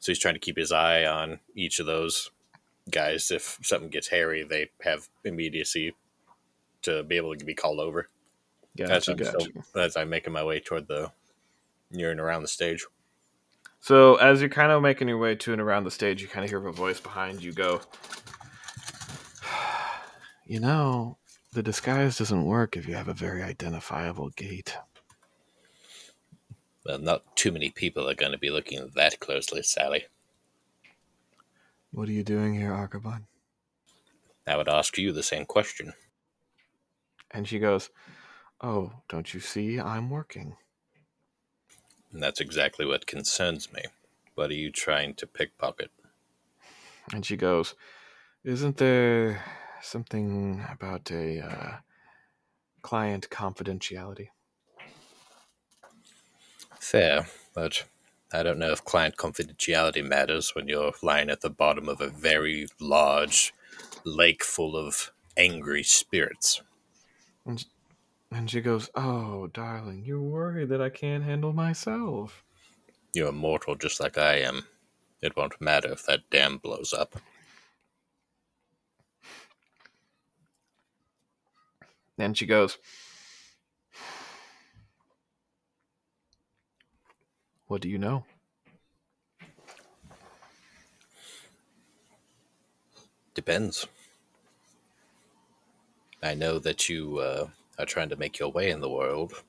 so 0.00 0.12
he's 0.12 0.18
trying 0.18 0.34
to 0.34 0.38
keep 0.38 0.58
his 0.58 0.70
eye 0.70 1.06
on 1.06 1.40
each 1.54 1.78
of 1.78 1.86
those 1.86 2.30
guys. 2.90 3.30
If 3.30 3.58
something 3.62 3.88
gets 3.88 4.08
hairy, 4.08 4.42
they 4.42 4.68
have 4.82 5.08
immediacy 5.24 5.94
to 6.82 7.02
be 7.04 7.16
able 7.16 7.34
to 7.34 7.44
be 7.46 7.54
called 7.54 7.80
over. 7.80 8.10
That's 8.76 9.06
Gotcha, 9.06 9.12
I'm 9.12 9.16
gotcha. 9.16 9.40
still- 9.40 9.82
as 9.82 9.96
I'm 9.96 10.10
making 10.10 10.34
my 10.34 10.44
way 10.44 10.60
toward 10.60 10.88
the 10.88 11.10
near 11.90 12.10
and 12.10 12.20
around 12.20 12.42
the 12.42 12.48
stage. 12.48 12.84
So 13.80 14.16
as 14.16 14.42
you're 14.42 14.50
kind 14.50 14.72
of 14.72 14.82
making 14.82 15.08
your 15.08 15.16
way 15.16 15.36
to 15.36 15.52
and 15.54 15.62
around 15.62 15.84
the 15.84 15.90
stage, 15.90 16.20
you 16.20 16.28
kind 16.28 16.44
of 16.44 16.50
hear 16.50 16.66
a 16.66 16.70
voice 16.70 17.00
behind 17.00 17.42
you 17.42 17.52
go, 17.54 17.80
"You 20.44 20.60
know, 20.60 21.16
the 21.54 21.62
disguise 21.62 22.18
doesn't 22.18 22.44
work 22.44 22.76
if 22.76 22.86
you 22.86 22.94
have 22.94 23.08
a 23.08 23.14
very 23.14 23.42
identifiable 23.42 24.28
gait." 24.36 24.76
Well, 26.84 26.98
not 26.98 27.36
too 27.36 27.52
many 27.52 27.70
people 27.70 28.08
are 28.08 28.14
going 28.14 28.32
to 28.32 28.38
be 28.38 28.50
looking 28.50 28.90
that 28.94 29.20
closely, 29.20 29.62
Sally. 29.62 30.06
What 31.92 32.08
are 32.08 32.12
you 32.12 32.24
doing 32.24 32.54
here, 32.54 32.72
Archibald? 32.72 33.22
I 34.46 34.56
would 34.56 34.68
ask 34.68 34.98
you 34.98 35.12
the 35.12 35.22
same 35.22 35.44
question. 35.44 35.92
And 37.30 37.46
she 37.46 37.58
goes, 37.58 37.90
"Oh, 38.60 38.92
don't 39.08 39.32
you 39.32 39.40
see? 39.40 39.78
I'm 39.78 40.10
working." 40.10 40.56
And 42.12 42.22
that's 42.22 42.40
exactly 42.40 42.84
what 42.84 43.06
concerns 43.06 43.72
me. 43.72 43.82
What 44.34 44.50
are 44.50 44.54
you 44.54 44.70
trying 44.70 45.14
to 45.14 45.26
pickpocket? 45.26 45.90
And 47.12 47.24
she 47.24 47.36
goes, 47.36 47.74
Isn't 48.44 48.76
there 48.76 49.42
something 49.80 50.64
about 50.70 51.10
a 51.10 51.40
uh, 51.40 51.76
client 52.82 53.28
confidentiality? 53.30 54.28
Fair, 56.82 57.26
but 57.54 57.84
I 58.32 58.42
don't 58.42 58.58
know 58.58 58.72
if 58.72 58.84
client 58.84 59.16
confidentiality 59.16 60.04
matters 60.04 60.52
when 60.52 60.66
you're 60.66 60.92
lying 61.00 61.30
at 61.30 61.40
the 61.40 61.48
bottom 61.48 61.88
of 61.88 62.00
a 62.00 62.08
very 62.08 62.66
large 62.80 63.54
lake 64.04 64.42
full 64.42 64.76
of 64.76 65.12
angry 65.36 65.84
spirits. 65.84 66.60
And 67.46 68.50
she 68.50 68.60
goes, 68.60 68.90
Oh, 68.96 69.46
darling, 69.46 70.02
you're 70.04 70.20
worried 70.20 70.70
that 70.70 70.82
I 70.82 70.90
can't 70.90 71.22
handle 71.22 71.52
myself. 71.52 72.42
You're 73.14 73.28
immortal 73.28 73.76
just 73.76 74.00
like 74.00 74.18
I 74.18 74.40
am. 74.40 74.64
It 75.22 75.36
won't 75.36 75.60
matter 75.60 75.92
if 75.92 76.04
that 76.06 76.28
dam 76.30 76.58
blows 76.58 76.92
up. 76.92 77.14
And 82.18 82.36
she 82.36 82.44
goes, 82.44 82.76
What 87.72 87.80
do 87.80 87.88
you 87.88 87.96
know? 87.96 88.26
Depends. 93.32 93.86
I 96.22 96.34
know 96.34 96.58
that 96.58 96.90
you 96.90 97.20
uh, 97.20 97.48
are 97.78 97.86
trying 97.86 98.10
to 98.10 98.16
make 98.16 98.38
your 98.38 98.52
way 98.52 98.68
in 98.68 98.82
the 98.82 98.90
world, 98.90 99.42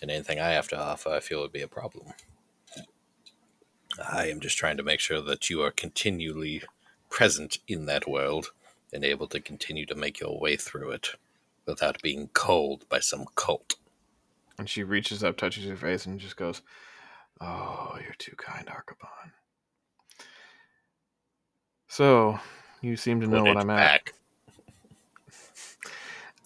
and 0.00 0.08
anything 0.08 0.38
I 0.38 0.50
have 0.50 0.68
to 0.68 0.78
offer, 0.78 1.08
I 1.08 1.18
feel 1.18 1.40
would 1.40 1.50
be 1.50 1.62
a 1.62 1.66
problem. 1.66 2.12
I 4.08 4.28
am 4.28 4.38
just 4.38 4.56
trying 4.56 4.76
to 4.76 4.84
make 4.84 5.00
sure 5.00 5.20
that 5.20 5.50
you 5.50 5.60
are 5.62 5.72
continually 5.72 6.62
present 7.10 7.58
in 7.66 7.86
that 7.86 8.08
world 8.08 8.52
and 8.92 9.04
able 9.04 9.26
to 9.26 9.40
continue 9.40 9.84
to 9.86 9.96
make 9.96 10.20
your 10.20 10.38
way 10.38 10.54
through 10.54 10.92
it 10.92 11.08
without 11.66 12.02
being 12.02 12.28
cold 12.34 12.88
by 12.88 13.00
some 13.00 13.24
cult. 13.34 13.74
And 14.56 14.68
she 14.68 14.84
reaches 14.84 15.24
up, 15.24 15.36
touches 15.36 15.64
your 15.64 15.76
face, 15.76 16.06
and 16.06 16.20
just 16.20 16.36
goes, 16.36 16.62
Oh, 17.40 17.96
you're 18.02 18.14
too 18.18 18.34
kind, 18.36 18.68
Archibald. 18.68 19.12
So, 21.86 22.38
you 22.80 22.96
seem 22.96 23.20
to 23.20 23.26
know 23.26 23.44
Put 23.44 23.48
what 23.48 23.56
I'm 23.58 23.70
at. 23.70 24.10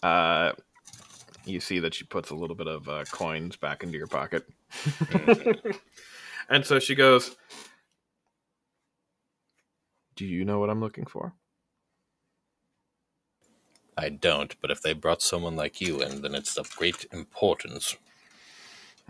Uh, 0.02 0.52
you 1.44 1.60
see 1.60 1.78
that 1.80 1.94
she 1.94 2.04
puts 2.04 2.30
a 2.30 2.34
little 2.34 2.56
bit 2.56 2.66
of 2.66 2.88
uh, 2.88 3.04
coins 3.10 3.56
back 3.56 3.82
into 3.82 3.98
your 3.98 4.06
pocket. 4.06 4.46
and 6.48 6.64
so 6.64 6.78
she 6.78 6.94
goes, 6.94 7.36
Do 10.16 10.26
you 10.26 10.44
know 10.44 10.58
what 10.58 10.70
I'm 10.70 10.80
looking 10.80 11.06
for? 11.06 11.32
I 13.96 14.08
don't, 14.08 14.54
but 14.60 14.70
if 14.70 14.80
they 14.82 14.94
brought 14.94 15.22
someone 15.22 15.56
like 15.56 15.80
you 15.80 16.00
in, 16.02 16.22
then 16.22 16.34
it's 16.34 16.56
of 16.56 16.74
great 16.76 17.06
importance. 17.12 17.96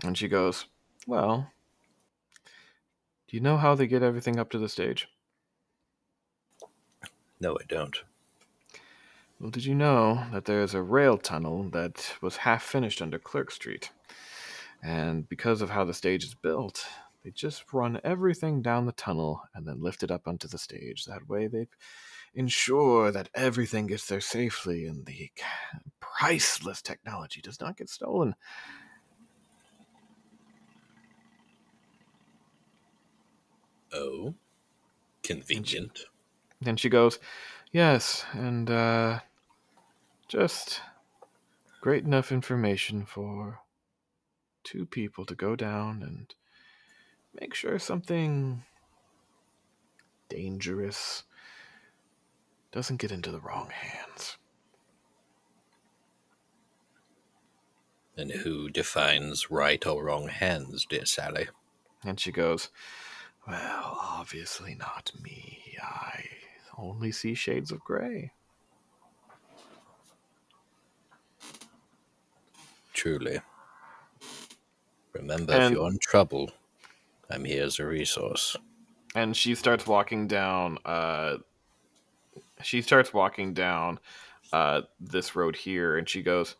And 0.03 0.17
she 0.17 0.27
goes, 0.27 0.65
Well, 1.07 1.51
do 3.33 3.37
you 3.37 3.41
know 3.41 3.57
how 3.57 3.73
they 3.73 3.87
get 3.87 4.03
everything 4.03 4.37
up 4.37 4.51
to 4.51 4.59
the 4.59 4.69
stage? 4.69 5.07
No, 7.39 7.57
I 7.59 7.63
don't. 7.67 7.97
Well, 9.39 9.49
did 9.49 9.65
you 9.65 9.73
know 9.73 10.23
that 10.31 10.45
there's 10.45 10.75
a 10.75 10.83
rail 10.83 11.17
tunnel 11.17 11.67
that 11.71 12.13
was 12.21 12.37
half 12.37 12.61
finished 12.61 13.01
under 13.01 13.17
Clerk 13.17 13.49
Street? 13.49 13.89
And 14.83 15.27
because 15.27 15.63
of 15.63 15.71
how 15.71 15.83
the 15.83 15.95
stage 15.95 16.23
is 16.23 16.35
built, 16.35 16.85
they 17.23 17.31
just 17.31 17.73
run 17.73 17.99
everything 18.03 18.61
down 18.61 18.85
the 18.85 18.91
tunnel 18.91 19.41
and 19.55 19.67
then 19.67 19.81
lift 19.81 20.03
it 20.03 20.11
up 20.11 20.27
onto 20.27 20.47
the 20.47 20.59
stage. 20.59 21.05
That 21.05 21.27
way 21.27 21.47
they 21.47 21.69
ensure 22.35 23.09
that 23.09 23.29
everything 23.33 23.87
gets 23.87 24.05
there 24.05 24.21
safely 24.21 24.85
and 24.85 25.07
the 25.07 25.31
priceless 25.99 26.83
technology 26.83 27.41
does 27.41 27.59
not 27.59 27.77
get 27.77 27.89
stolen. 27.89 28.35
Oh, 33.93 34.33
convenient. 35.21 36.05
Then 36.61 36.77
she 36.77 36.89
goes, 36.89 37.19
Yes, 37.71 38.25
and 38.33 38.69
uh, 38.69 39.19
just 40.27 40.81
great 41.81 42.03
enough 42.05 42.31
information 42.31 43.05
for 43.05 43.59
two 44.63 44.85
people 44.85 45.25
to 45.25 45.35
go 45.35 45.55
down 45.55 46.01
and 46.01 46.33
make 47.39 47.53
sure 47.53 47.77
something 47.77 48.63
dangerous 50.29 51.23
doesn't 52.71 53.01
get 53.01 53.11
into 53.11 53.31
the 53.31 53.39
wrong 53.39 53.69
hands. 53.69 54.37
And 58.15 58.31
who 58.31 58.69
defines 58.69 59.49
right 59.49 59.85
or 59.85 60.05
wrong 60.05 60.27
hands, 60.27 60.85
dear 60.85 61.05
Sally? 61.05 61.47
And 62.03 62.19
she 62.19 62.31
goes, 62.31 62.69
Well, 63.47 63.97
obviously 64.01 64.75
not 64.75 65.11
me. 65.21 65.77
I 65.81 66.23
only 66.77 67.11
see 67.11 67.33
shades 67.33 67.71
of 67.71 67.79
gray. 67.83 68.31
Truly. 72.93 73.39
Remember, 75.13 75.53
And- 75.53 75.63
if 75.65 75.71
you're 75.79 75.89
in 75.89 75.99
trouble, 75.99 76.51
I'm 77.29 77.45
here 77.45 77.63
as 77.63 77.79
a 77.79 77.85
resource. 77.85 78.55
and 79.15 79.37
she 79.37 79.53
starts 79.53 79.85
walking 79.85 80.27
down 80.27 80.79
uh 80.85 81.37
she 82.63 82.81
starts 82.81 83.13
walking 83.13 83.53
down 83.53 83.99
uh 84.51 84.81
this 84.99 85.35
road 85.35 85.55
here 85.55 85.97
and 85.99 86.09
she 86.09 86.23
goes 86.23 86.55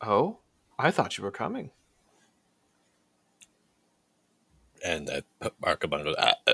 oh 0.00 0.38
i 0.76 0.90
thought 0.90 1.16
you 1.16 1.22
were 1.22 1.30
coming 1.30 1.70
And 4.84 5.10
uh, 5.10 5.50
Archibald 5.62 6.04
goes, 6.04 6.16
ah, 6.18 6.34
uh, 6.46 6.52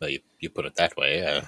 well, 0.00 0.10
you, 0.10 0.20
you 0.38 0.50
put 0.50 0.66
it 0.66 0.76
that 0.76 0.96
way. 0.96 1.24
Uh, 1.24 1.42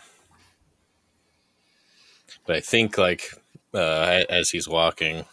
but 2.47 2.57
I 2.57 2.61
think, 2.61 2.99
like, 2.99 3.31
uh, 3.75 4.25
as 4.29 4.51
he's 4.51 4.69
walking, 4.69 5.25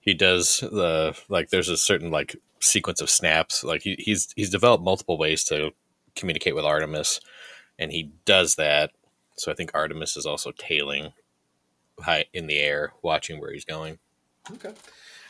he 0.00 0.14
does 0.14 0.60
the 0.60 1.16
like. 1.28 1.50
There's 1.50 1.68
a 1.68 1.76
certain 1.76 2.10
like 2.10 2.36
sequence 2.60 3.00
of 3.00 3.10
snaps. 3.10 3.64
Like 3.64 3.82
he, 3.82 3.96
he's 3.98 4.28
he's 4.36 4.50
developed 4.50 4.84
multiple 4.84 5.18
ways 5.18 5.44
to 5.44 5.70
communicate 6.16 6.54
with 6.54 6.64
Artemis, 6.64 7.20
and 7.78 7.92
he 7.92 8.12
does 8.24 8.56
that. 8.56 8.90
So 9.36 9.50
I 9.50 9.54
think 9.54 9.70
Artemis 9.74 10.16
is 10.16 10.26
also 10.26 10.52
tailing 10.52 11.12
high 12.00 12.26
in 12.32 12.46
the 12.46 12.58
air, 12.58 12.92
watching 13.02 13.40
where 13.40 13.52
he's 13.52 13.64
going. 13.64 13.98
okay 14.52 14.74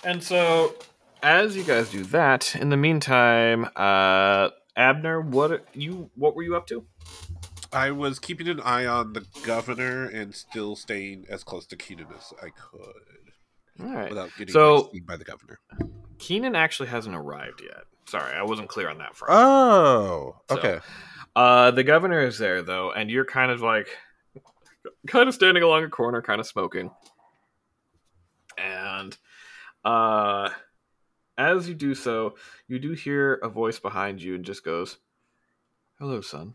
and 0.04 0.22
so 0.22 0.74
as 1.22 1.56
you 1.56 1.62
guys 1.62 1.90
do 1.90 2.04
that 2.04 2.54
in 2.56 2.70
the 2.70 2.76
meantime 2.76 3.68
uh 3.76 4.48
abner 4.76 5.20
what 5.20 5.66
you 5.74 6.10
what 6.14 6.34
were 6.34 6.42
you 6.42 6.56
up 6.56 6.66
to 6.66 6.84
I 7.72 7.92
was 7.92 8.18
keeping 8.18 8.48
an 8.48 8.60
eye 8.60 8.86
on 8.86 9.12
the 9.12 9.24
governor 9.44 10.06
and 10.06 10.34
still 10.34 10.74
staying 10.74 11.26
as 11.28 11.44
close 11.44 11.66
to 11.66 11.76
Keenan 11.76 12.06
as 12.16 12.32
I 12.42 12.48
could 12.50 13.82
all 13.86 13.94
right 13.94 14.08
without 14.08 14.30
getting 14.36 14.52
So- 14.52 14.90
seen 14.92 15.04
by 15.04 15.16
the 15.16 15.24
governor. 15.24 15.58
keenan 16.18 16.54
actually 16.54 16.88
hasn't 16.90 17.14
arrived 17.16 17.62
yet 17.62 17.84
sorry 18.06 18.34
i 18.34 18.42
wasn't 18.42 18.68
clear 18.68 18.90
on 18.90 18.98
that 18.98 19.16
front 19.16 19.32
Oh, 19.34 20.36
So- 20.50 20.58
okay. 20.58 20.80
Uh, 21.36 21.70
the 21.70 21.84
governor 21.84 22.20
is 22.20 22.38
there 22.38 22.60
though, 22.60 22.90
and 22.90 23.08
you're 23.08 23.24
kind 23.24 23.52
of 23.52 23.62
like, 23.62 23.86
kind 25.06 25.28
of 25.28 25.34
standing 25.34 25.62
along 25.62 25.84
a 25.84 25.88
corner, 25.88 26.20
kind 26.20 26.40
of 26.40 26.46
smoking. 26.46 26.90
And, 28.58 29.16
uh, 29.84 30.50
as 31.40 31.68
you 31.68 31.74
do 31.74 31.94
so, 31.94 32.34
you 32.68 32.78
do 32.78 32.92
hear 32.92 33.34
a 33.34 33.48
voice 33.48 33.78
behind 33.78 34.22
you, 34.22 34.34
and 34.34 34.44
just 34.44 34.64
goes, 34.64 34.98
"Hello, 35.98 36.20
son." 36.20 36.54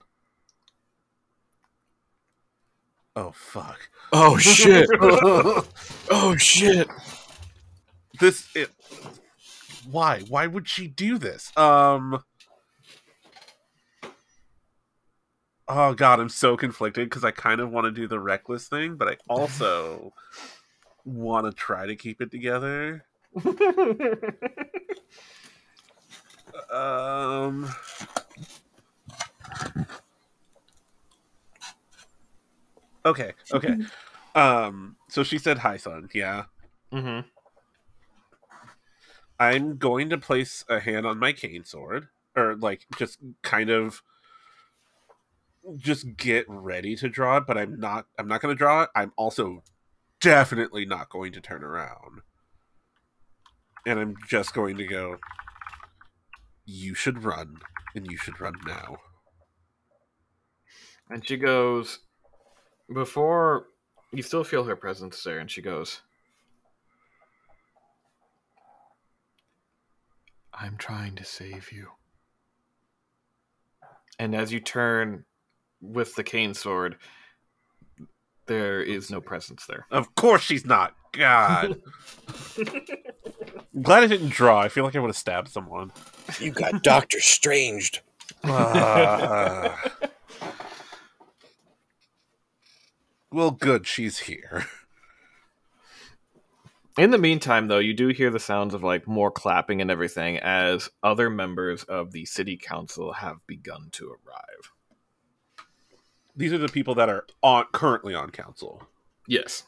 Oh 3.16 3.32
fuck. 3.32 3.90
Oh 4.12 4.38
shit! 4.40 4.88
oh 5.02 6.36
shit! 6.38 6.88
this 8.20 8.48
it, 8.56 8.70
why 9.90 10.22
why 10.30 10.48
would 10.48 10.68
she 10.68 10.88
do 10.88 11.18
this 11.18 11.56
um 11.58 12.24
oh 15.68 15.94
god 15.94 16.20
i'm 16.20 16.30
so 16.30 16.56
conflicted 16.56 17.10
because 17.10 17.24
i 17.24 17.32
kind 17.32 17.62
of 17.62 17.72
want 17.72 17.86
to 17.86 17.92
do 17.92 18.08
the 18.08 18.20
reckless 18.20 18.68
thing 18.68 18.96
but 18.96 19.08
i 19.08 19.18
also 19.28 20.14
want 21.04 21.46
to 21.46 21.52
try 21.52 21.86
to 21.86 21.96
keep 21.96 22.22
it 22.22 22.32
together 22.32 23.06
um 26.72 27.70
okay 33.06 33.34
okay 33.54 33.76
um 34.36 34.96
so 35.10 35.22
she 35.24 35.38
said 35.38 35.58
hi 35.58 35.76
son 35.76 36.08
yeah 36.14 36.44
mm-hmm. 36.94 37.28
I'm 39.40 39.78
going 39.78 40.10
to 40.10 40.18
place 40.18 40.64
a 40.70 40.80
hand 40.80 41.06
on 41.06 41.20
my 41.20 41.34
cane 41.34 41.66
sword, 41.66 42.08
or 42.36 42.56
like 42.56 42.86
just 42.98 43.20
kind 43.42 43.70
of 43.70 44.02
just 45.78 46.16
get 46.16 46.46
ready 46.48 46.96
to 46.96 47.10
draw 47.10 47.38
it. 47.38 47.44
But 47.48 47.58
I'm 47.58 47.80
not. 47.80 48.06
I'm 48.18 48.28
not 48.28 48.42
going 48.42 48.56
to 48.56 48.58
draw 48.58 48.84
it. 48.84 48.90
I'm 48.96 49.12
also 49.18 49.64
definitely 50.22 50.86
not 50.86 51.10
going 51.10 51.34
to 51.34 51.42
turn 51.42 51.64
around, 51.64 52.22
and 53.86 54.00
I'm 54.00 54.16
just 54.28 54.54
going 54.54 54.78
to 54.78 54.86
go. 54.86 55.18
You 56.66 56.96
should 56.96 57.24
run, 57.24 57.58
and 57.96 58.10
you 58.10 58.18
should 58.18 58.42
run 58.42 58.56
now. 58.66 58.98
And 61.10 61.26
she 61.26 61.38
goes, 61.38 62.00
before 62.92 63.68
you 64.12 64.24
still 64.24 64.44
feel 64.44 64.64
her 64.64 64.76
presence 64.76 65.24
there, 65.24 65.40
and 65.40 65.50
she 65.50 65.62
goes, 65.62 66.02
I'm 70.54 70.78
trying 70.78 71.16
to 71.16 71.24
save 71.24 71.72
you. 71.72 71.90
And 74.18 74.34
as 74.34 74.52
you 74.52 74.60
turn 74.60 75.26
with 75.82 76.16
the 76.16 76.24
cane 76.24 76.54
sword, 76.54 76.98
there 78.48 78.82
is 78.82 79.12
no 79.12 79.20
presence 79.20 79.66
there. 79.66 79.86
Of 79.92 80.16
course, 80.16 80.42
she's 80.42 80.66
not. 80.66 80.96
God. 81.12 81.82
I'm 83.76 83.82
glad 83.82 84.04
I 84.04 84.08
didn't 84.08 84.30
draw. 84.30 84.60
I 84.60 84.70
feel 84.70 84.86
like 84.86 84.96
I 84.96 85.00
would 85.00 85.10
have 85.10 85.18
stabbed 85.18 85.50
someone. 85.50 85.92
You 86.40 86.52
got 86.52 86.82
Doctor 86.84 87.20
Stranged. 87.20 88.00
Ah. 88.46 89.92
well, 93.32 93.52
good. 93.52 93.86
She's 93.86 94.20
here. 94.20 94.66
In 96.98 97.12
the 97.12 97.18
meantime, 97.18 97.68
though, 97.68 97.80
you 97.80 97.94
do 97.94 98.08
hear 98.08 98.30
the 98.30 98.40
sounds 98.40 98.74
of 98.74 98.82
like 98.82 99.06
more 99.06 99.30
clapping 99.30 99.82
and 99.82 99.92
everything 99.92 100.38
as 100.38 100.90
other 101.04 101.30
members 101.30 101.84
of 101.84 102.14
the 102.14 102.24
city 102.24 102.56
council 102.56 103.12
have 103.12 103.46
begun 103.46 103.90
to 103.92 104.08
arrive. 104.08 104.72
These 106.34 106.54
are 106.54 106.58
the 106.58 106.70
people 106.70 106.96
that 106.96 107.10
are 107.10 107.26
on 107.44 107.66
currently 107.74 108.16
on 108.16 108.30
council. 108.30 108.88
Yes. 109.28 109.64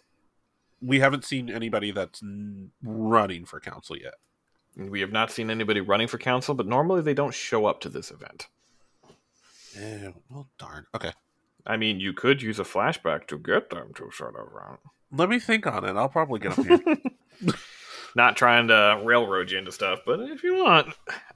We 0.82 1.00
haven't 1.00 1.24
seen 1.26 1.50
anybody 1.50 1.92
that's 1.92 2.22
n- 2.22 2.72
running 2.84 3.46
for 3.46 3.60
council 3.60 3.98
yet. 3.98 4.16
We 4.76 5.00
have 5.02 5.12
not 5.12 5.32
seen 5.32 5.50
anybody 5.50 5.82
running 5.82 6.08
for 6.08 6.18
council, 6.20 6.54
but 6.54 6.68
normally 6.68 7.02
they 7.02 7.16
don't 7.16 7.34
show 7.34 7.66
up 7.66 7.80
to 7.82 7.90
this 7.90 8.12
event. 8.12 8.48
Yeah, 9.76 10.12
well, 10.30 10.48
darn. 10.60 10.86
Okay, 10.96 11.14
I 11.66 11.78
mean, 11.78 12.00
you 12.00 12.14
could 12.14 12.42
use 12.42 12.60
a 12.60 12.64
flashback 12.64 13.28
to 13.28 13.38
get 13.38 13.70
them 13.70 13.94
to 13.96 14.10
sort 14.12 14.36
of 14.36 14.52
run. 14.52 14.78
let 15.12 15.30
me 15.30 15.40
think 15.40 15.66
on 15.68 15.84
it. 15.84 15.96
I'll 15.96 16.10
probably 16.10 16.40
get 16.40 16.58
up 16.58 16.66
here. 16.66 16.80
Not 18.16 18.36
trying 18.36 18.70
to 18.70 19.00
railroad 19.04 19.52
you 19.52 19.60
into 19.60 19.72
stuff, 19.72 20.00
but 20.06 20.20
if 20.22 20.42
you 20.44 20.56
want, 20.56 20.88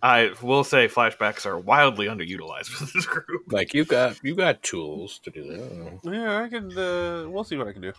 I 0.01 0.31
will 0.41 0.63
say 0.63 0.87
flashbacks 0.87 1.45
are 1.45 1.59
wildly 1.59 2.07
underutilized 2.07 2.79
with 2.79 2.93
this 2.93 3.05
group. 3.05 3.43
Like 3.51 3.73
you 3.75 3.85
got 3.85 4.19
you 4.23 4.35
got 4.35 4.63
tools 4.63 5.19
to 5.23 5.29
do 5.29 5.43
that. 5.43 5.99
yeah, 6.11 6.41
I 6.43 6.49
can. 6.49 6.75
Uh, 6.75 7.29
we'll 7.29 7.43
see 7.43 7.57
what 7.57 7.67
I 7.67 7.73
can 7.73 7.81
do. 7.83 7.93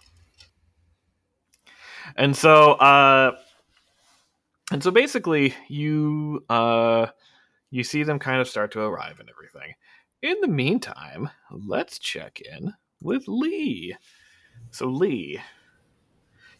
And 2.16 2.36
so, 2.36 2.72
uh, 2.72 3.36
and 4.70 4.82
so 4.82 4.90
basically, 4.90 5.54
you 5.68 6.44
uh, 6.48 7.06
you 7.70 7.84
see 7.84 8.02
them 8.02 8.18
kind 8.18 8.40
of 8.40 8.48
start 8.48 8.72
to 8.72 8.80
arrive 8.80 9.20
and 9.20 9.28
everything. 9.28 9.74
In 10.22 10.40
the 10.40 10.48
meantime, 10.48 11.28
let's 11.50 11.98
check 11.98 12.40
in 12.40 12.72
with 13.02 13.24
Lee. 13.26 13.96
So 14.70 14.86
Lee, 14.86 15.40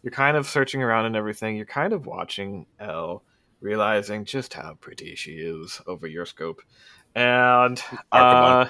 you're 0.02 0.10
kind 0.10 0.36
of 0.36 0.47
searching 0.47 0.82
around 0.82 1.06
and 1.06 1.16
everything. 1.16 1.56
You're 1.56 1.66
kind 1.66 1.93
of 1.93 2.06
watching 2.06 2.66
Elle, 2.81 3.23
realizing 3.60 4.24
just 4.24 4.55
how 4.55 4.74
pretty 4.81 5.14
she 5.14 5.32
is 5.32 5.81
over 5.86 6.06
your 6.06 6.27
scope, 6.27 6.62
and 7.14 7.82
uh, 8.10 8.66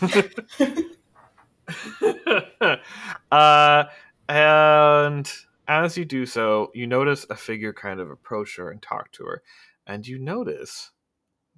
uh, 3.30 3.84
and 4.28 5.32
as 5.70 5.96
you 5.96 6.04
do 6.04 6.26
so, 6.26 6.72
you 6.74 6.88
notice 6.88 7.24
a 7.30 7.36
figure 7.36 7.72
kind 7.72 8.00
of 8.00 8.10
approach 8.10 8.56
her 8.56 8.70
and 8.70 8.82
talk 8.82 9.12
to 9.12 9.24
her, 9.24 9.42
and 9.86 10.04
you 10.04 10.18
notice 10.18 10.90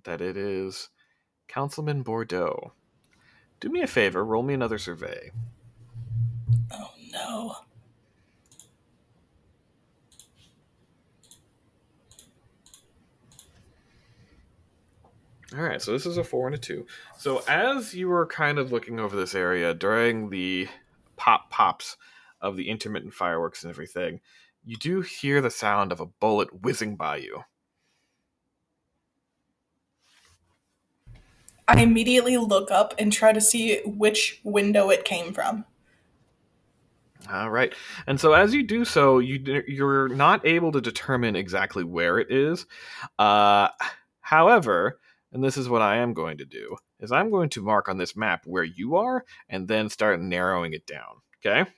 that 0.05 0.21
it 0.21 0.37
is 0.37 0.91
Councilman 1.49 2.03
Bordeaux. 2.03 2.75
Do 3.59 3.71
me 3.71 3.81
a 3.81 3.87
favor, 3.87 4.23
roll 4.23 4.43
me 4.43 4.53
another 4.53 4.77
survey. 4.77 5.31
Oh 6.71 6.91
no. 7.11 7.55
All 15.57 15.63
right, 15.63 15.81
so 15.81 15.93
this 15.93 16.05
is 16.05 16.19
a 16.19 16.25
four 16.25 16.47
and 16.49 16.55
a 16.55 16.59
two. 16.59 16.87
So 17.19 17.43
as 17.49 17.95
you 17.95 18.09
were 18.09 18.27
kind 18.27 18.59
of 18.59 18.73
looking 18.73 19.01
over 19.01 19.17
this 19.17 19.35
area 19.35 19.73
during 19.73 20.29
the 20.29 20.69
pop 21.17 21.49
pops 21.49 21.97
of 22.43 22.57
the 22.57 22.69
intermittent 22.69 23.15
fireworks 23.15 23.63
and 23.63 23.71
everything, 23.71 24.21
you 24.65 24.77
do 24.77 25.01
hear 25.01 25.41
the 25.41 25.51
sound 25.51 25.93
of 25.93 26.01
a 26.01 26.07
bullet 26.07 26.63
whizzing 26.63 26.97
by 26.97 27.17
you. 27.17 27.43
I 31.69 31.81
immediately 31.81 32.37
look 32.37 32.71
up 32.71 32.95
and 32.99 33.13
try 33.13 33.33
to 33.33 33.41
see 33.41 33.81
which 33.85 34.41
window 34.45 34.91
it 34.91 35.05
came 35.05 35.33
from. 35.33 35.65
All 37.33 37.51
right, 37.51 37.73
and 38.09 38.21
so 38.21 38.33
as 38.33 38.53
you 38.53 38.65
do 38.65 38.85
so, 38.85 39.21
you 39.21 39.63
you're 39.69 40.09
not 40.09 40.45
able 40.45 40.73
to 40.73 40.81
determine 40.81 41.37
exactly 41.37 41.85
where 41.85 42.19
it 42.19 42.33
is. 42.33 42.67
Uh, 43.17 43.69
however, 44.21 44.99
and 45.33 45.43
this 45.43 45.57
is 45.57 45.69
what 45.69 45.83
I 45.83 45.99
am 45.99 46.15
going 46.15 46.39
to 46.39 46.45
do 46.45 46.77
is 46.99 47.13
I'm 47.13 47.31
going 47.31 47.49
to 47.51 47.63
mark 47.63 47.89
on 47.89 47.99
this 47.99 48.17
map 48.17 48.43
where 48.45 48.65
you 48.65 48.97
are, 48.97 49.25
and 49.49 49.69
then 49.69 49.89
start 49.89 50.21
narrowing 50.21 50.73
it 50.73 50.87
down. 50.87 51.21
Okay. 51.45 51.71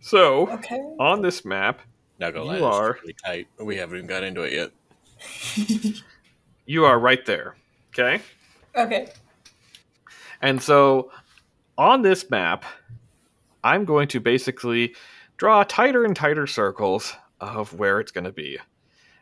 So 0.00 0.48
Okay. 0.50 0.80
on 0.98 1.22
this 1.22 1.44
map, 1.44 1.80
Now 2.18 2.30
go 2.30 2.52
You 2.52 2.64
are 2.64 2.98
really 3.00 3.14
tight. 3.24 3.48
We 3.58 3.76
haven't 3.76 3.96
even 3.98 4.08
got 4.08 4.22
into 4.22 4.42
it 4.42 4.52
yet. 4.52 6.02
you 6.66 6.84
are 6.84 6.98
right 6.98 7.24
there. 7.26 7.56
Okay. 7.90 8.22
Okay. 8.76 9.08
And 10.40 10.62
so 10.62 11.10
on 11.76 12.02
this 12.02 12.30
map, 12.30 12.64
I'm 13.64 13.84
going 13.84 14.08
to 14.08 14.20
basically 14.20 14.94
draw 15.36 15.62
tighter 15.64 16.04
and 16.04 16.14
tighter 16.14 16.46
circles 16.46 17.14
of 17.40 17.74
where 17.74 18.00
it's 18.00 18.12
going 18.12 18.24
to 18.24 18.32
be. 18.32 18.58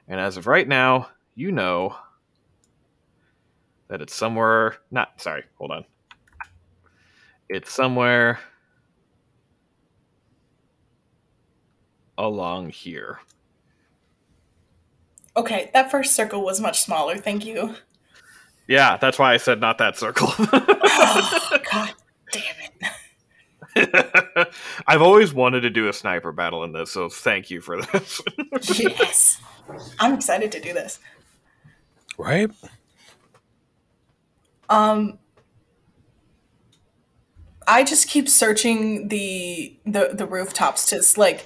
And 0.09 0.21
as 0.21 0.37
of 0.37 0.47
right 0.47 0.67
now, 0.67 1.09
you 1.35 1.53
know 1.53 1.97
that 3.89 4.01
it's 4.01 4.15
somewhere 4.15 4.77
not 4.91 5.21
sorry, 5.21 5.45
hold 5.59 5.71
on. 5.71 5.85
It's 7.49 7.73
somewhere 7.73 8.41
along 12.19 12.71
here. 12.71 13.21
Okay, 15.37 15.71
that 15.75 15.91
first 15.91 16.15
circle 16.15 16.43
was 16.43 16.61
much 16.61 16.81
smaller, 16.81 17.17
thank 17.19 17.45
you. 17.45 17.75
Yeah, 18.69 18.97
that's 18.97 19.19
why 19.19 19.35
I 19.35 19.37
said 19.37 19.61
not 19.61 19.79
that 19.79 19.97
circle. 19.99 20.33
Oh, 20.99 21.59
God 21.73 21.93
damn 22.33 22.43
it. 23.77 24.49
I've 24.87 25.03
always 25.03 25.33
wanted 25.33 25.61
to 25.61 25.71
do 25.71 25.89
a 25.89 25.93
sniper 25.93 26.33
battle 26.33 26.65
in 26.65 26.73
this, 26.73 26.91
so 26.91 27.09
thank 27.09 27.51
you 27.51 27.61
for 27.61 27.83
this. 27.83 28.21
Yes. 28.79 29.41
I'm 29.99 30.15
excited 30.15 30.51
to 30.53 30.61
do 30.61 30.73
this. 30.73 30.99
Right? 32.19 32.51
Um 34.69 35.19
I 37.69 37.85
just 37.85 38.09
keep 38.09 38.29
searching 38.29 39.09
the 39.09 39.77
the 39.85 40.11
the 40.15 40.27
rooftops 40.27 40.87
to 40.87 41.21
like 41.21 41.45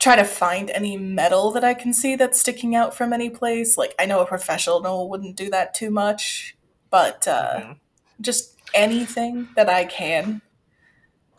try 0.00 0.16
to 0.16 0.24
find 0.24 0.70
any 0.70 0.96
metal 0.96 1.50
that 1.52 1.62
I 1.62 1.74
can 1.74 1.92
see 1.92 2.16
that's 2.16 2.40
sticking 2.40 2.74
out 2.74 2.94
from 2.94 3.12
any 3.12 3.30
place. 3.30 3.76
Like 3.78 3.94
I 3.98 4.06
know 4.06 4.20
a 4.20 4.26
professional 4.26 5.08
wouldn't 5.08 5.36
do 5.36 5.50
that 5.50 5.74
too 5.74 5.90
much, 5.90 6.56
but 6.90 7.28
uh 7.28 7.60
Mhm. 7.60 7.78
just 8.20 8.56
anything 8.74 9.48
that 9.56 9.68
I 9.68 9.84
can 9.84 10.42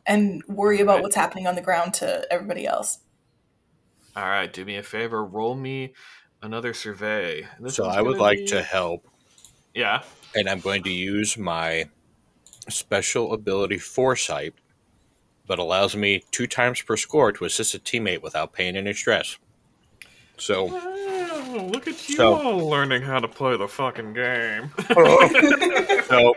and 0.06 0.44
worry 0.48 0.80
about 0.80 0.96
Right. 0.96 1.04
what's 1.04 1.16
happening 1.16 1.48
on 1.48 1.56
the 1.56 1.62
ground 1.62 1.94
to 1.96 2.26
everybody 2.32 2.66
else. 2.66 3.00
All 4.16 4.24
right, 4.26 4.52
do 4.52 4.64
me 4.66 4.76
a 4.78 4.84
favor, 4.84 5.24
roll 5.26 5.56
me 5.56 5.94
another 6.42 6.74
survey. 6.74 7.48
This 7.60 7.76
so 7.76 7.86
I 7.86 8.02
would 8.02 8.14
gonna 8.14 8.24
like 8.24 8.38
be- 8.40 8.48
to 8.48 8.62
help, 8.62 9.08
Yeah. 9.74 10.04
and 10.36 10.50
I'm 10.50 10.60
going 10.60 10.84
to 10.84 10.92
use 10.92 11.38
my 11.38 11.86
special 12.70 13.34
ability 13.34 13.78
Foresight, 13.78 14.54
but 15.48 15.60
allows 15.60 15.96
me 15.96 16.24
two 16.32 16.48
times 16.48 16.82
per 16.82 16.96
score 16.98 17.32
to 17.34 17.46
assist 17.46 17.74
a 17.76 17.80
teammate 17.80 18.22
without 18.22 18.54
pain 18.54 18.76
any 18.76 18.94
stress. 18.94 19.38
So, 20.38 20.70
Oh, 21.54 21.68
look 21.72 21.88
at 21.88 22.08
you 22.10 22.16
So- 22.16 22.36
all 22.36 22.70
learning 22.70 23.02
how 23.02 23.20
to 23.20 23.28
play 23.28 23.58
the 23.58 23.68
fucking 23.68 24.14
game. 24.14 24.72
so 26.08 26.34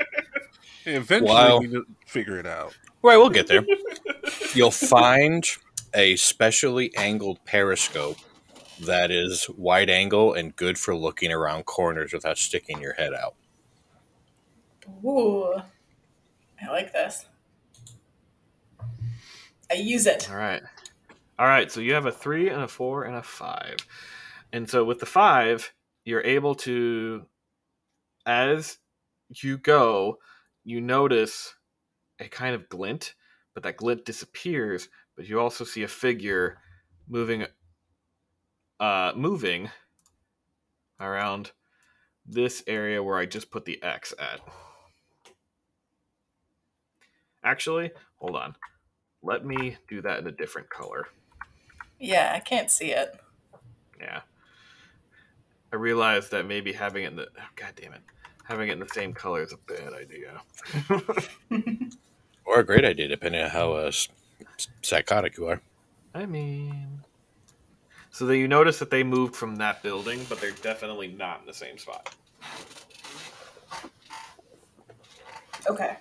Eventually, 0.87 1.31
Wow. 1.33 1.59
we 1.61 1.67
need 1.69 1.73
to 1.75 1.87
figure 2.07 2.39
it 2.39 2.47
out. 2.47 2.75
right, 3.03 3.17
we'll 3.17 3.31
get 3.31 3.47
there. 3.47 3.65
You'll 4.55 4.71
find 4.71 5.47
a 5.95 6.17
specially 6.17 6.95
angled 6.97 7.43
periscope 7.47 8.19
that 8.81 9.11
is 9.11 9.49
wide 9.51 9.89
angle 9.89 10.35
and 10.35 10.55
good 10.57 10.79
for 10.79 10.95
looking 10.95 11.33
around 11.33 11.65
corners 11.65 12.13
without 12.13 12.37
sticking 12.37 12.81
your 12.81 12.93
head 12.95 13.15
out. 13.15 13.35
Ooh. 15.05 15.55
I 16.63 16.71
like 16.71 16.93
this. 16.93 17.25
I 19.71 19.75
use 19.75 20.07
it. 20.07 20.31
All 20.31 20.37
right. 20.37 20.63
All 21.39 21.47
right. 21.47 21.71
So 21.71 21.81
you 21.81 21.95
have 21.95 22.07
a 22.07 22.13
three 22.13 22.49
and 22.49 22.63
a 22.63 22.69
four 22.69 23.05
and 23.05 23.17
a 23.17 23.23
five. 23.23 23.77
And 24.53 24.69
so 24.69 24.85
with 24.85 25.01
the 25.01 25.07
five, 25.07 25.73
you're 26.05 26.23
able 26.23 26.55
to, 26.57 27.27
as 28.27 28.79
you 29.29 29.59
go, 29.59 30.19
you 30.65 30.81
notice 30.81 31.55
a 32.21 32.29
kind 32.29 32.55
of 32.55 32.69
glint, 32.69 33.15
but 33.53 33.63
that 33.65 33.77
glint 33.77 34.05
disappears. 34.05 34.89
But 35.17 35.29
you 35.29 35.41
also 35.41 35.65
see 35.65 35.83
a 35.83 35.89
figure 35.89 36.59
moving, 37.09 37.47
uh, 38.79 39.13
moving 39.17 39.71
around 41.01 41.53
this 42.27 42.63
area 42.67 43.03
where 43.03 43.19
I 43.19 43.27
just 43.27 43.51
put 43.51 43.65
the 43.65 43.83
X 43.83 44.15
at. 44.19 44.41
Actually, 47.43 47.91
hold 48.17 48.37
on. 48.37 48.57
Let 49.25 49.45
me 49.45 49.77
do 49.89 50.01
that 50.03 50.19
in 50.21 50.27
a 50.27 50.33
different 50.33 50.69
color. 50.69 51.09
Yeah, 51.99 52.33
I 52.37 52.41
can't 52.41 52.71
see 52.71 52.91
it. 52.93 53.19
Yeah. 53.99 54.21
I 55.73 55.77
realized 55.77 56.31
that 56.33 56.47
maybe 56.47 56.73
having 56.73 57.05
it 57.05 57.09
in 57.09 57.17
the 57.17 57.29
oh, 57.37 57.43
god 57.57 57.73
damn 57.75 57.95
it. 57.95 58.03
Having 58.45 58.69
it 58.69 58.73
in 58.73 58.79
the 58.81 58.89
same 58.89 59.15
color 59.15 59.43
is 59.43 59.53
a 59.53 59.57
bad 59.57 59.93
idea. 59.93 60.43
Or 62.47 62.61
a 62.61 62.65
great 62.65 62.85
idea, 62.85 63.09
depending 63.09 63.41
on 63.41 63.49
how 63.49 63.73
uh, 63.73 63.91
psychotic 64.83 65.39
you 65.39 65.47
are. 65.49 65.63
I 66.15 66.27
mean 66.27 67.01
So 68.11 68.27
that 68.27 68.37
you 68.37 68.47
notice 68.47 68.79
that 68.81 68.91
they 68.91 69.03
moved 69.03 69.35
from 69.35 69.57
that 69.57 69.83
building, 69.83 70.21
but 70.29 70.41
they're 70.43 70.51
definitely 70.51 71.09
not 71.09 71.41
in 71.41 71.47
the 71.47 71.55
same 71.55 71.79
spot. 71.79 72.15
Okay. 75.69 75.97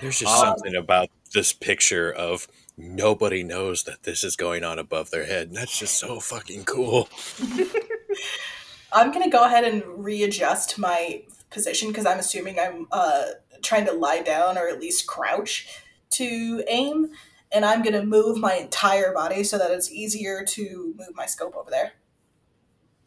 There's 0.00 0.18
just 0.18 0.32
Um, 0.32 0.46
something 0.56 0.76
about 0.76 1.10
this 1.32 1.52
picture 1.52 2.12
of 2.12 2.48
nobody 2.76 3.42
knows 3.42 3.84
that 3.84 4.04
this 4.04 4.22
is 4.22 4.36
going 4.36 4.64
on 4.64 4.78
above 4.78 5.10
their 5.10 5.26
head. 5.26 5.48
And 5.48 5.56
that's 5.56 5.78
just 5.78 5.98
so 5.98 6.20
fucking 6.20 6.64
cool. 6.64 7.08
I'm 8.92 9.12
gonna 9.12 9.30
go 9.30 9.44
ahead 9.44 9.64
and 9.64 9.82
readjust 9.86 10.78
my 10.78 11.22
position 11.50 11.88
because 11.88 12.06
I'm 12.06 12.18
assuming 12.18 12.58
I'm 12.58 12.86
uh, 12.90 13.24
trying 13.62 13.86
to 13.86 13.92
lie 13.92 14.22
down 14.22 14.56
or 14.56 14.68
at 14.68 14.80
least 14.80 15.06
crouch 15.06 15.68
to 16.10 16.64
aim, 16.68 17.10
and 17.52 17.64
I'm 17.64 17.82
gonna 17.82 18.04
move 18.04 18.38
my 18.38 18.54
entire 18.54 19.12
body 19.12 19.44
so 19.44 19.58
that 19.58 19.70
it's 19.70 19.92
easier 19.92 20.44
to 20.44 20.94
move 20.96 21.14
my 21.14 21.26
scope 21.26 21.54
over 21.54 21.70
there. 21.70 21.92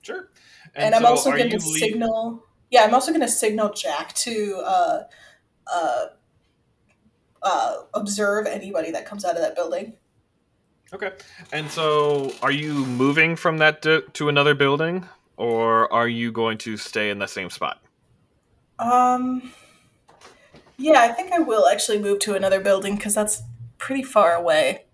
Sure. 0.01 0.29
And, 0.75 0.95
I'm 0.95 1.01
so 1.01 1.07
also 1.07 1.31
going 1.31 1.49
to 1.49 1.55
you 1.55 1.59
signal. 1.59 2.45
Yeah, 2.69 2.83
I'm 2.83 2.93
also 2.93 3.11
going 3.11 3.21
to 3.21 3.27
signal 3.27 3.73
Jack 3.73 4.13
to 4.13 4.61
uh, 4.65 5.03
uh, 5.71 6.05
uh, 7.43 7.77
observe 7.93 8.45
anybody 8.47 8.91
that 8.91 9.05
comes 9.05 9.25
out 9.25 9.35
of 9.35 9.41
that 9.41 9.55
building. 9.55 9.93
Okay. 10.93 11.11
And 11.53 11.69
so, 11.69 12.33
are 12.41 12.51
you 12.51 12.85
moving 12.85 13.35
from 13.35 13.57
that 13.59 13.81
to, 13.83 14.01
to 14.13 14.29
another 14.29 14.53
building, 14.53 15.07
or 15.37 15.91
are 15.93 16.07
you 16.07 16.31
going 16.31 16.57
to 16.59 16.75
stay 16.75 17.09
in 17.09 17.19
the 17.19 17.27
same 17.27 17.49
spot? 17.49 17.81
Um, 18.79 19.53
yeah, 20.77 21.01
I 21.01 21.09
think 21.09 21.31
I 21.31 21.39
will 21.39 21.67
actually 21.67 21.99
move 21.99 22.19
to 22.19 22.35
another 22.35 22.59
building 22.59 22.95
because 22.95 23.15
that's 23.15 23.41
pretty 23.77 24.03
far 24.03 24.33
away. 24.33 24.85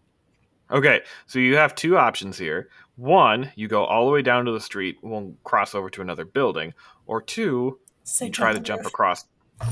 Okay. 0.69 1.01
So 1.25 1.39
you 1.39 1.55
have 1.55 1.73
two 1.75 1.97
options 1.97 2.37
here. 2.37 2.69
One, 2.97 3.51
you 3.55 3.67
go 3.67 3.85
all 3.85 4.05
the 4.05 4.11
way 4.11 4.21
down 4.21 4.45
to 4.45 4.51
the 4.51 4.59
street, 4.59 4.97
will 5.01 5.33
cross 5.43 5.73
over 5.73 5.89
to 5.91 6.01
another 6.01 6.25
building, 6.25 6.73
or 7.05 7.21
two, 7.21 7.79
Say 8.03 8.27
you 8.27 8.31
try 8.31 8.53
to 8.53 8.59
jump 8.59 8.81
roof. 8.81 8.87
across. 8.87 9.25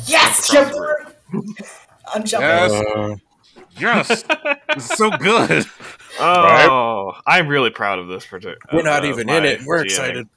Yes, 0.06 0.50
jump 0.52 0.72
jump 0.72 0.76
the 0.76 1.14
roof. 1.34 1.88
I'm 2.14 2.24
jumping. 2.24 2.50
Yes. 2.50 2.72
Uh, 2.72 3.16
Yes. 3.78 4.24
It's 4.70 4.98
so 4.98 5.10
good. 5.10 5.66
Oh, 6.20 7.14
I'm 7.26 7.48
really 7.48 7.70
proud 7.70 8.00
of 8.00 8.08
this 8.08 8.26
project. 8.26 8.62
we're 8.74 8.82
not 8.82 9.04
uh, 9.04 9.08
even 9.08 9.30
in 9.30 9.46
it. 9.46 9.62
We're 9.66 9.86
GMing. 9.86 9.86
excited. 9.86 10.28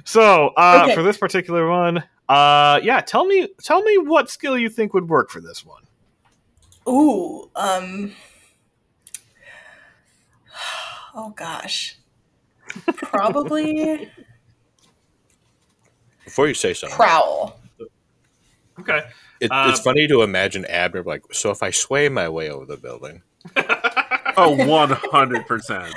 So, 0.04 0.48
uh, 0.56 0.82
Okay. 0.84 0.94
for 0.94 1.02
this 1.02 1.18
particular 1.18 1.68
one, 1.68 2.02
uh, 2.28 2.80
yeah, 2.82 3.00
tell 3.00 3.24
me, 3.24 3.48
tell 3.62 3.82
me 3.82 3.98
what 3.98 4.30
skill 4.30 4.56
you 4.58 4.68
think 4.68 4.94
would 4.94 5.08
work 5.08 5.30
for 5.30 5.40
this 5.40 5.64
one. 5.66 5.82
Ooh, 6.88 7.50
um. 7.54 8.12
Oh 11.14 11.30
gosh. 11.30 11.96
Probably 12.96 14.10
Before 16.24 16.48
you 16.48 16.54
say 16.54 16.72
something, 16.74 16.96
prowl. 16.96 17.60
Okay. 18.80 19.02
it, 19.40 19.50
Uh, 19.50 19.68
it's 19.70 19.80
funny 19.80 20.06
to 20.08 20.22
imagine 20.22 20.64
Abner 20.66 21.02
like, 21.02 21.22
so 21.32 21.50
if 21.50 21.62
I 21.62 21.70
sway 21.70 22.08
my 22.08 22.28
way 22.28 22.50
over 22.50 22.64
the 22.64 22.76
building, 22.76 23.22
Oh, 24.36 24.56
100%. 24.56 25.92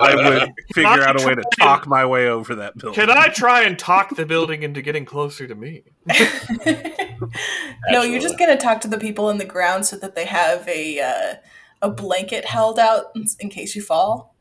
I 0.00 0.14
would 0.16 0.52
figure 0.74 1.02
out 1.02 1.22
a 1.22 1.26
way 1.26 1.34
to 1.34 1.44
talk 1.58 1.86
my 1.86 2.04
way 2.04 2.28
over 2.28 2.56
that 2.56 2.76
building. 2.76 2.94
Can 2.94 3.10
I 3.10 3.28
try 3.28 3.62
and 3.62 3.78
talk 3.78 4.16
the 4.16 4.26
building 4.26 4.62
into 4.62 4.82
getting 4.82 5.04
closer 5.04 5.46
to 5.46 5.54
me? 5.54 5.82
no, 7.90 8.02
you're 8.02 8.20
just 8.20 8.38
gonna 8.38 8.56
talk 8.56 8.80
to 8.80 8.88
the 8.88 8.98
people 8.98 9.30
in 9.30 9.38
the 9.38 9.44
ground 9.44 9.86
so 9.86 9.96
that 9.96 10.14
they 10.14 10.24
have 10.24 10.66
a 10.68 11.00
uh, 11.00 11.34
a 11.82 11.90
blanket 11.90 12.44
held 12.44 12.78
out 12.78 13.06
in, 13.14 13.26
in 13.40 13.48
case 13.48 13.76
you 13.76 13.82
fall. 13.82 14.31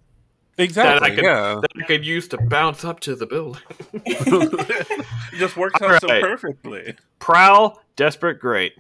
Exactly, 0.57 0.99
That 0.99 1.03
I 1.03 1.15
could- 1.15 1.23
yeah. 1.23 1.55
That 1.61 1.71
I 1.81 1.85
could 1.85 2.05
use 2.05 2.27
to 2.29 2.37
bounce 2.37 2.83
up 2.83 2.99
to 3.01 3.15
the 3.15 3.25
building. 3.25 3.61
it 4.05 5.05
just 5.37 5.57
works 5.57 5.81
out 5.81 5.91
All 5.91 5.99
so 6.09 6.21
perfectly. 6.21 6.95
Prowl, 7.19 7.81
desperate, 7.95 8.39
great. 8.39 8.73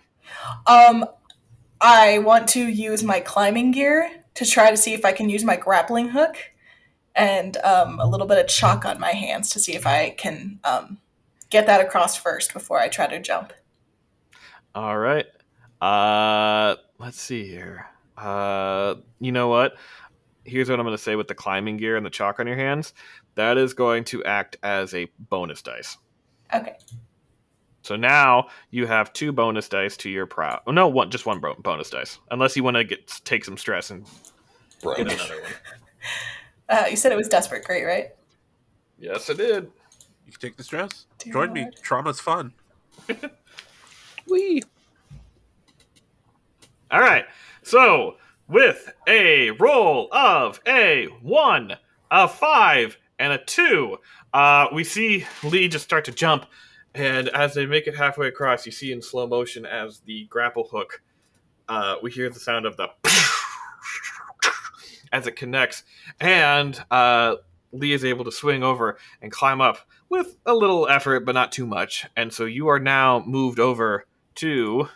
Um, 0.67 1.05
I 1.79 2.19
want 2.19 2.47
to 2.49 2.59
use 2.67 3.03
my 3.03 3.19
climbing 3.19 3.71
gear 3.71 4.09
to 4.35 4.45
try 4.45 4.69
to 4.69 4.77
see 4.77 4.93
if 4.93 5.03
I 5.05 5.11
can 5.11 5.29
use 5.29 5.43
my 5.43 5.55
grappling 5.55 6.09
hook 6.09 6.37
and 7.15 7.57
um, 7.57 7.99
a 7.99 8.07
little 8.07 8.27
bit 8.27 8.37
of 8.37 8.47
chalk 8.47 8.85
on 8.85 8.99
my 8.99 9.11
hands 9.11 9.49
to 9.51 9.59
see 9.59 9.73
if 9.75 9.85
I 9.85 10.11
can 10.11 10.59
um, 10.63 10.99
get 11.49 11.65
that 11.65 11.81
across 11.81 12.15
first 12.15 12.53
before 12.53 12.79
I 12.79 12.87
try 12.87 13.07
to 13.07 13.19
jump. 13.19 13.53
All 14.73 14.97
right. 14.97 15.25
Uh, 15.81 16.75
let's 16.99 17.19
see 17.19 17.45
here. 17.47 17.87
Uh, 18.17 18.95
you 19.19 19.31
know 19.31 19.47
what? 19.47 19.73
Here's 20.43 20.69
what 20.69 20.79
I'm 20.79 20.85
going 20.85 20.97
to 20.97 21.01
say 21.01 21.15
with 21.15 21.27
the 21.27 21.35
climbing 21.35 21.77
gear 21.77 21.97
and 21.97 22.05
the 22.05 22.09
chalk 22.09 22.39
on 22.39 22.47
your 22.47 22.55
hands. 22.55 22.93
That 23.35 23.57
is 23.57 23.73
going 23.73 24.03
to 24.05 24.23
act 24.23 24.57
as 24.63 24.93
a 24.93 25.07
bonus 25.19 25.61
dice. 25.61 25.97
Okay. 26.53 26.75
So 27.83 27.95
now 27.95 28.47
you 28.69 28.85
have 28.87 29.11
two 29.13 29.31
bonus 29.31 29.67
dice 29.67 29.97
to 29.97 30.09
your 30.09 30.25
prowl. 30.25 30.59
Oh, 30.67 30.71
no, 30.71 30.87
one 30.87 31.09
just 31.09 31.25
one 31.25 31.39
bonus 31.39 31.89
dice, 31.89 32.19
unless 32.29 32.55
you 32.55 32.63
want 32.63 32.77
to 32.77 32.83
get 32.83 33.07
take 33.25 33.43
some 33.43 33.57
stress 33.57 33.89
and 33.89 34.05
bro. 34.81 34.95
get 34.95 35.11
another 35.11 35.41
one. 35.41 35.51
Uh, 36.69 36.85
you 36.89 36.95
said 36.95 37.11
it 37.11 37.17
was 37.17 37.27
desperate, 37.27 37.65
great, 37.65 37.83
right? 37.83 38.11
Yes, 38.97 39.29
I 39.29 39.33
did. 39.33 39.65
You 40.25 40.31
can 40.31 40.39
take 40.39 40.55
the 40.55 40.63
stress. 40.63 41.05
Dear 41.19 41.33
Join 41.33 41.51
me. 41.51 41.67
Trauma's 41.83 42.21
fun. 42.21 42.53
Wee. 44.29 44.63
All 46.89 47.01
right. 47.01 47.25
So 47.61 48.15
with 48.51 48.91
a 49.07 49.51
roll 49.51 50.09
of 50.11 50.59
a 50.67 51.05
one, 51.21 51.77
a 52.11 52.27
five, 52.27 52.97
and 53.17 53.31
a 53.31 53.37
two, 53.37 53.97
uh, 54.33 54.67
we 54.73 54.83
see 54.83 55.25
Lee 55.43 55.69
just 55.69 55.85
start 55.85 56.05
to 56.05 56.11
jump, 56.11 56.45
and 56.93 57.29
as 57.29 57.53
they 57.53 57.65
make 57.65 57.87
it 57.87 57.95
halfway 57.95 58.27
across, 58.27 58.65
you 58.65 58.71
see 58.71 58.91
in 58.91 59.01
slow 59.01 59.25
motion 59.25 59.65
as 59.65 60.01
the 60.01 60.25
grapple 60.25 60.67
hook, 60.69 61.01
uh, 61.69 61.95
we 62.03 62.11
hear 62.11 62.29
the 62.29 62.39
sound 62.39 62.65
of 62.65 62.75
the 62.75 62.89
as 65.13 65.27
it 65.27 65.37
connects, 65.37 65.83
and 66.19 66.83
uh, 66.91 67.35
Lee 67.71 67.93
is 67.93 68.03
able 68.03 68.25
to 68.25 68.31
swing 68.31 68.63
over 68.63 68.97
and 69.21 69.31
climb 69.31 69.61
up 69.61 69.77
with 70.09 70.37
a 70.45 70.53
little 70.53 70.89
effort, 70.89 71.25
but 71.25 71.35
not 71.35 71.53
too 71.53 71.65
much. 71.65 72.05
And 72.17 72.33
so 72.33 72.43
you 72.43 72.67
are 72.67 72.79
now 72.79 73.23
moved 73.25 73.59
over 73.59 74.05
to 74.35 74.89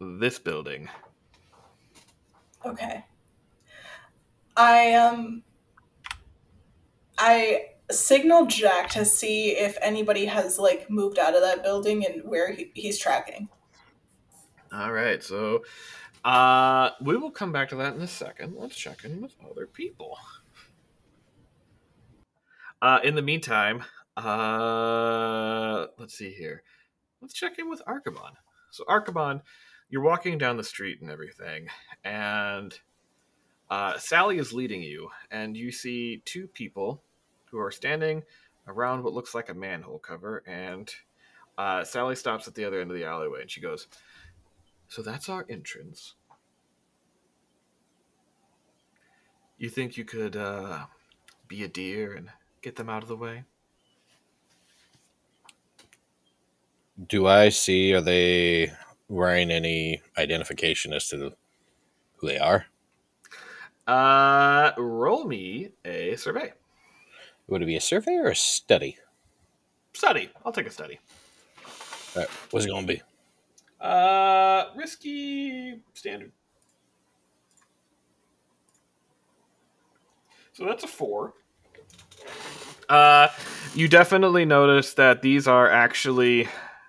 this 0.00 0.38
building. 0.38 0.88
Okay. 2.64 3.04
I 4.56 4.94
um 4.94 5.42
I 7.18 7.66
signal 7.90 8.46
Jack 8.46 8.90
to 8.90 9.04
see 9.04 9.50
if 9.50 9.76
anybody 9.80 10.26
has 10.26 10.58
like 10.58 10.90
moved 10.90 11.18
out 11.18 11.34
of 11.34 11.42
that 11.42 11.62
building 11.62 12.04
and 12.04 12.22
where 12.24 12.52
he, 12.52 12.70
he's 12.74 12.98
tracking. 12.98 13.48
All 14.72 14.92
right, 14.92 15.22
so 15.22 15.64
uh, 16.24 16.90
we 17.00 17.16
will 17.16 17.30
come 17.30 17.52
back 17.52 17.70
to 17.70 17.76
that 17.76 17.94
in 17.94 18.02
a 18.02 18.06
second. 18.06 18.54
Let's 18.56 18.76
check 18.76 19.04
in 19.04 19.22
with 19.22 19.34
other 19.50 19.66
people. 19.66 20.18
Uh, 22.82 23.00
in 23.02 23.14
the 23.14 23.22
meantime, 23.22 23.82
uh, 24.16 25.86
let's 25.98 26.14
see 26.14 26.30
here. 26.30 26.62
Let's 27.22 27.34
check 27.34 27.58
in 27.58 27.70
with 27.70 27.82
Archibald. 27.86 28.36
So, 28.70 28.84
Archibald, 28.86 29.40
you're 29.90 30.02
walking 30.02 30.38
down 30.38 30.56
the 30.56 30.64
street 30.64 31.00
and 31.00 31.10
everything, 31.10 31.68
and 32.04 32.78
uh, 33.70 33.98
Sally 33.98 34.38
is 34.38 34.52
leading 34.52 34.82
you, 34.82 35.10
and 35.30 35.56
you 35.56 35.72
see 35.72 36.22
two 36.24 36.46
people 36.48 37.02
who 37.50 37.58
are 37.58 37.70
standing 37.70 38.22
around 38.66 39.02
what 39.02 39.14
looks 39.14 39.34
like 39.34 39.48
a 39.48 39.54
manhole 39.54 39.98
cover, 39.98 40.42
and 40.46 40.92
uh, 41.56 41.84
Sally 41.84 42.16
stops 42.16 42.46
at 42.46 42.54
the 42.54 42.64
other 42.64 42.80
end 42.80 42.90
of 42.90 42.96
the 42.96 43.04
alleyway, 43.04 43.42
and 43.42 43.50
she 43.50 43.60
goes, 43.60 43.88
so 44.88 45.02
that's 45.02 45.28
our 45.28 45.44
entrance. 45.48 46.14
You 49.58 49.68
think 49.68 49.96
you 49.96 50.04
could 50.04 50.36
uh, 50.36 50.86
be 51.48 51.64
a 51.64 51.68
deer 51.68 52.14
and 52.14 52.30
get 52.62 52.76
them 52.76 52.88
out 52.88 53.02
of 53.02 53.08
the 53.08 53.16
way? 53.16 53.44
Do 57.08 57.26
I 57.26 57.48
see? 57.48 57.92
Are 57.92 58.00
they 58.00 58.72
wearing 59.08 59.50
any 59.50 60.02
identification 60.16 60.92
as 60.92 61.08
to 61.08 61.32
who 62.16 62.26
they 62.26 62.38
are? 62.38 62.66
Uh, 63.86 64.72
roll 64.76 65.24
me 65.24 65.70
a 65.84 66.14
survey. 66.16 66.52
Would 67.46 67.62
it 67.62 67.66
be 67.66 67.76
a 67.76 67.80
survey 67.80 68.16
or 68.16 68.28
a 68.28 68.36
study? 68.36 68.98
Study. 69.94 70.30
I'll 70.44 70.52
take 70.52 70.66
a 70.66 70.70
study. 70.70 71.00
All 72.14 72.22
right, 72.22 72.30
what's 72.50 72.66
it 72.66 72.68
going 72.68 72.86
to 72.86 72.94
be? 72.94 73.02
Uh, 73.80 74.66
risky 74.76 75.80
standard. 75.94 76.32
So 80.52 80.64
that's 80.64 80.84
a 80.84 80.88
four. 80.88 81.34
Uh, 82.88 83.28
you 83.74 83.86
definitely 83.86 84.44
notice 84.44 84.94
that 84.94 85.22
these 85.22 85.46
are 85.46 85.70
actually 85.70 86.48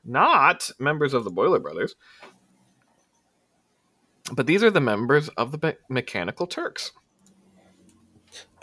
not 0.09 0.71
members 0.79 1.13
of 1.13 1.23
the 1.25 1.31
Boiler 1.31 1.59
Brothers, 1.59 1.95
but 4.33 4.47
these 4.47 4.63
are 4.63 4.71
the 4.71 4.81
members 4.81 5.29
of 5.29 5.51
the 5.53 5.59
Me- 5.67 5.77
Mechanical 5.89 6.47
Turks. 6.47 6.91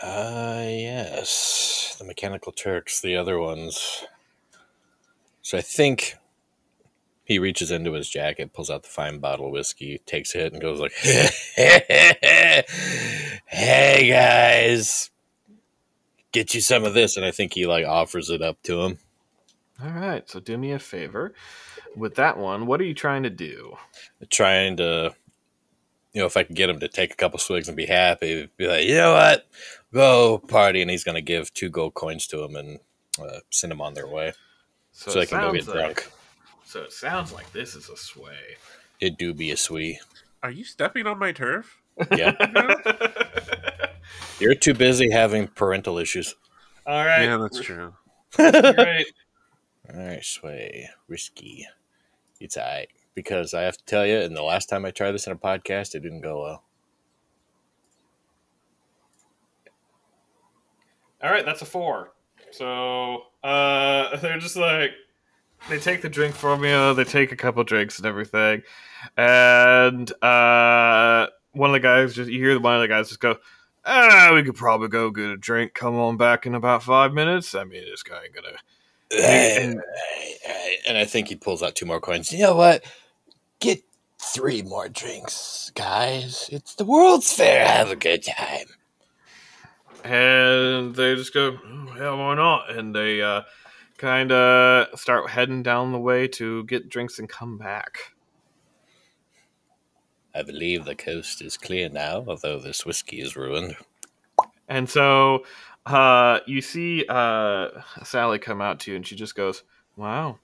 Uh, 0.01 0.63
yes, 0.67 1.95
the 1.99 2.05
Mechanical 2.05 2.51
Turks, 2.53 3.01
the 3.01 3.15
other 3.17 3.39
ones. 3.39 4.05
So 5.41 5.57
I 5.57 5.61
think 5.61 6.15
He 7.25 7.39
reaches 7.39 7.71
into 7.71 7.93
his 7.93 8.09
jacket, 8.09 8.53
pulls 8.53 8.69
out 8.69 8.83
the 8.83 8.89
fine 8.89 9.19
bottle 9.19 9.47
of 9.47 9.53
whiskey, 9.53 9.99
takes 10.05 10.35
a 10.35 10.39
hit, 10.39 10.53
and 10.53 10.61
goes 10.61 10.79
like, 10.79 10.93
"Hey 13.47 14.09
guys, 14.09 15.09
get 16.33 16.53
you 16.55 16.61
some 16.61 16.85
of 16.85 16.93
this." 16.93 17.17
And 17.17 17.25
I 17.25 17.31
think 17.31 17.53
he 17.55 17.65
like 17.67 17.85
offers 17.85 18.29
it 18.29 18.41
up 18.43 18.61
to 18.63 18.81
him. 18.83 18.99
All 19.83 19.91
right, 19.91 20.27
so 20.29 20.39
do 20.39 20.57
me 20.57 20.71
a 20.71 20.79
favor 20.79 21.33
with 21.95 22.15
that 22.15 22.37
one. 22.37 22.65
What 22.65 22.81
are 22.81 22.85
you 22.85 22.95
trying 22.95 23.23
to 23.23 23.29
do? 23.29 23.77
Trying 24.29 24.77
to, 24.77 25.13
you 26.13 26.21
know, 26.21 26.25
if 26.25 26.35
I 26.35 26.43
can 26.43 26.55
get 26.55 26.69
him 26.69 26.79
to 26.79 26.87
take 26.87 27.13
a 27.13 27.15
couple 27.15 27.37
swigs 27.39 27.67
and 27.67 27.77
be 27.77 27.85
happy, 27.85 28.49
be 28.57 28.67
like, 28.67 28.87
you 28.87 28.95
know 28.95 29.13
what, 29.13 29.47
go 29.93 30.39
party, 30.39 30.81
and 30.81 30.89
he's 30.89 31.03
going 31.03 31.15
to 31.15 31.21
give 31.21 31.53
two 31.53 31.69
gold 31.69 31.93
coins 31.93 32.25
to 32.27 32.43
him 32.43 32.55
and 32.55 32.79
uh, 33.21 33.39
send 33.51 33.71
them 33.71 33.81
on 33.81 33.93
their 33.93 34.07
way 34.07 34.33
so, 34.91 35.11
it 35.11 35.13
they 35.13 35.25
can 35.27 35.41
go 35.41 35.53
get 35.53 35.67
like- 35.67 35.75
drunk. 35.75 36.11
So 36.65 36.81
it 36.81 36.91
sounds 36.91 37.31
like 37.31 37.51
this 37.53 37.75
is 37.75 37.87
a 37.89 37.95
sway. 37.95 38.57
It 38.99 39.17
do 39.17 39.33
be 39.33 39.51
a 39.51 39.57
sweet. 39.57 39.99
Are 40.43 40.51
you 40.51 40.63
stepping 40.63 41.07
on 41.07 41.17
my 41.17 41.31
turf? 41.31 41.81
Yeah, 42.15 42.33
you're 44.39 44.55
too 44.55 44.73
busy 44.73 45.09
having 45.09 45.47
parental 45.47 45.97
issues. 45.97 46.35
All 46.85 47.05
right. 47.05 47.23
Yeah, 47.23 47.37
that's 47.37 47.61
true. 47.61 47.93
Great. 48.35 49.07
All 49.93 49.99
right, 49.99 50.23
sway 50.23 50.89
risky. 51.07 51.65
It's 52.39 52.57
alright 52.57 52.89
because 53.15 53.53
I 53.53 53.61
have 53.61 53.77
to 53.77 53.85
tell 53.85 54.05
you, 54.05 54.19
and 54.19 54.35
the 54.35 54.43
last 54.43 54.67
time 54.67 54.85
I 54.85 54.91
tried 54.91 55.13
this 55.13 55.27
in 55.27 55.33
a 55.33 55.37
podcast, 55.37 55.95
it 55.95 56.01
didn't 56.01 56.21
go 56.21 56.43
well. 56.43 56.63
All 61.23 61.31
right, 61.31 61.45
that's 61.45 61.61
a 61.61 61.65
four. 61.65 62.13
So 62.51 63.23
uh, 63.43 64.17
they're 64.21 64.39
just 64.39 64.55
like 64.55 64.91
they 65.69 65.79
take 65.79 66.01
the 66.01 66.09
drink 66.09 66.35
from 66.35 66.63
you. 66.63 66.93
They 66.93 67.03
take 67.03 67.31
a 67.31 67.35
couple 67.35 67.63
drinks 67.63 67.97
and 67.97 68.05
everything, 68.05 68.63
and 69.15 70.11
uh, 70.21 71.27
one 71.53 71.69
of 71.69 71.73
the 71.73 71.79
guys 71.79 72.13
just 72.13 72.29
you 72.29 72.39
hear 72.39 72.59
one 72.59 72.75
of 72.75 72.81
the 72.81 72.87
guys 72.87 73.07
just 73.07 73.19
go, 73.19 73.37
"Ah, 73.85 74.31
we 74.33 74.43
could 74.43 74.55
probably 74.55 74.89
go 74.89 75.09
get 75.11 75.29
a 75.29 75.37
drink. 75.37 75.73
Come 75.73 75.95
on 75.95 76.17
back 76.17 76.45
in 76.45 76.55
about 76.55 76.83
five 76.83 77.13
minutes." 77.13 77.55
I 77.55 77.63
mean, 77.63 77.85
this 77.85 78.03
guy 78.03 78.25
ain't 78.25 78.35
gonna. 78.35 78.57
And, 79.11 79.81
and 80.87 80.97
I 80.97 81.05
think 81.05 81.29
he 81.29 81.35
pulls 81.35 81.63
out 81.63 81.75
two 81.75 81.85
more 81.85 81.99
coins. 82.01 82.31
You 82.31 82.39
know 82.39 82.55
what? 82.55 82.83
Get 83.59 83.83
three 84.21 84.61
more 84.61 84.89
drinks, 84.89 85.71
guys. 85.75 86.49
It's 86.51 86.75
the 86.75 86.85
World's 86.85 87.31
Fair. 87.31 87.65
Have 87.65 87.91
a 87.91 87.95
good 87.95 88.23
time. 88.23 88.67
and 90.03 90.95
they 90.95 91.15
just 91.15 91.33
go, 91.33 91.57
oh, 91.65 91.93
hell, 91.97 92.17
why 92.17 92.35
not? 92.35 92.69
And 92.71 92.93
they 92.95 93.21
uh, 93.21 93.41
kind 93.97 94.31
of 94.31 94.87
start 94.99 95.29
heading 95.29 95.63
down 95.63 95.91
the 95.91 95.99
way 95.99 96.27
to 96.29 96.63
get 96.65 96.89
drinks 96.89 97.19
and 97.19 97.27
come 97.29 97.57
back. 97.57 98.13
I 100.35 100.43
believe 100.43 100.85
the 100.85 100.95
coast 100.95 101.41
is 101.41 101.57
clear 101.57 101.89
now, 101.89 102.23
although 102.27 102.59
this 102.59 102.85
whiskey 102.85 103.21
is 103.21 103.35
ruined. 103.35 103.75
And 104.67 104.89
so 104.89 105.45
uh, 105.87 106.39
you 106.45 106.61
see 106.61 107.05
uh, 107.07 107.69
Sally 108.03 108.39
come 108.39 108.61
out 108.61 108.79
to 108.81 108.91
you, 108.91 108.97
and 108.97 109.05
she 109.07 109.15
just 109.15 109.35
goes, 109.35 109.63
"Wow, 109.95 110.39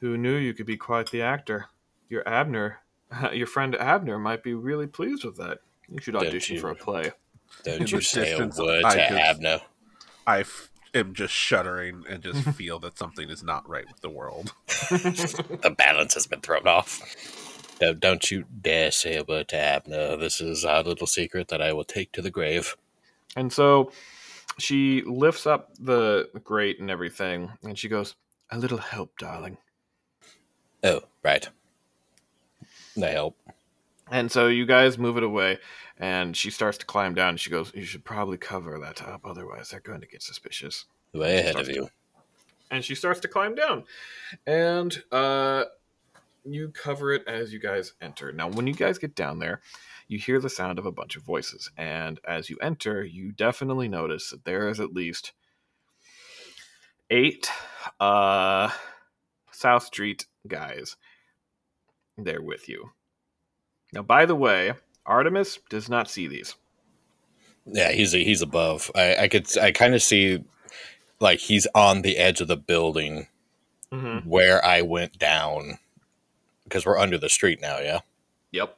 who 0.00 0.16
knew 0.16 0.36
you 0.36 0.54
could 0.54 0.66
be 0.66 0.76
quite 0.76 1.10
the 1.10 1.22
actor? 1.22 1.66
Your 2.08 2.26
Abner, 2.28 2.78
your 3.32 3.46
friend 3.46 3.74
Abner, 3.76 4.18
might 4.18 4.42
be 4.42 4.54
really 4.54 4.86
pleased 4.86 5.24
with 5.24 5.36
that. 5.36 5.58
You 5.88 6.00
should 6.00 6.16
audition 6.16 6.56
you- 6.56 6.60
for 6.60 6.70
a 6.70 6.74
play." 6.74 7.12
Don't 7.64 7.90
you 7.90 7.98
the 7.98 8.04
say 8.04 8.20
a 8.20 8.24
distance, 8.26 8.58
word 8.58 8.84
I 8.84 8.90
to 8.94 9.08
just- 9.08 9.12
Abner. 9.12 9.60
I 10.26 10.40
f- 10.40 10.70
am 10.92 11.14
just 11.14 11.32
shuddering 11.32 12.04
and 12.06 12.22
just 12.22 12.42
feel 12.56 12.78
that 12.80 12.98
something 12.98 13.30
is 13.30 13.42
not 13.42 13.66
right 13.66 13.86
with 13.88 14.00
the 14.02 14.10
world. 14.10 14.52
The 14.90 15.74
balance 15.76 16.12
has 16.14 16.26
been 16.26 16.42
thrown 16.42 16.68
off. 16.68 17.00
Don't, 17.80 17.98
don't 18.00 18.30
you 18.30 18.44
dare 18.60 18.90
say 18.90 19.16
a 19.16 19.24
word 19.24 19.48
to 19.48 19.56
Abner. 19.56 20.16
This 20.18 20.42
is 20.42 20.64
our 20.64 20.82
little 20.82 21.06
secret 21.06 21.48
that 21.48 21.62
I 21.62 21.72
will 21.72 21.84
take 21.84 22.12
to 22.12 22.22
the 22.22 22.30
grave. 22.30 22.76
And 23.34 23.50
so 23.52 23.90
she 24.58 25.02
lifts 25.02 25.46
up 25.46 25.70
the 25.78 26.28
grate 26.44 26.80
and 26.80 26.90
everything, 26.90 27.50
and 27.62 27.78
she 27.78 27.88
goes, 27.88 28.14
"A 28.50 28.58
little 28.58 28.78
help, 28.78 29.16
darling." 29.18 29.58
Oh, 30.82 31.02
right. 31.24 31.48
They 32.96 33.12
help. 33.12 33.36
And 34.10 34.30
so 34.30 34.48
you 34.48 34.66
guys 34.66 34.98
move 34.98 35.16
it 35.16 35.22
away, 35.22 35.58
and 35.98 36.36
she 36.36 36.50
starts 36.50 36.78
to 36.78 36.86
climb 36.86 37.14
down. 37.14 37.30
And 37.30 37.40
she 37.40 37.50
goes, 37.50 37.72
"You 37.74 37.84
should 37.84 38.04
probably 38.04 38.38
cover 38.38 38.78
that 38.78 39.02
up, 39.02 39.22
otherwise 39.24 39.70
they're 39.70 39.80
going 39.80 40.00
to 40.00 40.06
get 40.06 40.22
suspicious." 40.22 40.86
Way 41.12 41.38
ahead 41.38 41.56
of 41.56 41.68
you. 41.68 41.90
And 42.70 42.84
she 42.84 42.94
starts 42.94 43.20
to 43.20 43.28
climb 43.28 43.54
down, 43.54 43.84
and 44.46 45.02
uh, 45.10 45.64
you 46.44 46.68
cover 46.70 47.12
it 47.12 47.26
as 47.26 47.52
you 47.52 47.58
guys 47.58 47.94
enter. 48.00 48.32
Now, 48.32 48.48
when 48.48 48.66
you 48.66 48.74
guys 48.74 48.98
get 48.98 49.14
down 49.14 49.38
there, 49.38 49.60
you 50.08 50.18
hear 50.18 50.40
the 50.40 50.48
sound 50.50 50.78
of 50.78 50.86
a 50.86 50.92
bunch 50.92 51.16
of 51.16 51.22
voices, 51.22 51.70
and 51.76 52.18
as 52.26 52.48
you 52.50 52.56
enter, 52.62 53.04
you 53.04 53.32
definitely 53.32 53.88
notice 53.88 54.30
that 54.30 54.44
there 54.44 54.68
is 54.68 54.80
at 54.80 54.92
least 54.94 55.32
eight 57.10 57.50
uh, 58.00 58.70
South 59.50 59.84
Street 59.84 60.26
guys 60.46 60.96
there 62.16 62.42
with 62.42 62.68
you. 62.68 62.90
Now, 63.92 64.02
by 64.02 64.26
the 64.26 64.34
way, 64.34 64.74
Artemis 65.06 65.58
does 65.70 65.88
not 65.88 66.10
see 66.10 66.26
these. 66.26 66.54
Yeah, 67.66 67.92
he's 67.92 68.14
a, 68.14 68.18
he's 68.24 68.42
above. 68.42 68.90
I, 68.94 69.16
I 69.16 69.28
could 69.28 69.46
I 69.58 69.72
kind 69.72 69.94
of 69.94 70.02
see 70.02 70.42
like 71.20 71.38
he's 71.38 71.66
on 71.74 72.02
the 72.02 72.16
edge 72.16 72.40
of 72.40 72.48
the 72.48 72.56
building 72.56 73.26
Mm-hmm. 73.90 74.28
where 74.28 74.62
I 74.62 74.82
went 74.82 75.18
down 75.18 75.78
because 76.64 76.84
we're 76.84 76.98
under 76.98 77.16
the 77.16 77.30
street 77.30 77.58
now. 77.62 77.78
Yeah, 77.78 78.00
Yep. 78.50 78.77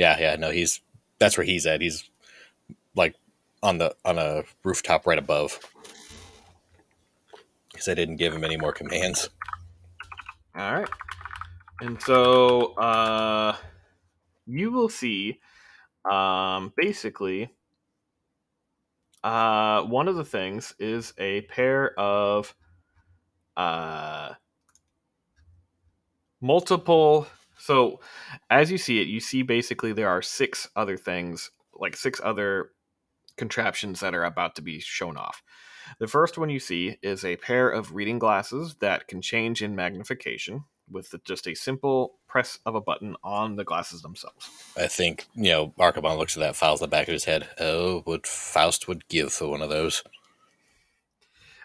Yeah, 0.00 0.16
yeah. 0.18 0.36
No, 0.36 0.50
he's 0.50 0.80
that's 1.18 1.36
where 1.36 1.44
he's 1.44 1.66
at. 1.66 1.82
He's 1.82 2.08
like 2.96 3.14
on 3.62 3.76
the 3.76 3.94
on 4.02 4.18
a 4.18 4.44
rooftop 4.64 5.06
right 5.06 5.18
above 5.18 5.60
because 7.70 7.86
I 7.86 7.92
didn't 7.92 8.16
give 8.16 8.32
him 8.32 8.42
any 8.42 8.56
more 8.56 8.72
commands. 8.72 9.28
All 10.56 10.72
right. 10.72 10.88
And 11.82 12.00
so 12.00 12.72
uh 12.76 13.56
you 14.46 14.72
will 14.72 14.88
see 14.88 15.38
um 16.10 16.72
basically 16.78 17.50
uh 19.22 19.82
one 19.82 20.08
of 20.08 20.16
the 20.16 20.24
things 20.24 20.74
is 20.78 21.12
a 21.18 21.42
pair 21.42 21.92
of 22.00 22.54
uh 23.54 24.32
multiple 26.40 27.26
so 27.60 28.00
as 28.48 28.70
you 28.70 28.78
see 28.78 29.00
it 29.00 29.08
you 29.08 29.20
see 29.20 29.42
basically 29.42 29.92
there 29.92 30.08
are 30.08 30.22
six 30.22 30.68
other 30.76 30.96
things 30.96 31.50
like 31.74 31.96
six 31.96 32.20
other 32.22 32.70
contraptions 33.36 34.00
that 34.00 34.14
are 34.14 34.24
about 34.24 34.54
to 34.54 34.62
be 34.62 34.80
shown 34.80 35.16
off 35.16 35.42
the 35.98 36.06
first 36.06 36.38
one 36.38 36.50
you 36.50 36.60
see 36.60 36.98
is 37.02 37.24
a 37.24 37.36
pair 37.36 37.68
of 37.68 37.94
reading 37.94 38.18
glasses 38.18 38.76
that 38.80 39.08
can 39.08 39.22
change 39.22 39.62
in 39.62 39.74
magnification 39.74 40.64
with 40.90 41.14
just 41.24 41.46
a 41.46 41.54
simple 41.54 42.14
press 42.26 42.58
of 42.66 42.74
a 42.74 42.80
button 42.80 43.16
on 43.22 43.56
the 43.56 43.64
glasses 43.64 44.02
themselves. 44.02 44.50
I 44.76 44.88
think 44.88 45.26
you 45.34 45.50
know 45.50 45.74
Archibald 45.78 46.18
looks 46.18 46.36
at 46.36 46.40
that, 46.40 46.56
files 46.56 46.80
the 46.80 46.88
back 46.88 47.08
of 47.08 47.12
his 47.12 47.24
head. 47.24 47.48
Oh, 47.58 48.00
what 48.04 48.26
Faust 48.26 48.88
would 48.88 49.08
give 49.08 49.32
for 49.32 49.48
one 49.48 49.62
of 49.62 49.70
those. 49.70 50.02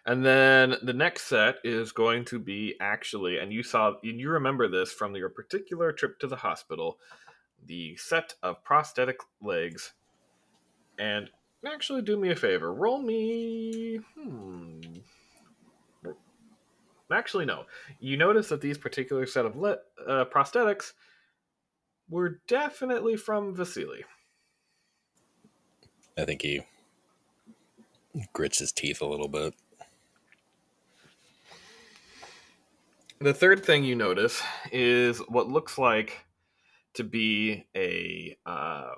And 0.06 0.24
then 0.24 0.76
the 0.84 0.94
next 0.94 1.24
set 1.24 1.56
is 1.64 1.92
going 1.92 2.26
to 2.26 2.38
be 2.38 2.76
actually, 2.80 3.40
and 3.40 3.52
you 3.52 3.64
saw, 3.64 3.94
you 4.04 4.30
remember 4.30 4.68
this 4.68 4.92
from 4.94 5.16
your 5.16 5.30
particular 5.30 5.92
trip 5.92 6.20
to 6.20 6.28
the 6.28 6.36
hospital, 6.36 7.00
the 7.66 7.96
set 7.98 8.36
of 8.44 8.64
prosthetic 8.64 9.18
legs. 9.42 9.94
And 11.00 11.30
actually, 11.66 12.04
do 12.04 12.18
me 12.18 12.30
a 12.30 12.36
favor, 12.36 12.72
roll 12.72 13.02
me. 13.02 14.00
Hmm. 14.18 14.82
Actually, 17.12 17.46
no. 17.46 17.66
You 18.00 18.18
notice 18.18 18.50
that 18.50 18.62
these 18.62 18.78
particular 18.78 19.26
set 19.26 19.46
of 19.46 19.56
le- 19.56 19.80
uh, 20.08 20.26
prosthetics 20.26 20.94
were 22.10 22.42
definitely 22.48 23.16
from 23.16 23.56
Vasily. 23.56 24.06
I 26.18 26.26
think 26.26 26.42
he 26.42 26.62
grits 28.34 28.60
his 28.60 28.72
teeth 28.72 29.02
a 29.02 29.06
little 29.06 29.28
bit. 29.28 29.54
The 33.20 33.34
third 33.34 33.66
thing 33.66 33.84
you 33.84 33.96
notice 33.96 34.42
is 34.72 35.20
what 35.30 35.48
looks 35.48 35.78
like 35.78 36.26
to 36.96 37.04
be 37.04 37.66
a 37.76 38.38
uh, 38.46 38.92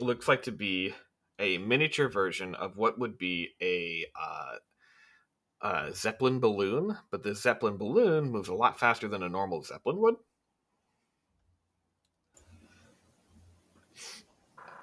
looks 0.00 0.26
like 0.26 0.42
to 0.44 0.52
be 0.52 0.94
a 1.38 1.58
miniature 1.58 2.08
version 2.08 2.54
of 2.56 2.76
what 2.76 2.98
would 2.98 3.16
be 3.16 3.50
a 3.62 4.06
uh, 4.20 4.56
uh, 5.62 5.90
zeppelin 5.92 6.40
balloon, 6.40 6.96
but 7.10 7.22
the 7.22 7.34
zeppelin 7.34 7.76
balloon 7.76 8.30
moves 8.30 8.48
a 8.48 8.54
lot 8.54 8.78
faster 8.78 9.08
than 9.08 9.22
a 9.22 9.28
normal 9.28 9.62
zeppelin 9.62 9.98
would. 9.98 10.16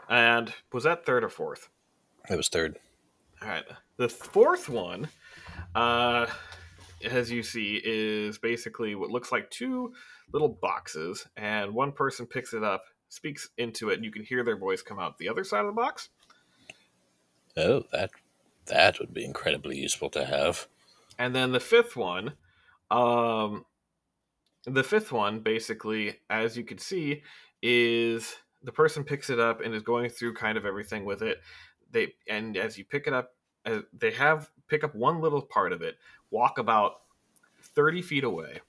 And 0.09 0.53
was 0.71 0.85
that 0.85 1.05
third 1.05 1.23
or 1.23 1.29
fourth? 1.29 1.69
It 2.29 2.35
was 2.35 2.47
third. 2.47 2.79
All 3.41 3.49
right. 3.49 3.65
The 3.97 4.09
fourth 4.09 4.69
one, 4.69 5.09
uh, 5.75 6.27
as 7.03 7.31
you 7.31 7.43
see, 7.43 7.81
is 7.83 8.37
basically 8.37 8.95
what 8.95 9.09
looks 9.09 9.31
like 9.31 9.49
two 9.49 9.93
little 10.31 10.49
boxes, 10.49 11.27
and 11.37 11.73
one 11.73 11.91
person 11.91 12.25
picks 12.25 12.53
it 12.53 12.63
up, 12.63 12.83
speaks 13.09 13.49
into 13.57 13.89
it, 13.89 13.95
and 13.95 14.05
you 14.05 14.11
can 14.11 14.23
hear 14.23 14.43
their 14.43 14.57
voice 14.57 14.81
come 14.81 14.99
out 14.99 15.17
the 15.17 15.29
other 15.29 15.43
side 15.43 15.61
of 15.61 15.67
the 15.67 15.81
box. 15.81 16.09
Oh, 17.55 17.83
that 17.91 18.11
that 18.67 18.99
would 18.99 19.13
be 19.13 19.25
incredibly 19.25 19.77
useful 19.77 20.09
to 20.11 20.25
have. 20.25 20.67
And 21.17 21.35
then 21.35 21.51
the 21.51 21.59
fifth 21.59 21.95
one, 21.95 22.33
um, 22.91 23.65
the 24.65 24.83
fifth 24.83 25.11
one, 25.11 25.39
basically, 25.39 26.19
as 26.29 26.57
you 26.57 26.63
can 26.63 26.77
see, 26.77 27.23
is 27.61 28.35
the 28.63 28.71
person 28.71 29.03
picks 29.03 29.29
it 29.29 29.39
up 29.39 29.61
and 29.61 29.73
is 29.73 29.83
going 29.83 30.09
through 30.09 30.33
kind 30.33 30.57
of 30.57 30.65
everything 30.65 31.05
with 31.05 31.21
it. 31.21 31.41
They 31.91 32.13
and 32.29 32.57
as 32.57 32.77
you 32.77 32.85
pick 32.85 33.07
it 33.07 33.13
up, 33.13 33.31
uh, 33.65 33.79
they 33.97 34.11
have 34.11 34.49
pick 34.67 34.83
up 34.83 34.93
one 34.93 35.21
little 35.21 35.41
part 35.41 35.71
of 35.71 35.81
it, 35.81 35.95
walk 36.31 36.57
about 36.57 37.01
thirty 37.61 38.01
feet 38.01 38.23
away. 38.23 38.61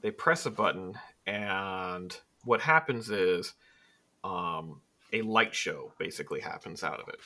They 0.00 0.10
press 0.10 0.46
a 0.46 0.50
button, 0.50 0.94
and 1.26 2.16
what 2.44 2.60
happens 2.60 3.10
is, 3.10 3.54
um, 4.24 4.80
a 5.12 5.22
light 5.22 5.54
show 5.54 5.92
basically 5.98 6.40
happens 6.40 6.82
out 6.84 7.00
of 7.00 7.08
it. 7.08 7.20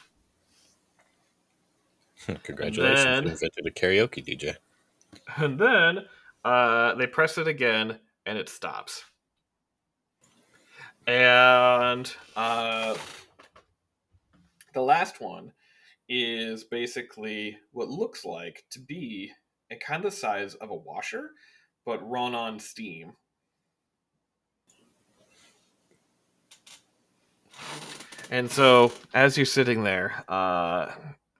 Congratulations, 2.45 3.05
then- 3.05 3.25
you 3.25 3.31
invented 3.31 3.67
a 3.67 3.71
karaoke 3.71 4.25
DJ. 4.27 4.57
And 5.37 5.59
then 5.59 6.07
uh, 6.45 6.95
they 6.95 7.07
press 7.07 7.37
it 7.37 7.47
again, 7.47 7.99
and 8.25 8.39
it 8.39 8.49
stops. 8.49 9.05
And 11.07 12.11
uh, 12.37 12.97
the 14.73 14.81
last 14.81 15.21
one 15.21 15.53
is 16.15 16.63
basically 16.63 17.57
what 17.73 17.89
looks 17.89 18.23
like 18.23 18.65
to 18.71 18.79
be 18.79 19.33
a 19.71 19.77
kind 19.77 20.05
of 20.05 20.11
the 20.11 20.17
size 20.17 20.55
of 20.57 20.69
a 20.69 20.75
washer, 20.75 21.31
but 21.87 22.07
run 22.07 22.35
on 22.35 22.59
steam. 22.61 23.15
And 28.31 28.51
so, 28.51 28.93
as 29.15 29.39
you're 29.39 29.47
sitting 29.47 29.85
there 29.85 30.23
uh, 30.29 30.93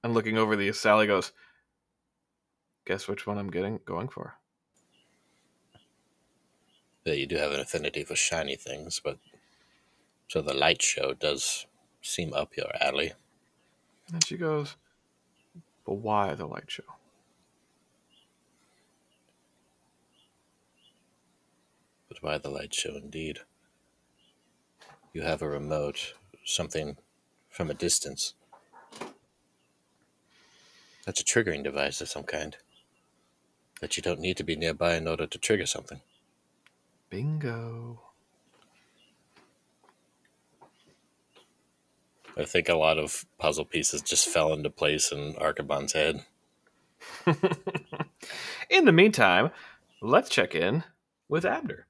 and 0.03 0.15
looking 0.15 0.39
over 0.39 0.57
these, 0.57 0.81
Sally 0.81 1.07
goes, 1.07 1.33
Guess 2.87 3.07
which 3.09 3.27
one 3.27 3.37
I'm 3.37 3.51
getting 3.51 3.79
going 3.85 4.09
for. 4.09 4.39
Yeah, 7.05 7.15
you 7.15 7.27
do 7.27 7.37
have 7.37 7.53
an 7.53 7.61
affinity 7.61 8.05
for 8.05 8.17
shiny 8.17 8.57
things, 8.57 9.01
but 9.05 9.19
so 10.29 10.41
the 10.41 10.55
light 10.55 10.81
show 10.81 11.13
does 11.13 11.67
seem 12.01 12.33
up 12.33 12.57
your 12.57 12.71
alley. 12.81 13.13
And 14.13 14.25
she 14.25 14.37
goes, 14.37 14.77
But 15.87 15.95
why 15.95 16.35
the 16.35 16.47
light 16.47 16.71
show? 16.71 16.85
But 22.09 22.23
why 22.23 22.39
the 22.39 22.51
light 22.51 22.75
show 22.75 22.95
indeed? 22.95 23.41
You 25.15 25.23
have 25.23 25.41
a 25.41 25.49
remote, 25.49 26.15
something 26.45 26.97
from 27.49 27.71
a 27.71 27.75
distance. 27.75 28.35
That's 31.07 31.21
a 31.21 31.25
triggering 31.25 31.65
device 31.65 32.01
of 32.01 32.09
some 32.09 32.25
kind. 32.25 32.57
That 33.81 33.97
you 33.97 34.03
don't 34.03 34.21
need 34.21 34.37
to 34.37 34.45
be 34.45 34.57
nearby 34.57 34.95
in 34.95 35.09
order 35.09 35.27
to 35.27 35.39
trigger 35.39 35.67
something. 35.67 36.01
Bingo. 37.11 38.12
I 42.37 42.45
think 42.45 42.69
a 42.69 42.75
lot 42.75 42.99
of 42.99 43.27
puzzle 43.39 43.65
pieces 43.65 44.03
just 44.03 44.29
fell 44.29 44.53
into 44.53 44.71
place 44.71 45.13
in 45.13 45.37
Archibald's 45.37 45.93
head. 45.93 46.25
in 48.71 48.85
the 48.85 48.93
meantime, 48.93 49.51
let's 50.01 50.31
check 50.31 50.55
in 50.55 50.85
with 51.29 51.45
Abner. 51.45 51.87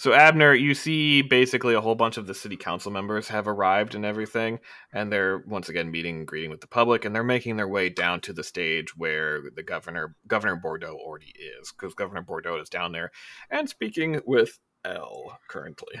So, 0.00 0.12
Abner, 0.12 0.54
you 0.54 0.74
see 0.74 1.22
basically 1.22 1.74
a 1.74 1.80
whole 1.80 1.96
bunch 1.96 2.18
of 2.18 2.28
the 2.28 2.34
city 2.34 2.56
council 2.56 2.92
members 2.92 3.26
have 3.28 3.48
arrived 3.48 3.96
and 3.96 4.04
everything, 4.04 4.60
and 4.92 5.12
they're 5.12 5.38
once 5.38 5.68
again 5.68 5.90
meeting 5.90 6.18
and 6.18 6.26
greeting 6.26 6.50
with 6.50 6.60
the 6.60 6.68
public, 6.68 7.04
and 7.04 7.12
they're 7.12 7.24
making 7.24 7.56
their 7.56 7.66
way 7.66 7.88
down 7.88 8.20
to 8.20 8.32
the 8.32 8.44
stage 8.44 8.96
where 8.96 9.42
the 9.56 9.62
governor, 9.64 10.14
Governor 10.28 10.54
Bordeaux, 10.54 10.96
already 10.96 11.34
is, 11.60 11.72
because 11.72 11.94
Governor 11.94 12.22
Bordeaux 12.22 12.60
is 12.60 12.68
down 12.68 12.92
there 12.92 13.10
and 13.50 13.68
speaking 13.68 14.20
with 14.24 14.60
Elle 14.84 15.36
currently. 15.48 16.00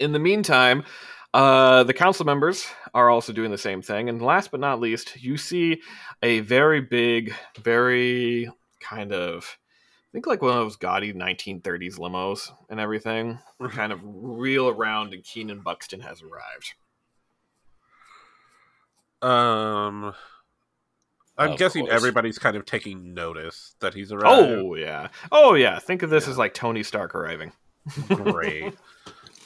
In 0.00 0.12
the 0.12 0.18
meantime, 0.18 0.82
uh, 1.34 1.84
the 1.84 1.94
council 1.94 2.26
members 2.26 2.66
are 2.94 3.08
also 3.10 3.32
doing 3.32 3.50
the 3.52 3.58
same 3.58 3.82
thing. 3.82 4.08
And 4.08 4.20
last 4.20 4.50
but 4.50 4.58
not 4.60 4.80
least, 4.80 5.22
you 5.22 5.36
see 5.36 5.80
a 6.22 6.40
very 6.40 6.80
big, 6.80 7.32
very 7.62 8.50
kind 8.80 9.12
of, 9.12 9.58
I 10.02 10.10
think 10.12 10.26
like 10.26 10.42
one 10.42 10.50
of 10.56 10.64
those 10.64 10.76
gaudy 10.76 11.12
1930s 11.12 11.98
limos 11.98 12.50
and 12.68 12.80
everything, 12.80 13.38
kind 13.70 13.92
of 13.92 14.00
reel 14.02 14.68
around, 14.68 15.12
and 15.14 15.22
Keenan 15.22 15.60
Buxton 15.60 16.00
has 16.00 16.22
arrived. 16.22 16.74
Um, 19.22 20.14
I'm 21.36 21.52
Of 21.52 21.58
guessing 21.58 21.84
course. 21.84 21.94
everybody's 21.94 22.38
kind 22.38 22.56
of 22.56 22.64
taking 22.64 23.12
notice 23.14 23.74
that 23.80 23.94
he's 23.94 24.12
arrived. 24.12 24.26
Oh, 24.50 24.74
yeah. 24.74 25.08
Oh, 25.30 25.54
yeah. 25.54 25.78
Think 25.78 26.02
of 26.02 26.10
this 26.10 26.24
Yeah. 26.24 26.30
as 26.30 26.38
like 26.38 26.54
Tony 26.54 26.82
Stark 26.82 27.14
arriving. 27.14 27.52
great. 28.08 28.74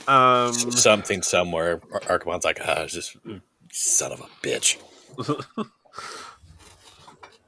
Um, 0.08 0.52
Something 0.52 1.22
somewhere. 1.22 1.80
Ar- 1.92 2.02
Archibald's 2.08 2.44
like, 2.44 2.60
ah, 2.64 2.86
just 2.86 3.16
son 3.72 4.12
of 4.12 4.20
a 4.20 4.26
bitch. 4.46 4.78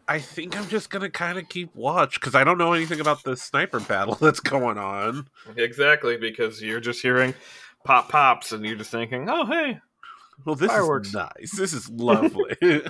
I 0.08 0.20
think 0.20 0.56
I'm 0.56 0.68
just 0.68 0.88
gonna 0.90 1.10
kind 1.10 1.36
of 1.36 1.48
keep 1.48 1.74
watch 1.74 2.20
because 2.20 2.36
I 2.36 2.44
don't 2.44 2.58
know 2.58 2.72
anything 2.72 3.00
about 3.00 3.24
the 3.24 3.36
sniper 3.36 3.80
battle 3.80 4.14
that's 4.20 4.40
going 4.40 4.78
on. 4.78 5.28
Exactly, 5.56 6.16
because 6.16 6.62
you're 6.62 6.80
just 6.80 7.02
hearing 7.02 7.34
pop 7.84 8.08
pops 8.08 8.52
and 8.52 8.64
you're 8.64 8.76
just 8.76 8.90
thinking, 8.90 9.28
oh, 9.28 9.44
hey. 9.46 9.80
Well, 10.44 10.54
this 10.54 10.70
Fireworks. 10.70 11.08
is 11.08 11.14
nice. 11.14 11.52
This 11.56 11.72
is 11.72 11.88
lovely. 11.88 12.56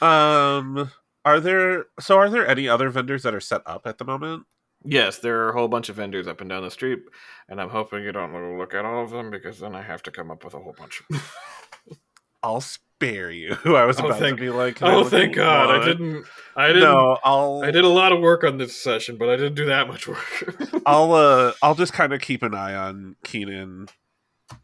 um, 0.00 0.90
are 1.24 1.40
there 1.40 1.86
so 2.00 2.16
are 2.18 2.30
there 2.30 2.46
any 2.46 2.68
other 2.68 2.88
vendors 2.88 3.24
that 3.24 3.34
are 3.34 3.40
set 3.40 3.62
up 3.66 3.86
at 3.86 3.98
the 3.98 4.04
moment? 4.04 4.44
Yes, 4.84 5.18
there 5.18 5.44
are 5.44 5.50
a 5.50 5.52
whole 5.52 5.68
bunch 5.68 5.88
of 5.88 5.96
vendors 5.96 6.26
up 6.26 6.40
and 6.40 6.50
down 6.50 6.62
the 6.62 6.70
street, 6.70 7.00
and 7.48 7.60
I'm 7.60 7.68
hoping 7.70 8.02
you 8.02 8.12
don't 8.12 8.58
look 8.58 8.74
at 8.74 8.84
all 8.84 9.04
of 9.04 9.10
them 9.10 9.30
because 9.30 9.60
then 9.60 9.74
I 9.74 9.82
have 9.82 10.02
to 10.04 10.10
come 10.10 10.30
up 10.30 10.44
with 10.44 10.54
a 10.54 10.58
whole 10.58 10.74
bunch. 10.76 11.02
I'll 12.42 12.60
spare 12.60 13.30
you. 13.30 13.56
I 13.64 13.84
was 13.84 14.00
Oh, 14.00 14.06
about 14.06 14.18
thank- 14.18 14.36
to 14.38 14.42
be 14.42 14.50
like, 14.50 14.82
oh, 14.82 15.04
thank 15.04 15.36
God! 15.36 15.70
I 15.70 15.84
didn't. 15.84 16.24
I 16.56 16.68
didn't. 16.68 16.82
No, 16.82 17.16
I'll. 17.22 17.62
I 17.62 17.70
did 17.70 17.84
a 17.84 17.88
lot 17.88 18.12
of 18.12 18.20
work 18.20 18.42
on 18.44 18.58
this 18.58 18.76
session, 18.76 19.16
but 19.16 19.28
I 19.28 19.36
didn't 19.36 19.54
do 19.54 19.66
that 19.66 19.86
much 19.88 20.08
work. 20.08 20.82
I'll. 20.86 21.12
Uh, 21.12 21.52
I'll 21.62 21.74
just 21.76 21.92
kind 21.92 22.12
of 22.12 22.20
keep 22.20 22.42
an 22.42 22.54
eye 22.54 22.74
on 22.74 23.14
Keenan 23.22 23.86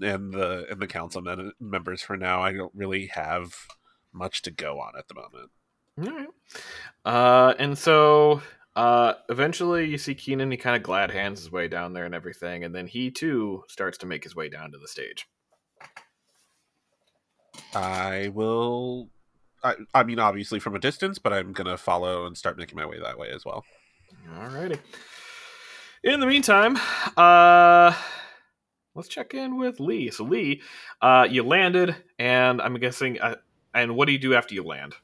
and 0.00 0.32
the 0.34 0.66
and 0.70 0.80
the 0.80 0.88
council 0.88 1.22
men- 1.22 1.52
members 1.60 2.02
for 2.02 2.16
now. 2.16 2.42
I 2.42 2.52
don't 2.52 2.72
really 2.74 3.06
have 3.14 3.54
much 4.12 4.42
to 4.42 4.50
go 4.50 4.80
on 4.80 4.94
at 4.98 5.06
the 5.06 5.14
moment. 5.14 5.50
All 6.00 6.18
right. 6.18 6.28
Uh, 7.04 7.54
and 7.60 7.78
so 7.78 8.42
uh, 8.78 9.14
eventually 9.28 9.86
you 9.86 9.98
see 9.98 10.14
Keenan, 10.14 10.52
he 10.52 10.56
kind 10.56 10.76
of 10.76 10.84
glad 10.84 11.10
hands 11.10 11.40
his 11.40 11.50
way 11.50 11.66
down 11.66 11.94
there 11.94 12.04
and 12.04 12.14
everything, 12.14 12.62
and 12.62 12.72
then 12.72 12.86
he 12.86 13.10
too 13.10 13.64
starts 13.68 13.98
to 13.98 14.06
make 14.06 14.22
his 14.22 14.36
way 14.36 14.48
down 14.48 14.70
to 14.70 14.78
the 14.78 14.86
stage. 14.86 15.26
I 17.74 18.30
will. 18.32 19.08
I, 19.64 19.74
I 19.92 20.04
mean, 20.04 20.20
obviously 20.20 20.60
from 20.60 20.76
a 20.76 20.78
distance, 20.78 21.18
but 21.18 21.32
I'm 21.32 21.52
gonna 21.52 21.76
follow 21.76 22.24
and 22.26 22.38
start 22.38 22.56
making 22.56 22.76
my 22.76 22.86
way 22.86 23.00
that 23.00 23.18
way 23.18 23.30
as 23.34 23.44
well. 23.44 23.64
Alrighty. 24.32 24.78
In 26.04 26.20
the 26.20 26.26
meantime, 26.26 26.78
uh, 27.16 27.92
let's 28.94 29.08
check 29.08 29.34
in 29.34 29.58
with 29.58 29.80
Lee. 29.80 30.12
So 30.12 30.22
Lee, 30.22 30.62
uh, 31.02 31.26
you 31.28 31.42
landed, 31.42 31.96
and 32.20 32.62
I'm 32.62 32.74
guessing, 32.74 33.20
uh, 33.20 33.34
and 33.74 33.96
what 33.96 34.06
do 34.06 34.12
you 34.12 34.20
do 34.20 34.34
after 34.34 34.54
you 34.54 34.62
land? 34.62 34.94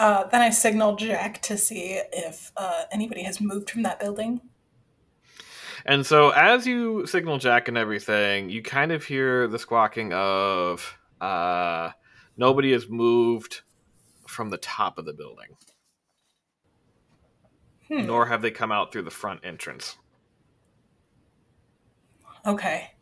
Uh, 0.00 0.26
then 0.28 0.40
I 0.40 0.48
signal 0.48 0.96
Jack 0.96 1.42
to 1.42 1.58
see 1.58 2.00
if 2.10 2.52
uh, 2.56 2.84
anybody 2.90 3.22
has 3.24 3.38
moved 3.38 3.68
from 3.68 3.82
that 3.82 4.00
building. 4.00 4.40
And 5.84 6.06
so, 6.06 6.30
as 6.30 6.66
you 6.66 7.06
signal 7.06 7.36
Jack 7.36 7.68
and 7.68 7.76
everything, 7.76 8.48
you 8.48 8.62
kind 8.62 8.92
of 8.92 9.04
hear 9.04 9.46
the 9.46 9.58
squawking 9.58 10.14
of 10.14 10.96
uh, 11.20 11.90
nobody 12.38 12.72
has 12.72 12.88
moved 12.88 13.60
from 14.26 14.48
the 14.48 14.56
top 14.56 14.96
of 14.96 15.04
the 15.04 15.12
building, 15.12 15.54
Hmm. 17.88 18.06
nor 18.06 18.24
have 18.24 18.40
they 18.40 18.50
come 18.50 18.72
out 18.72 18.92
through 18.92 19.02
the 19.02 19.10
front 19.10 19.40
entrance. 19.44 19.98
Okay. 22.46 22.92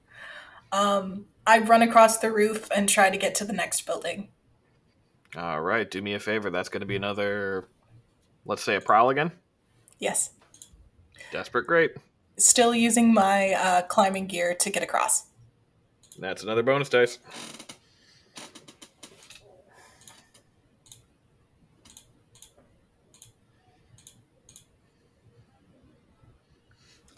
Um, 0.72 1.26
I 1.46 1.60
run 1.60 1.82
across 1.82 2.18
the 2.18 2.32
roof 2.32 2.68
and 2.74 2.88
try 2.88 3.08
to 3.08 3.16
get 3.16 3.36
to 3.36 3.44
the 3.44 3.52
next 3.52 3.86
building. 3.86 4.30
All 5.36 5.60
right, 5.60 5.90
do 5.90 6.00
me 6.00 6.14
a 6.14 6.20
favor. 6.20 6.50
That's 6.50 6.68
going 6.68 6.80
to 6.80 6.86
be 6.86 6.96
another, 6.96 7.68
let's 8.46 8.62
say, 8.62 8.76
a 8.76 8.80
prowl 8.80 9.10
again. 9.10 9.30
Yes. 9.98 10.30
Desperate, 11.30 11.66
great. 11.66 11.92
Still 12.36 12.74
using 12.74 13.12
my 13.12 13.52
uh, 13.52 13.82
climbing 13.82 14.26
gear 14.26 14.55
to 14.55 14.70
get 14.70 14.82
across. 14.82 15.26
That's 16.18 16.42
another 16.42 16.62
bonus 16.62 16.88
dice. 16.88 17.18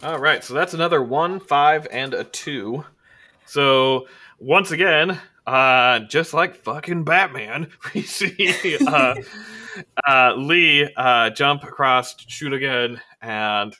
All 0.03 0.17
right, 0.17 0.43
so 0.43 0.55
that's 0.55 0.73
another 0.73 1.01
one, 1.01 1.39
five, 1.39 1.87
and 1.91 2.15
a 2.15 2.23
two. 2.23 2.83
So 3.45 4.07
once 4.39 4.71
again, 4.71 5.19
uh, 5.51 5.99
just 6.07 6.33
like 6.33 6.55
fucking 6.55 7.03
Batman, 7.03 7.67
we 7.93 8.03
see 8.03 8.77
uh, 8.87 9.15
uh, 10.07 10.33
Lee 10.37 10.89
uh, 10.95 11.29
jump 11.31 11.65
across, 11.65 12.15
shoot 12.27 12.53
again, 12.53 13.01
and 13.21 13.75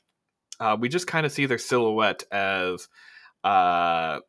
uh, 0.60 0.76
we 0.78 0.90
just 0.90 1.08
kind 1.08 1.26
of 1.26 1.32
see 1.32 1.46
their 1.46 1.58
silhouette 1.58 2.26
as 2.30 2.90
uh, 3.46 4.20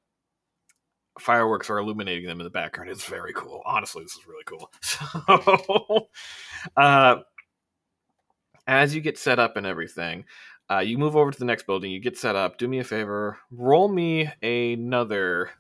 fireworks 1.18 1.68
are 1.68 1.78
illuminating 1.78 2.28
them 2.28 2.38
in 2.38 2.44
the 2.44 2.50
background. 2.50 2.90
It's 2.90 3.06
very 3.06 3.32
cool. 3.32 3.60
Honestly, 3.66 4.04
this 4.04 4.12
is 4.12 4.26
really 4.26 4.44
cool. 4.44 6.08
So, 6.78 7.24
as 8.68 8.94
you 8.94 9.00
get 9.00 9.18
set 9.18 9.40
up 9.40 9.56
and 9.56 9.66
everything, 9.66 10.26
you 10.84 10.96
move 10.96 11.16
over 11.16 11.32
to 11.32 11.38
the 11.38 11.44
next 11.44 11.66
building. 11.66 11.90
You 11.90 11.98
get 11.98 12.16
set 12.16 12.36
up. 12.36 12.56
Do 12.56 12.68
me 12.68 12.78
a 12.78 12.84
favor. 12.84 13.36
Roll 13.50 13.88
me 13.88 14.30
another. 14.40 15.50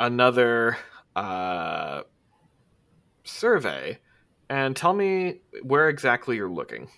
Another 0.00 0.76
uh, 1.14 2.02
survey, 3.22 3.98
and 4.48 4.74
tell 4.74 4.94
me 4.94 5.40
where 5.62 5.88
exactly 5.88 6.36
you're 6.36 6.50
looking. 6.50 6.88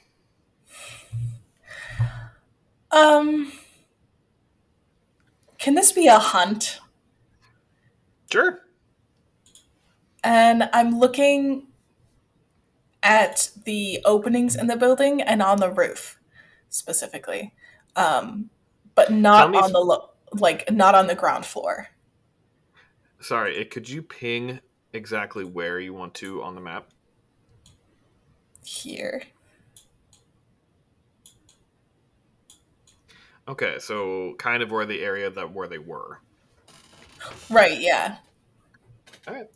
Um, 2.93 3.53
can 5.59 5.74
this 5.74 5.93
be 5.93 6.07
a 6.07 6.19
hunt? 6.19 6.79
Sure. 8.31 8.61
And 10.23 10.70
I'm 10.73 10.99
looking 10.99 11.66
at 13.03 13.51
the 13.65 14.01
openings 14.05 14.57
in 14.57 14.69
the 14.69 14.77
building 14.77 15.20
and 15.20 15.43
on 15.43 15.59
the 15.59 15.70
roof 15.70 16.20
specifically, 16.69 17.53
um, 17.97 18.51
but 18.95 19.11
not 19.11 19.55
on 19.55 19.73
the 19.73 19.81
lo- 19.81 20.11
like 20.35 20.70
not 20.70 20.95
on 20.95 21.09
the 21.09 21.15
ground 21.15 21.45
floor. 21.45 21.89
Sorry, 23.23 23.57
it, 23.57 23.70
could 23.70 23.89
you 23.89 24.03
ping 24.03 24.61
exactly 24.93 25.44
where 25.44 25.78
you 25.81 25.94
want 25.94 26.12
to 26.15 26.43
on 26.43 26.55
the 26.55 26.61
map? 26.61 26.89
Here, 28.65 29.23
Okay, 33.49 33.78
so 33.81 34.35
kind 34.39 34.62
of 34.62 34.70
where 34.70 34.86
the 34.86 35.03
area 35.03 35.28
that 35.31 35.53
where 35.53 35.66
they 35.69 35.78
were. 35.78 36.19
right? 37.51 37.81
Yeah. 37.81 38.16
All 39.27 39.35
right. 39.35 39.47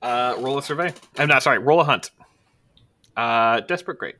Uh, 0.00 0.36
roll 0.38 0.58
a 0.58 0.62
survey. 0.62 0.92
I'm 1.18 1.28
not 1.28 1.42
sorry. 1.42 1.58
Roll 1.58 1.80
a 1.80 1.84
hunt. 1.84 2.10
Uh, 3.16 3.60
desperate 3.60 3.98
great. 3.98 4.16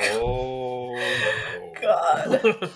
Oh. 0.00 0.94
God. 1.80 2.70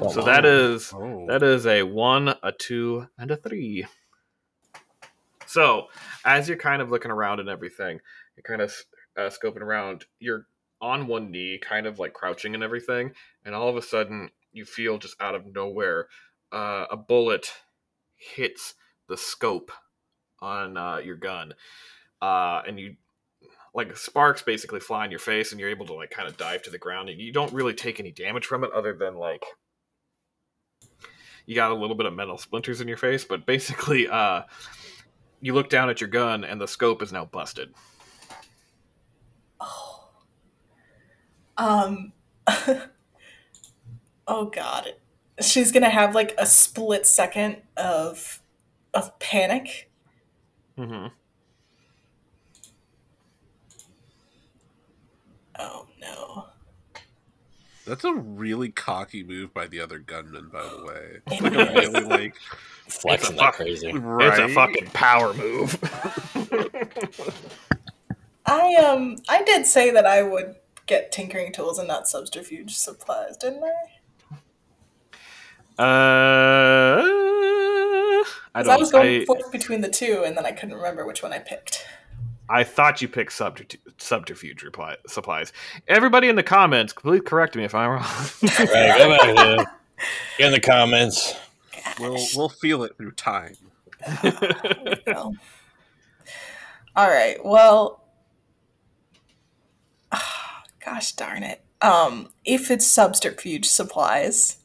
so 0.12 0.22
that 0.22 0.44
is 0.44 0.92
Oh. 0.92 1.26
That 1.28 1.42
is 1.42 1.66
a 1.66 1.82
one, 1.82 2.34
a 2.42 2.52
two, 2.52 3.06
and 3.18 3.30
a 3.30 3.36
three. 3.36 3.86
So, 5.46 5.86
as 6.24 6.48
you're 6.48 6.58
kind 6.58 6.82
of 6.82 6.90
looking 6.90 7.10
around 7.10 7.40
and 7.40 7.48
everything, 7.48 8.00
you're 8.36 8.42
kind 8.42 8.60
of 8.60 8.74
uh, 9.16 9.30
scoping 9.30 9.62
around. 9.62 10.04
You're 10.18 10.46
on 10.80 11.06
one 11.06 11.30
knee, 11.30 11.58
kind 11.58 11.86
of 11.86 11.98
like 11.98 12.12
crouching 12.12 12.54
and 12.54 12.62
everything, 12.62 13.12
and 13.44 13.54
all 13.54 13.68
of 13.68 13.76
a 13.76 13.82
sudden, 13.82 14.30
you 14.52 14.64
feel 14.64 14.98
just 14.98 15.16
out 15.20 15.34
of 15.34 15.46
nowhere 15.54 16.08
uh, 16.52 16.86
a 16.90 16.96
bullet 16.96 17.52
hits 18.16 18.74
the 19.08 19.16
scope 19.16 19.70
on 20.40 20.76
uh, 20.76 20.98
your 20.98 21.16
gun, 21.16 21.54
uh, 22.20 22.62
and 22.66 22.78
you 22.78 22.96
like 23.74 23.96
sparks 23.96 24.42
basically 24.42 24.80
fly 24.80 25.04
in 25.04 25.10
your 25.10 25.20
face, 25.20 25.50
and 25.50 25.60
you're 25.60 25.70
able 25.70 25.86
to 25.86 25.94
like 25.94 26.10
kind 26.10 26.28
of 26.28 26.36
dive 26.36 26.62
to 26.62 26.70
the 26.70 26.78
ground, 26.78 27.08
and 27.08 27.20
you 27.20 27.32
don't 27.32 27.52
really 27.52 27.74
take 27.74 27.98
any 28.00 28.12
damage 28.12 28.46
from 28.46 28.64
it, 28.64 28.72
other 28.72 28.94
than 28.94 29.16
like 29.16 29.44
you 31.46 31.54
got 31.54 31.70
a 31.70 31.74
little 31.74 31.96
bit 31.96 32.06
of 32.06 32.14
metal 32.14 32.38
splinters 32.38 32.80
in 32.80 32.88
your 32.88 32.96
face, 32.96 33.24
but 33.24 33.46
basically, 33.46 34.08
uh, 34.10 34.42
you 35.40 35.52
look 35.54 35.68
down 35.68 35.90
at 35.90 36.00
your 36.00 36.08
gun 36.08 36.44
and 36.44 36.60
the 36.60 36.68
scope 36.68 37.02
is 37.02 37.12
now 37.12 37.24
busted. 37.24 37.74
Oh. 39.60 40.08
Um. 41.56 42.12
oh 44.26 44.46
God. 44.46 44.94
She's 45.40 45.72
gonna 45.72 45.90
have 45.90 46.14
like 46.14 46.34
a 46.38 46.46
split 46.46 47.06
second 47.06 47.58
of 47.76 48.40
of 48.94 49.18
panic. 49.18 49.90
Mm-hmm. 50.78 51.08
Oh 55.58 55.86
no. 56.00 56.46
That's 57.86 58.04
a 58.04 58.14
really 58.14 58.70
cocky 58.70 59.22
move 59.22 59.52
by 59.52 59.66
the 59.66 59.80
other 59.80 59.98
gunman, 59.98 60.48
by 60.50 60.62
the 60.62 60.84
way. 60.84 61.20
It's 61.30 61.40
like 61.42 61.54
a 61.54 61.90
really 61.90 62.08
like 62.22 62.34
Flexing 62.88 63.34
a 63.34 63.38
that 63.38 63.54
crazy. 63.54 63.92
right. 63.92 64.38
It's 64.38 64.52
a 64.52 64.54
fucking 64.54 64.86
power 64.88 65.32
move. 65.34 65.78
I 68.46 68.74
um 68.76 69.16
I 69.28 69.42
did 69.42 69.66
say 69.66 69.90
that 69.90 70.06
I 70.06 70.22
would 70.22 70.56
get 70.86 71.12
tinkering 71.12 71.52
tools 71.52 71.78
and 71.78 71.88
not 71.88 72.06
subterfuge 72.08 72.74
supplies, 72.76 73.36
didn't 73.38 73.64
I? 73.64 73.72
uh, 75.82 77.02
I 78.54 78.62
'Cause 78.62 78.66
don't. 78.66 78.74
I 78.74 78.76
was 78.76 78.92
going 78.92 79.26
I, 79.28 79.50
between 79.50 79.80
the 79.80 79.88
two, 79.88 80.22
and 80.26 80.36
then 80.36 80.44
I 80.46 80.52
couldn't 80.52 80.74
remember 80.76 81.06
which 81.06 81.22
one 81.22 81.32
I 81.32 81.38
picked. 81.38 81.86
I 82.48 82.64
thought 82.64 83.00
you 83.00 83.08
picked 83.08 83.32
subterfuge, 83.32 83.80
subterfuge 83.98 84.62
reply, 84.62 84.96
supplies. 85.06 85.52
Everybody 85.88 86.28
in 86.28 86.36
the 86.36 86.42
comments, 86.42 86.92
please 86.92 87.22
correct 87.24 87.56
me 87.56 87.64
if 87.64 87.74
I'm 87.74 87.90
wrong. 87.90 88.04
Right, 88.42 88.98
go 88.98 89.10
back 89.10 89.36
there. 89.36 90.46
In 90.46 90.52
the 90.52 90.60
comments. 90.60 91.34
we'll 91.98 92.22
we'll 92.34 92.48
feel 92.48 92.82
it 92.82 92.96
through 92.96 93.12
time. 93.12 93.56
Well, 95.06 95.34
all 96.96 97.08
right. 97.08 97.36
Well, 97.44 98.04
gosh 100.84 101.12
darn 101.12 101.42
it. 101.42 101.62
Um, 101.80 102.30
if 102.44 102.70
it's 102.70 102.86
subterfuge 102.86 103.66
supplies, 103.66 104.58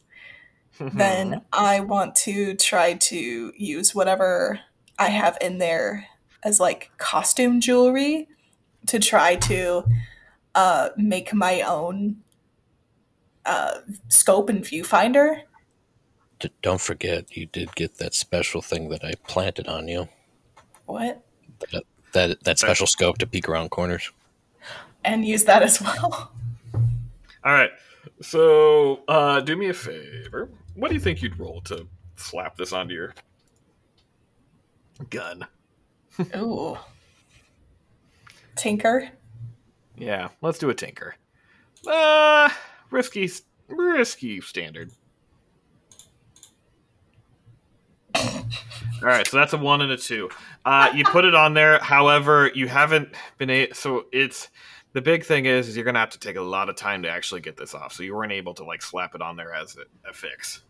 then 0.80 1.42
I 1.54 1.80
want 1.82 2.16
to 2.18 2.56
try 2.56 2.94
to 2.94 3.54
use 3.56 3.96
whatever 3.96 4.60
I 4.98 5.10
have 5.10 5.38
in 5.42 5.58
there 5.60 6.06
as 6.44 6.60
like 6.60 6.92
costume 6.98 7.60
jewelry 7.60 8.28
to 8.88 9.00
try 9.00 9.36
to 9.36 9.84
uh, 10.56 10.90
make 10.98 11.34
my 11.34 11.62
own 11.62 12.18
uh, 13.46 13.80
scope 14.08 14.50
and 14.50 14.64
viewfinder. 14.64 15.42
D- 16.40 16.52
don't 16.62 16.82
forget, 16.82 17.36
you 17.36 17.46
did 17.46 17.76
get 17.76 17.98
that 17.98 18.14
special 18.14 18.62
thing 18.62 18.90
that 18.90 19.04
I 19.04 19.14
planted 19.28 19.68
on 19.68 19.88
you. 19.88 20.08
What? 20.86 21.24
That 21.72 21.84
that, 22.14 22.44
that 22.44 22.60
special 22.60 22.88
scope 22.88 23.18
to 23.20 23.28
peek 23.28 23.48
around 23.48 23.70
corners. 23.70 24.12
And 25.04 25.26
use 25.26 25.44
that 25.46 25.62
as 25.62 25.82
well. 25.82 26.32
All 27.44 27.54
right. 27.54 27.72
So, 28.22 29.02
uh, 29.08 29.40
do 29.42 29.56
me 29.56 29.70
a 29.70 29.74
favor. 29.74 30.50
What 30.76 30.90
do 30.90 30.96
you 30.96 31.00
think 31.00 31.22
you'd 31.22 31.40
roll 31.40 31.62
to 31.62 31.88
slap 32.16 32.58
this 32.58 32.74
onto 32.74 32.94
your 32.94 33.14
gun? 35.10 35.46
Ooh. 36.36 36.78
Tinker. 38.56 39.10
Yeah, 39.96 40.30
let's 40.42 40.58
do 40.58 40.70
a 40.70 40.74
tinker. 40.74 41.16
Uh, 41.88 42.50
risky, 42.90 43.30
risky 43.68 44.42
standard. 44.42 44.92
All 49.02 49.08
right, 49.08 49.26
so 49.28 49.38
that's 49.38 49.54
a 49.54 49.58
one 49.58 49.82
and 49.82 49.92
a 49.92 49.98
two. 49.98 50.30
Uh, 50.66 50.92
you 50.94 51.06
put 51.06 51.24
it 51.24 51.34
on 51.34 51.54
there. 51.54 51.80
However, 51.80 52.52
you 52.54 52.68
haven't 52.68 53.10
been 53.38 53.50
a 53.50 53.72
so 53.72 54.06
it's 54.12 54.50
the 54.92 55.02
big 55.02 55.24
thing 55.24 55.46
is, 55.46 55.70
is 55.70 55.76
you're 55.78 55.86
gonna 55.86 56.00
have 56.00 56.10
to 56.10 56.20
take 56.20 56.36
a 56.36 56.42
lot 56.42 56.68
of 56.68 56.76
time 56.76 57.04
to 57.04 57.10
actually 57.10 57.40
get 57.40 57.56
this 57.56 57.74
off. 57.74 57.94
So 57.94 58.04
you 58.04 58.14
weren't 58.14 58.34
able 58.34 58.54
to 58.56 58.66
like 58.66 58.82
slap 58.82 59.16
it 59.16 59.22
on 59.22 59.38
there 59.38 59.54
as 59.54 59.78
a, 59.78 60.10
a 60.10 60.14
fix. 60.14 60.64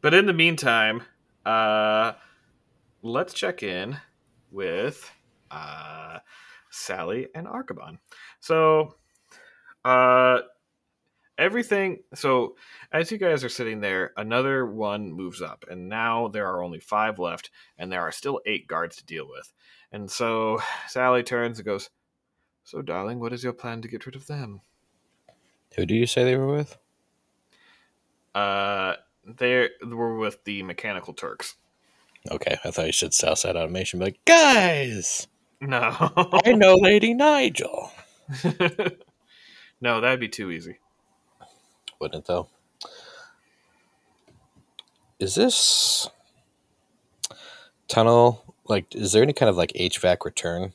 But 0.00 0.14
in 0.14 0.26
the 0.26 0.32
meantime, 0.32 1.02
uh, 1.44 2.12
let's 3.02 3.34
check 3.34 3.62
in 3.62 3.96
with 4.50 5.10
uh, 5.50 6.18
Sally 6.70 7.28
and 7.34 7.46
Archibald. 7.46 7.98
So, 8.40 8.96
uh, 9.84 10.40
everything. 11.38 11.98
So, 12.14 12.56
as 12.92 13.10
you 13.10 13.18
guys 13.18 13.44
are 13.44 13.48
sitting 13.48 13.80
there, 13.80 14.12
another 14.16 14.66
one 14.66 15.12
moves 15.12 15.42
up, 15.42 15.64
and 15.70 15.88
now 15.88 16.28
there 16.28 16.46
are 16.46 16.62
only 16.62 16.80
five 16.80 17.18
left, 17.18 17.50
and 17.78 17.92
there 17.92 18.00
are 18.00 18.12
still 18.12 18.40
eight 18.46 18.66
guards 18.66 18.96
to 18.96 19.04
deal 19.04 19.28
with. 19.28 19.52
And 19.92 20.10
so, 20.10 20.60
Sally 20.88 21.22
turns 21.22 21.58
and 21.58 21.66
goes, 21.66 21.90
So, 22.64 22.82
darling, 22.82 23.20
what 23.20 23.32
is 23.32 23.44
your 23.44 23.52
plan 23.52 23.82
to 23.82 23.88
get 23.88 24.06
rid 24.06 24.16
of 24.16 24.26
them? 24.26 24.60
Who 25.76 25.86
do 25.86 25.94
you 25.94 26.06
say 26.06 26.24
they 26.24 26.36
were 26.36 26.52
with? 26.52 26.78
Uh, 28.34 28.94
they 29.26 29.68
were 29.84 30.16
with 30.16 30.44
the 30.44 30.62
Mechanical 30.62 31.14
Turks. 31.14 31.54
Okay, 32.30 32.56
I 32.64 32.70
thought 32.70 32.86
you 32.86 32.92
said 32.92 33.12
Southside 33.12 33.56
Automation. 33.56 33.98
But 33.98 34.06
like, 34.06 34.24
guys, 34.24 35.26
No. 35.60 36.10
I 36.44 36.52
know 36.56 36.74
Lady 36.76 37.12
Nigel. 37.14 37.90
no, 39.80 40.00
that'd 40.00 40.20
be 40.20 40.28
too 40.28 40.50
easy. 40.50 40.78
Wouldn't 42.00 42.24
it 42.24 42.26
though? 42.26 42.48
Is 45.18 45.34
this 45.34 46.08
tunnel 47.88 48.54
like? 48.66 48.94
Is 48.94 49.12
there 49.12 49.22
any 49.22 49.32
kind 49.32 49.48
of 49.48 49.56
like 49.56 49.72
HVAC 49.72 50.24
return? 50.24 50.72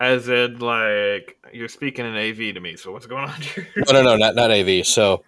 As 0.00 0.28
in, 0.28 0.60
like, 0.60 1.36
you're 1.52 1.66
speaking 1.68 2.06
in 2.06 2.14
AV 2.14 2.54
to 2.54 2.60
me, 2.60 2.76
so 2.76 2.92
what's 2.92 3.06
going 3.06 3.24
on 3.24 3.40
here? 3.40 3.66
No, 3.76 3.94
no, 3.94 4.02
no, 4.02 4.16
not 4.16 4.36
not 4.36 4.50
AV. 4.52 4.86
So, 4.86 5.24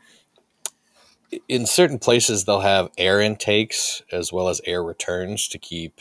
in 1.48 1.66
certain 1.66 1.98
places, 1.98 2.44
they'll 2.44 2.60
have 2.60 2.90
air 2.98 3.20
intakes 3.20 4.02
as 4.12 4.32
well 4.32 4.48
as 4.48 4.60
air 4.64 4.82
returns 4.82 5.48
to 5.48 5.58
keep, 5.58 6.00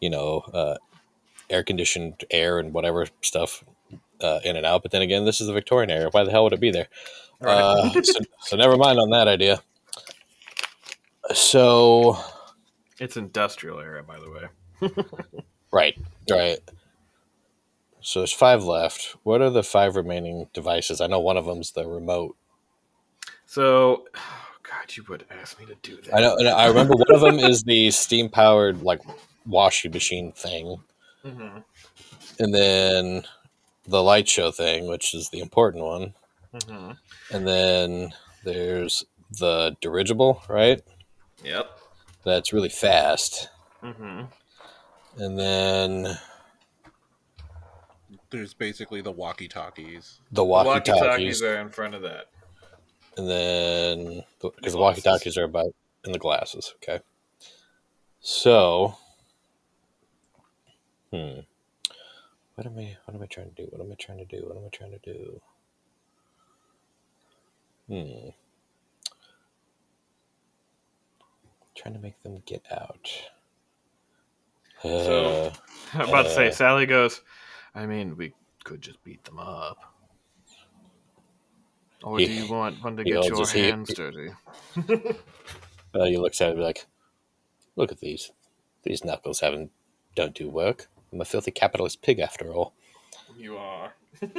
you 0.00 0.10
know, 0.10 0.40
uh, 0.52 0.76
air 1.48 1.62
conditioned 1.62 2.24
air 2.30 2.58
and 2.58 2.72
whatever 2.72 3.06
stuff 3.22 3.64
uh, 4.20 4.40
in 4.44 4.56
and 4.56 4.66
out. 4.66 4.82
But 4.82 4.92
then 4.92 5.02
again, 5.02 5.24
this 5.24 5.40
is 5.40 5.46
the 5.46 5.52
Victorian 5.52 5.90
area. 5.90 6.08
Why 6.10 6.24
the 6.24 6.30
hell 6.30 6.44
would 6.44 6.52
it 6.52 6.60
be 6.60 6.70
there? 6.70 6.88
Uh, 7.40 7.90
so, 8.02 8.20
so 8.40 8.56
never 8.56 8.76
mind 8.76 8.98
on 8.98 9.10
that 9.10 9.28
idea. 9.28 9.62
So 11.34 12.18
It's 12.98 13.16
industrial 13.16 13.80
area, 13.80 14.02
by 14.02 14.18
the 14.18 14.30
way. 14.30 14.90
right, 15.72 15.96
right. 16.30 16.58
So 18.00 18.20
there's 18.20 18.32
five 18.32 18.62
left. 18.62 19.16
What 19.24 19.42
are 19.42 19.50
the 19.50 19.64
five 19.64 19.96
remaining 19.96 20.48
devices? 20.52 21.00
I 21.00 21.08
know 21.08 21.18
one 21.18 21.36
of 21.36 21.46
them's 21.46 21.72
the 21.72 21.86
remote. 21.86 22.36
So, 23.46 24.06
oh 24.14 24.20
God, 24.62 24.96
you 24.96 25.04
would 25.08 25.24
ask 25.30 25.58
me 25.60 25.66
to 25.66 25.76
do 25.82 25.96
that. 26.02 26.14
I 26.14 26.20
know. 26.20 26.36
and 26.36 26.48
I 26.48 26.66
remember 26.66 26.94
one 26.94 27.14
of 27.14 27.20
them 27.20 27.38
is 27.38 27.62
the 27.62 27.90
steam 27.90 28.28
powered 28.28 28.82
like 28.82 29.00
washing 29.46 29.92
machine 29.92 30.32
thing, 30.32 30.78
hmm 31.24 31.58
and 32.38 32.52
then 32.54 33.24
the 33.86 34.02
light 34.02 34.28
show 34.28 34.50
thing, 34.50 34.88
which 34.88 35.14
is 35.14 35.30
the 35.30 35.38
important 35.40 35.84
one, 35.84 36.14
hmm 36.66 36.92
and 37.30 37.46
then 37.46 38.12
there's 38.44 39.04
the 39.38 39.76
dirigible, 39.80 40.42
right? 40.48 40.82
Yep. 41.44 41.70
That's 42.24 42.52
really 42.52 42.68
fast, 42.68 43.48
hmm 43.80 44.22
and 45.18 45.38
then 45.38 46.18
There's 48.30 48.52
basically 48.54 49.00
the 49.00 49.12
walkie 49.12 49.48
talkies. 49.48 50.18
the 50.32 50.44
walkie 50.44 50.80
talkies, 50.80 51.42
are 51.42 51.58
in 51.60 51.70
front 51.70 51.94
of 51.94 52.02
that. 52.02 52.26
And 53.16 53.28
then 53.28 54.24
because 54.40 54.52
the 54.52 54.60
Glasses. 54.60 54.74
walkie 54.76 55.00
talkies 55.02 55.36
are 55.38 55.44
about 55.44 55.74
in 56.04 56.12
the 56.12 56.18
glasses. 56.18 56.74
Okay, 56.76 57.00
so 58.20 58.96
hmm, 61.12 61.40
what 62.54 62.66
am 62.66 62.78
I? 62.78 62.96
What 63.04 63.14
am 63.16 63.22
I 63.22 63.26
trying 63.26 63.52
to 63.54 63.62
do? 63.62 63.68
What 63.70 63.84
am 63.84 63.90
I 63.92 63.96
trying 63.98 64.18
to 64.18 64.24
do? 64.24 64.44
What 64.46 64.56
am 64.56 64.64
I 64.64 64.68
trying 64.76 64.92
to 64.92 64.98
do? 64.98 65.40
Hmm. 67.88 68.28
Trying 71.76 71.94
to 71.94 72.00
make 72.00 72.20
them 72.22 72.42
get 72.46 72.64
out. 72.72 73.08
So- 74.82 75.52
Uh, 75.52 75.52
I'm 75.94 76.08
about 76.08 76.22
to 76.24 76.30
say, 76.30 76.48
Uh, 76.48 76.52
Sally 76.52 76.86
goes, 76.86 77.20
I 77.74 77.86
mean, 77.86 78.16
we 78.16 78.32
could 78.64 78.80
just 78.80 79.02
beat 79.04 79.22
them 79.24 79.38
up. 79.38 79.78
Or 82.06 82.18
do 82.18 82.24
you 82.24 82.46
want 82.46 82.84
one 82.84 82.96
to 82.98 83.02
get 83.02 83.24
your 83.26 83.46
hands 83.48 83.92
dirty? 83.92 84.30
uh, 85.92 86.04
he 86.04 86.16
looks 86.16 86.40
at 86.40 86.46
it 86.46 86.50
and 86.50 86.58
be 86.60 86.64
like, 86.64 86.86
"Look 87.74 87.90
at 87.90 87.98
these. 87.98 88.30
These 88.84 89.04
knuckles 89.04 89.40
haven't 89.40 89.72
don't 90.14 90.32
do 90.32 90.48
work. 90.48 90.86
I'm 91.12 91.20
a 91.20 91.24
filthy 91.24 91.50
capitalist 91.50 92.02
pig 92.02 92.20
after 92.20 92.52
all." 92.52 92.74
You 93.36 93.58
are. 93.58 93.94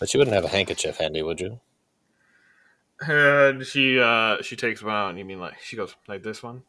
But 0.00 0.12
you 0.12 0.18
wouldn't 0.18 0.34
have 0.34 0.44
a 0.44 0.48
handkerchief 0.48 0.96
handy, 0.96 1.22
would 1.22 1.40
you? 1.40 1.60
And 3.06 3.64
she 3.64 4.00
uh 4.00 4.42
she 4.42 4.56
takes 4.56 4.82
one 4.82 4.92
out 4.92 5.10
and 5.10 5.18
you 5.20 5.24
mean 5.24 5.38
like 5.38 5.60
she 5.62 5.76
goes 5.76 5.94
like 6.08 6.24
this 6.24 6.42
one? 6.42 6.64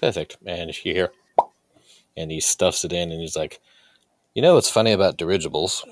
Perfect. 0.00 0.38
And 0.46 0.70
you 0.82 0.94
hear, 0.94 1.12
and 2.16 2.30
he 2.30 2.40
stuffs 2.40 2.86
it 2.86 2.92
in, 2.94 3.12
and 3.12 3.20
he's 3.20 3.36
like, 3.36 3.60
"You 4.32 4.40
know 4.40 4.54
what's 4.54 4.70
funny 4.70 4.92
about 4.92 5.18
dirigibles 5.18 5.84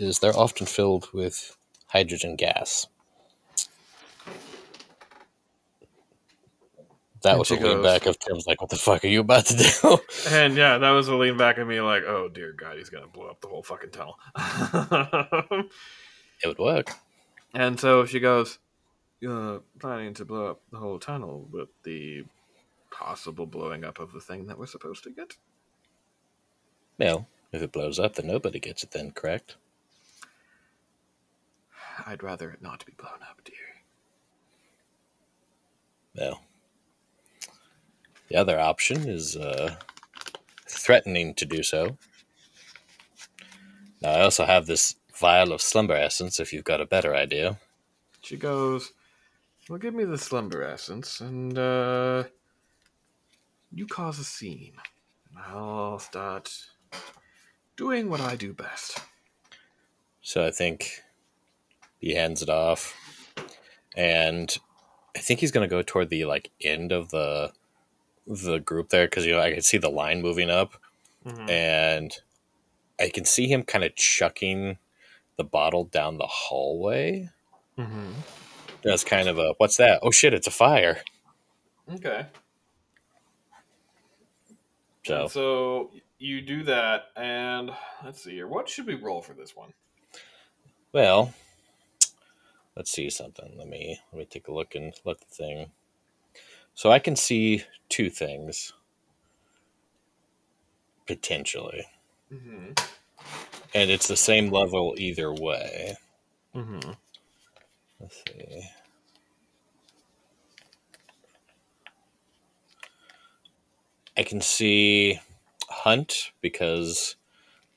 is 0.00 0.18
they're 0.18 0.36
often 0.36 0.66
filled 0.66 1.12
with 1.12 1.56
hydrogen 1.92 2.36
gas." 2.36 2.86
That 7.22 7.30
And 7.32 7.38
was 7.38 7.50
a 7.52 7.54
lean 7.54 7.62
goes- 7.62 7.84
back 7.84 8.06
of 8.06 8.18
Tim's 8.18 8.46
like, 8.48 8.60
"What 8.60 8.70
the 8.70 8.76
fuck 8.76 9.04
are 9.04 9.08
you 9.08 9.20
about 9.20 9.46
to 9.46 9.56
do?" 9.56 9.98
And 10.30 10.56
yeah, 10.56 10.78
that 10.78 10.90
was 10.90 11.06
a 11.08 11.14
lean 11.14 11.36
back 11.36 11.58
of 11.58 11.68
me 11.68 11.80
like, 11.80 12.02
oh 12.04 12.28
dear 12.28 12.52
God, 12.52 12.78
he's 12.78 12.88
gonna 12.90 13.06
blow 13.06 13.28
up 13.28 13.40
the 13.40 13.46
whole 13.48 13.62
fucking 13.62 13.90
tunnel. 13.90 14.18
it 16.42 16.46
would 16.46 16.58
work. 16.58 16.90
and 17.54 17.78
so 17.78 18.06
she 18.06 18.18
goes, 18.18 18.58
You're 19.20 19.62
planning 19.78 20.14
to 20.14 20.24
blow 20.24 20.46
up 20.50 20.62
the 20.72 20.78
whole 20.78 20.98
tunnel 20.98 21.46
with 21.52 21.68
the 21.84 22.24
possible 22.90 23.46
blowing 23.46 23.84
up 23.84 24.00
of 24.00 24.12
the 24.12 24.20
thing 24.20 24.46
that 24.48 24.58
we're 24.58 24.66
supposed 24.66 25.04
to 25.04 25.10
get? 25.10 25.36
Well, 26.98 27.28
if 27.52 27.62
it 27.62 27.70
blows 27.72 28.00
up, 28.00 28.16
then 28.16 28.26
nobody 28.26 28.58
gets 28.58 28.82
it. 28.82 28.90
Then, 28.90 29.12
correct? 29.12 29.56
I'd 32.06 32.22
rather 32.22 32.50
it 32.50 32.62
not 32.62 32.84
be 32.86 32.92
blown 32.96 33.20
up, 33.28 33.40
dear. 33.44 33.54
Well, 36.14 36.42
the 38.28 38.36
other 38.36 38.58
option 38.58 39.08
is 39.08 39.36
uh, 39.36 39.76
threatening 40.68 41.34
to 41.34 41.44
do 41.44 41.62
so. 41.62 41.96
Now, 44.00 44.10
I 44.10 44.22
also 44.22 44.44
have 44.44 44.66
this 44.66 44.96
vial 45.14 45.52
of 45.52 45.62
slumber 45.62 45.94
essence 45.94 46.40
if 46.40 46.52
you've 46.52 46.64
got 46.64 46.80
a 46.80 46.86
better 46.86 47.14
idea. 47.14 47.58
She 48.22 48.36
goes, 48.36 48.92
Well, 49.68 49.78
give 49.78 49.94
me 49.94 50.04
the 50.04 50.18
slumber 50.18 50.62
essence, 50.62 51.20
and 51.20 51.56
uh, 51.56 52.24
you 53.72 53.86
cause 53.86 54.18
a 54.18 54.24
scene. 54.24 54.74
And 55.30 55.38
I'll 55.38 55.98
start 55.98 56.52
doing 57.76 58.10
what 58.10 58.20
I 58.20 58.36
do 58.36 58.52
best. 58.52 59.00
So 60.20 60.46
I 60.46 60.50
think 60.50 61.02
he 62.02 62.14
hands 62.14 62.42
it 62.42 62.50
off, 62.50 62.94
and 63.96 64.54
I 65.16 65.20
think 65.20 65.40
he's 65.40 65.50
going 65.52 65.66
to 65.66 65.74
go 65.74 65.80
toward 65.82 66.10
the 66.10 66.26
like 66.26 66.50
end 66.60 66.92
of 66.92 67.08
the 67.10 67.52
the 68.26 68.58
group 68.58 68.90
there 68.90 69.06
because 69.06 69.24
you 69.24 69.32
know 69.32 69.40
I 69.40 69.52
can 69.52 69.62
see 69.62 69.78
the 69.78 69.88
line 69.90 70.20
moving 70.20 70.50
up, 70.50 70.74
Mhm. 71.24 71.48
and 71.48 72.12
I 73.00 73.08
can 73.08 73.24
see 73.24 73.46
him 73.48 73.62
kind 73.62 73.84
of 73.84 73.94
chucking 73.96 74.78
the 75.36 75.44
bottle 75.44 75.84
down 75.84 76.18
the 76.18 76.26
hallway. 76.26 77.30
Mm-hmm. 77.78 78.12
That's 78.82 79.02
kind 79.04 79.28
of 79.28 79.38
a 79.38 79.54
what's 79.58 79.76
that? 79.78 80.00
Oh 80.02 80.10
shit! 80.10 80.34
It's 80.34 80.46
a 80.46 80.50
fire. 80.52 80.98
Okay. 81.94 82.26
So 85.04 85.26
So 85.26 85.90
you 86.18 86.40
do 86.42 86.62
that, 86.64 87.06
and 87.16 87.72
let's 88.04 88.22
see 88.22 88.32
here. 88.32 88.46
What 88.46 88.68
should 88.68 88.86
we 88.86 88.94
roll 88.94 89.20
for 89.22 89.34
this 89.34 89.56
one? 89.56 89.72
well, 90.92 91.32
let's 92.76 92.90
see 92.90 93.10
something. 93.10 93.54
Let 93.56 93.68
me 93.68 93.98
let 94.12 94.18
me 94.18 94.24
take 94.24 94.48
a 94.48 94.52
look 94.52 94.74
and 94.74 94.94
let 95.04 95.20
the 95.20 95.26
thing. 95.26 95.70
So 96.74 96.90
I 96.90 96.98
can 96.98 97.16
see 97.16 97.64
two 97.88 98.10
things 98.10 98.72
potentially, 101.06 101.86
Mm-hmm. 102.32 102.72
and 103.74 103.90
it's 103.90 104.08
the 104.08 104.16
same 104.16 104.50
level 104.50 104.94
either 104.96 105.32
way. 105.32 105.96
Mm-hmm. 106.54 106.92
Let's 108.00 108.22
see. 108.28 108.68
I 114.16 114.22
can 114.24 114.40
see 114.40 115.20
hunt 115.68 116.32
because 116.40 117.16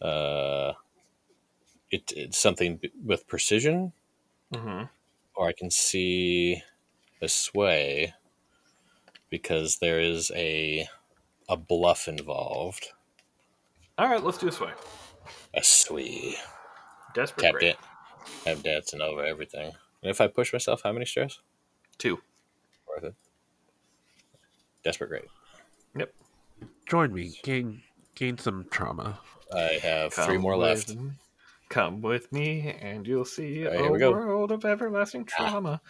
uh, 0.02 0.74
it, 1.92 2.12
it's 2.16 2.38
something 2.38 2.78
b- 2.78 2.92
with 3.04 3.28
precision, 3.28 3.94
Mm-hmm. 4.56 4.84
or 5.36 5.48
I 5.48 5.54
can 5.54 5.70
see 5.72 6.62
a 7.22 7.28
sway 7.30 8.14
because 9.30 9.78
there 9.80 10.00
is 10.00 10.32
a 10.36 10.88
a 11.50 11.58
bluff 11.58 12.08
involved. 12.08 12.88
All 13.98 14.10
right, 14.10 14.24
let's 14.24 14.38
do 14.38 14.46
this 14.48 14.60
way. 14.60 14.72
A 15.54 15.64
sway. 15.64 16.36
Desperate 17.14 17.44
Tap 17.44 17.54
Grave. 17.54 17.64
it. 17.74 17.78
I'm 18.50 18.62
dancing 18.62 19.02
over 19.02 19.24
everything. 19.24 19.72
And 20.02 20.10
if 20.12 20.20
I 20.20 20.28
push 20.28 20.52
myself, 20.52 20.82
how 20.84 20.92
many 20.92 21.06
stairs? 21.06 21.40
Two. 21.98 22.20
Worth 22.88 23.06
it. 23.06 23.16
Desperate 24.84 25.10
great. 25.10 25.26
Yep. 25.98 26.14
Join 26.88 27.14
me. 27.14 27.40
Gain 27.44 27.82
gain 28.16 28.38
some 28.38 28.66
trauma. 28.70 29.20
I 29.54 29.80
have 29.82 30.14
three 30.14 30.38
more 30.38 30.58
left. 30.58 30.90
with- 30.90 31.12
Come 31.70 32.02
with 32.02 32.32
me, 32.32 32.76
and 32.80 33.08
you'll 33.08 33.26
see 33.26 33.68
Alright, 33.68 34.02
a 34.02 34.12
world 34.12 34.52
of 34.52 34.66
everlasting 34.66 35.26
trauma. 35.26 35.82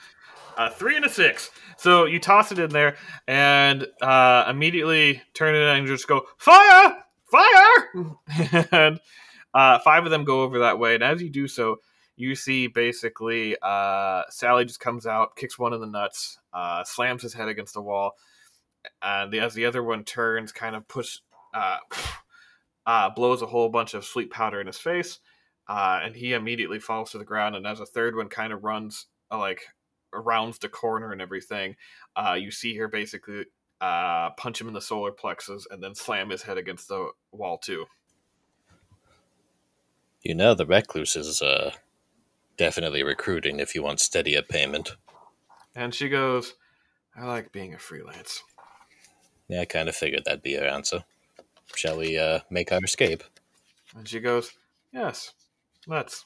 Uh, 0.57 0.69
three 0.69 0.95
and 0.95 1.05
a 1.05 1.09
six. 1.09 1.51
So 1.77 2.05
you 2.05 2.19
toss 2.19 2.51
it 2.51 2.59
in 2.59 2.69
there, 2.69 2.95
and 3.27 3.85
uh, 4.01 4.45
immediately 4.49 5.21
turn 5.33 5.53
it 5.53 5.61
and 5.61 5.85
just 5.85 6.07
go 6.07 6.25
fire, 6.37 7.03
fire, 7.29 8.07
and 8.71 8.99
uh, 9.53 9.79
five 9.79 10.05
of 10.05 10.11
them 10.11 10.23
go 10.23 10.43
over 10.43 10.59
that 10.59 10.79
way. 10.79 10.95
And 10.95 11.03
as 11.03 11.21
you 11.21 11.29
do 11.29 11.47
so, 11.47 11.77
you 12.15 12.35
see 12.35 12.67
basically 12.67 13.57
uh, 13.61 14.23
Sally 14.29 14.65
just 14.65 14.79
comes 14.79 15.05
out, 15.05 15.35
kicks 15.35 15.59
one 15.59 15.73
in 15.73 15.81
the 15.81 15.87
nuts, 15.87 16.39
uh, 16.53 16.83
slams 16.83 17.21
his 17.21 17.33
head 17.33 17.49
against 17.49 17.73
the 17.73 17.81
wall, 17.81 18.15
and 19.01 19.31
the, 19.31 19.39
as 19.39 19.53
the 19.53 19.65
other 19.65 19.83
one 19.83 20.03
turns, 20.03 20.51
kind 20.51 20.75
of 20.75 20.87
push, 20.87 21.19
uh, 21.53 21.77
uh, 22.85 23.09
blows 23.09 23.41
a 23.41 23.45
whole 23.45 23.69
bunch 23.69 23.93
of 23.93 24.05
sleep 24.05 24.31
powder 24.31 24.61
in 24.61 24.67
his 24.67 24.77
face, 24.77 25.19
uh, 25.67 25.99
and 26.03 26.15
he 26.15 26.33
immediately 26.33 26.79
falls 26.79 27.11
to 27.11 27.17
the 27.17 27.25
ground. 27.25 27.55
And 27.55 27.65
as 27.65 27.79
a 27.79 27.85
third 27.85 28.15
one 28.15 28.29
kind 28.29 28.53
of 28.53 28.63
runs, 28.63 29.07
uh, 29.31 29.37
like 29.37 29.61
rounds 30.13 30.59
the 30.59 30.69
corner 30.69 31.11
and 31.11 31.21
everything, 31.21 31.75
uh, 32.15 32.37
you 32.39 32.51
see 32.51 32.75
her 32.77 32.87
basically 32.87 33.45
uh, 33.81 34.31
punch 34.31 34.61
him 34.61 34.67
in 34.67 34.73
the 34.73 34.81
solar 34.81 35.11
plexus 35.11 35.67
and 35.69 35.83
then 35.83 35.95
slam 35.95 36.29
his 36.29 36.43
head 36.43 36.57
against 36.57 36.87
the 36.87 37.09
wall 37.31 37.57
too. 37.57 37.85
You 40.21 40.33
know, 40.33 40.55
the 40.55 40.65
recluse 40.65 41.15
is 41.15 41.41
uh, 41.41 41.71
definitely 42.57 43.03
recruiting 43.03 43.59
if 43.59 43.75
you 43.75 43.83
want 43.83 43.99
steady 43.99 44.35
a 44.35 44.41
payment. 44.41 44.95
And 45.75 45.93
she 45.93 46.09
goes, 46.09 46.55
"I 47.15 47.25
like 47.25 47.51
being 47.51 47.75
a 47.75 47.77
freelance." 47.77 48.43
Yeah, 49.47 49.61
I 49.61 49.65
kind 49.65 49.87
of 49.87 49.95
figured 49.95 50.23
that'd 50.25 50.41
be 50.41 50.51
your 50.51 50.67
answer. 50.67 51.03
Shall 51.75 51.97
we 51.97 52.17
uh, 52.17 52.39
make 52.49 52.71
our 52.71 52.83
escape? 52.83 53.23
And 53.95 54.07
she 54.07 54.19
goes, 54.19 54.53
"Yes, 54.91 55.33
let's." 55.87 56.25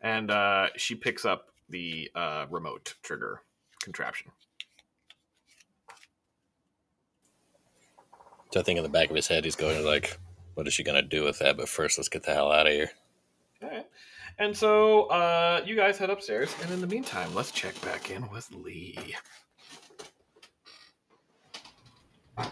And 0.00 0.30
uh, 0.30 0.68
she 0.76 0.94
picks 0.94 1.24
up 1.24 1.48
the 1.68 2.10
uh, 2.14 2.46
remote 2.50 2.94
trigger 3.02 3.42
contraption. 3.82 4.30
So 8.52 8.60
I 8.60 8.62
think 8.62 8.76
in 8.76 8.82
the 8.82 8.90
back 8.90 9.08
of 9.08 9.16
his 9.16 9.28
head, 9.28 9.44
he's 9.44 9.56
going 9.56 9.84
like, 9.84 10.18
"What 10.54 10.66
is 10.66 10.74
she 10.74 10.82
gonna 10.82 11.02
do 11.02 11.24
with 11.24 11.38
that?" 11.38 11.56
But 11.56 11.68
first, 11.68 11.98
let's 11.98 12.08
get 12.08 12.22
the 12.24 12.34
hell 12.34 12.52
out 12.52 12.66
of 12.66 12.72
here. 12.72 12.90
All 13.62 13.68
right. 13.68 13.86
And 14.38 14.56
so 14.56 15.04
uh, 15.04 15.62
you 15.64 15.76
guys 15.76 15.98
head 15.98 16.10
upstairs, 16.10 16.54
and 16.62 16.70
in 16.72 16.80
the 16.80 16.86
meantime, 16.86 17.34
let's 17.34 17.50
check 17.50 17.80
back 17.82 18.10
in 18.10 18.28
with 18.30 18.50
Li. 18.52 19.14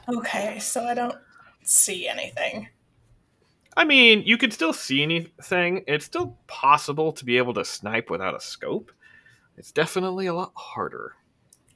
Okay, 0.09 0.59
so 0.59 0.85
I 0.85 0.95
don't 0.95 1.17
see 1.63 2.07
anything. 2.07 2.69
I 3.77 3.85
mean, 3.85 4.23
you 4.25 4.37
could 4.37 4.53
still 4.53 4.73
see 4.73 5.03
anything. 5.03 5.85
It's 5.87 6.05
still 6.05 6.37
possible 6.47 7.13
to 7.13 7.25
be 7.25 7.39
able 7.39 7.55
to 7.55 7.65
snipe 7.65 8.11
without 8.11 8.35
a 8.35 8.41
scope. 8.41 8.91
It's 9.57 9.73
definitely 9.73 10.27
a 10.27 10.35
lot 10.35 10.53
harder. 10.55 11.15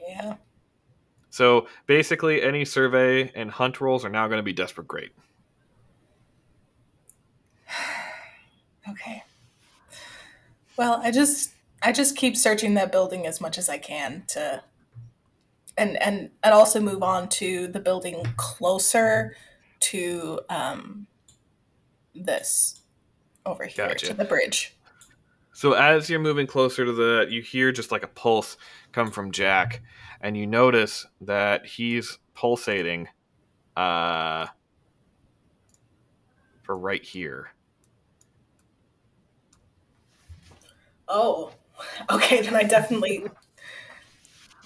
Yeah. 0.07 0.37
So 1.31 1.67
basically, 1.87 2.43
any 2.43 2.65
survey 2.65 3.31
and 3.35 3.51
hunt 3.51 3.81
rolls 3.81 4.05
are 4.05 4.09
now 4.09 4.27
going 4.27 4.39
to 4.39 4.43
be 4.43 4.53
desperate 4.53 4.89
great. 4.89 5.13
Okay. 8.87 9.25
Well, 10.77 11.01
I 11.03 11.11
just 11.11 11.53
I 11.83 11.91
just 11.91 12.17
keep 12.17 12.37
searching 12.37 12.75
that 12.75 12.93
building 12.93 13.27
as 13.27 13.41
much 13.41 13.57
as 13.57 13.71
I 13.71 13.79
can 13.79 14.25
to 14.29 14.63
and 15.77 16.01
and 16.03 16.31
and 16.43 16.55
also 16.55 16.81
move 16.81 17.03
on 17.03 17.29
to 17.31 17.67
the 17.69 17.81
building 17.81 18.23
closer 18.37 19.35
to 19.81 20.41
um 20.51 21.07
this 22.15 22.81
over 23.47 23.65
here 23.65 23.89
Gotcha. 23.89 24.07
to 24.07 24.15
the 24.15 24.25
bridge. 24.25 24.77
So 25.53 25.73
as 25.73 26.11
you're 26.11 26.21
moving 26.21 26.47
closer 26.47 26.85
to 26.85 26.93
the, 26.93 27.27
you 27.31 27.43
hear 27.43 27.71
just 27.71 27.93
like 27.93 28.03
a 28.03 28.09
pulse 28.09 28.57
come 28.93 29.11
from 29.11 29.31
Jack, 29.31 29.83
and 30.21 30.37
you 30.37 30.47
notice 30.47 31.07
that 31.21 31.67
he's 31.67 32.19
pulsating, 32.35 33.09
uh, 33.77 34.47
for 36.63 36.77
right 36.77 37.05
here. 37.05 37.53
Oh. 41.09 41.53
Okay, 42.11 42.41
then 42.41 42.55
I 42.55 42.63
definitely 42.63 43.25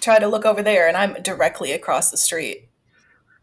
try 0.00 0.18
to 0.18 0.28
look 0.28 0.44
over 0.44 0.62
there 0.62 0.86
and 0.86 0.96
I'm 0.96 1.14
directly 1.22 1.72
across 1.72 2.10
the 2.10 2.16
street. 2.16 2.68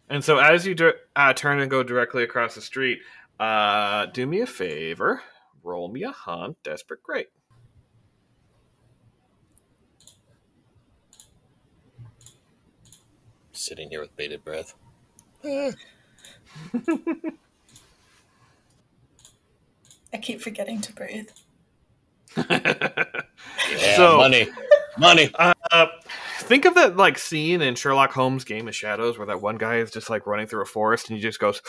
And 0.10 0.24
so 0.24 0.38
as 0.38 0.66
you 0.66 0.76
uh, 1.16 1.34
turn 1.34 1.60
and 1.60 1.70
go 1.70 1.84
directly 1.84 2.24
across 2.24 2.56
the 2.56 2.62
street, 2.62 3.00
uh, 3.40 4.06
do 4.08 4.26
me 4.26 4.42
a 4.42 4.48
favor, 4.48 5.22
roll 5.64 5.88
me 5.88 6.04
a 6.04 6.12
hunt, 6.12 6.58
desperate 6.64 7.04
great. 7.04 7.28
Sitting 13.52 13.90
here 13.90 14.02
with 14.02 14.16
bated 14.16 14.44
breath. 14.44 14.76
I 15.44 15.74
keep 20.22 20.42
forgetting 20.42 20.82
to 20.82 20.94
breathe. 20.94 21.30
Yeah, 23.80 23.96
So- 23.96 24.18
money, 24.18 24.48
money. 24.98 25.30
Uh, 25.34 25.88
think 26.40 26.66
of 26.66 26.76
that 26.76 26.96
like 26.96 27.18
scene 27.18 27.62
in 27.62 27.74
Sherlock 27.76 28.12
Holmes' 28.12 28.44
Game 28.44 28.68
of 28.68 28.76
Shadows 28.76 29.18
where 29.18 29.26
that 29.28 29.42
one 29.42 29.58
guy 29.58 29.78
is 29.78 29.90
just 29.92 30.10
like 30.10 30.28
running 30.28 30.46
through 30.46 30.62
a 30.62 30.66
forest 30.68 31.10
and 31.10 31.18
he 31.18 31.22
just 31.22 31.40
goes, 31.40 31.62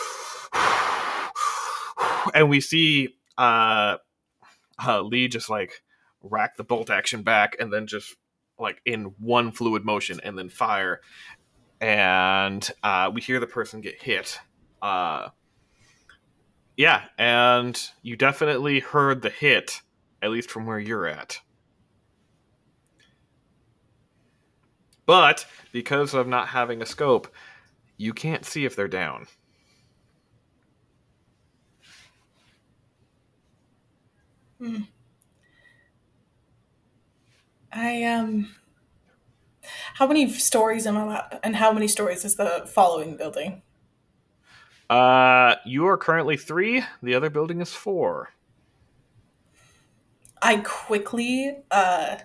and 2.34 2.48
we 2.48 2.60
see 2.60 3.16
uh, 3.38 3.96
uh, 4.84 5.00
Li 5.02 5.28
just 5.28 5.50
like 5.50 5.82
rack 6.22 6.56
the 6.56 6.64
bolt 6.64 6.90
action 6.90 7.22
back 7.22 7.56
and 7.60 7.72
then 7.72 7.86
just 7.86 8.14
like 8.58 8.80
in 8.84 9.14
one 9.18 9.52
fluid 9.52 9.84
motion 9.84 10.20
and 10.24 10.38
then 10.38 10.48
fire, 10.48 11.00
and 11.80 12.70
uh, 12.82 13.10
we 13.12 13.20
hear 13.20 13.40
the 13.40 13.46
person 13.46 13.80
get 13.80 14.02
hit. 14.02 14.38
Uh, 14.80 15.28
yeah, 16.76 17.04
and 17.18 17.80
you 18.02 18.16
definitely 18.16 18.80
heard 18.80 19.22
the 19.22 19.30
hit, 19.30 19.80
at 20.22 20.30
least 20.30 20.50
from 20.50 20.66
where 20.66 20.78
you're 20.78 21.06
at. 21.06 21.40
But 25.06 25.46
because 25.72 26.14
of 26.14 26.26
not 26.26 26.48
having 26.48 26.82
a 26.82 26.86
scope, 26.86 27.28
you 27.96 28.12
can't 28.12 28.44
see 28.44 28.64
if 28.64 28.76
they're 28.76 28.88
down. 28.88 29.26
I 37.72 38.04
um 38.04 38.54
how 39.94 40.06
many 40.06 40.30
stories 40.30 40.86
am 40.86 40.96
I 40.96 41.16
up 41.16 41.40
and 41.42 41.56
how 41.56 41.72
many 41.72 41.88
stories 41.88 42.24
is 42.24 42.36
the 42.36 42.68
following 42.72 43.16
building? 43.16 43.62
Uh, 44.88 45.56
you 45.64 45.86
are 45.86 45.96
currently 45.96 46.36
three. 46.36 46.84
The 47.02 47.14
other 47.14 47.28
building 47.28 47.60
is 47.60 47.72
four. 47.72 48.30
I 50.40 50.58
quickly 50.58 51.58
uh 51.70 52.16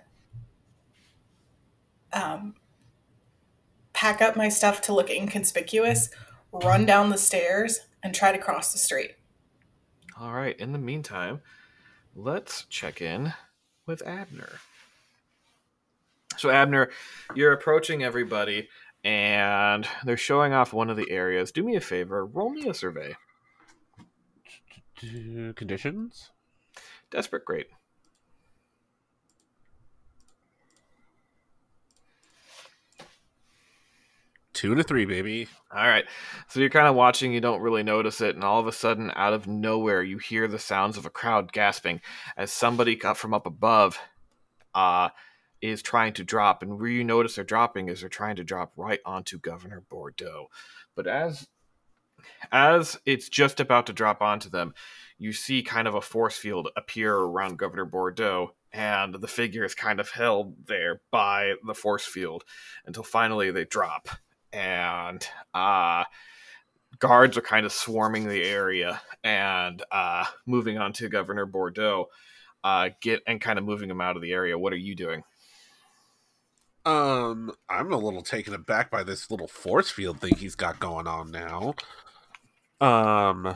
um 2.13 2.55
pack 3.93 4.21
up 4.21 4.35
my 4.35 4.49
stuff 4.49 4.81
to 4.81 4.93
look 4.93 5.09
inconspicuous, 5.09 6.09
run 6.51 6.85
down 6.85 7.09
the 7.09 7.17
stairs, 7.17 7.81
and 8.03 8.13
try 8.13 8.31
to 8.31 8.37
cross 8.37 8.71
the 8.71 8.79
street. 8.79 9.11
All 10.19 10.33
right. 10.33 10.57
In 10.59 10.71
the 10.71 10.79
meantime, 10.79 11.41
let's 12.15 12.65
check 12.65 13.01
in 13.01 13.33
with 13.85 14.05
Abner. 14.05 14.49
So, 16.37 16.49
Abner, 16.49 16.89
you're 17.35 17.51
approaching 17.51 18.03
everybody, 18.03 18.69
and 19.03 19.87
they're 20.05 20.17
showing 20.17 20.53
off 20.53 20.73
one 20.73 20.89
of 20.89 20.97
the 20.97 21.11
areas. 21.11 21.51
Do 21.51 21.63
me 21.63 21.75
a 21.75 21.81
favor. 21.81 22.25
Roll 22.25 22.49
me 22.49 22.67
a 22.67 22.73
survey. 22.73 23.15
Conditions? 25.55 26.31
Desperate, 27.09 27.45
great. 27.45 27.67
Two 34.61 34.75
to 34.75 34.83
three, 34.83 35.05
baby. 35.05 35.47
All 35.75 35.87
right. 35.87 36.05
So 36.47 36.59
you're 36.59 36.69
kind 36.69 36.85
of 36.85 36.93
watching, 36.93 37.33
you 37.33 37.41
don't 37.41 37.63
really 37.63 37.81
notice 37.81 38.21
it, 38.21 38.35
and 38.35 38.43
all 38.43 38.59
of 38.59 38.67
a 38.67 38.71
sudden, 38.71 39.11
out 39.15 39.33
of 39.33 39.47
nowhere, 39.47 40.03
you 40.03 40.19
hear 40.19 40.47
the 40.47 40.59
sounds 40.59 40.97
of 40.97 41.05
a 41.07 41.09
crowd 41.09 41.51
gasping 41.51 41.99
as 42.37 42.51
somebody 42.51 43.01
up 43.01 43.17
from 43.17 43.33
up 43.33 43.47
above 43.47 43.97
uh, 44.75 45.09
is 45.63 45.81
trying 45.81 46.13
to 46.13 46.23
drop. 46.23 46.61
And 46.61 46.79
where 46.79 46.89
you 46.89 47.03
notice 47.03 47.33
they're 47.33 47.43
dropping 47.43 47.87
is 47.87 48.01
they're 48.01 48.09
trying 48.09 48.35
to 48.35 48.43
drop 48.43 48.73
right 48.77 48.99
onto 49.03 49.39
Governor 49.39 49.81
Bordeaux. 49.89 50.49
But 50.93 51.07
as 51.07 51.47
as 52.51 52.99
it's 53.03 53.29
just 53.29 53.59
about 53.59 53.87
to 53.87 53.93
drop 53.93 54.21
onto 54.21 54.47
them, 54.47 54.75
you 55.17 55.33
see 55.33 55.63
kind 55.63 55.87
of 55.87 55.95
a 55.95 56.01
force 56.01 56.37
field 56.37 56.69
appear 56.77 57.15
around 57.15 57.57
Governor 57.57 57.85
Bordeaux, 57.85 58.53
and 58.71 59.15
the 59.15 59.27
figure 59.27 59.65
is 59.65 59.73
kind 59.73 59.99
of 59.99 60.11
held 60.11 60.67
there 60.67 61.01
by 61.09 61.53
the 61.65 61.73
force 61.73 62.05
field 62.05 62.43
until 62.85 63.01
finally 63.01 63.49
they 63.49 63.65
drop 63.65 64.07
and 64.53 65.25
uh, 65.53 66.03
guards 66.99 67.37
are 67.37 67.41
kind 67.41 67.65
of 67.65 67.71
swarming 67.71 68.27
the 68.27 68.43
area 68.43 69.01
and 69.23 69.81
uh, 69.91 70.25
moving 70.45 70.77
on 70.77 70.93
to 70.93 71.09
Governor 71.09 71.45
Bordeaux. 71.45 72.07
Uh, 72.63 72.89
get 73.01 73.21
and 73.25 73.41
kind 73.41 73.57
of 73.57 73.65
moving 73.65 73.89
him 73.89 74.01
out 74.01 74.15
of 74.15 74.21
the 74.21 74.31
area. 74.33 74.57
What 74.57 74.71
are 74.71 74.77
you 74.77 74.93
doing? 74.95 75.23
Um, 76.85 77.51
I'm 77.69 77.91
a 77.91 77.97
little 77.97 78.21
taken 78.21 78.53
aback 78.53 78.89
by 78.91 79.03
this 79.03 79.29
little 79.31 79.47
force 79.47 79.89
field 79.89 80.19
thing 80.19 80.35
he's 80.35 80.55
got 80.55 80.79
going 80.79 81.07
on 81.07 81.31
now. 81.31 81.73
Um, 82.79 83.55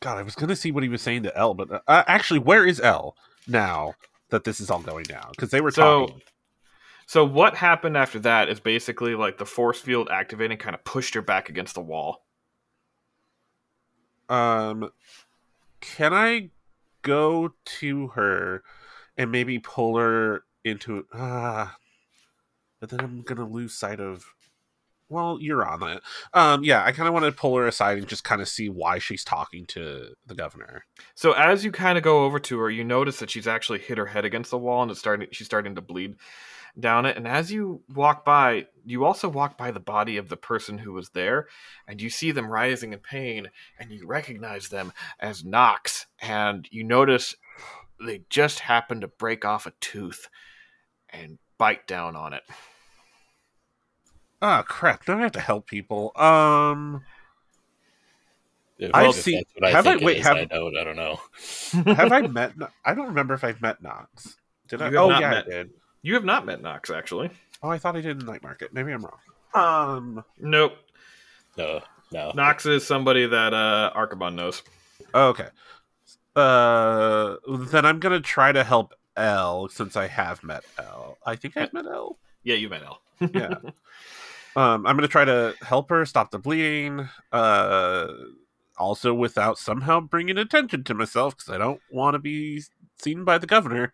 God, 0.00 0.18
I 0.18 0.22
was 0.22 0.34
gonna 0.36 0.54
see 0.56 0.70
what 0.72 0.82
he 0.82 0.88
was 0.88 1.02
saying 1.02 1.24
to 1.24 1.36
Elle, 1.36 1.54
but 1.54 1.82
uh, 1.86 2.04
actually, 2.06 2.38
where 2.40 2.64
is 2.66 2.80
Elle 2.80 3.16
now 3.46 3.94
that 4.30 4.44
this 4.44 4.60
is 4.60 4.70
all 4.70 4.80
going 4.80 5.04
down? 5.04 5.30
Because 5.30 5.50
they 5.50 5.60
were 5.60 5.70
So- 5.70 6.06
talking. 6.06 6.22
So 7.08 7.24
what 7.24 7.56
happened 7.56 7.96
after 7.96 8.18
that 8.18 8.50
is 8.50 8.60
basically 8.60 9.14
like 9.14 9.38
the 9.38 9.46
force 9.46 9.80
field 9.80 10.10
activating 10.10 10.58
kind 10.58 10.74
of 10.74 10.84
pushed 10.84 11.14
her 11.14 11.22
back 11.22 11.48
against 11.48 11.74
the 11.74 11.80
wall. 11.80 12.26
Um, 14.28 14.90
can 15.80 16.12
I 16.12 16.50
go 17.00 17.54
to 17.64 18.08
her 18.08 18.62
and 19.16 19.32
maybe 19.32 19.58
pull 19.58 19.96
her 19.96 20.44
into 20.64 21.06
ah? 21.14 21.78
but 22.78 22.90
then 22.90 23.00
I'm 23.00 23.22
gonna 23.22 23.48
lose 23.48 23.72
sight 23.72 24.00
of. 24.00 24.26
Well, 25.08 25.38
you're 25.40 25.66
on 25.66 25.82
it. 25.88 26.02
Um, 26.34 26.64
yeah, 26.64 26.84
I 26.84 26.92
kind 26.92 27.08
of 27.08 27.14
want 27.14 27.24
to 27.24 27.32
pull 27.32 27.56
her 27.56 27.66
aside 27.66 27.98
and 27.98 28.06
just 28.06 28.24
kind 28.24 28.42
of 28.42 28.48
see 28.48 28.68
why 28.68 28.98
she's 28.98 29.24
talking 29.24 29.64
to 29.66 30.14
the 30.26 30.34
governor. 30.34 30.84
So 31.14 31.32
as 31.32 31.64
you 31.64 31.72
kind 31.72 31.96
of 31.96 32.04
go 32.04 32.24
over 32.24 32.38
to 32.40 32.58
her, 32.58 32.70
you 32.70 32.84
notice 32.84 33.18
that 33.18 33.30
she's 33.30 33.46
actually 33.46 33.78
hit 33.78 33.98
her 33.98 34.06
head 34.06 34.24
against 34.24 34.50
the 34.50 34.58
wall 34.58 34.82
and 34.82 34.90
it's 34.90 35.00
starting 35.00 35.28
she's 35.32 35.46
starting 35.46 35.74
to 35.76 35.80
bleed 35.80 36.16
down 36.78 37.06
it. 37.06 37.16
And 37.16 37.26
as 37.26 37.50
you 37.50 37.82
walk 37.94 38.24
by, 38.24 38.66
you 38.84 39.04
also 39.04 39.28
walk 39.28 39.58
by 39.58 39.70
the 39.70 39.80
body 39.80 40.16
of 40.16 40.28
the 40.28 40.36
person 40.36 40.78
who 40.78 40.92
was 40.92 41.10
there, 41.10 41.48
and 41.86 42.00
you 42.00 42.10
see 42.10 42.30
them 42.30 42.50
rising 42.50 42.92
in 42.92 43.00
pain, 43.00 43.48
and 43.78 43.90
you 43.90 44.06
recognize 44.06 44.68
them 44.68 44.92
as 45.18 45.44
Knox. 45.44 46.06
And 46.20 46.68
you 46.70 46.84
notice 46.84 47.34
they 48.04 48.22
just 48.30 48.60
happened 48.60 49.00
to 49.00 49.08
break 49.08 49.44
off 49.44 49.66
a 49.66 49.72
tooth 49.80 50.28
and 51.10 51.38
bite 51.58 51.86
down 51.86 52.14
on 52.14 52.32
it. 52.32 52.42
Ah, 54.40 54.62
crap! 54.62 55.04
Don't 55.04 55.18
I 55.18 55.22
have 55.22 55.32
to 55.32 55.40
help 55.40 55.66
people? 55.66 56.12
Um, 56.16 57.04
If, 58.78 58.90
I've 58.94 59.14
seen- 59.14 59.42
what 59.54 59.68
I 59.68 59.70
have 59.72 59.86
I- 59.86 59.90
think 59.90 60.02
it 60.02 60.04
wait, 60.06 60.16
is, 60.18 60.26
have- 60.26 60.36
I 60.36 60.44
don't. 60.44 60.76
I 60.78 60.84
don't 60.84 60.96
know. 60.96 61.20
have 61.94 62.12
I 62.12 62.20
met? 62.22 62.56
No- 62.56 62.68
I 62.84 62.94
don't 62.94 63.06
remember 63.08 63.34
if 63.34 63.42
I've 63.44 63.60
met 63.60 63.82
Knox. 63.82 64.36
Did 64.68 64.82
I? 64.82 64.90
You 64.90 64.96
have 64.96 65.04
Oh 65.06 65.10
yeah, 65.18 65.30
met- 65.30 65.46
I 65.46 65.50
did. 65.50 65.70
You 66.02 66.14
have 66.14 66.24
not 66.24 66.46
met 66.46 66.62
Knox, 66.62 66.90
actually. 66.90 67.30
Oh, 67.62 67.68
I 67.70 67.78
thought 67.78 67.96
I 67.96 68.00
did 68.00 68.12
in 68.12 68.18
the 68.20 68.30
Night 68.30 68.42
Market. 68.44 68.72
Maybe 68.72 68.92
I'm 68.92 69.04
wrong. 69.04 69.18
Um. 69.54 70.24
Nope. 70.38 70.76
No, 71.56 71.80
no. 72.12 72.30
Knox 72.36 72.66
is 72.66 72.86
somebody 72.86 73.26
that 73.26 73.52
uh, 73.52 73.90
Archibald 73.94 74.34
knows. 74.34 74.62
Okay. 75.12 75.48
Uh, 76.36 77.34
then 77.70 77.84
I'm 77.84 77.98
gonna 77.98 78.20
try 78.20 78.52
to 78.52 78.62
help 78.62 78.94
Elle 79.16 79.68
since 79.70 79.96
I 79.96 80.06
have 80.06 80.44
met 80.44 80.62
Elle. 80.78 81.18
I 81.26 81.34
think 81.34 81.56
I've 81.56 81.72
met 81.72 81.86
Elle. 81.86 82.16
Yeah, 82.44 82.54
you 82.54 82.68
met 82.68 82.82
Elle. 82.84 83.00
Yeah. 83.34 83.54
um, 84.58 84.86
I'm 84.86 84.96
gonna 84.96 85.08
try 85.08 85.24
to 85.24 85.54
help 85.62 85.90
her 85.90 86.04
stop 86.04 86.30
the 86.30 86.38
bleeding. 86.38 87.08
Uh, 87.32 88.08
also 88.78 89.12
without 89.12 89.58
somehow 89.58 90.00
bringing 90.00 90.38
attention 90.38 90.84
to 90.84 90.94
myself 90.94 91.36
because 91.36 91.52
I 91.52 91.58
don't 91.58 91.80
want 91.90 92.14
to 92.14 92.18
be 92.18 92.62
seen 92.98 93.24
by 93.24 93.38
the 93.38 93.46
governor. 93.46 93.92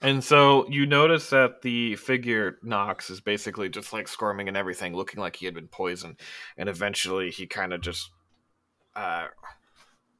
And 0.00 0.22
so 0.22 0.68
you 0.68 0.86
notice 0.86 1.30
that 1.30 1.62
the 1.62 1.96
figure 1.96 2.58
Knox 2.62 3.10
is 3.10 3.20
basically 3.20 3.68
just 3.68 3.92
like 3.92 4.08
squirming 4.08 4.48
and 4.48 4.56
everything, 4.56 4.94
looking 4.94 5.20
like 5.20 5.36
he 5.36 5.46
had 5.46 5.54
been 5.54 5.68
poisoned. 5.68 6.20
And 6.56 6.68
eventually 6.68 7.30
he 7.30 7.46
kind 7.46 7.72
of 7.72 7.80
just 7.80 8.10
uh, 8.96 9.26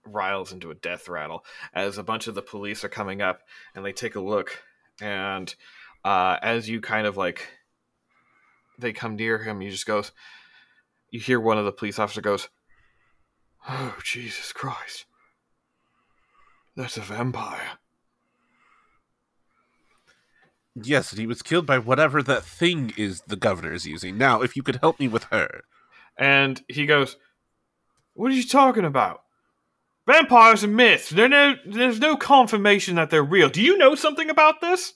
riles 0.07 0.53
into 0.53 0.71
a 0.71 0.75
death 0.75 1.09
rattle 1.09 1.45
as 1.75 1.99
a 1.99 2.03
bunch 2.05 2.29
of 2.29 2.35
the 2.35 2.43
police 2.43 2.85
are 2.85 2.89
coming 2.89 3.21
up 3.21 3.41
and 3.75 3.85
they 3.85 3.93
take 3.93 4.15
a 4.15 4.21
look. 4.21 4.63
And 5.01 5.55
uh, 6.05 6.39
as 6.41 6.69
you 6.69 6.81
kind 6.81 7.07
of 7.07 7.17
like, 7.17 7.47
they 8.79 8.93
come 8.93 9.17
near 9.17 9.39
him, 9.39 9.61
he 9.61 9.71
just 9.71 9.87
goes, 9.87 10.13
you 11.11 11.21
hear 11.21 11.39
one 11.39 11.59
of 11.59 11.65
the 11.65 11.73
police 11.73 11.99
officers 11.99 12.23
goes, 12.23 12.49
Oh, 13.69 13.97
Jesus 14.03 14.53
Christ. 14.53 15.07
That's 16.77 16.97
a 16.97 17.03
vampire. 17.03 17.79
Yes, 20.75 21.13
and 21.13 21.21
he 21.21 21.27
was 21.27 21.41
killed 21.41 21.67
by 21.67 21.79
whatever 21.79 22.21
that 22.23 22.43
thing 22.43 22.93
is 22.97 23.21
the 23.23 23.37
governor 23.37 23.73
is 23.73 23.87
using. 23.87 24.19
Now, 24.19 24.43
if 24.43 24.57
you 24.57 24.65
could 24.65 24.77
help 24.77 24.99
me 24.99 25.07
with 25.07 25.25
her. 25.31 25.63
And 26.19 26.63
he 26.69 26.85
goes, 26.85 27.17
What 28.15 28.33
are 28.33 28.35
you 28.35 28.47
talking 28.47 28.85
about? 28.85 29.21
Vampires 30.07 30.65
are 30.65 30.69
myths. 30.69 31.13
No, 31.13 31.55
there's 31.65 32.01
no 32.01 32.17
confirmation 32.17 32.97
that 32.97 33.11
they're 33.11 33.23
real. 33.23 33.49
Do 33.49 33.63
you 33.63 33.79
know 33.79 33.95
something 33.95 34.29
about 34.29 34.61
this? 34.61 34.95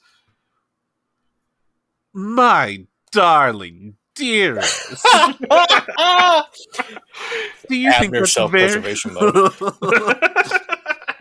My 2.13 2.87
darling, 3.09 3.97
dearest. 4.15 4.89
Do 7.69 7.77
you 7.77 7.93
think 7.93 8.15
Abner 8.15 8.21
that's 8.21 8.37
very... 8.37 8.69
self-preservation 8.71 9.15
mode. 9.21 9.53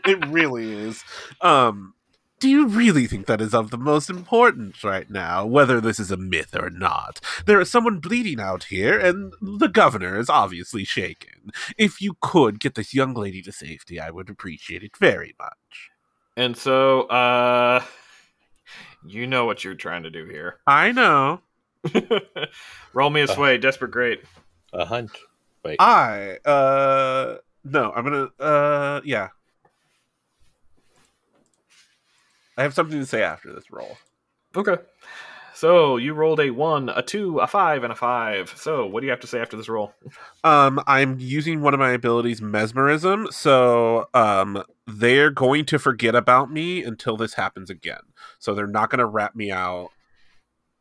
it 0.05 0.25
really 0.27 0.73
is. 0.73 1.03
Um, 1.41 1.93
do 2.39 2.49
you 2.49 2.67
really 2.67 3.07
think 3.07 3.25
that 3.25 3.41
is 3.41 3.55
of 3.55 3.71
the 3.71 3.79
most 3.79 4.11
importance 4.11 4.83
right 4.83 5.09
now, 5.09 5.43
whether 5.43 5.81
this 5.81 5.99
is 5.99 6.11
a 6.11 6.17
myth 6.17 6.55
or 6.55 6.69
not? 6.69 7.19
There 7.47 7.59
is 7.59 7.71
someone 7.71 7.99
bleeding 7.99 8.39
out 8.39 8.65
here, 8.65 8.99
and 8.99 9.33
the 9.41 9.67
governor 9.67 10.19
is 10.19 10.29
obviously 10.29 10.83
shaken. 10.83 11.51
If 11.79 11.99
you 11.99 12.15
could 12.21 12.59
get 12.59 12.75
this 12.75 12.93
young 12.93 13.15
lady 13.15 13.41
to 13.41 13.51
safety, 13.51 13.99
I 13.99 14.11
would 14.11 14.29
appreciate 14.29 14.83
it 14.83 14.95
very 14.97 15.33
much. 15.39 15.89
And 16.35 16.55
so, 16.55 17.03
uh, 17.03 17.83
you 19.07 19.25
know 19.25 19.45
what 19.45 19.63
you're 19.63 19.73
trying 19.73 20.03
to 20.03 20.11
do 20.11 20.25
here. 20.25 20.59
I 20.67 20.91
know. 20.91 21.41
Roll 22.93 23.09
me 23.09 23.21
a 23.21 23.27
sway, 23.27 23.57
desperate 23.57 23.91
great. 23.91 24.21
A 24.73 24.85
hunt. 24.85 25.11
Wait. 25.63 25.77
I 25.79 26.37
uh 26.45 27.37
no, 27.63 27.91
I'm 27.91 28.03
gonna 28.03 28.29
uh 28.39 29.01
yeah. 29.03 29.29
I 32.57 32.63
have 32.63 32.73
something 32.73 32.99
to 32.99 33.05
say 33.05 33.21
after 33.21 33.53
this 33.53 33.71
roll. 33.71 33.97
Okay. 34.55 34.77
So 35.57 35.97
you 35.97 36.13
rolled 36.13 36.39
a 36.39 36.51
one, 36.51 36.89
a 36.89 37.01
two, 37.01 37.39
a 37.39 37.47
five, 37.47 37.83
and 37.83 37.91
a 37.91 37.95
five. 37.95 38.53
So 38.55 38.85
what 38.85 38.99
do 39.01 39.07
you 39.07 39.11
have 39.11 39.19
to 39.21 39.27
say 39.27 39.39
after 39.39 39.57
this 39.57 39.67
roll? 39.67 39.91
Um, 40.43 40.79
I'm 40.85 41.17
using 41.19 41.61
one 41.61 41.73
of 41.73 41.79
my 41.79 41.93
abilities, 41.93 42.43
mesmerism. 42.43 43.27
So, 43.31 44.07
um, 44.13 44.63
they're 44.85 45.31
going 45.31 45.65
to 45.65 45.79
forget 45.79 46.13
about 46.13 46.51
me 46.51 46.83
until 46.83 47.17
this 47.17 47.33
happens 47.33 47.71
again. 47.71 48.01
So 48.37 48.53
they're 48.53 48.67
not 48.67 48.91
going 48.91 48.99
to 48.99 49.07
rat 49.07 49.35
me 49.35 49.49
out 49.51 49.89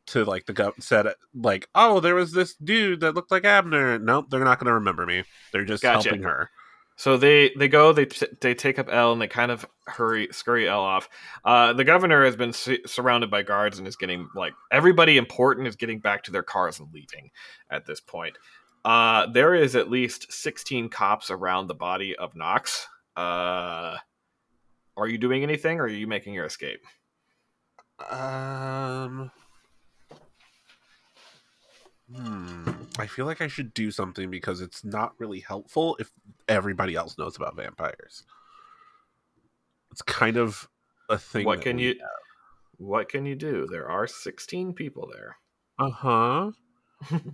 to 0.06 0.24
like 0.24 0.46
the 0.46 0.54
gov 0.54 0.72
said 0.80 1.06
like, 1.34 1.68
oh, 1.74 2.00
there 2.00 2.14
was 2.14 2.32
this 2.32 2.54
dude 2.54 3.00
that 3.00 3.14
looked 3.14 3.30
like 3.30 3.44
Abner. 3.44 3.98
Nope, 3.98 4.26
they're 4.30 4.44
not 4.44 4.58
going 4.58 4.68
to 4.68 4.74
remember 4.74 5.06
me. 5.06 5.24
They're 5.52 5.64
just 5.64 5.82
Gotcha. 5.82 6.08
helping 6.08 6.22
her. 6.24 6.50
So 6.98 7.18
they 7.18 7.50
they 7.58 7.68
go, 7.68 7.92
they 7.92 8.06
they 8.40 8.54
take 8.54 8.78
up 8.78 8.88
Elle, 8.90 9.12
and 9.12 9.20
they 9.20 9.28
kind 9.28 9.50
of 9.50 9.66
hurry 9.86 10.28
scurry 10.30 10.66
Elle 10.66 10.80
off. 10.80 11.10
Uh, 11.44 11.74
the 11.74 11.84
governor 11.84 12.24
has 12.24 12.36
been 12.36 12.54
su- 12.54 12.78
surrounded 12.86 13.30
by 13.30 13.42
guards 13.42 13.78
and 13.78 13.86
is 13.86 13.96
getting 13.96 14.28
like 14.34 14.54
everybody 14.72 15.18
important 15.18 15.66
is 15.66 15.76
getting 15.76 16.00
back 16.00 16.22
to 16.22 16.30
their 16.30 16.42
cars 16.42 16.80
and 16.80 16.88
leaving 16.94 17.30
at 17.70 17.84
this 17.84 18.00
point. 18.00 18.38
Uh, 18.82 19.26
there 19.26 19.54
is 19.54 19.76
at 19.76 19.90
least 19.90 20.32
sixteen 20.32 20.88
cops 20.88 21.30
around 21.30 21.66
the 21.66 21.74
body 21.74 22.16
of 22.16 22.34
Knox. 22.34 22.86
Uh, 23.14 23.96
are 24.96 25.06
you 25.06 25.18
doing 25.18 25.42
anything, 25.42 25.80
or 25.80 25.82
are 25.82 25.88
you 25.88 26.06
making 26.06 26.32
your 26.32 26.46
escape? 26.46 26.80
Um. 28.08 29.30
Hmm. 32.14 32.70
I 32.98 33.06
feel 33.06 33.26
like 33.26 33.40
I 33.40 33.48
should 33.48 33.74
do 33.74 33.90
something 33.90 34.30
because 34.30 34.60
it's 34.60 34.84
not 34.84 35.14
really 35.18 35.40
helpful 35.40 35.96
if 35.98 36.10
everybody 36.48 36.94
else 36.94 37.18
knows 37.18 37.36
about 37.36 37.56
vampires. 37.56 38.22
It's 39.90 40.02
kind 40.02 40.36
of 40.36 40.68
a 41.08 41.18
thing. 41.18 41.44
What 41.46 41.62
can 41.62 41.78
you 41.78 41.96
What 42.78 43.08
can 43.08 43.26
you 43.26 43.34
do? 43.34 43.66
There 43.70 43.88
are 43.88 44.06
sixteen 44.06 44.72
people 44.72 45.10
there. 45.12 45.36
Uh 45.78 45.90
huh. 45.90 46.50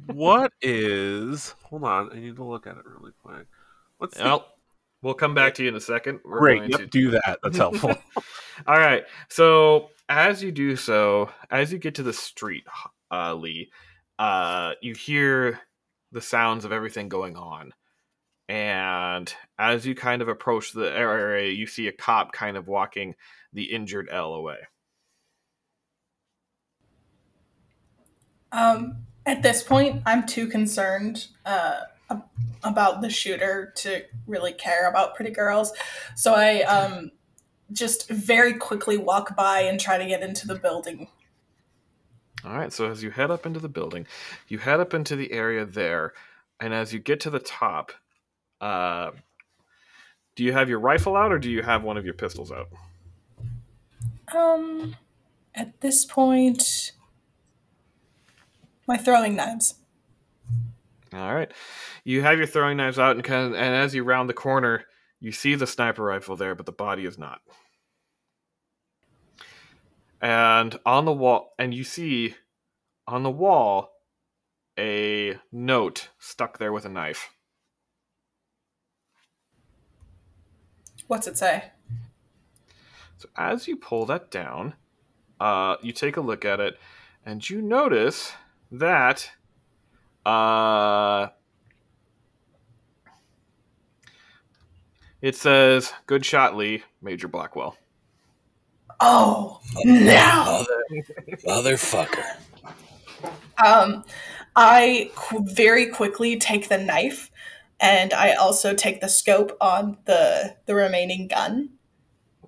what 0.07 0.53
is? 0.63 1.55
Hold 1.65 1.85
on, 1.85 2.11
I 2.13 2.17
need 2.21 2.37
to 2.37 2.45
look 2.45 2.67
at 2.67 2.77
it 2.77 2.85
really 2.87 3.13
quick. 3.23 3.47
What's 3.99 4.17
the... 4.17 4.25
Well, 4.25 4.47
we'll 5.03 5.15
come 5.15 5.35
back 5.35 5.55
to 5.55 5.63
you 5.63 5.69
in 5.69 5.77
a 5.77 5.81
second. 5.81 6.21
We're 6.25 6.39
great? 6.39 6.59
going 6.59 6.71
Yep, 6.71 6.81
to- 6.81 6.87
do 6.87 7.11
that. 7.11 7.39
That's 7.43 7.57
helpful. 7.59 7.95
All 8.67 8.79
right. 8.79 9.05
So 9.29 9.91
as 10.09 10.43
you 10.43 10.51
do 10.53 10.77
so, 10.77 11.31
as 11.51 11.73
you 11.73 11.79
get 11.79 11.95
to 11.97 12.03
the 12.03 12.13
street, 12.13 12.65
uh, 13.11 13.35
Li, 13.35 13.71
uh, 14.19 14.75
you 14.81 14.95
hear 14.95 15.61
the 16.13 16.21
sounds 16.21 16.65
of 16.65 16.73
everything 16.73 17.09
going 17.09 17.37
on, 17.37 17.73
and 18.49 19.33
as 19.59 19.87
you 19.87 19.95
kind 19.95 20.23
of 20.23 20.29
approach 20.29 20.73
the 20.73 20.95
area, 20.97 21.51
you 21.51 21.67
see 21.67 21.89
a 21.89 21.93
cop 21.93 22.33
kind 22.33 22.57
of 22.57 22.69
walking 22.69 23.15
the 23.53 23.65
injured 23.65 24.09
Elle 24.11 24.35
away. 24.35 24.59
Um, 28.53 28.99
at 29.25 29.43
this 29.43 29.63
point, 29.63 30.03
I'm 30.05 30.27
too 30.27 30.47
concerned 30.47 31.29
uh, 31.47 31.81
about 32.63 33.01
the 33.01 33.11
shooter 33.11 33.73
to 33.77 34.03
really 34.27 34.53
care 34.53 34.89
about 34.89 35.15
pretty 35.15 35.31
girls. 35.31 35.73
So 36.15 36.35
I 36.35 36.61
um, 36.63 37.11
just 37.73 38.09
very 38.11 38.55
quickly 38.55 38.97
walk 38.97 39.37
by 39.37 39.61
and 39.61 39.81
try 39.81 39.99
to 39.99 40.07
get 40.07 40.23
into 40.23 40.47
the 40.47 40.55
building. 40.55 41.09
All 42.45 42.57
right, 42.57 42.73
so 42.73 42.91
as 42.91 43.03
you 43.03 43.11
head 43.11 43.31
up 43.31 43.47
into 43.47 43.61
the 43.61 43.69
building, 43.69 44.07
you 44.49 44.59
head 44.59 44.81
up 44.81 44.95
into 44.95 45.15
the 45.15 45.31
area 45.33 45.65
there, 45.65 46.13
and 46.59 46.75
as 46.75 46.93
you 46.93 46.99
get 46.99 47.21
to 47.21 47.31
the 47.31 47.39
top, 47.39 47.93
uh, 48.61 49.13
do 50.35 50.45
you 50.45 50.53
have 50.53 50.69
your 50.69 50.81
rifle 50.81 51.17
out 51.17 51.31
or 51.31 51.39
do 51.39 51.51
you 51.51 51.63
have 51.63 51.85
one 51.85 51.97
of 51.97 52.05
your 52.05 52.15
pistols 52.15 52.51
out? 52.51 52.69
Um, 54.35 54.97
at 55.55 55.81
this 55.81 56.05
point, 56.05 56.93
my 58.89 58.97
throwing 58.97 59.37
knives. 59.37 59.75
All 61.13 61.35
right, 61.35 61.53
you 62.05 62.23
have 62.23 62.39
your 62.39 62.47
throwing 62.47 62.79
knives 62.79 62.99
out, 62.99 63.17
and 63.17 63.25
kind 63.25 63.49
of, 63.49 63.55
and 63.55 63.75
as 63.75 63.95
you 63.95 64.03
round 64.03 64.29
the 64.29 64.35
corner, 64.35 64.85
you 65.21 65.31
see 65.31 65.55
the 65.55 65.67
sniper 65.67 66.03
rifle 66.03 66.37
there, 66.37 66.55
but 66.55 66.67
the 66.67 66.73
body 66.73 67.05
is 67.05 67.19
not. 67.19 67.41
And 70.23 70.79
on 70.87 71.05
the 71.05 71.13
wall, 71.13 71.53
and 71.59 71.75
you 71.75 71.83
see 71.83 72.37
on 73.09 73.25
the 73.25 73.31
wall 73.31 73.91
a 74.79 75.37
note 75.51 76.11
stuck 76.19 76.59
there 76.59 76.73
with 76.73 76.85
a 76.85 76.89
knife. 76.89 77.31
What's 81.09 81.27
it 81.27 81.37
say? 81.37 81.73
So 83.19 83.29
as 83.37 83.67
you 83.67 83.77
pull 83.77 84.07
that 84.07 84.31
down, 84.31 84.75
uh, 85.41 85.77
you 85.83 85.93
take 85.93 86.17
a 86.17 86.21
look 86.21 86.45
at 86.45 86.61
it, 86.61 86.79
and 87.27 87.49
you 87.51 87.61
notice 87.61 88.33
that 88.71 89.29
uh, 90.25 91.29
it 95.21 95.35
says 95.35 95.93
"Good 96.07 96.25
shot, 96.25 96.57
Li, 96.57 96.85
Major 97.03 97.27
Blackwell." 97.27 97.77
Oh 99.05 99.61
no! 99.85 100.65
Mother, 100.87 101.05
motherfucker. 101.47 102.25
Um, 103.65 104.05
I 104.55 105.11
qu- 105.17 105.45
very 105.45 105.87
quickly 105.87 106.39
take 106.39 106.69
the 106.69 106.79
knife, 106.79 107.31
and 107.81 108.13
I 108.13 108.35
also 108.35 108.75
take 108.75 109.01
the 109.01 109.09
scope 109.09 109.57
on 109.61 109.99
the 110.05 110.57
the 110.67 110.75
remaining 110.77 111.27
gun, 111.29 111.71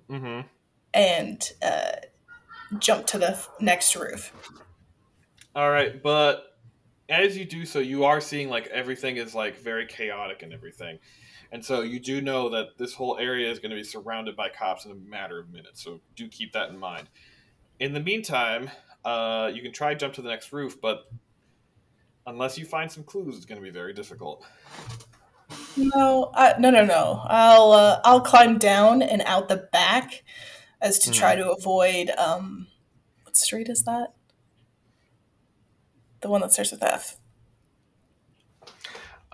Mm-hmm. 0.09 0.47
and 0.93 1.51
uh, 1.61 1.91
jump 2.79 3.07
to 3.07 3.17
the 3.17 3.31
f- 3.31 3.49
next 3.59 3.95
roof. 3.95 4.31
All 5.55 5.69
right, 5.69 6.01
but 6.01 6.57
as 7.09 7.37
you 7.37 7.43
do 7.45 7.65
so, 7.65 7.79
you 7.79 8.05
are 8.05 8.21
seeing 8.21 8.49
like 8.49 8.67
everything 8.67 9.17
is 9.17 9.35
like 9.35 9.57
very 9.57 9.85
chaotic 9.87 10.41
and 10.43 10.53
everything, 10.53 10.99
and 11.55 11.63
so 11.63 11.83
you 11.83 12.01
do 12.01 12.19
know 12.19 12.49
that 12.49 12.77
this 12.77 12.93
whole 12.93 13.17
area 13.17 13.49
is 13.49 13.59
going 13.59 13.69
to 13.69 13.77
be 13.77 13.83
surrounded 13.85 14.35
by 14.35 14.49
cops 14.49 14.83
in 14.83 14.91
a 14.91 14.95
matter 14.95 15.39
of 15.39 15.53
minutes. 15.53 15.81
So 15.81 16.01
do 16.13 16.27
keep 16.27 16.51
that 16.51 16.69
in 16.69 16.77
mind. 16.77 17.07
In 17.79 17.93
the 17.93 18.01
meantime, 18.01 18.69
uh, 19.05 19.49
you 19.53 19.61
can 19.61 19.71
try 19.71 19.95
jump 19.95 20.15
to 20.15 20.21
the 20.21 20.27
next 20.27 20.51
roof, 20.51 20.81
but 20.81 21.09
unless 22.27 22.57
you 22.57 22.65
find 22.65 22.91
some 22.91 23.05
clues, 23.05 23.37
it's 23.37 23.45
going 23.45 23.57
to 23.57 23.63
be 23.63 23.69
very 23.69 23.93
difficult. 23.93 24.43
No, 25.77 26.29
uh, 26.33 26.55
no, 26.59 26.71
no, 26.71 26.83
no. 26.83 27.21
I'll 27.23 27.71
uh, 27.71 28.01
I'll 28.03 28.19
climb 28.19 28.57
down 28.57 29.01
and 29.01 29.21
out 29.21 29.47
the 29.47 29.69
back, 29.71 30.25
as 30.81 30.99
to 30.99 31.11
try 31.11 31.37
to 31.37 31.51
avoid 31.51 32.09
um, 32.17 32.67
what 33.23 33.37
street 33.37 33.69
is 33.69 33.83
that? 33.83 34.13
The 36.19 36.27
one 36.27 36.41
that 36.41 36.51
starts 36.51 36.71
with 36.71 36.83
F. 36.83 37.15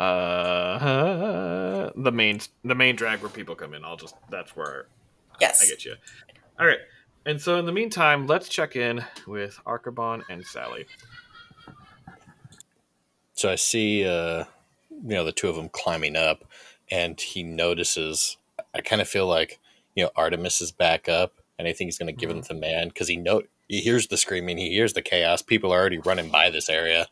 Uh, 0.01 1.91
the 1.95 2.11
main 2.11 2.39
the 2.63 2.75
main 2.75 2.95
drag 2.95 3.19
where 3.21 3.29
people 3.29 3.55
come 3.55 3.73
in. 3.73 3.83
I'll 3.85 3.97
just 3.97 4.15
that's 4.29 4.55
where 4.55 4.87
Yes. 5.41 5.63
I 5.63 5.65
get 5.67 5.83
you. 5.83 5.95
All 6.59 6.67
right. 6.67 6.79
And 7.25 7.41
so 7.41 7.57
in 7.57 7.65
the 7.65 7.71
meantime, 7.71 8.27
let's 8.27 8.47
check 8.47 8.75
in 8.75 9.03
with 9.27 9.59
Archibald 9.65 10.23
and 10.29 10.45
Sally. 10.45 10.85
So 13.33 13.49
I 13.51 13.55
see, 13.55 14.05
uh, 14.05 14.45
you 14.89 15.09
know, 15.15 15.23
the 15.23 15.31
two 15.31 15.49
of 15.49 15.55
them 15.55 15.69
climbing 15.69 16.15
up, 16.15 16.45
and 16.91 17.19
he 17.19 17.43
notices. 17.43 18.37
I 18.75 18.81
kind 18.81 19.01
of 19.01 19.09
feel 19.09 19.25
like, 19.27 19.59
you 19.95 20.03
know, 20.03 20.11
Artemis 20.15 20.61
is 20.61 20.71
back 20.71 21.09
up, 21.09 21.33
and 21.57 21.67
I 21.67 21.73
think 21.73 21.87
he's 21.87 21.97
going 21.97 22.13
to 22.13 22.19
give 22.19 22.29
him 22.29 22.41
the 22.41 22.53
man 22.53 22.89
because 22.89 23.07
he 23.07 23.17
know 23.17 23.41
he 23.67 23.81
hears 23.81 24.07
the 24.07 24.17
screaming, 24.17 24.57
he 24.57 24.69
hears 24.69 24.93
the 24.93 25.01
chaos. 25.01 25.41
People 25.41 25.71
are 25.73 25.79
already 25.79 25.97
running 25.99 26.29
by 26.29 26.49
this 26.49 26.69
area, 26.69 27.07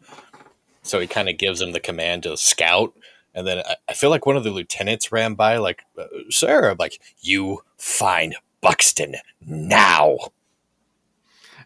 so 0.82 1.00
he 1.00 1.08
kind 1.08 1.30
of 1.30 1.38
gives 1.38 1.62
him 1.62 1.72
the 1.72 1.80
command 1.80 2.24
to 2.24 2.38
scout. 2.38 2.94
And 3.34 3.46
then 3.46 3.60
I, 3.60 3.76
I 3.90 3.94
feel 3.94 4.10
like 4.10 4.26
one 4.26 4.38
of 4.38 4.44
the 4.44 4.52
lieutenants 4.52 5.12
ran 5.12 5.36
by, 5.36 5.58
like, 5.58 5.84
uh, 5.98 6.06
"Sir, 6.30 6.72
I'm 6.72 6.78
like, 6.78 7.00
you 7.20 7.64
find 7.78 8.36
Buxton 8.62 9.16
now." 9.42 10.18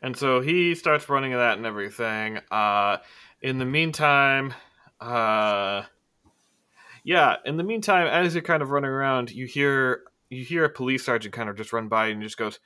And 0.01 0.17
so 0.17 0.41
he 0.41 0.75
starts 0.75 1.07
running 1.07 1.31
that 1.31 1.57
and 1.57 1.65
everything. 1.65 2.39
Uh, 2.51 2.97
in 3.41 3.57
the 3.57 3.65
meantime, 3.65 4.53
uh, 4.99 5.83
yeah. 7.03 7.37
In 7.45 7.57
the 7.57 7.63
meantime, 7.63 8.07
as 8.07 8.35
you're 8.35 8.43
kind 8.43 8.61
of 8.61 8.69
running 8.69 8.89
around, 8.89 9.31
you 9.31 9.45
hear 9.45 10.03
you 10.29 10.43
hear 10.43 10.65
a 10.65 10.69
police 10.69 11.05
sergeant 11.05 11.33
kind 11.33 11.49
of 11.49 11.55
just 11.55 11.71
run 11.73 11.87
by 11.87 12.07
and 12.07 12.21
just 12.21 12.37
goes, 12.37 12.59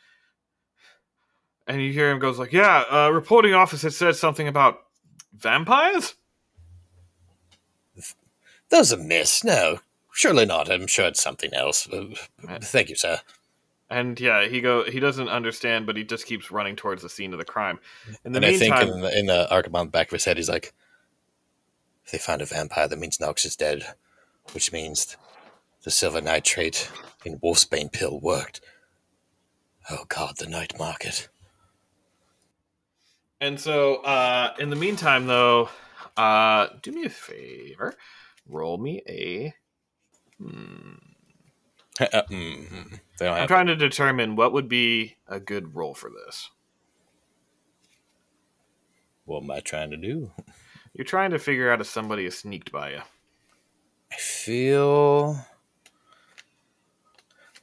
and 1.68 1.82
you 1.82 1.92
hear 1.92 2.10
him 2.10 2.20
goes 2.20 2.40
like, 2.40 2.54
"Yeah, 2.54 2.84
uh, 2.90 3.10
reporting 3.12 3.54
officer 3.54 3.90
said 3.90 4.16
something 4.16 4.48
about 4.48 4.80
vampires." 5.36 6.16
Those 8.70 8.92
a 8.92 8.98
miss? 8.98 9.44
No, 9.44 9.80
surely 10.12 10.46
not. 10.46 10.72
I'm 10.72 10.88
sure 10.88 11.08
it's 11.08 11.22
something 11.22 11.54
else. 11.54 11.88
Uh, 11.90 12.14
thank 12.62 12.90
you, 12.90 12.96
sir. 12.96 13.20
And 13.90 14.20
yeah, 14.20 14.48
he 14.48 14.60
go 14.60 14.84
he 14.84 15.00
doesn't 15.00 15.30
understand, 15.30 15.86
but 15.86 15.96
he 15.96 16.04
just 16.04 16.26
keeps 16.26 16.52
running 16.52 16.76
towards 16.76 17.02
the 17.02 17.10
scene 17.10 17.32
of 17.32 17.40
the 17.40 17.46
crime. 17.46 17.80
In 18.26 18.34
the 18.34 18.38
and 18.38 18.46
I 18.46 18.58
think 18.58 18.76
in 18.76 19.02
the, 19.02 19.20
in 19.20 19.26
the 19.28 19.50
Archibald 19.50 19.92
back 19.92 20.08
of 20.08 20.12
his 20.12 20.26
head, 20.26 20.36
he's 20.36 20.50
like, 20.50 20.74
if 22.04 22.12
they 22.12 22.18
find 22.18 22.42
a 22.42 22.46
vampire, 22.46 22.88
that 22.88 23.00
means 23.00 23.20
Knox 23.20 23.46
is 23.46 23.56
dead, 23.56 23.84
which 24.52 24.74
means 24.74 25.16
the 25.84 25.92
silver 25.92 26.20
nitrate 26.20 26.92
in 27.24 27.40
Wolfsbane 27.40 27.92
pill 27.92 28.20
worked. 28.20 28.60
Oh 29.90 30.04
god, 30.10 30.38
the 30.38 30.48
night 30.48 30.78
market. 30.78 31.30
And 33.40 33.60
so, 33.60 33.98
uh, 33.98 34.54
in 34.60 34.70
the 34.70 34.76
meantime, 34.76 35.28
though, 35.28 35.70
uh, 36.18 36.68
do 36.82 36.92
me 36.92 37.06
a 37.06 37.10
favor. 37.10 37.96
Roll 38.48 38.78
me 38.78 39.02
a. 39.08 39.54
Hmm. 40.42 40.94
Uh, 42.00 42.22
mm, 42.30 43.00
I'm 43.22 43.48
trying 43.48 43.68
to 43.68 43.76
determine 43.76 44.36
what 44.36 44.54
would 44.54 44.70
be 44.70 45.16
a 45.28 45.40
good 45.40 45.76
roll 45.76 45.96
for 45.96 46.12
this. 46.12 46.52
What 49.26 49.44
am 49.44 49.52
I 49.52 49.60
trying 49.62 49.90
to 49.92 49.98
do? 49.98 50.32
You're 50.94 51.06
trying 51.06 51.32
to 51.32 51.40
figure 51.40 51.72
out 51.72 51.82
if 51.82 51.88
somebody 51.88 52.26
has 52.26 52.38
sneaked 52.38 52.72
by 52.72 52.92
you. 52.92 53.02
I 54.12 54.16
feel 54.16 55.40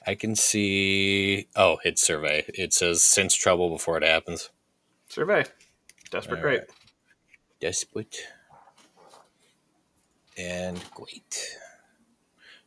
I 0.06 0.15
can 0.15 0.36
see. 0.36 1.48
Oh, 1.56 1.78
hit 1.82 1.98
survey. 1.98 2.44
It 2.48 2.73
says 2.74 3.02
sense 3.02 3.35
trouble 3.35 3.70
before 3.70 3.97
it 3.97 4.05
happens. 4.05 4.51
Survey. 5.09 5.44
Desperate 6.11 6.39
All 6.39 6.43
great. 6.43 6.61
right. 6.61 6.69
Desperate 7.61 8.16
and 10.36 10.82
great. 10.93 11.59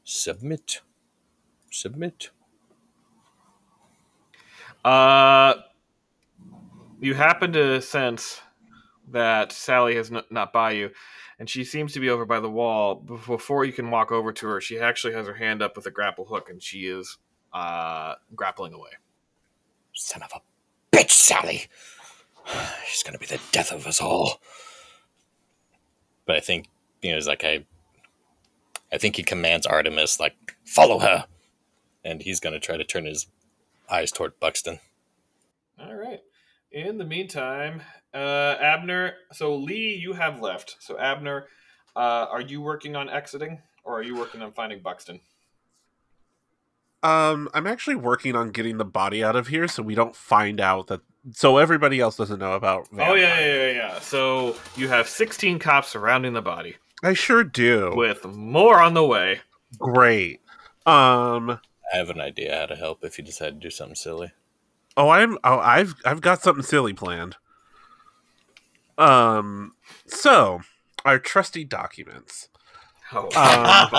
Submit. 0.03 0.81
Submit. 1.71 2.29
Uh, 4.85 5.55
you 6.99 7.13
happen 7.13 7.51
to 7.53 7.81
sense 7.81 8.41
that 9.09 9.51
Sally 9.51 9.95
has 9.95 10.11
n- 10.11 10.23
not 10.29 10.53
by 10.53 10.71
you, 10.71 10.91
and 11.39 11.49
she 11.49 11.63
seems 11.63 11.93
to 11.93 11.99
be 11.99 12.09
over 12.09 12.25
by 12.25 12.39
the 12.39 12.49
wall. 12.49 12.95
Before 12.95 13.65
you 13.65 13.73
can 13.73 13.91
walk 13.91 14.11
over 14.11 14.31
to 14.33 14.47
her, 14.47 14.61
she 14.61 14.79
actually 14.79 15.13
has 15.13 15.27
her 15.27 15.33
hand 15.33 15.61
up 15.61 15.75
with 15.75 15.85
a 15.85 15.91
grapple 15.91 16.25
hook, 16.25 16.49
and 16.49 16.61
she 16.61 16.87
is 16.87 17.17
uh, 17.53 18.15
grappling 18.35 18.73
away. 18.73 18.91
Son 19.93 20.21
of 20.21 20.31
a 20.33 20.95
bitch, 20.95 21.11
Sally. 21.11 21.67
She's 22.87 23.03
gonna 23.03 23.17
be 23.17 23.25
the 23.25 23.41
death 23.51 23.71
of 23.71 23.87
us 23.87 23.99
all. 24.01 24.39
But 26.25 26.35
I 26.37 26.39
think 26.39 26.67
you 27.01 27.11
know, 27.11 27.17
it's 27.17 27.27
like 27.27 27.43
I, 27.43 27.65
I 28.91 28.97
think 28.97 29.15
he 29.15 29.23
commands 29.23 29.65
Artemis 29.65 30.19
like 30.19 30.55
follow 30.65 30.99
her, 30.99 31.25
and 32.03 32.21
he's 32.21 32.39
gonna 32.39 32.59
try 32.59 32.77
to 32.77 32.83
turn 32.83 33.05
his 33.05 33.27
eyes 33.89 34.11
toward 34.11 34.39
Buxton. 34.39 34.79
All 35.79 35.95
right. 35.95 36.21
In 36.71 36.97
the 36.97 37.05
meantime, 37.05 37.81
uh, 38.13 38.55
Abner. 38.59 39.13
So 39.31 39.55
Li, 39.55 39.95
you 39.95 40.13
have 40.13 40.41
left. 40.41 40.77
So 40.79 40.97
Abner, 40.99 41.47
uh, 41.95 42.27
are 42.29 42.41
you 42.41 42.61
working 42.61 42.95
on 42.95 43.09
exiting, 43.09 43.61
or 43.83 43.99
are 43.99 44.03
you 44.03 44.15
working 44.15 44.41
on 44.41 44.51
finding 44.51 44.81
Buxton? 44.81 45.19
Um, 47.03 47.47
I'm 47.53 47.67
actually 47.67 47.95
working 47.95 48.35
on 48.35 48.49
getting 48.49 48.77
the 48.77 48.85
body 48.85 49.23
out 49.23 49.35
of 49.35 49.47
here 49.47 49.67
so 49.67 49.83
we 49.83 49.95
don't 49.95 50.15
find 50.15 50.59
out 50.59 50.87
that. 50.87 51.01
So 51.31 51.57
everybody 51.57 51.99
else 51.99 52.17
doesn't 52.17 52.39
know 52.39 52.53
about. 52.53 52.87
Oh 52.97 53.13
yeah, 53.13 53.39
yeah, 53.39 53.55
yeah, 53.55 53.71
yeah. 53.71 53.99
So 53.99 54.55
you 54.75 54.87
have 54.87 55.07
16 55.07 55.59
cops 55.59 55.89
surrounding 55.89 56.33
the 56.33 56.41
body. 56.41 56.75
I 57.03 57.13
sure 57.13 57.43
do. 57.43 57.93
with 57.95 58.25
more 58.25 58.81
on 58.81 58.93
the 58.93 59.05
way. 59.05 59.41
Great. 59.77 60.41
Um. 60.85 61.59
I 61.93 61.97
have 61.97 62.09
an 62.09 62.19
idea 62.19 62.57
how 62.57 62.65
to 62.65 62.75
help 62.75 63.03
if 63.03 63.17
you 63.17 63.23
decide 63.23 63.49
to 63.61 63.67
do 63.67 63.69
something 63.69 63.95
silly. 63.95 64.31
Oh, 64.95 65.09
I'm. 65.09 65.37
Oh, 65.43 65.59
I've. 65.59 65.95
I've 66.05 66.21
got 66.21 66.41
something 66.41 66.63
silly 66.63 66.93
planned. 66.93 67.35
Um. 68.97 69.73
So, 70.07 70.61
our 71.05 71.19
trusty 71.19 71.63
documents. 71.63 72.49
Oh, 73.13 73.23
Um, 73.25 73.29
God. 73.31 73.89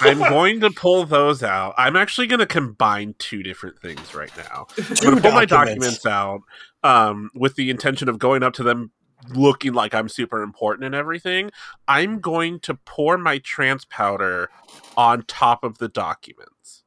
I'm 0.00 0.18
going 0.18 0.58
to 0.60 0.70
pull 0.70 1.04
those 1.04 1.44
out. 1.44 1.74
I'm 1.78 1.94
actually 1.94 2.26
going 2.26 2.40
to 2.40 2.46
combine 2.46 3.14
two 3.18 3.44
different 3.44 3.78
things 3.78 4.14
right 4.16 4.32
now. 4.36 4.66
I'm 4.78 4.94
going 4.96 5.16
to 5.16 5.22
pull 5.22 5.30
my 5.30 5.44
documents. 5.44 6.02
documents 6.02 6.06
out 6.06 6.40
um, 6.82 7.30
with 7.36 7.54
the 7.54 7.70
intention 7.70 8.08
of 8.08 8.18
going 8.18 8.42
up 8.42 8.54
to 8.54 8.64
them 8.64 8.90
looking 9.34 9.72
like 9.72 9.94
I'm 9.94 10.08
super 10.08 10.42
important 10.42 10.84
and 10.84 10.94
everything. 10.94 11.50
I'm 11.88 12.20
going 12.20 12.60
to 12.60 12.74
pour 12.74 13.16
my 13.18 13.38
trance 13.38 13.84
powder 13.84 14.50
on 14.96 15.22
top 15.26 15.64
of 15.64 15.78
the 15.78 15.88
documents. 15.88 16.82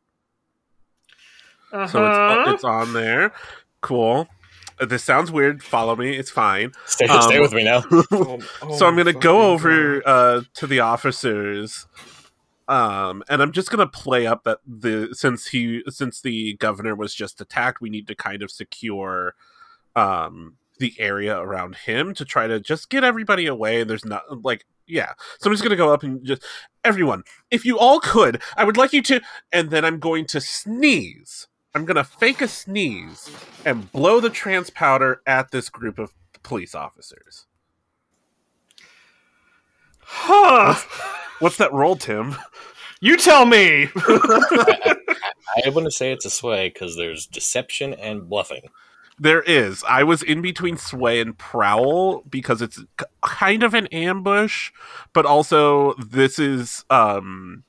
So 1.71 1.81
it's, 1.83 1.93
Uh-huh. 1.93 2.51
it's 2.53 2.63
on 2.63 2.93
there. 2.93 3.33
Cool. 3.81 4.27
Uh, 4.79 4.85
This 4.85 5.03
sounds 5.03 5.31
weird. 5.31 5.63
Follow 5.63 5.95
me. 5.95 6.15
It's 6.15 6.29
fine. 6.31 6.71
Stay, 6.85 7.07
Um, 7.07 7.21
stay 7.23 7.39
with 7.39 7.53
me 7.53 7.63
now. 7.63 7.83
Oh, 8.11 8.39
oh 8.61 8.77
so 8.77 8.85
I'm 8.87 8.95
gonna 8.95 9.11
go 9.13 9.51
over 9.51 10.01
uh, 10.05 10.41
to 10.55 10.67
the 10.67 10.79
officers, 10.79 11.87
um, 12.67 13.23
and 13.29 13.41
I'm 13.41 13.51
just 13.51 13.69
gonna 13.71 13.87
play 13.87 14.25
up 14.27 14.43
that 14.45 14.59
the 14.65 15.09
since 15.13 15.47
he 15.47 15.83
since 15.89 16.21
the 16.21 16.53
governor 16.55 16.95
was 16.95 17.13
just 17.13 17.41
attacked, 17.41 17.81
we 17.81 17.89
need 17.89 18.07
to 18.07 18.15
kind 18.15 18.41
of 18.43 18.51
secure 18.51 19.35
um, 19.95 20.55
the 20.79 20.93
area 20.99 21.37
around 21.37 21.75
him 21.75 22.13
to 22.15 22.25
try 22.25 22.47
to 22.47 22.59
just 22.59 22.89
get 22.89 23.03
everybody 23.03 23.45
away. 23.45 23.81
And 23.81 23.89
there's 23.89 24.05
not 24.05 24.43
like 24.43 24.65
yeah, 24.87 25.13
so 25.39 25.49
I'm 25.49 25.53
just 25.53 25.63
gonna 25.63 25.75
go 25.75 25.93
up 25.93 26.03
and 26.03 26.25
just 26.25 26.43
everyone, 26.83 27.23
if 27.51 27.65
you 27.65 27.77
all 27.77 27.99
could, 27.99 28.41
I 28.55 28.63
would 28.63 28.77
like 28.77 28.93
you 28.93 29.01
to, 29.03 29.21
and 29.51 29.69
then 29.69 29.83
I'm 29.83 29.99
going 29.99 30.25
to 30.27 30.41
sneeze. 30.41 31.47
I'm 31.75 31.85
gonna 31.85 32.03
fake 32.03 32.41
a 32.41 32.47
sneeze 32.47 33.29
and 33.65 33.91
blow 33.91 34.19
the 34.19 34.29
trance 34.29 34.69
powder 34.69 35.21
at 35.27 35.51
this 35.51 35.69
group 35.69 35.99
of 35.99 36.13
police 36.41 36.73
officers. 36.73 37.45
Huh. 39.99 40.75
What's 41.39 41.57
that 41.57 41.73
roll, 41.73 41.97
Tim? 41.97 42.35
You 43.01 43.17
tell 43.17 43.45
me. 43.45 43.89
I 43.95 45.69
want 45.69 45.85
to 45.85 45.91
say 45.91 46.11
it's 46.11 46.25
a 46.25 46.29
sway 46.29 46.69
because 46.69 46.95
there's 46.95 47.27
deception 47.27 47.93
and 47.93 48.27
bluffing. 48.27 48.69
There 49.19 49.41
is. 49.41 49.83
I 49.87 50.03
was 50.03 50.21
in 50.21 50.41
between 50.41 50.77
Sway 50.77 51.19
and 51.19 51.35
Prowl 51.37 52.21
because 52.29 52.61
it's 52.61 52.79
kind 53.21 53.63
of 53.63 53.73
an 53.73 53.87
ambush, 53.87 54.71
but 55.13 55.25
also 55.25 55.93
this 55.95 56.37
is 56.37 56.85
um 56.89 57.63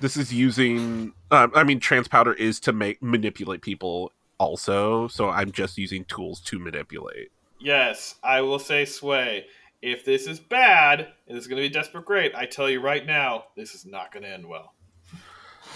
this 0.00 0.16
is 0.16 0.32
using 0.32 1.14
um, 1.30 1.52
I 1.54 1.64
mean 1.64 1.80
trance 1.80 2.08
powder 2.08 2.34
is 2.34 2.60
to 2.60 2.72
make 2.72 3.02
manipulate 3.02 3.62
people 3.62 4.12
also, 4.38 5.08
so 5.08 5.30
I'm 5.30 5.52
just 5.52 5.78
using 5.78 6.04
tools 6.04 6.40
to 6.42 6.58
manipulate. 6.58 7.30
yes, 7.58 8.16
I 8.22 8.42
will 8.42 8.58
say 8.58 8.84
sway. 8.84 9.46
If 9.80 10.04
this 10.04 10.26
is 10.26 10.38
bad 10.40 11.00
and 11.00 11.36
this 11.36 11.44
is 11.44 11.48
going 11.48 11.62
to 11.62 11.68
be 11.68 11.72
desperate 11.72 12.04
great, 12.04 12.34
I 12.34 12.46
tell 12.46 12.68
you 12.70 12.80
right 12.80 13.04
now, 13.04 13.44
this 13.56 13.74
is 13.74 13.84
not 13.84 14.12
going 14.12 14.22
to 14.22 14.30
end 14.30 14.46
well. 14.46 14.74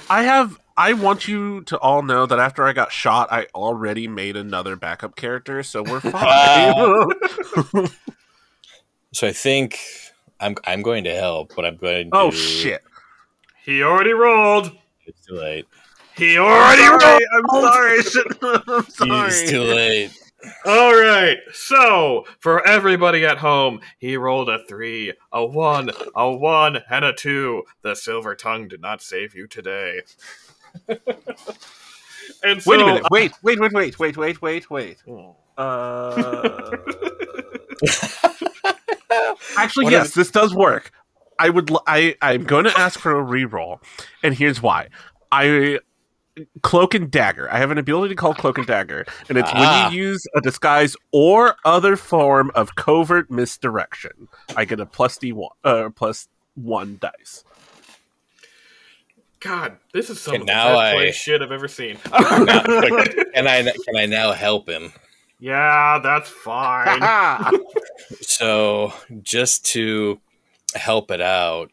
I 0.09 0.23
have 0.23 0.59
I 0.79 0.93
want 0.93 1.27
you 1.27 1.63
to 1.63 1.77
all 1.79 2.03
know 2.03 2.25
that 2.25 2.39
after 2.39 2.65
I 2.65 2.73
got 2.73 2.93
shot, 2.93 3.33
I 3.33 3.49
already 3.53 4.07
made 4.07 4.37
another 4.37 4.77
backup 4.77 5.17
character, 5.17 5.65
so 5.65 5.83
we're 5.83 5.99
fine. 6.01 7.89
So 9.13 9.27
I 9.27 9.33
think 9.33 9.81
I'm 10.39 10.55
I'm 10.65 10.83
going 10.83 11.03
to 11.05 11.15
help, 11.15 11.57
but 11.57 11.65
I'm 11.65 11.77
going 11.77 12.13
to. 12.13 12.17
oh 12.17 12.31
shit. 12.31 12.85
He 13.65 13.83
already 13.83 14.13
rolled. 14.13 14.71
It's 15.05 15.27
too 15.27 15.35
late. 15.35 15.67
He 16.17 16.39
already 16.39 16.83
rolled. 16.83 17.03
Sorry, 17.03 17.25
I'm 17.33 17.49
sorry. 17.49 18.63
I'm 18.69 18.91
sorry. 18.91 19.29
It's 19.33 19.51
too 19.51 19.63
late. 19.63 20.11
All 20.65 20.95
right. 20.95 21.39
So, 21.53 22.25
for 22.39 22.65
everybody 22.65 23.25
at 23.25 23.39
home, 23.39 23.81
he 23.99 24.17
rolled 24.17 24.49
a 24.49 24.65
three, 24.69 25.13
a 25.33 25.45
one, 25.45 25.91
a 26.15 26.31
one, 26.31 26.79
and 26.89 27.05
a 27.05 27.13
two. 27.13 27.65
The 27.83 27.97
silver 27.97 28.37
tongue 28.37 28.69
did 28.69 28.81
not 28.81 29.03
save 29.03 29.35
you 29.35 29.49
today. 29.49 30.03
and 32.43 32.63
so, 32.63 32.71
Wait 32.71 32.81
a 32.81 32.87
minute. 32.87 33.05
Wait, 33.11 33.33
wait, 33.43 33.59
wait, 33.61 33.73
wait, 33.73 33.99
wait, 33.99 34.17
wait, 34.17 34.41
wait, 34.43 34.71
wait. 34.71 34.97
Oh. 35.09 35.37
Uh... 35.57 36.77
Actually, 39.57 39.85
What 39.85 39.93
yes, 39.93 40.09
if- 40.09 40.15
this 40.15 40.31
does 40.31 40.55
work. 40.55 40.93
I 41.39 41.51
would. 41.51 41.71
l- 41.71 41.83
I. 41.87 42.17
I'm 42.21 42.43
going 42.45 42.65
to 42.65 42.77
ask 42.79 42.99
for 42.99 43.19
a 43.19 43.23
reroll, 43.25 43.81
and 44.25 44.35
here's 44.35 44.61
why. 44.61 44.89
I 45.31 45.79
cloak 46.63 46.95
and 46.95 47.11
dagger. 47.11 47.49
I 47.53 47.59
have 47.59 47.71
an 47.71 47.79
ability 47.79 48.15
called 48.17 48.39
cloak 48.39 48.59
and 48.59 48.67
dagger, 48.67 49.07
and 49.29 49.39
it's 49.39 49.49
Ah. 49.53 49.85
when 49.89 49.93
you 49.93 50.03
use 50.09 50.25
a 50.35 50.41
disguise 50.41 50.97
or 51.13 51.55
other 51.65 51.95
form 51.97 52.51
of 52.57 52.75
covert 52.75 53.31
misdirection. 53.31 54.29
I 54.57 54.65
get 54.65 54.81
a 54.81 54.87
plus 54.87 55.17
d 55.19 55.33
one, 55.33 55.51
uh, 55.65 55.91
plus 55.95 56.29
one 56.57 56.99
dice. 57.01 57.45
God, 59.41 59.77
this 59.93 60.11
is 60.11 60.21
some 60.21 60.35
And 60.35 60.43
of 60.43 60.47
the 60.47 60.53
now 60.53 60.75
best 60.75 60.97
I... 60.97 61.11
shit 61.13 61.43
I've 61.43 61.53
ever 61.53 61.69
seen. 61.69 61.97
Can 62.07 63.47
I 63.47 63.63
can 63.63 63.97
I 63.97 64.07
now 64.07 64.33
help 64.33 64.69
him? 64.69 64.93
yeah, 65.39 66.01
that's 66.03 66.29
fine. 66.29 67.01
So 68.23 68.93
just 69.23 69.65
to 69.67 70.21
help 70.75 71.11
it 71.11 71.21
out, 71.21 71.71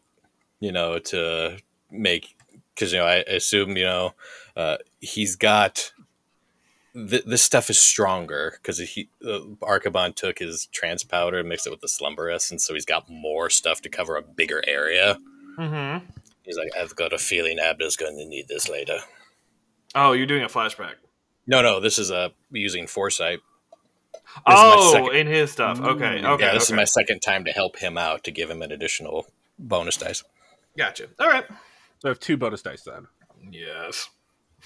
you 0.59 0.71
know, 0.71 0.99
to 0.99 1.57
make 1.91 2.35
because 2.73 2.91
you 2.91 2.99
know 2.99 3.05
I 3.05 3.15
assume 3.17 3.77
you 3.77 3.85
know 3.85 4.13
uh, 4.57 4.77
he's 4.99 5.35
got 5.35 5.93
th- 6.93 7.23
this 7.25 7.41
stuff 7.43 7.69
is 7.69 7.79
stronger 7.79 8.57
because 8.61 8.79
he 8.79 9.09
uh, 9.25 9.39
Archibald 9.61 10.15
took 10.15 10.39
his 10.39 10.65
trance 10.67 11.03
powder 11.03 11.39
and 11.39 11.49
mixed 11.49 11.67
it 11.67 11.71
with 11.71 11.81
the 11.81 11.87
slumber 11.87 12.29
essence, 12.29 12.65
so 12.65 12.73
he's 12.73 12.85
got 12.85 13.09
more 13.09 13.49
stuff 13.49 13.81
to 13.81 13.89
cover 13.89 14.17
a 14.17 14.21
bigger 14.21 14.63
area. 14.67 15.17
mm-hmm. 15.57 16.05
He's 16.45 16.57
like, 16.57 16.69
I've 16.79 16.95
got 16.95 17.11
a 17.13 17.17
feeling 17.17 17.57
Abner's 17.59 17.95
going 17.95 18.17
to 18.17 18.25
need 18.25 18.47
this 18.47 18.69
later. 18.69 18.99
Oh, 19.95 20.11
you're 20.13 20.27
doing 20.27 20.43
a 20.43 20.47
flashback. 20.47 20.93
No, 21.47 21.61
no, 21.61 21.79
this 21.79 21.97
is 21.99 22.11
uh, 22.11 22.29
using 22.51 22.87
foresight. 22.87 23.39
This 24.13 24.21
oh, 24.47 24.91
second- 24.93 25.15
in 25.15 25.27
his 25.27 25.51
stuff. 25.51 25.79
Okay, 25.79 26.21
Mm, 26.21 26.25
okay. 26.25 26.45
yeah, 26.45 26.53
this 26.53 26.63
okay. 26.63 26.73
is 26.73 26.77
my 26.77 26.83
second 26.83 27.21
time 27.21 27.45
to 27.45 27.51
help 27.51 27.77
him 27.77 27.97
out 27.97 28.23
to 28.25 28.31
give 28.31 28.49
him 28.49 28.61
an 28.61 28.71
additional 28.71 29.25
bonus 29.59 29.97
dice. 29.97 30.23
Gotcha. 30.77 31.07
All 31.19 31.29
right. 31.29 31.45
So 31.99 32.07
I 32.07 32.09
have 32.09 32.19
two 32.19 32.35
bonus 32.37 32.61
dice 32.61 32.83
then. 32.83 33.07
Yes. 33.51 34.09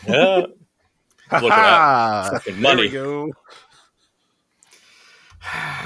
Yeah. 0.08 0.46
Look 1.32 1.52
at 1.52 2.30
that. 2.32 2.32
Fucking 2.44 2.62
There 2.62 2.76
we 2.76 2.82
money. 2.84 2.90
go. 2.90 3.32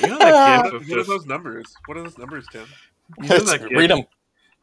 You 0.00 0.08
know 0.08 0.18
that 0.18 0.64
gif 0.64 0.72
of 0.82 0.88
What 0.88 0.98
are 0.98 1.04
those 1.04 1.26
numbers? 1.26 1.74
What 1.84 1.98
are 1.98 2.02
those 2.02 2.16
numbers, 2.18 2.46
Tim? 2.50 2.66
you 3.20 3.28
know 3.28 3.38
that 3.40 3.60
Read 3.70 3.90
them. 3.90 4.04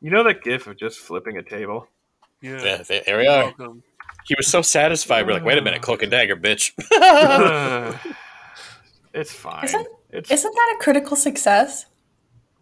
You 0.03 0.11
know 0.11 0.23
that 0.25 0.43
gif 0.43 0.67
of 0.67 0.77
just 0.77 0.99
flipping 0.99 1.37
a 1.37 1.43
table. 1.43 1.87
Yeah. 2.41 2.61
Yeah, 2.63 2.83
there 2.83 3.01
there 3.05 3.17
we 3.17 3.25
are. 3.27 3.45
Welcome. 3.45 3.81
He 4.27 4.35
was 4.37 4.47
so 4.47 4.61
satisfied. 4.61 5.25
We're 5.25 5.33
like, 5.33 5.43
wait 5.45 5.57
a 5.57 5.61
minute, 5.61 5.81
cloak 5.81 6.03
and 6.03 6.11
dagger, 6.11 6.35
bitch. 6.35 6.71
it's 9.13 9.31
fine. 9.31 9.63
Isn't- 9.65 9.87
it's 10.11 10.29
Isn't 10.29 10.53
that 10.53 10.75
a 10.79 10.83
critical 10.83 11.17
success? 11.17 11.87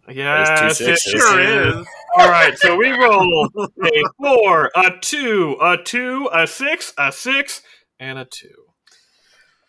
yes, 0.08 0.80
it 0.80 0.98
sixes. 0.98 1.12
sure 1.12 1.40
is. 1.40 1.86
All 2.16 2.28
right, 2.30 2.56
so 2.58 2.76
we 2.76 2.90
roll 2.90 3.46
a 3.56 3.68
four, 4.18 4.70
a 4.74 4.90
two, 5.00 5.56
a 5.60 5.76
two, 5.82 6.30
a 6.32 6.46
six, 6.46 6.94
a 6.96 7.12
six, 7.12 7.60
and 8.00 8.18
a 8.18 8.24
two. 8.24 8.48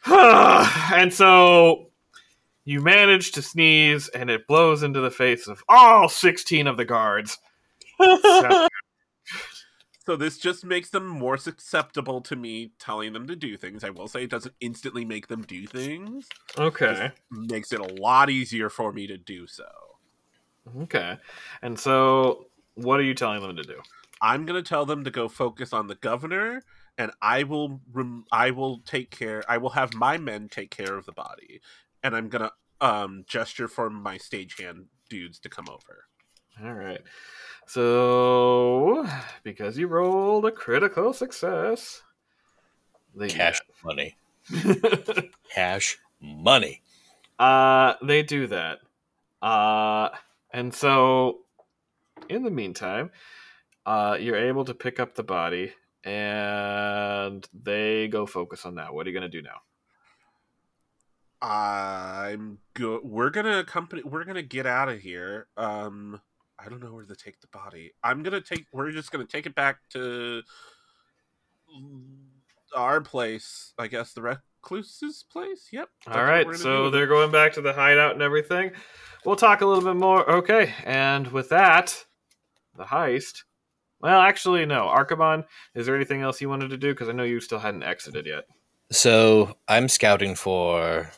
and 0.14 1.14
so 1.14 1.90
you 2.66 2.82
manage 2.82 3.34
to 3.34 3.42
sneeze, 3.42 4.08
and 4.10 4.30
it 4.30 4.48
blows 4.48 4.82
into 4.84 5.02
the 5.02 5.12
face 5.12 5.48
of 5.48 5.62
all 5.68 6.08
sixteen 6.08 6.68
of 6.68 6.78
the 6.78 6.86
guards. 6.86 7.38
So- 8.00 8.68
So 10.06 10.18
this 10.18 10.38
just 10.38 10.66
makes 10.66 10.90
them 10.90 11.08
more 11.08 11.38
susceptible 11.38 12.20
to 12.24 12.36
me 12.36 12.72
telling 12.78 13.14
them 13.14 13.26
to 13.28 13.38
do 13.38 13.56
things. 13.56 13.86
I 13.86 13.90
will 13.90 14.10
say 14.10 14.24
it 14.26 14.30
doesn't 14.30 14.54
instantly 14.60 15.06
make 15.06 15.28
them 15.28 15.44
do 15.44 15.66
things. 15.66 16.28
okay. 16.58 17.12
Makes 17.32 17.72
it 17.72 17.80
a 17.80 17.94
lot 18.02 18.30
easier 18.30 18.70
for 18.70 18.92
me 18.92 19.08
to 19.08 19.18
do 19.18 19.48
so. 19.48 19.64
Okay. 20.82 21.18
And 21.62 21.80
so, 21.80 22.48
what 22.76 23.00
are 23.00 23.04
you 23.04 23.14
telling 23.14 23.42
them 23.42 23.56
to 23.56 23.64
do? 23.64 23.80
I'm 24.22 24.46
going 24.46 24.62
to 24.62 24.68
tell 24.68 24.86
them 24.86 25.06
to 25.06 25.10
go 25.12 25.30
focus 25.30 25.72
on 25.72 25.88
the 25.88 25.96
governor 25.96 26.64
and 26.98 27.12
I 27.22 27.44
will 27.44 27.80
rem- 27.94 28.26
I 28.30 28.52
will 28.52 28.80
take 28.80 29.10
care 29.10 29.42
I 29.48 29.58
will 29.58 29.70
have 29.72 29.94
my 29.94 30.18
men 30.18 30.50
take 30.50 30.70
care 30.70 30.96
of 30.98 31.06
the 31.06 31.12
body 31.14 31.62
and 32.04 32.14
I'm 32.14 32.28
going 32.28 32.44
to 32.44 32.52
um 32.86 33.24
gesture 33.26 33.68
for 33.70 33.90
my 33.90 34.18
stagehand 34.18 34.88
dudes 35.10 35.40
to 35.40 35.50
come 35.50 35.68
over. 35.70 36.06
All 36.64 36.74
right. 36.74 37.02
So, 37.66 39.08
because 39.44 39.78
you 39.78 39.88
rolled 39.88 40.46
a 40.46 40.52
critical 40.52 41.14
success, 41.14 42.02
they 43.16 43.28
do 43.28 43.36
Cash 43.36 43.62
money. 43.84 44.18
Cash 45.54 45.98
money. 46.22 46.82
uh, 47.40 47.94
they 48.04 48.24
do 48.24 48.48
that. 48.48 48.80
Uh, 49.42 50.10
and 50.52 50.74
so, 50.74 51.40
in 52.30 52.44
the 52.44 52.52
meantime, 52.52 53.12
uh, 53.86 54.18
you're 54.20 54.38
able 54.38 54.66
to 54.66 54.74
pick 54.74 55.00
up 55.00 55.16
the 55.16 55.24
body, 55.24 55.74
and 56.04 57.48
they 57.54 58.08
go 58.08 58.26
focus 58.26 58.66
on 58.66 58.76
that. 58.76 58.94
What 58.94 59.06
are 59.06 59.10
you 59.10 59.16
gonna 59.16 59.30
do 59.30 59.42
now? 59.42 59.62
I'm 61.42 62.60
go. 62.74 63.02
We're 63.04 63.30
gonna 63.30 63.60
accompany. 63.60 64.02
We're 64.04 64.24
gonna 64.24 64.42
get 64.44 64.66
out 64.66 64.88
of 64.90 65.00
here. 65.00 65.48
Um, 65.58 66.22
I 66.66 66.70
don't 66.70 66.82
know 66.82 66.94
where 66.94 67.06
to 67.06 67.16
take 67.16 67.42
the 67.42 67.48
body. 67.48 67.94
I'm 68.04 68.24
gonna 68.24 68.42
take. 68.42 68.66
We're 68.72 68.92
just 68.92 69.12
gonna 69.12 69.26
take 69.26 69.46
it 69.46 69.56
back 69.56 69.78
to 69.92 70.42
our 72.76 73.02
place. 73.02 73.74
I 73.78 73.88
guess 73.88 74.14
the 74.14 74.22
recluse's 74.22 75.24
place. 75.32 75.70
Yep. 75.72 75.90
that's 76.06 76.16
All 76.18 76.24
what 76.24 76.30
right, 76.30 76.46
we're 76.46 76.54
gonna 76.54 76.64
so 76.64 76.86
do. 76.86 76.92
they're 76.92 77.08
going 77.08 77.32
back 77.32 77.54
to 77.54 77.62
the 77.62 77.74
hideout 77.74 78.14
and 78.14 78.22
everything. 78.22 78.72
We'll 79.26 79.36
talk 79.36 79.62
a 79.62 79.66
little 79.66 79.84
bit 79.84 79.96
more. 79.96 80.30
Okay, 80.30 80.74
and 80.86 81.28
with 81.28 81.50
that, 81.50 82.06
the 82.78 82.84
heist. 82.86 83.44
Well, 84.02 84.20
actually, 84.20 84.66
no. 84.66 84.88
Archibald, 84.90 85.46
is 85.76 85.86
there 85.86 85.96
anything 85.96 86.22
else 86.22 86.42
you 86.42 86.50
wanted 86.50 86.70
to 86.72 86.78
do? 86.78 86.92
Because 86.94 87.08
I 87.08 87.14
know 87.14 87.24
you 87.24 87.40
still 87.40 87.60
hadn't 87.60 87.84
exited 87.84 88.26
yet. 88.26 88.46
So 88.92 89.56
I'm 89.68 89.88
scouting 89.88 90.36
for. 90.36 91.10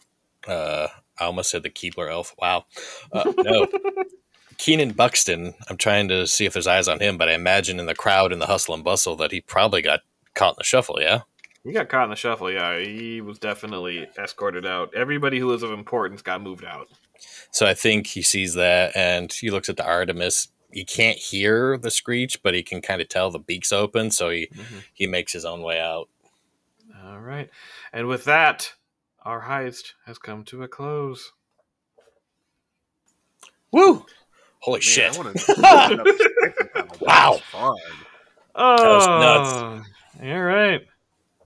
Uh, 0.48 0.88
I 1.20 1.26
almost 1.26 1.50
said 1.50 1.64
the 1.64 1.70
Keebler 1.72 2.12
elf. 2.12 2.36
Wow. 2.38 2.66
Uh, 3.12 3.34
no. 3.38 3.68
Keenan 4.58 4.94
Buxton. 4.94 5.54
I'm 5.70 5.78
trying 5.78 6.08
to 6.10 6.28
see 6.28 6.46
if 6.46 6.54
there's 6.54 6.68
eyes 6.68 6.88
on 6.88 7.00
him, 7.00 7.18
but 7.18 7.30
I 7.30 7.34
imagine 7.34 7.80
in 7.80 7.86
the 7.86 7.96
crowd 7.96 8.32
and 8.32 8.42
the 8.42 8.48
hustle 8.48 8.74
and 8.74 8.84
bustle 8.84 9.16
that 9.18 9.32
he 9.32 9.42
probably 9.42 9.82
got 9.82 10.02
caught 10.34 10.54
in 10.54 10.60
the 10.60 10.64
shuffle. 10.64 10.98
Yeah. 11.00 11.22
He 11.64 11.72
got 11.72 11.90
caught 11.90 12.04
in 12.04 12.10
the 12.12 12.16
shuffle. 12.16 12.52
Yeah, 12.52 12.80
he 12.80 13.22
was 13.22 13.40
definitely 13.40 14.08
escorted 14.20 14.66
out. 14.68 14.94
Everybody 14.96 15.40
who 15.40 15.48
was 15.48 15.64
of 15.64 15.72
importance 15.72 16.22
got 16.22 16.42
moved 16.42 16.64
out. 16.64 16.88
So 17.52 17.66
I 17.66 17.74
think 17.74 18.08
he 18.08 18.22
sees 18.22 18.54
that 18.54 18.96
and 18.96 19.34
he 19.34 19.50
looks 19.50 19.68
at 19.68 19.78
the 19.78 19.86
Artemis. 19.86 20.50
He 20.72 20.84
can't 20.84 21.18
hear 21.18 21.78
the 21.78 21.90
screech, 21.90 22.44
but 22.44 22.54
he 22.54 22.62
can 22.62 22.82
kind 22.82 23.02
of 23.02 23.10
tell 23.10 23.32
the 23.32 23.40
beak's 23.40 23.72
open, 23.72 24.12
so 24.12 24.30
he 24.30 24.48
mm-hmm. 24.54 24.80
he 24.94 25.08
makes 25.08 25.32
his 25.32 25.46
own 25.46 25.62
way 25.62 25.80
out. 25.80 26.10
All 27.04 27.20
right, 27.20 27.50
and 27.94 28.08
with 28.08 28.26
that, 28.26 28.74
our 29.22 29.44
heist 29.44 29.94
has 30.06 30.18
come 30.18 30.44
to 30.46 30.64
a 30.64 30.68
close. 30.68 31.32
Woo! 33.72 34.06
Holy 34.66 34.78
Man, 34.78 34.82
shit! 34.82 35.14
I 35.14 35.18
wanna- 35.18 36.04
Wow. 37.02 37.40
Fun. 37.52 37.78
Oh, 38.56 38.96
was 38.96 39.08
nuts. 39.08 39.86
All 40.24 40.42
right. 40.42 40.82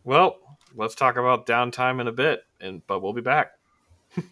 Well, 0.05 0.37
let's 0.73 0.95
talk 0.95 1.17
about 1.17 1.45
downtime 1.45 1.99
in 1.99 2.07
a 2.07 2.13
bit, 2.13 2.43
and 2.61 2.81
but 2.87 3.01
we'll 3.01 3.11
be 3.11 3.19
back. 3.19 3.51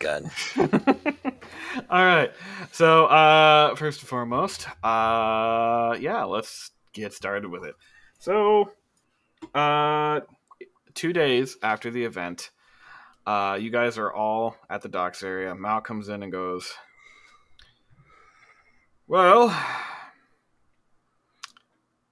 Begun. 0.00 0.30
All 1.90 2.04
right. 2.04 2.30
So, 2.72 3.04
uh, 3.04 3.74
first 3.74 4.00
and 4.00 4.08
foremost, 4.08 4.66
uh, 4.82 5.94
yeah, 6.00 6.24
let's 6.24 6.70
get 6.94 7.12
started 7.12 7.50
with 7.50 7.64
it. 7.64 7.74
So, 8.18 8.72
uh, 9.54 10.20
two 10.94 11.12
days 11.12 11.58
after 11.62 11.90
the 11.90 12.04
event, 12.04 12.50
uh, 13.26 13.58
you 13.60 13.68
guys 13.70 13.98
are 13.98 14.10
all 14.10 14.56
at 14.70 14.80
the 14.80 14.88
docks 14.88 15.22
area. 15.22 15.54
Mal 15.54 15.82
comes 15.82 16.08
in 16.08 16.22
and 16.22 16.32
goes, 16.32 16.72
Well, 19.06 19.54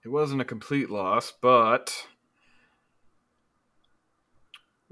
it 0.05 0.09
wasn't 0.09 0.43
a 0.43 0.45
complete 0.45 0.91
loss, 0.91 1.33
but 1.41 2.07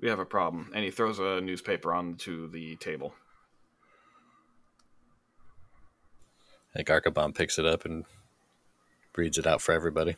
we 0.01 0.09
have 0.09 0.19
a 0.19 0.25
problem. 0.25 0.71
And 0.75 0.85
he 0.85 0.91
throws 0.91 1.19
a 1.19 1.41
newspaper 1.41 1.93
onto 1.93 2.51
the 2.51 2.77
table. 2.77 3.15
I 6.75 6.79
think 6.79 6.91
Archibald 6.91 7.35
picks 7.35 7.59
it 7.59 7.65
up 7.65 7.85
and 7.85 8.05
reads 9.17 9.39
it 9.39 9.47
out 9.47 9.63
for 9.63 9.73
everybody. 9.73 10.17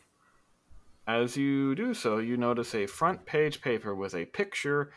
As 1.06 1.36
you 1.36 1.74
do 1.74 1.94
so, 1.94 2.18
you 2.18 2.36
notice 2.36 2.74
a 2.74 2.86
front 2.86 3.24
page 3.24 3.60
paper 3.60 3.94
with 3.94 4.14
a 4.14 4.26
picture 4.26 4.90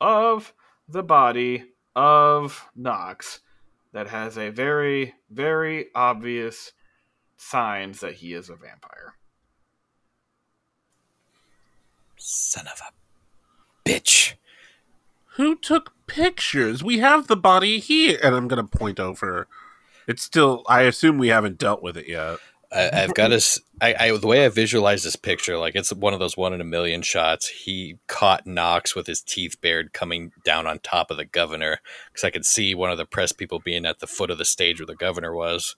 of 0.00 0.54
the 0.88 1.02
body 1.02 1.64
of 1.94 2.68
Knox 2.74 3.40
that 3.92 4.08
has 4.08 4.38
a 4.38 4.50
very, 4.50 5.14
very 5.30 5.86
obvious 5.94 6.72
signs 7.36 8.00
that 8.00 8.14
he 8.14 8.32
is 8.32 8.48
a 8.48 8.56
vampire. 8.56 9.14
Son 12.16 12.66
of 12.66 12.80
a 12.80 12.92
bitch. 13.88 14.34
Who 15.36 15.56
took 15.56 15.92
pictures? 16.06 16.82
We 16.82 16.98
have 16.98 17.26
the 17.26 17.36
body 17.36 17.78
here, 17.78 18.18
and 18.22 18.34
I'm 18.34 18.48
gonna 18.48 18.64
point 18.64 18.98
over. 19.00 19.46
It's 20.06 20.22
still. 20.22 20.64
I 20.68 20.82
assume 20.82 21.18
we 21.18 21.28
haven't 21.28 21.58
dealt 21.58 21.82
with 21.82 21.96
it 21.96 22.08
yet. 22.08 22.38
I, 22.72 22.90
I've 22.92 23.14
got 23.14 23.28
to. 23.28 23.60
I, 23.80 23.94
I 23.98 24.16
the 24.18 24.26
way 24.26 24.44
I 24.44 24.48
visualize 24.48 25.04
this 25.04 25.16
picture, 25.16 25.56
like 25.56 25.74
it's 25.74 25.92
one 25.92 26.12
of 26.12 26.18
those 26.20 26.36
one 26.36 26.52
in 26.52 26.60
a 26.60 26.64
million 26.64 27.02
shots. 27.02 27.48
He 27.48 27.98
caught 28.08 28.46
Knox 28.46 28.94
with 28.94 29.06
his 29.06 29.20
teeth 29.22 29.60
bared, 29.60 29.92
coming 29.92 30.32
down 30.44 30.66
on 30.66 30.78
top 30.80 31.10
of 31.10 31.16
the 31.16 31.24
governor, 31.24 31.80
because 32.12 32.24
I 32.24 32.30
could 32.30 32.44
see 32.44 32.74
one 32.74 32.90
of 32.90 32.98
the 32.98 33.06
press 33.06 33.32
people 33.32 33.58
being 33.58 33.86
at 33.86 34.00
the 34.00 34.06
foot 34.06 34.30
of 34.30 34.38
the 34.38 34.44
stage 34.44 34.80
where 34.80 34.86
the 34.86 34.94
governor 34.96 35.34
was, 35.34 35.76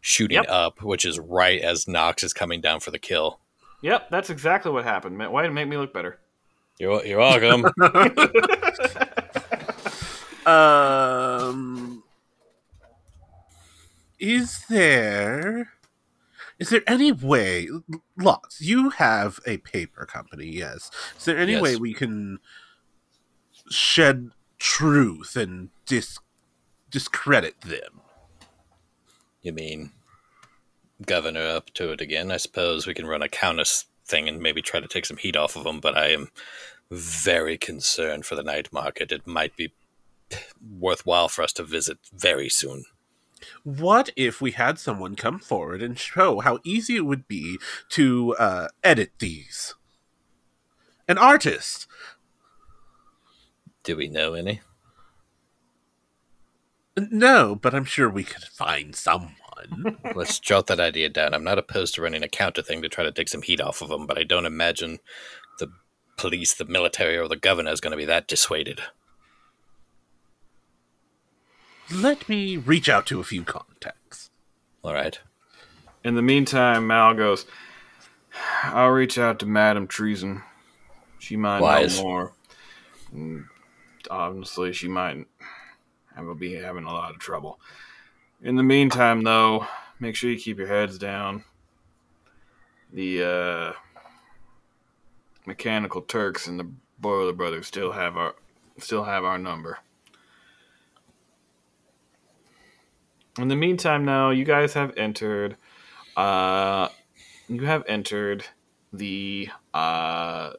shooting 0.00 0.36
Yep. 0.36 0.46
up, 0.48 0.82
which 0.82 1.04
is 1.04 1.18
right 1.18 1.60
as 1.60 1.88
Knox 1.88 2.22
is 2.22 2.32
coming 2.32 2.60
down 2.60 2.80
for 2.80 2.90
the 2.90 2.98
kill. 2.98 3.40
Yep, 3.82 4.08
that's 4.10 4.30
exactly 4.30 4.72
what 4.72 4.84
happened. 4.84 5.18
Ma- 5.18 5.28
Way 5.28 5.42
to 5.42 5.50
make 5.50 5.68
me 5.68 5.76
look 5.76 5.92
better. 5.92 6.18
You're 6.78 7.04
you're 7.04 7.18
welcome. 7.18 7.64
Um, 10.46 12.02
is 14.18 14.64
there 14.68 15.70
is 16.58 16.68
there 16.68 16.82
any 16.86 17.12
way, 17.12 17.68
Lux? 18.18 18.60
You 18.60 18.90
have 18.90 19.40
a 19.46 19.56
paper 19.58 20.04
company, 20.04 20.44
yes. 20.46 20.90
Is 21.18 21.24
there 21.24 21.38
any 21.38 21.52
Yes. 21.52 21.62
way 21.62 21.76
we 21.76 21.94
can 21.94 22.38
shed 23.70 24.32
truth 24.58 25.34
and 25.34 25.70
dis 25.86 26.18
discredit 26.90 27.58
them? 27.62 28.02
you 29.40 29.52
mean 29.52 29.92
governor 31.06 31.46
up 31.46 31.70
to 31.74 31.90
it 31.92 32.02
again? 32.02 32.30
I 32.30 32.36
suppose 32.36 32.86
we 32.86 32.92
can 32.94 33.06
run 33.06 33.22
a 33.22 33.28
countess 33.30 33.86
thing 34.04 34.28
and 34.28 34.40
maybe 34.40 34.62
try 34.62 34.80
to 34.80 34.88
take 34.88 35.06
some 35.06 35.16
heat 35.16 35.36
off 35.36 35.56
of 35.56 35.64
them. 35.64 35.80
But 35.80 35.96
I 35.96 36.08
am 36.08 36.28
very 36.90 37.56
concerned 37.58 38.26
for 38.26 38.34
the 38.34 38.42
night 38.42 38.72
market. 38.72 39.12
It 39.12 39.26
might 39.26 39.56
be 39.56 39.72
worthwhile 40.78 41.28
for 41.28 41.42
us 41.42 41.52
to 41.54 41.62
visit 41.62 41.98
very 42.12 42.48
soon. 42.48 42.84
What 43.62 44.10
if 44.16 44.40
we 44.40 44.52
had 44.52 44.78
someone 44.78 45.16
come 45.16 45.38
forward 45.38 45.82
and 45.82 45.98
show 45.98 46.40
how 46.40 46.60
easy 46.64 46.96
it 46.96 47.06
would 47.06 47.28
be 47.28 47.58
to 47.90 48.34
uh, 48.36 48.68
edit 48.82 49.12
these? 49.18 49.74
An 51.06 51.18
artist. 51.18 51.86
Do 53.82 53.96
we 53.96 54.08
know 54.08 54.32
any? 54.32 54.62
No, 56.96 57.54
but 57.54 57.74
I'm 57.74 57.84
sure 57.84 58.08
we 58.08 58.24
could 58.24 58.44
find 58.44 58.94
someone. 58.94 59.34
Let's 60.14 60.38
jot 60.38 60.66
that 60.66 60.80
idea 60.80 61.08
down. 61.08 61.34
I'm 61.34 61.44
not 61.44 61.58
opposed 61.58 61.94
to 61.94 62.02
running 62.02 62.22
a 62.22 62.28
counter 62.28 62.62
thing 62.62 62.82
to 62.82 62.88
try 62.88 63.04
to 63.04 63.12
take 63.12 63.28
some 63.28 63.42
heat 63.42 63.60
off 63.60 63.82
of 63.82 63.88
them, 63.88 64.06
but 64.06 64.18
I 64.18 64.24
don't 64.24 64.46
imagine 64.46 64.98
the 65.58 65.68
police, 66.16 66.54
the 66.54 66.64
military, 66.64 67.16
or 67.16 67.28
the 67.28 67.36
governor 67.36 67.72
is 67.72 67.80
going 67.80 67.92
to 67.92 67.96
be 67.96 68.04
that 68.04 68.28
dissuaded. 68.28 68.80
Let 71.92 72.28
me 72.28 72.56
reach 72.56 72.88
out 72.88 73.06
to 73.06 73.20
a 73.20 73.24
few 73.24 73.44
contacts. 73.44 74.30
All 74.82 74.94
right. 74.94 75.18
In 76.02 76.14
the 76.14 76.22
meantime, 76.22 76.86
Mal 76.86 77.14
goes, 77.14 77.46
I'll 78.64 78.90
reach 78.90 79.18
out 79.18 79.38
to 79.40 79.46
Madame 79.46 79.86
Treason. 79.86 80.42
She 81.18 81.36
might 81.36 81.60
Wise. 81.60 81.98
know 81.98 82.04
more. 82.04 82.32
Mm, 83.14 83.16
and 83.36 83.44
honestly, 84.10 84.72
she 84.72 84.88
might 84.88 85.26
have 86.14 86.38
be 86.38 86.54
having 86.54 86.84
a 86.84 86.92
lot 86.92 87.10
of 87.12 87.18
trouble. 87.18 87.58
In 88.44 88.56
the 88.56 88.62
meantime, 88.62 89.22
though, 89.22 89.66
make 89.98 90.14
sure 90.14 90.30
you 90.30 90.36
keep 90.38 90.58
your 90.58 90.66
heads 90.66 90.98
down. 90.98 91.44
The 92.92 93.24
uh, 93.24 93.72
mechanical 95.46 96.02
Turks 96.02 96.46
and 96.46 96.60
the 96.60 96.70
Boiler 96.98 97.32
Brothers 97.32 97.66
still 97.66 97.92
have 97.92 98.18
our 98.18 98.34
still 98.78 99.04
have 99.04 99.24
our 99.24 99.38
number. 99.38 99.78
In 103.38 103.48
the 103.48 103.56
meantime, 103.56 104.04
now 104.04 104.28
you 104.28 104.44
guys 104.44 104.74
have 104.74 104.92
entered. 104.98 105.56
Uh, 106.14 106.88
you 107.48 107.64
have 107.64 107.82
entered 107.88 108.44
the. 108.92 109.48
Uh, 109.72 110.52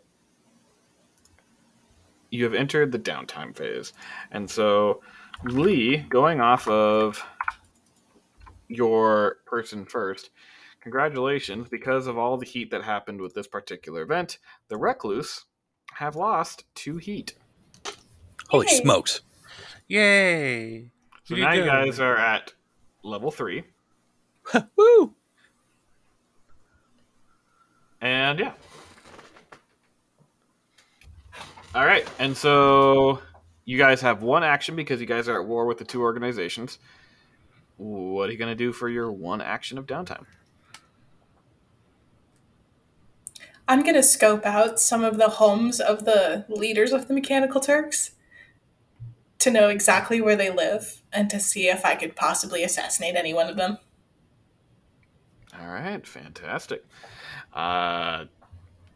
you 2.32 2.46
have 2.46 2.56
entered 2.56 2.92
the 2.92 3.00
downtime 3.00 3.56
phase, 3.56 3.94
and 4.32 4.50
so 4.50 5.04
Li, 5.44 5.98
going 6.10 6.42
off 6.42 6.68
of 6.68 7.24
your 8.68 9.38
person 9.46 9.86
first, 9.86 10.30
congratulations 10.82 11.68
because 11.70 12.08
of 12.08 12.18
all 12.18 12.38
the 12.38 12.46
heat 12.46 12.72
that 12.72 12.84
happened 12.84 13.22
with 13.22 13.34
this 13.34 13.48
particular 13.48 14.02
event. 14.02 14.38
The 14.70 14.78
Recluse 14.78 15.46
have 15.94 16.16
lost 16.16 16.66
two 16.76 16.98
heat. 16.98 17.34
Holy 18.50 18.68
Yay. 18.68 18.76
smokes! 18.76 19.22
Yay! 19.88 20.92
So 21.24 21.36
Here 21.36 21.46
now 21.46 21.54
you 21.54 21.62
go. 21.64 21.68
guys 21.68 22.00
are 22.00 22.18
at 22.18 22.54
level 23.04 23.32
three. 23.32 23.64
Woo! 24.76 25.16
And 28.02 28.40
yeah. 28.40 28.54
All 31.74 31.86
right. 31.86 32.08
And 32.20 32.38
so 32.38 33.20
you 33.66 33.78
guys 33.78 34.00
have 34.02 34.22
one 34.22 34.44
action 34.44 34.76
because 34.76 35.02
you 35.02 35.08
guys 35.08 35.28
are 35.28 35.42
at 35.42 35.48
war 35.48 35.66
with 35.66 35.78
the 35.80 35.86
two 35.86 36.02
organizations. 36.02 36.78
What 37.78 38.30
are 38.30 38.32
you 38.32 38.38
going 38.38 38.52
to 38.52 38.56
do 38.56 38.72
for 38.72 38.88
your 38.90 39.12
one 39.12 39.42
action 39.42 39.78
of 39.78 39.86
downtime? 39.86 40.26
I'm 43.68 43.82
going 43.82 43.96
to 43.96 44.04
scope 44.04 44.46
out 44.46 44.80
some 44.80 45.04
of 45.04 45.18
the 45.18 45.30
homes 45.30 45.80
of 45.80 46.06
the 46.06 46.46
leaders 46.48 46.92
of 46.92 47.08
the 47.08 47.14
Mechanical 47.14 47.60
Turks 47.60 48.12
to 49.40 49.50
know 49.52 49.70
exactly 49.70 50.22
where 50.22 50.36
they 50.36 50.50
live 50.50 51.02
and 51.12 51.30
to 51.30 51.40
see 51.40 51.68
if 51.68 51.84
I 51.84 51.96
could 51.96 52.16
possibly 52.16 52.64
assassinate 52.64 53.16
any 53.16 53.34
one 53.34 53.50
of 53.50 53.58
them. 53.58 53.80
All 55.60 55.68
right. 55.68 56.06
Fantastic. 56.06 56.86
Uh, 57.54 58.26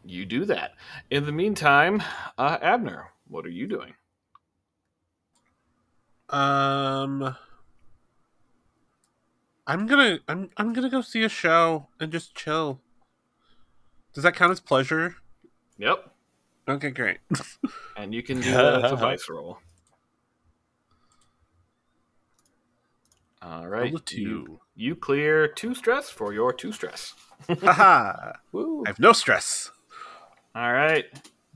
you 0.04 0.24
do 0.24 0.44
that. 0.44 0.74
In 1.10 1.26
the 1.26 1.32
meantime, 1.32 2.02
uh, 2.38 2.58
Abner, 2.60 3.08
what 3.28 3.46
are 3.46 3.50
you 3.50 3.66
doing? 3.66 3.94
Um, 6.28 7.36
I'm 9.70 9.86
gonna 9.86 10.18
I'm 10.26 10.50
I'm 10.56 10.72
gonna 10.72 10.90
go 10.90 11.00
see 11.00 11.22
a 11.22 11.28
show 11.28 11.86
and 12.00 12.10
just 12.10 12.34
chill. 12.34 12.80
Does 14.12 14.24
that 14.24 14.34
count 14.34 14.50
as 14.50 14.58
pleasure? 14.58 15.14
Yep. 15.78 16.10
Okay, 16.68 16.90
great. 16.90 17.18
And 17.96 18.14
you 18.14 18.22
can 18.22 18.40
do 18.40 18.58
a 18.58 18.96
vice 19.06 19.28
roll. 19.28 19.58
All 23.42 23.66
right. 23.68 23.92
Roll 23.92 23.96
a 23.96 24.14
You, 24.16 24.44
two. 24.46 24.60
you 24.74 24.96
clear 24.96 25.46
two 25.48 25.74
stress 25.74 26.08
for 26.10 26.32
your 26.32 26.52
two 26.52 26.72
stress. 26.72 27.14
Haha! 27.62 28.32
Woo! 28.52 28.82
I 28.86 28.90
have 28.90 28.98
no 28.98 29.12
stress. 29.12 29.70
All 30.54 30.72
right. 30.72 31.04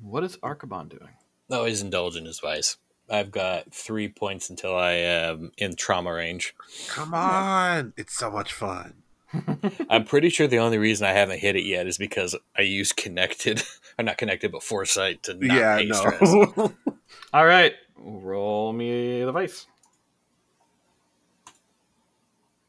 What 0.02 0.22
is 0.22 0.38
Archibald 0.42 0.90
doing? 0.90 1.10
No, 1.48 1.64
he's 1.64 1.80
indulging 1.82 2.26
his 2.26 2.40
vice. 2.40 2.76
I've 3.10 3.30
got 3.30 3.72
three 3.72 4.08
points 4.08 4.50
until 4.50 4.76
I 4.76 4.92
am 4.92 5.52
in 5.58 5.76
trauma 5.76 6.12
range. 6.12 6.54
Come 6.88 7.14
on, 7.14 7.92
it's 7.96 8.16
so 8.16 8.30
much 8.30 8.52
fun. 8.52 8.94
I'm 9.90 10.04
pretty 10.04 10.28
sure 10.28 10.46
the 10.46 10.58
only 10.58 10.78
reason 10.78 11.06
I 11.06 11.12
haven't 11.12 11.40
hit 11.40 11.56
it 11.56 11.64
yet 11.64 11.86
is 11.86 11.98
because 11.98 12.36
I 12.56 12.62
use 12.62 12.92
connected, 12.92 13.62
or 13.98 14.04
not 14.04 14.18
connected, 14.18 14.52
but 14.52 14.62
foresight 14.62 15.22
to 15.24 15.34
not 15.34 15.56
yeah, 15.56 15.76
pay 15.76 15.92
stress. 15.92 16.34
All 17.32 17.46
right. 17.46 17.74
Roll 17.96 18.72
me 18.72 19.24
the 19.24 19.32
vice. 19.32 19.66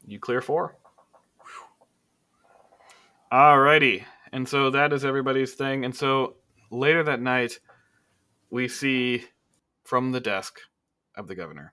You 0.06 0.18
clear 0.18 0.40
four. 0.40 0.76
Alrighty. 3.32 4.04
And 4.32 4.48
so 4.48 4.70
that 4.70 4.92
is 4.92 5.04
everybody's 5.04 5.54
thing. 5.54 5.84
And 5.84 5.94
so 5.94 6.36
later 6.70 7.02
that 7.02 7.20
night, 7.20 7.58
we 8.50 8.68
see 8.68 9.24
from 9.86 10.12
the 10.12 10.20
desk 10.20 10.58
of 11.14 11.28
the 11.28 11.34
governor. 11.34 11.72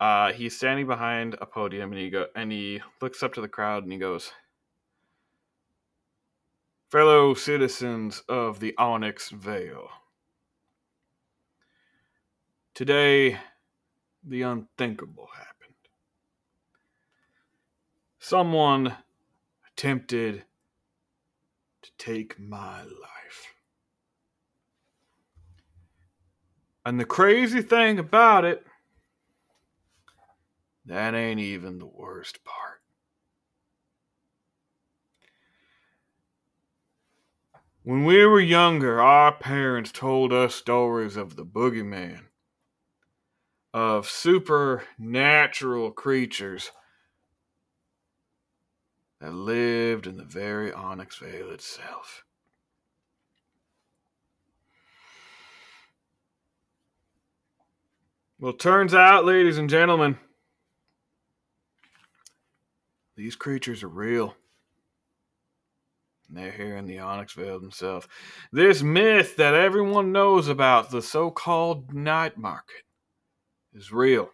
Uh, 0.00 0.32
he's 0.32 0.56
standing 0.56 0.86
behind 0.86 1.36
a 1.40 1.46
podium 1.46 1.92
and 1.92 2.00
he 2.00 2.10
go 2.10 2.26
and 2.34 2.50
he 2.50 2.80
looks 3.00 3.22
up 3.22 3.32
to 3.32 3.40
the 3.40 3.48
crowd 3.48 3.84
and 3.84 3.92
he 3.92 3.98
goes, 3.98 4.32
Fellow 6.90 7.34
citizens 7.34 8.22
of 8.28 8.60
the 8.60 8.74
Onyxvale. 8.78 9.88
Today, 12.74 13.38
the 14.22 14.42
unthinkable 14.42 15.28
happened. 15.36 15.74
Someone 18.18 18.96
attempted 19.70 20.44
to 21.82 21.90
take 21.98 22.38
my 22.38 22.82
life. 22.82 23.53
And 26.84 27.00
the 27.00 27.04
crazy 27.04 27.62
thing 27.62 27.98
about 27.98 28.44
it, 28.44 28.66
that 30.84 31.14
ain't 31.14 31.40
even 31.40 31.78
the 31.78 31.86
worst 31.86 32.44
part. 32.44 32.80
When 37.84 38.04
we 38.04 38.24
were 38.26 38.40
younger, 38.40 39.00
our 39.00 39.32
parents 39.32 39.92
told 39.92 40.32
us 40.32 40.54
stories 40.54 41.16
of 41.16 41.36
the 41.36 41.44
boogeyman 41.44 42.20
of 43.74 44.08
supernatural 44.08 45.90
creatures 45.90 46.70
that 49.20 49.34
lived 49.34 50.06
in 50.06 50.16
the 50.16 50.24
very 50.24 50.70
Onyxvale 50.70 51.52
itself. 51.52 52.24
Well, 58.44 58.52
turns 58.52 58.92
out, 58.92 59.24
ladies 59.24 59.56
and 59.56 59.70
gentlemen, 59.70 60.18
these 63.16 63.36
creatures 63.36 63.82
are 63.82 63.88
real. 63.88 64.36
And 66.28 66.36
they're 66.36 66.52
here 66.52 66.76
in 66.76 66.84
the 66.84 66.98
Onyxvale 66.98 67.58
themselves. 67.58 68.06
This 68.52 68.82
myth 68.82 69.36
that 69.36 69.54
everyone 69.54 70.12
knows 70.12 70.48
about, 70.48 70.90
the 70.90 71.00
so 71.00 71.30
called 71.30 71.94
night 71.94 72.36
market, 72.36 72.82
is 73.72 73.90
real. 73.90 74.28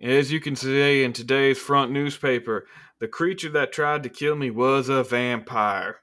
As 0.00 0.32
you 0.32 0.40
can 0.40 0.56
see 0.56 1.04
in 1.04 1.12
today's 1.12 1.58
front 1.58 1.92
newspaper, 1.92 2.66
the 2.98 3.06
creature 3.06 3.50
that 3.50 3.72
tried 3.72 4.02
to 4.02 4.08
kill 4.08 4.34
me 4.34 4.50
was 4.50 4.88
a 4.88 5.04
vampire. 5.04 5.98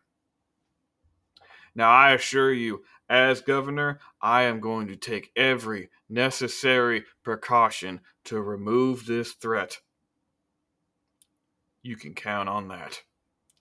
Now, 1.76 1.90
I 1.90 2.14
assure 2.14 2.54
you, 2.54 2.84
as 3.12 3.42
governor, 3.42 4.00
I 4.22 4.44
am 4.44 4.62
going 4.62 4.88
to 4.88 4.96
take 4.96 5.32
every 5.36 5.90
necessary 6.10 7.04
precaution 7.24 8.00
to 8.24 8.40
remove 8.42 9.06
this 9.06 9.34
threat. 9.34 9.80
You 11.84 11.98
can 11.98 12.14
count 12.14 12.48
on 12.48 12.70
that. 12.70 13.02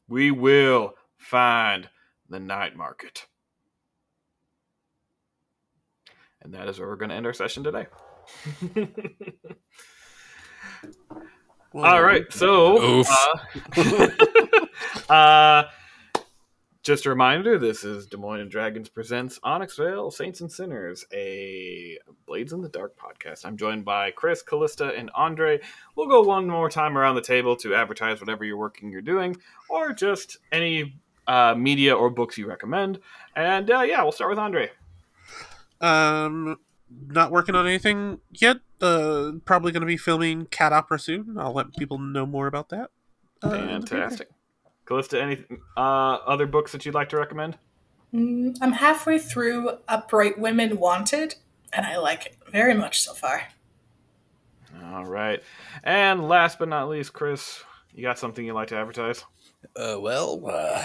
We 0.07 0.31
will 0.31 0.95
find 1.17 1.89
the 2.29 2.39
night 2.39 2.77
market. 2.77 3.27
And 6.41 6.55
that 6.55 6.69
is 6.69 6.79
where 6.79 6.89
we're 6.89 6.95
going 6.95 7.09
to 7.11 7.17
end 7.17 7.27
our 7.27 7.33
session 7.33 7.65
today. 7.65 7.87
All 11.75 12.03
right, 12.03 12.33
so 12.33 13.03
uh, 13.03 13.39
uh, 15.12 15.65
just 16.83 17.07
a 17.07 17.10
reminder: 17.10 17.59
this 17.59 17.84
is 17.84 18.07
Des 18.07 18.17
Moines 18.17 18.41
and 18.41 18.50
Dragons 18.50 18.89
presents 18.89 19.39
Onyxvale 19.41 20.12
Saints 20.12 20.41
and 20.41 20.50
Sinners, 20.50 21.05
a 21.12 21.99
Blades 22.26 22.52
in 22.52 22.62
the 22.62 22.68
Dark 22.68 22.97
podcast. 22.97 23.44
I'm 23.44 23.57
joined 23.57 23.84
by 23.84 24.10
Chris, 24.12 24.42
Callista, 24.42 24.94
and 24.94 25.10
Andre. 25.15 25.60
We'll 25.97 26.09
go 26.09 26.23
one 26.23 26.47
more 26.47 26.70
time 26.70 26.97
around 26.97 27.17
the 27.17 27.23
table 27.23 27.57
to 27.57 27.75
advertise 27.75 28.20
whatever 28.20 28.44
you're 28.44 28.57
working, 28.57 28.91
you're 28.91 29.02
doing, 29.02 29.36
or 29.68 29.92
just 29.92 30.39
any 30.52 31.00
uh, 31.26 31.55
media 31.55 31.94
or 31.94 32.09
books 32.09 32.39
you 32.39 32.47
recommend. 32.47 32.99
And 33.36 33.70
uh, 33.70 33.83
yeah, 33.83 34.02
we'll 34.02 34.12
start 34.12 34.31
with 34.31 34.39
Andre. 34.39 34.70
Um, 35.81 36.59
not 37.09 37.31
working 37.31 37.55
on 37.55 37.67
anything 37.67 38.20
yet. 38.31 38.59
Uh, 38.81 39.33
probably 39.44 39.73
going 39.73 39.83
to 39.83 39.86
be 39.86 39.97
filming 39.97 40.47
cat 40.47 40.73
opera 40.73 40.99
soon. 40.99 41.36
I'll 41.39 41.52
let 41.52 41.76
people 41.76 41.99
know 41.99 42.25
more 42.25 42.47
about 42.47 42.70
that. 42.70 42.91
Uh, 43.42 43.50
Fantastic. 43.50 44.28
Callista, 44.91 45.23
any 45.23 45.44
uh, 45.77 45.81
other 46.27 46.49
books 46.49 46.73
that 46.73 46.85
you'd 46.85 46.97
like 46.97 47.09
to 47.10 47.17
recommend? 47.17 47.57
Mm, 48.12 48.59
I'm 48.60 48.73
halfway 48.73 49.20
through 49.20 49.78
Upright 49.86 50.36
Women 50.36 50.78
Wanted, 50.78 51.36
and 51.73 51.86
I 51.86 51.97
like 51.99 52.27
it 52.27 52.36
very 52.51 52.75
much 52.75 53.01
so 53.01 53.15
far. 53.15 53.43
All 54.93 55.05
right. 55.05 55.41
And 55.85 56.28
last 56.28 56.59
but 56.59 56.69
not 56.69 56.89
least, 56.89 57.12
Chris, 57.12 57.62
you 57.94 58.02
got 58.02 58.19
something 58.19 58.44
you'd 58.44 58.55
like 58.55 58.67
to 58.69 58.77
advertise? 58.77 59.25
Uh, 59.77 59.97
well, 60.01 60.43
uh, 60.44 60.85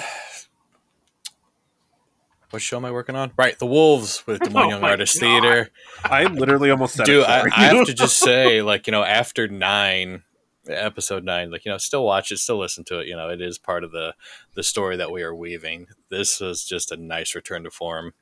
what 2.52 2.62
show 2.62 2.78
am 2.78 2.86
I 2.86 2.92
working 2.92 3.16
on? 3.16 3.32
Right, 3.36 3.58
The 3.58 3.66
Wolves 3.66 4.22
with 4.28 4.40
Des 4.40 4.52
Moines 4.52 4.66
Oh 4.66 4.70
Young 4.70 4.82
my 4.82 4.92
Artists 4.92 5.18
God. 5.18 5.42
Theater. 5.42 5.72
I 6.04 6.26
literally 6.26 6.70
almost 6.70 6.94
said 6.94 7.08
Dude, 7.08 7.24
it. 7.24 7.28
I, 7.28 7.46
I 7.56 7.74
have 7.74 7.88
to 7.88 7.94
just 7.96 8.20
say, 8.20 8.62
like, 8.62 8.86
you 8.86 8.92
know, 8.92 9.04
after 9.04 9.48
nine, 9.48 10.22
episode 10.68 11.24
nine, 11.24 11.52
like, 11.52 11.66
you 11.66 11.72
know, 11.72 11.78
still 11.78 12.06
watch 12.06 12.32
it, 12.32 12.38
still 12.38 12.58
listen 12.58 12.84
to 12.86 13.00
it. 13.00 13.08
You 13.08 13.16
know, 13.16 13.30
it 13.30 13.42
is 13.42 13.58
part 13.58 13.84
of 13.84 13.92
the 13.92 14.16
the 14.54 14.64
story 14.64 14.98
that 14.98 15.12
we 15.12 15.24
are 15.24 15.36
weaving. 15.36 15.88
This 16.10 16.40
was 16.40 16.64
just 16.64 16.92
a 16.92 16.98
nice 16.98 17.36
return 17.36 17.64
to 17.64 17.72
form. 17.72 18.14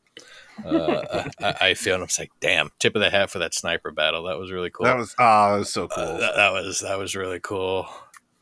Uh, 0.63 1.29
I, 1.39 1.55
I 1.61 1.73
feel, 1.73 1.95
and 1.95 2.03
I'm 2.03 2.09
like, 2.19 2.31
damn, 2.39 2.69
tip 2.79 2.95
of 2.95 3.01
the 3.01 3.09
hat 3.09 3.29
for 3.29 3.39
that 3.39 3.53
sniper 3.53 3.91
battle. 3.91 4.23
That 4.23 4.37
was 4.37 4.51
really 4.51 4.69
cool. 4.69 4.85
that 4.85 4.97
was 4.97 5.15
ah, 5.17 5.51
that 5.51 5.57
was 5.57 5.73
so 5.73 5.87
cool. 5.87 6.03
Uh, 6.03 6.17
that, 6.17 6.35
that 6.35 6.53
was 6.53 6.81
that 6.81 6.97
was 6.97 7.15
really 7.15 7.39
cool. 7.39 7.87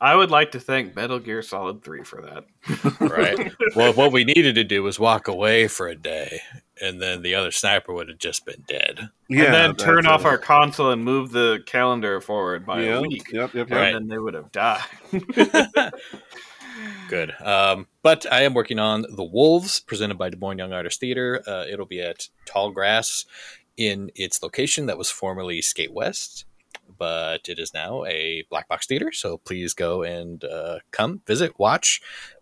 I 0.02 0.16
would 0.16 0.32
like 0.32 0.50
to 0.52 0.60
thank 0.60 0.96
Metal 0.96 1.20
Gear 1.20 1.42
Solid 1.42 1.84
3 1.84 2.02
for 2.02 2.22
that. 2.22 2.44
Right. 3.00 3.52
well, 3.76 3.92
what 3.92 4.10
we 4.10 4.24
needed 4.24 4.56
to 4.56 4.64
do 4.64 4.82
was 4.82 4.98
walk 4.98 5.28
away 5.28 5.68
for 5.68 5.86
a 5.86 5.94
day, 5.94 6.40
and 6.80 7.00
then 7.00 7.22
the 7.22 7.36
other 7.36 7.52
sniper 7.52 7.92
would 7.92 8.08
have 8.08 8.18
just 8.18 8.44
been 8.44 8.64
dead. 8.66 9.10
yeah, 9.28 9.44
and 9.44 9.54
then 9.54 9.76
turn 9.76 10.06
off 10.06 10.22
it. 10.22 10.26
our 10.26 10.38
console 10.38 10.90
and 10.90 11.04
move 11.04 11.30
the 11.30 11.60
calendar 11.66 12.20
forward 12.20 12.66
by 12.66 12.82
Yep, 12.82 12.98
a 12.98 13.00
week. 13.02 13.30
Yep, 13.32 13.54
yep, 13.54 13.68
yep. 13.70 13.78
Right. 13.78 13.94
And 13.94 13.96
then 13.96 14.08
they 14.08 14.18
would 14.18 14.34
have 14.34 14.50
died. 14.50 14.82
Good. 17.08 17.34
Um, 17.40 17.86
but 18.02 18.26
I 18.32 18.42
am 18.42 18.54
working 18.54 18.78
on 18.80 19.04
The 19.08 19.24
Wolves, 19.24 19.78
presented 19.80 20.18
by 20.18 20.30
Des 20.30 20.36
Moines 20.36 20.58
Young 20.58 20.72
Artist 20.72 20.98
Theater. 20.98 21.42
Uh, 21.46 21.64
it'll 21.70 21.86
be 21.86 22.00
at 22.00 22.28
Tallgrass 22.46 23.24
in 23.76 24.10
its 24.14 24.42
location 24.42 24.86
that 24.86 24.98
was 24.98 25.10
formerly 25.10 25.62
Skate 25.62 25.92
West, 25.92 26.44
but 26.98 27.48
it 27.48 27.58
is 27.58 27.72
now 27.74 28.04
a 28.04 28.44
black 28.50 28.68
box 28.68 28.86
theater. 28.86 29.10
So 29.12 29.38
please 29.38 29.74
go 29.74 30.02
and 30.02 30.42
uh, 30.44 30.78
come 30.90 31.20
visit, 31.26 31.58
watch. 31.58 32.00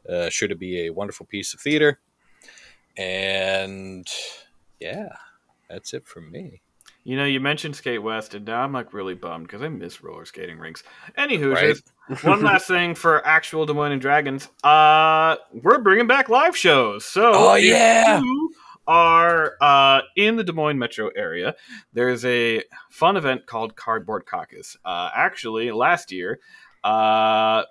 Uh, 0.08 0.28
sure 0.30 0.48
to 0.48 0.56
be 0.56 0.86
a 0.86 0.90
wonderful 0.90 1.26
piece 1.26 1.54
of 1.54 1.60
theater. 1.60 1.98
And 2.96 4.08
yeah, 4.80 5.08
that's 5.68 5.94
it 5.94 6.06
from 6.06 6.30
me. 6.30 6.62
You 7.02 7.16
know, 7.16 7.24
you 7.24 7.40
mentioned 7.40 7.76
Skate 7.76 8.02
West, 8.02 8.34
and 8.34 8.44
now 8.44 8.60
I'm 8.62 8.72
like 8.74 8.92
really 8.92 9.14
bummed 9.14 9.46
because 9.46 9.62
I 9.62 9.68
miss 9.68 10.02
roller 10.02 10.26
skating 10.26 10.58
rinks. 10.58 10.82
Anywho, 11.16 11.54
Right. 11.54 12.24
one 12.24 12.42
last 12.42 12.66
thing 12.68 12.94
for 12.94 13.26
actual 13.26 13.64
Des 13.64 13.72
Moines 13.72 13.92
and 13.92 14.00
Dragons. 14.02 14.48
Uh, 14.62 15.36
we're 15.62 15.78
bringing 15.78 16.06
back 16.06 16.28
live 16.28 16.54
shows. 16.54 17.06
So, 17.06 17.32
Oh, 17.34 17.54
yeah. 17.54 18.20
you 18.20 18.52
are 18.90 19.54
uh, 19.60 20.00
in 20.16 20.34
the 20.34 20.42
Des 20.42 20.52
Moines 20.52 20.78
metro 20.78 21.10
area, 21.16 21.54
there's 21.92 22.24
a 22.24 22.64
fun 22.90 23.16
event 23.16 23.46
called 23.46 23.76
Cardboard 23.76 24.26
Caucus. 24.26 24.76
Uh, 24.84 25.08
actually, 25.14 25.70
last 25.70 26.10
year, 26.10 26.40
uh, 26.82 27.62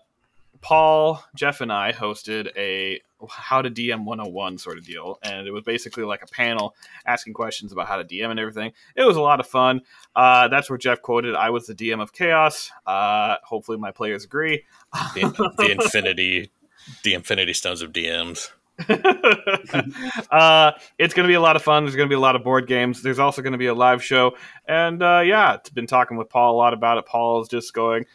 Paul, 0.61 1.21
Jeff, 1.35 1.59
and 1.59 1.73
I 1.73 1.91
hosted 1.91 2.55
a 2.55 3.01
how 3.29 3.61
to 3.61 3.69
DM 3.69 4.05
101 4.05 4.59
sort 4.59 4.77
of 4.77 4.85
deal, 4.85 5.19
and 5.21 5.45
it 5.45 5.51
was 5.51 5.63
basically 5.63 6.05
like 6.05 6.21
a 6.23 6.27
panel 6.27 6.73
asking 7.05 7.33
questions 7.33 7.73
about 7.73 7.87
how 7.87 7.97
to 7.97 8.05
DM 8.05 8.31
and 8.31 8.39
everything. 8.39 8.71
It 8.95 9.03
was 9.03 9.17
a 9.17 9.21
lot 9.21 9.41
of 9.41 9.47
fun. 9.47 9.81
Uh, 10.15 10.47
that's 10.47 10.69
where 10.69 10.77
Jeff 10.77 11.01
quoted, 11.01 11.35
"I 11.35 11.49
was 11.49 11.67
the 11.67 11.75
DM 11.75 12.01
of 12.01 12.13
chaos." 12.13 12.71
Uh, 12.87 13.35
hopefully, 13.43 13.77
my 13.77 13.91
players 13.91 14.23
agree. 14.23 14.63
The, 15.15 15.53
the 15.57 15.71
infinity, 15.71 16.51
the 17.03 17.13
infinity 17.13 17.53
stones 17.53 17.81
of 17.81 17.91
DMs. 17.91 18.51
uh, 20.31 20.71
it's 20.97 21.13
going 21.13 21.23
to 21.23 21.27
be 21.27 21.33
a 21.33 21.41
lot 21.41 21.55
of 21.55 21.61
fun. 21.61 21.83
There's 21.83 21.95
going 21.95 22.07
to 22.07 22.11
be 22.11 22.17
a 22.17 22.19
lot 22.19 22.35
of 22.35 22.43
board 22.43 22.67
games. 22.67 23.01
There's 23.01 23.19
also 23.19 23.41
going 23.41 23.51
to 23.53 23.57
be 23.57 23.67
a 23.67 23.73
live 23.73 24.03
show, 24.03 24.35
and 24.67 25.01
uh, 25.01 25.21
yeah, 25.25 25.55
it's 25.55 25.69
been 25.69 25.87
talking 25.87 26.17
with 26.17 26.29
Paul 26.29 26.55
a 26.55 26.57
lot 26.57 26.73
about 26.73 26.97
it. 26.97 27.05
Paul 27.05 27.41
is 27.41 27.47
just 27.47 27.73
going. 27.73 28.05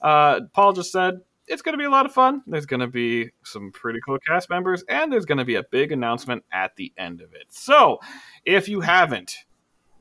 Uh, 0.00 0.40
Paul 0.52 0.72
just 0.72 0.92
said 0.92 1.20
it's 1.46 1.62
going 1.62 1.74
to 1.74 1.78
be 1.78 1.84
a 1.84 1.90
lot 1.90 2.06
of 2.06 2.12
fun. 2.12 2.42
There's 2.46 2.66
going 2.66 2.80
to 2.80 2.86
be 2.86 3.30
some 3.42 3.70
pretty 3.72 4.00
cool 4.04 4.18
cast 4.18 4.48
members, 4.48 4.84
and 4.88 5.12
there's 5.12 5.26
going 5.26 5.38
to 5.38 5.44
be 5.44 5.56
a 5.56 5.62
big 5.62 5.92
announcement 5.92 6.44
at 6.52 6.76
the 6.76 6.92
end 6.96 7.20
of 7.20 7.34
it. 7.34 7.46
So, 7.50 8.00
if 8.44 8.68
you 8.68 8.80
haven't, 8.80 9.44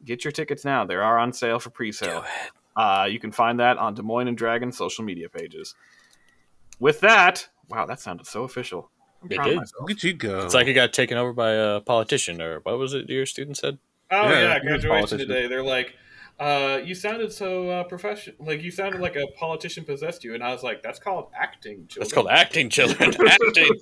get 0.05 0.23
your 0.23 0.31
tickets 0.31 0.63
now. 0.65 0.85
They 0.85 0.95
are 0.95 1.19
on 1.19 1.33
sale 1.33 1.59
for 1.59 1.69
pre-sale. 1.69 2.23
Uh, 2.75 3.07
you 3.09 3.19
can 3.19 3.31
find 3.31 3.59
that 3.59 3.77
on 3.77 3.93
Des 3.93 4.01
Moines 4.01 4.27
and 4.27 4.37
Dragon 4.37 4.71
social 4.71 5.03
media 5.03 5.29
pages. 5.29 5.75
With 6.79 6.99
that, 7.01 7.47
wow, 7.69 7.85
that 7.85 7.99
sounded 7.99 8.27
so 8.27 8.43
official. 8.43 8.89
I'm 9.23 9.31
It 9.31 9.43
did. 9.43 9.59
Look 9.79 9.91
at 9.91 10.03
you 10.03 10.13
go. 10.13 10.39
It's 10.45 10.53
like 10.53 10.67
it 10.67 10.73
got 10.73 10.93
taken 10.93 11.17
over 11.17 11.33
by 11.33 11.51
a 11.51 11.79
politician, 11.81 12.41
or 12.41 12.59
what 12.59 12.77
was 12.77 12.93
it 12.93 13.09
your 13.09 13.25
student 13.25 13.57
said? 13.57 13.77
Oh 14.11 14.29
Yeah, 14.29 14.41
yeah, 14.41 14.59
he 14.61 14.71
was 14.71 14.83
a 14.83 14.87
graduation 14.87 15.17
today. 15.19 15.47
They're 15.47 15.63
like, 15.63 15.95
uh, 16.39 16.79
you 16.83 16.93
sounded 16.93 17.31
so 17.31 17.69
uh, 17.69 17.83
professional. 17.85 18.35
Like 18.39 18.61
you 18.61 18.71
sounded 18.71 18.99
like 19.01 19.15
a 19.15 19.27
politician 19.37 19.85
possessed 19.85 20.23
you, 20.23 20.33
and 20.33 20.43
I 20.43 20.51
was 20.51 20.63
like, 20.63 20.83
that's 20.83 20.99
called 20.99 21.29
acting. 21.35 21.87
Children. 21.87 21.99
That's 21.99 22.13
called 22.13 22.27
acting, 22.29 22.69
children. 22.69 23.13
acting. 23.27 23.79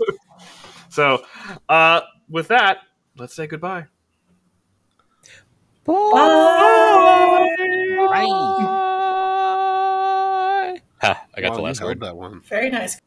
So, 0.89 1.23
uh, 1.69 2.01
with 2.29 2.49
that, 2.49 2.79
let's 3.17 3.33
say 3.33 3.47
goodbye. 3.47 3.85
Bye. 5.85 6.21
Ha, 11.01 11.25
I 11.33 11.41
got 11.41 11.49
Wow, 11.49 11.55
the 11.55 11.61
you 11.61 11.65
last 11.65 11.79
held 11.79 11.89
word. 11.89 11.99
that 12.01 12.15
one. 12.15 12.41
Very 12.41 12.69
nice. 12.69 13.01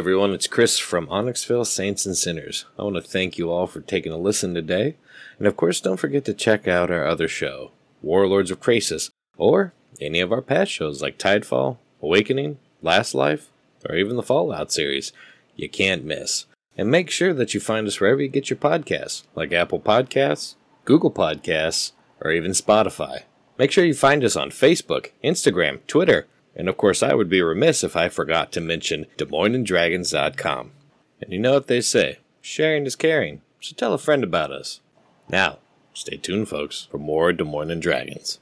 Everyone, 0.00 0.32
it's 0.32 0.46
Chris 0.46 0.78
from 0.78 1.08
Onyxvale 1.08 1.66
Saints 1.66 2.06
and 2.06 2.16
Sinners. 2.16 2.64
I 2.78 2.84
want 2.84 2.96
to 2.96 3.02
thank 3.02 3.36
you 3.36 3.50
all 3.50 3.66
for 3.66 3.82
taking 3.82 4.12
a 4.12 4.16
listen 4.16 4.54
today. 4.54 4.96
And 5.36 5.46
of 5.46 5.58
course, 5.58 5.78
don't 5.78 5.98
forget 5.98 6.24
to 6.24 6.32
check 6.32 6.66
out 6.66 6.90
our 6.90 7.06
other 7.06 7.28
show, 7.28 7.72
Warlords 8.00 8.50
of 8.50 8.60
Crasis, 8.60 9.10
or 9.36 9.74
any 10.00 10.20
of 10.20 10.32
our 10.32 10.40
past 10.40 10.70
shows 10.70 11.02
like 11.02 11.18
Tidefall, 11.18 11.76
Awakening, 12.00 12.56
Last 12.80 13.14
Life, 13.14 13.50
or 13.86 13.94
even 13.94 14.16
the 14.16 14.22
Fallout 14.22 14.72
series. 14.72 15.12
You 15.54 15.68
can't 15.68 16.02
miss. 16.02 16.46
And 16.78 16.90
make 16.90 17.10
sure 17.10 17.34
that 17.34 17.52
you 17.52 17.60
find 17.60 17.86
us 17.86 18.00
wherever 18.00 18.22
you 18.22 18.28
get 18.28 18.48
your 18.48 18.56
podcasts, 18.56 19.24
like 19.34 19.52
Apple 19.52 19.80
Podcasts, 19.80 20.54
Google 20.86 21.10
Podcasts, 21.10 21.92
or 22.22 22.30
even 22.30 22.52
Spotify. 22.52 23.24
Make 23.58 23.70
sure 23.70 23.84
you 23.84 23.92
find 23.92 24.24
us 24.24 24.34
on 24.34 24.48
Facebook, 24.48 25.10
Instagram, 25.22 25.86
Twitter, 25.86 26.26
And 26.54 26.68
of 26.68 26.76
course, 26.76 27.02
I 27.02 27.14
would 27.14 27.28
be 27.28 27.42
remiss 27.42 27.84
if 27.84 27.96
I 27.96 28.08
forgot 28.08 28.52
to 28.52 28.60
mention 28.60 29.06
DesMoinesandDragons.com. 29.16 30.72
And 31.20 31.32
you 31.32 31.38
know 31.38 31.54
what 31.54 31.66
they 31.66 31.80
say 31.80 32.18
sharing 32.40 32.86
is 32.86 32.96
caring, 32.96 33.42
so 33.60 33.74
tell 33.74 33.92
a 33.92 33.98
friend 33.98 34.24
about 34.24 34.50
us. 34.50 34.80
Now, 35.28 35.58
stay 35.92 36.16
tuned, 36.16 36.48
folks, 36.48 36.88
for 36.90 36.98
more 36.98 37.32
Des 37.32 37.44
Moines 37.44 37.70
and 37.70 37.82
Dragons. 37.82 38.38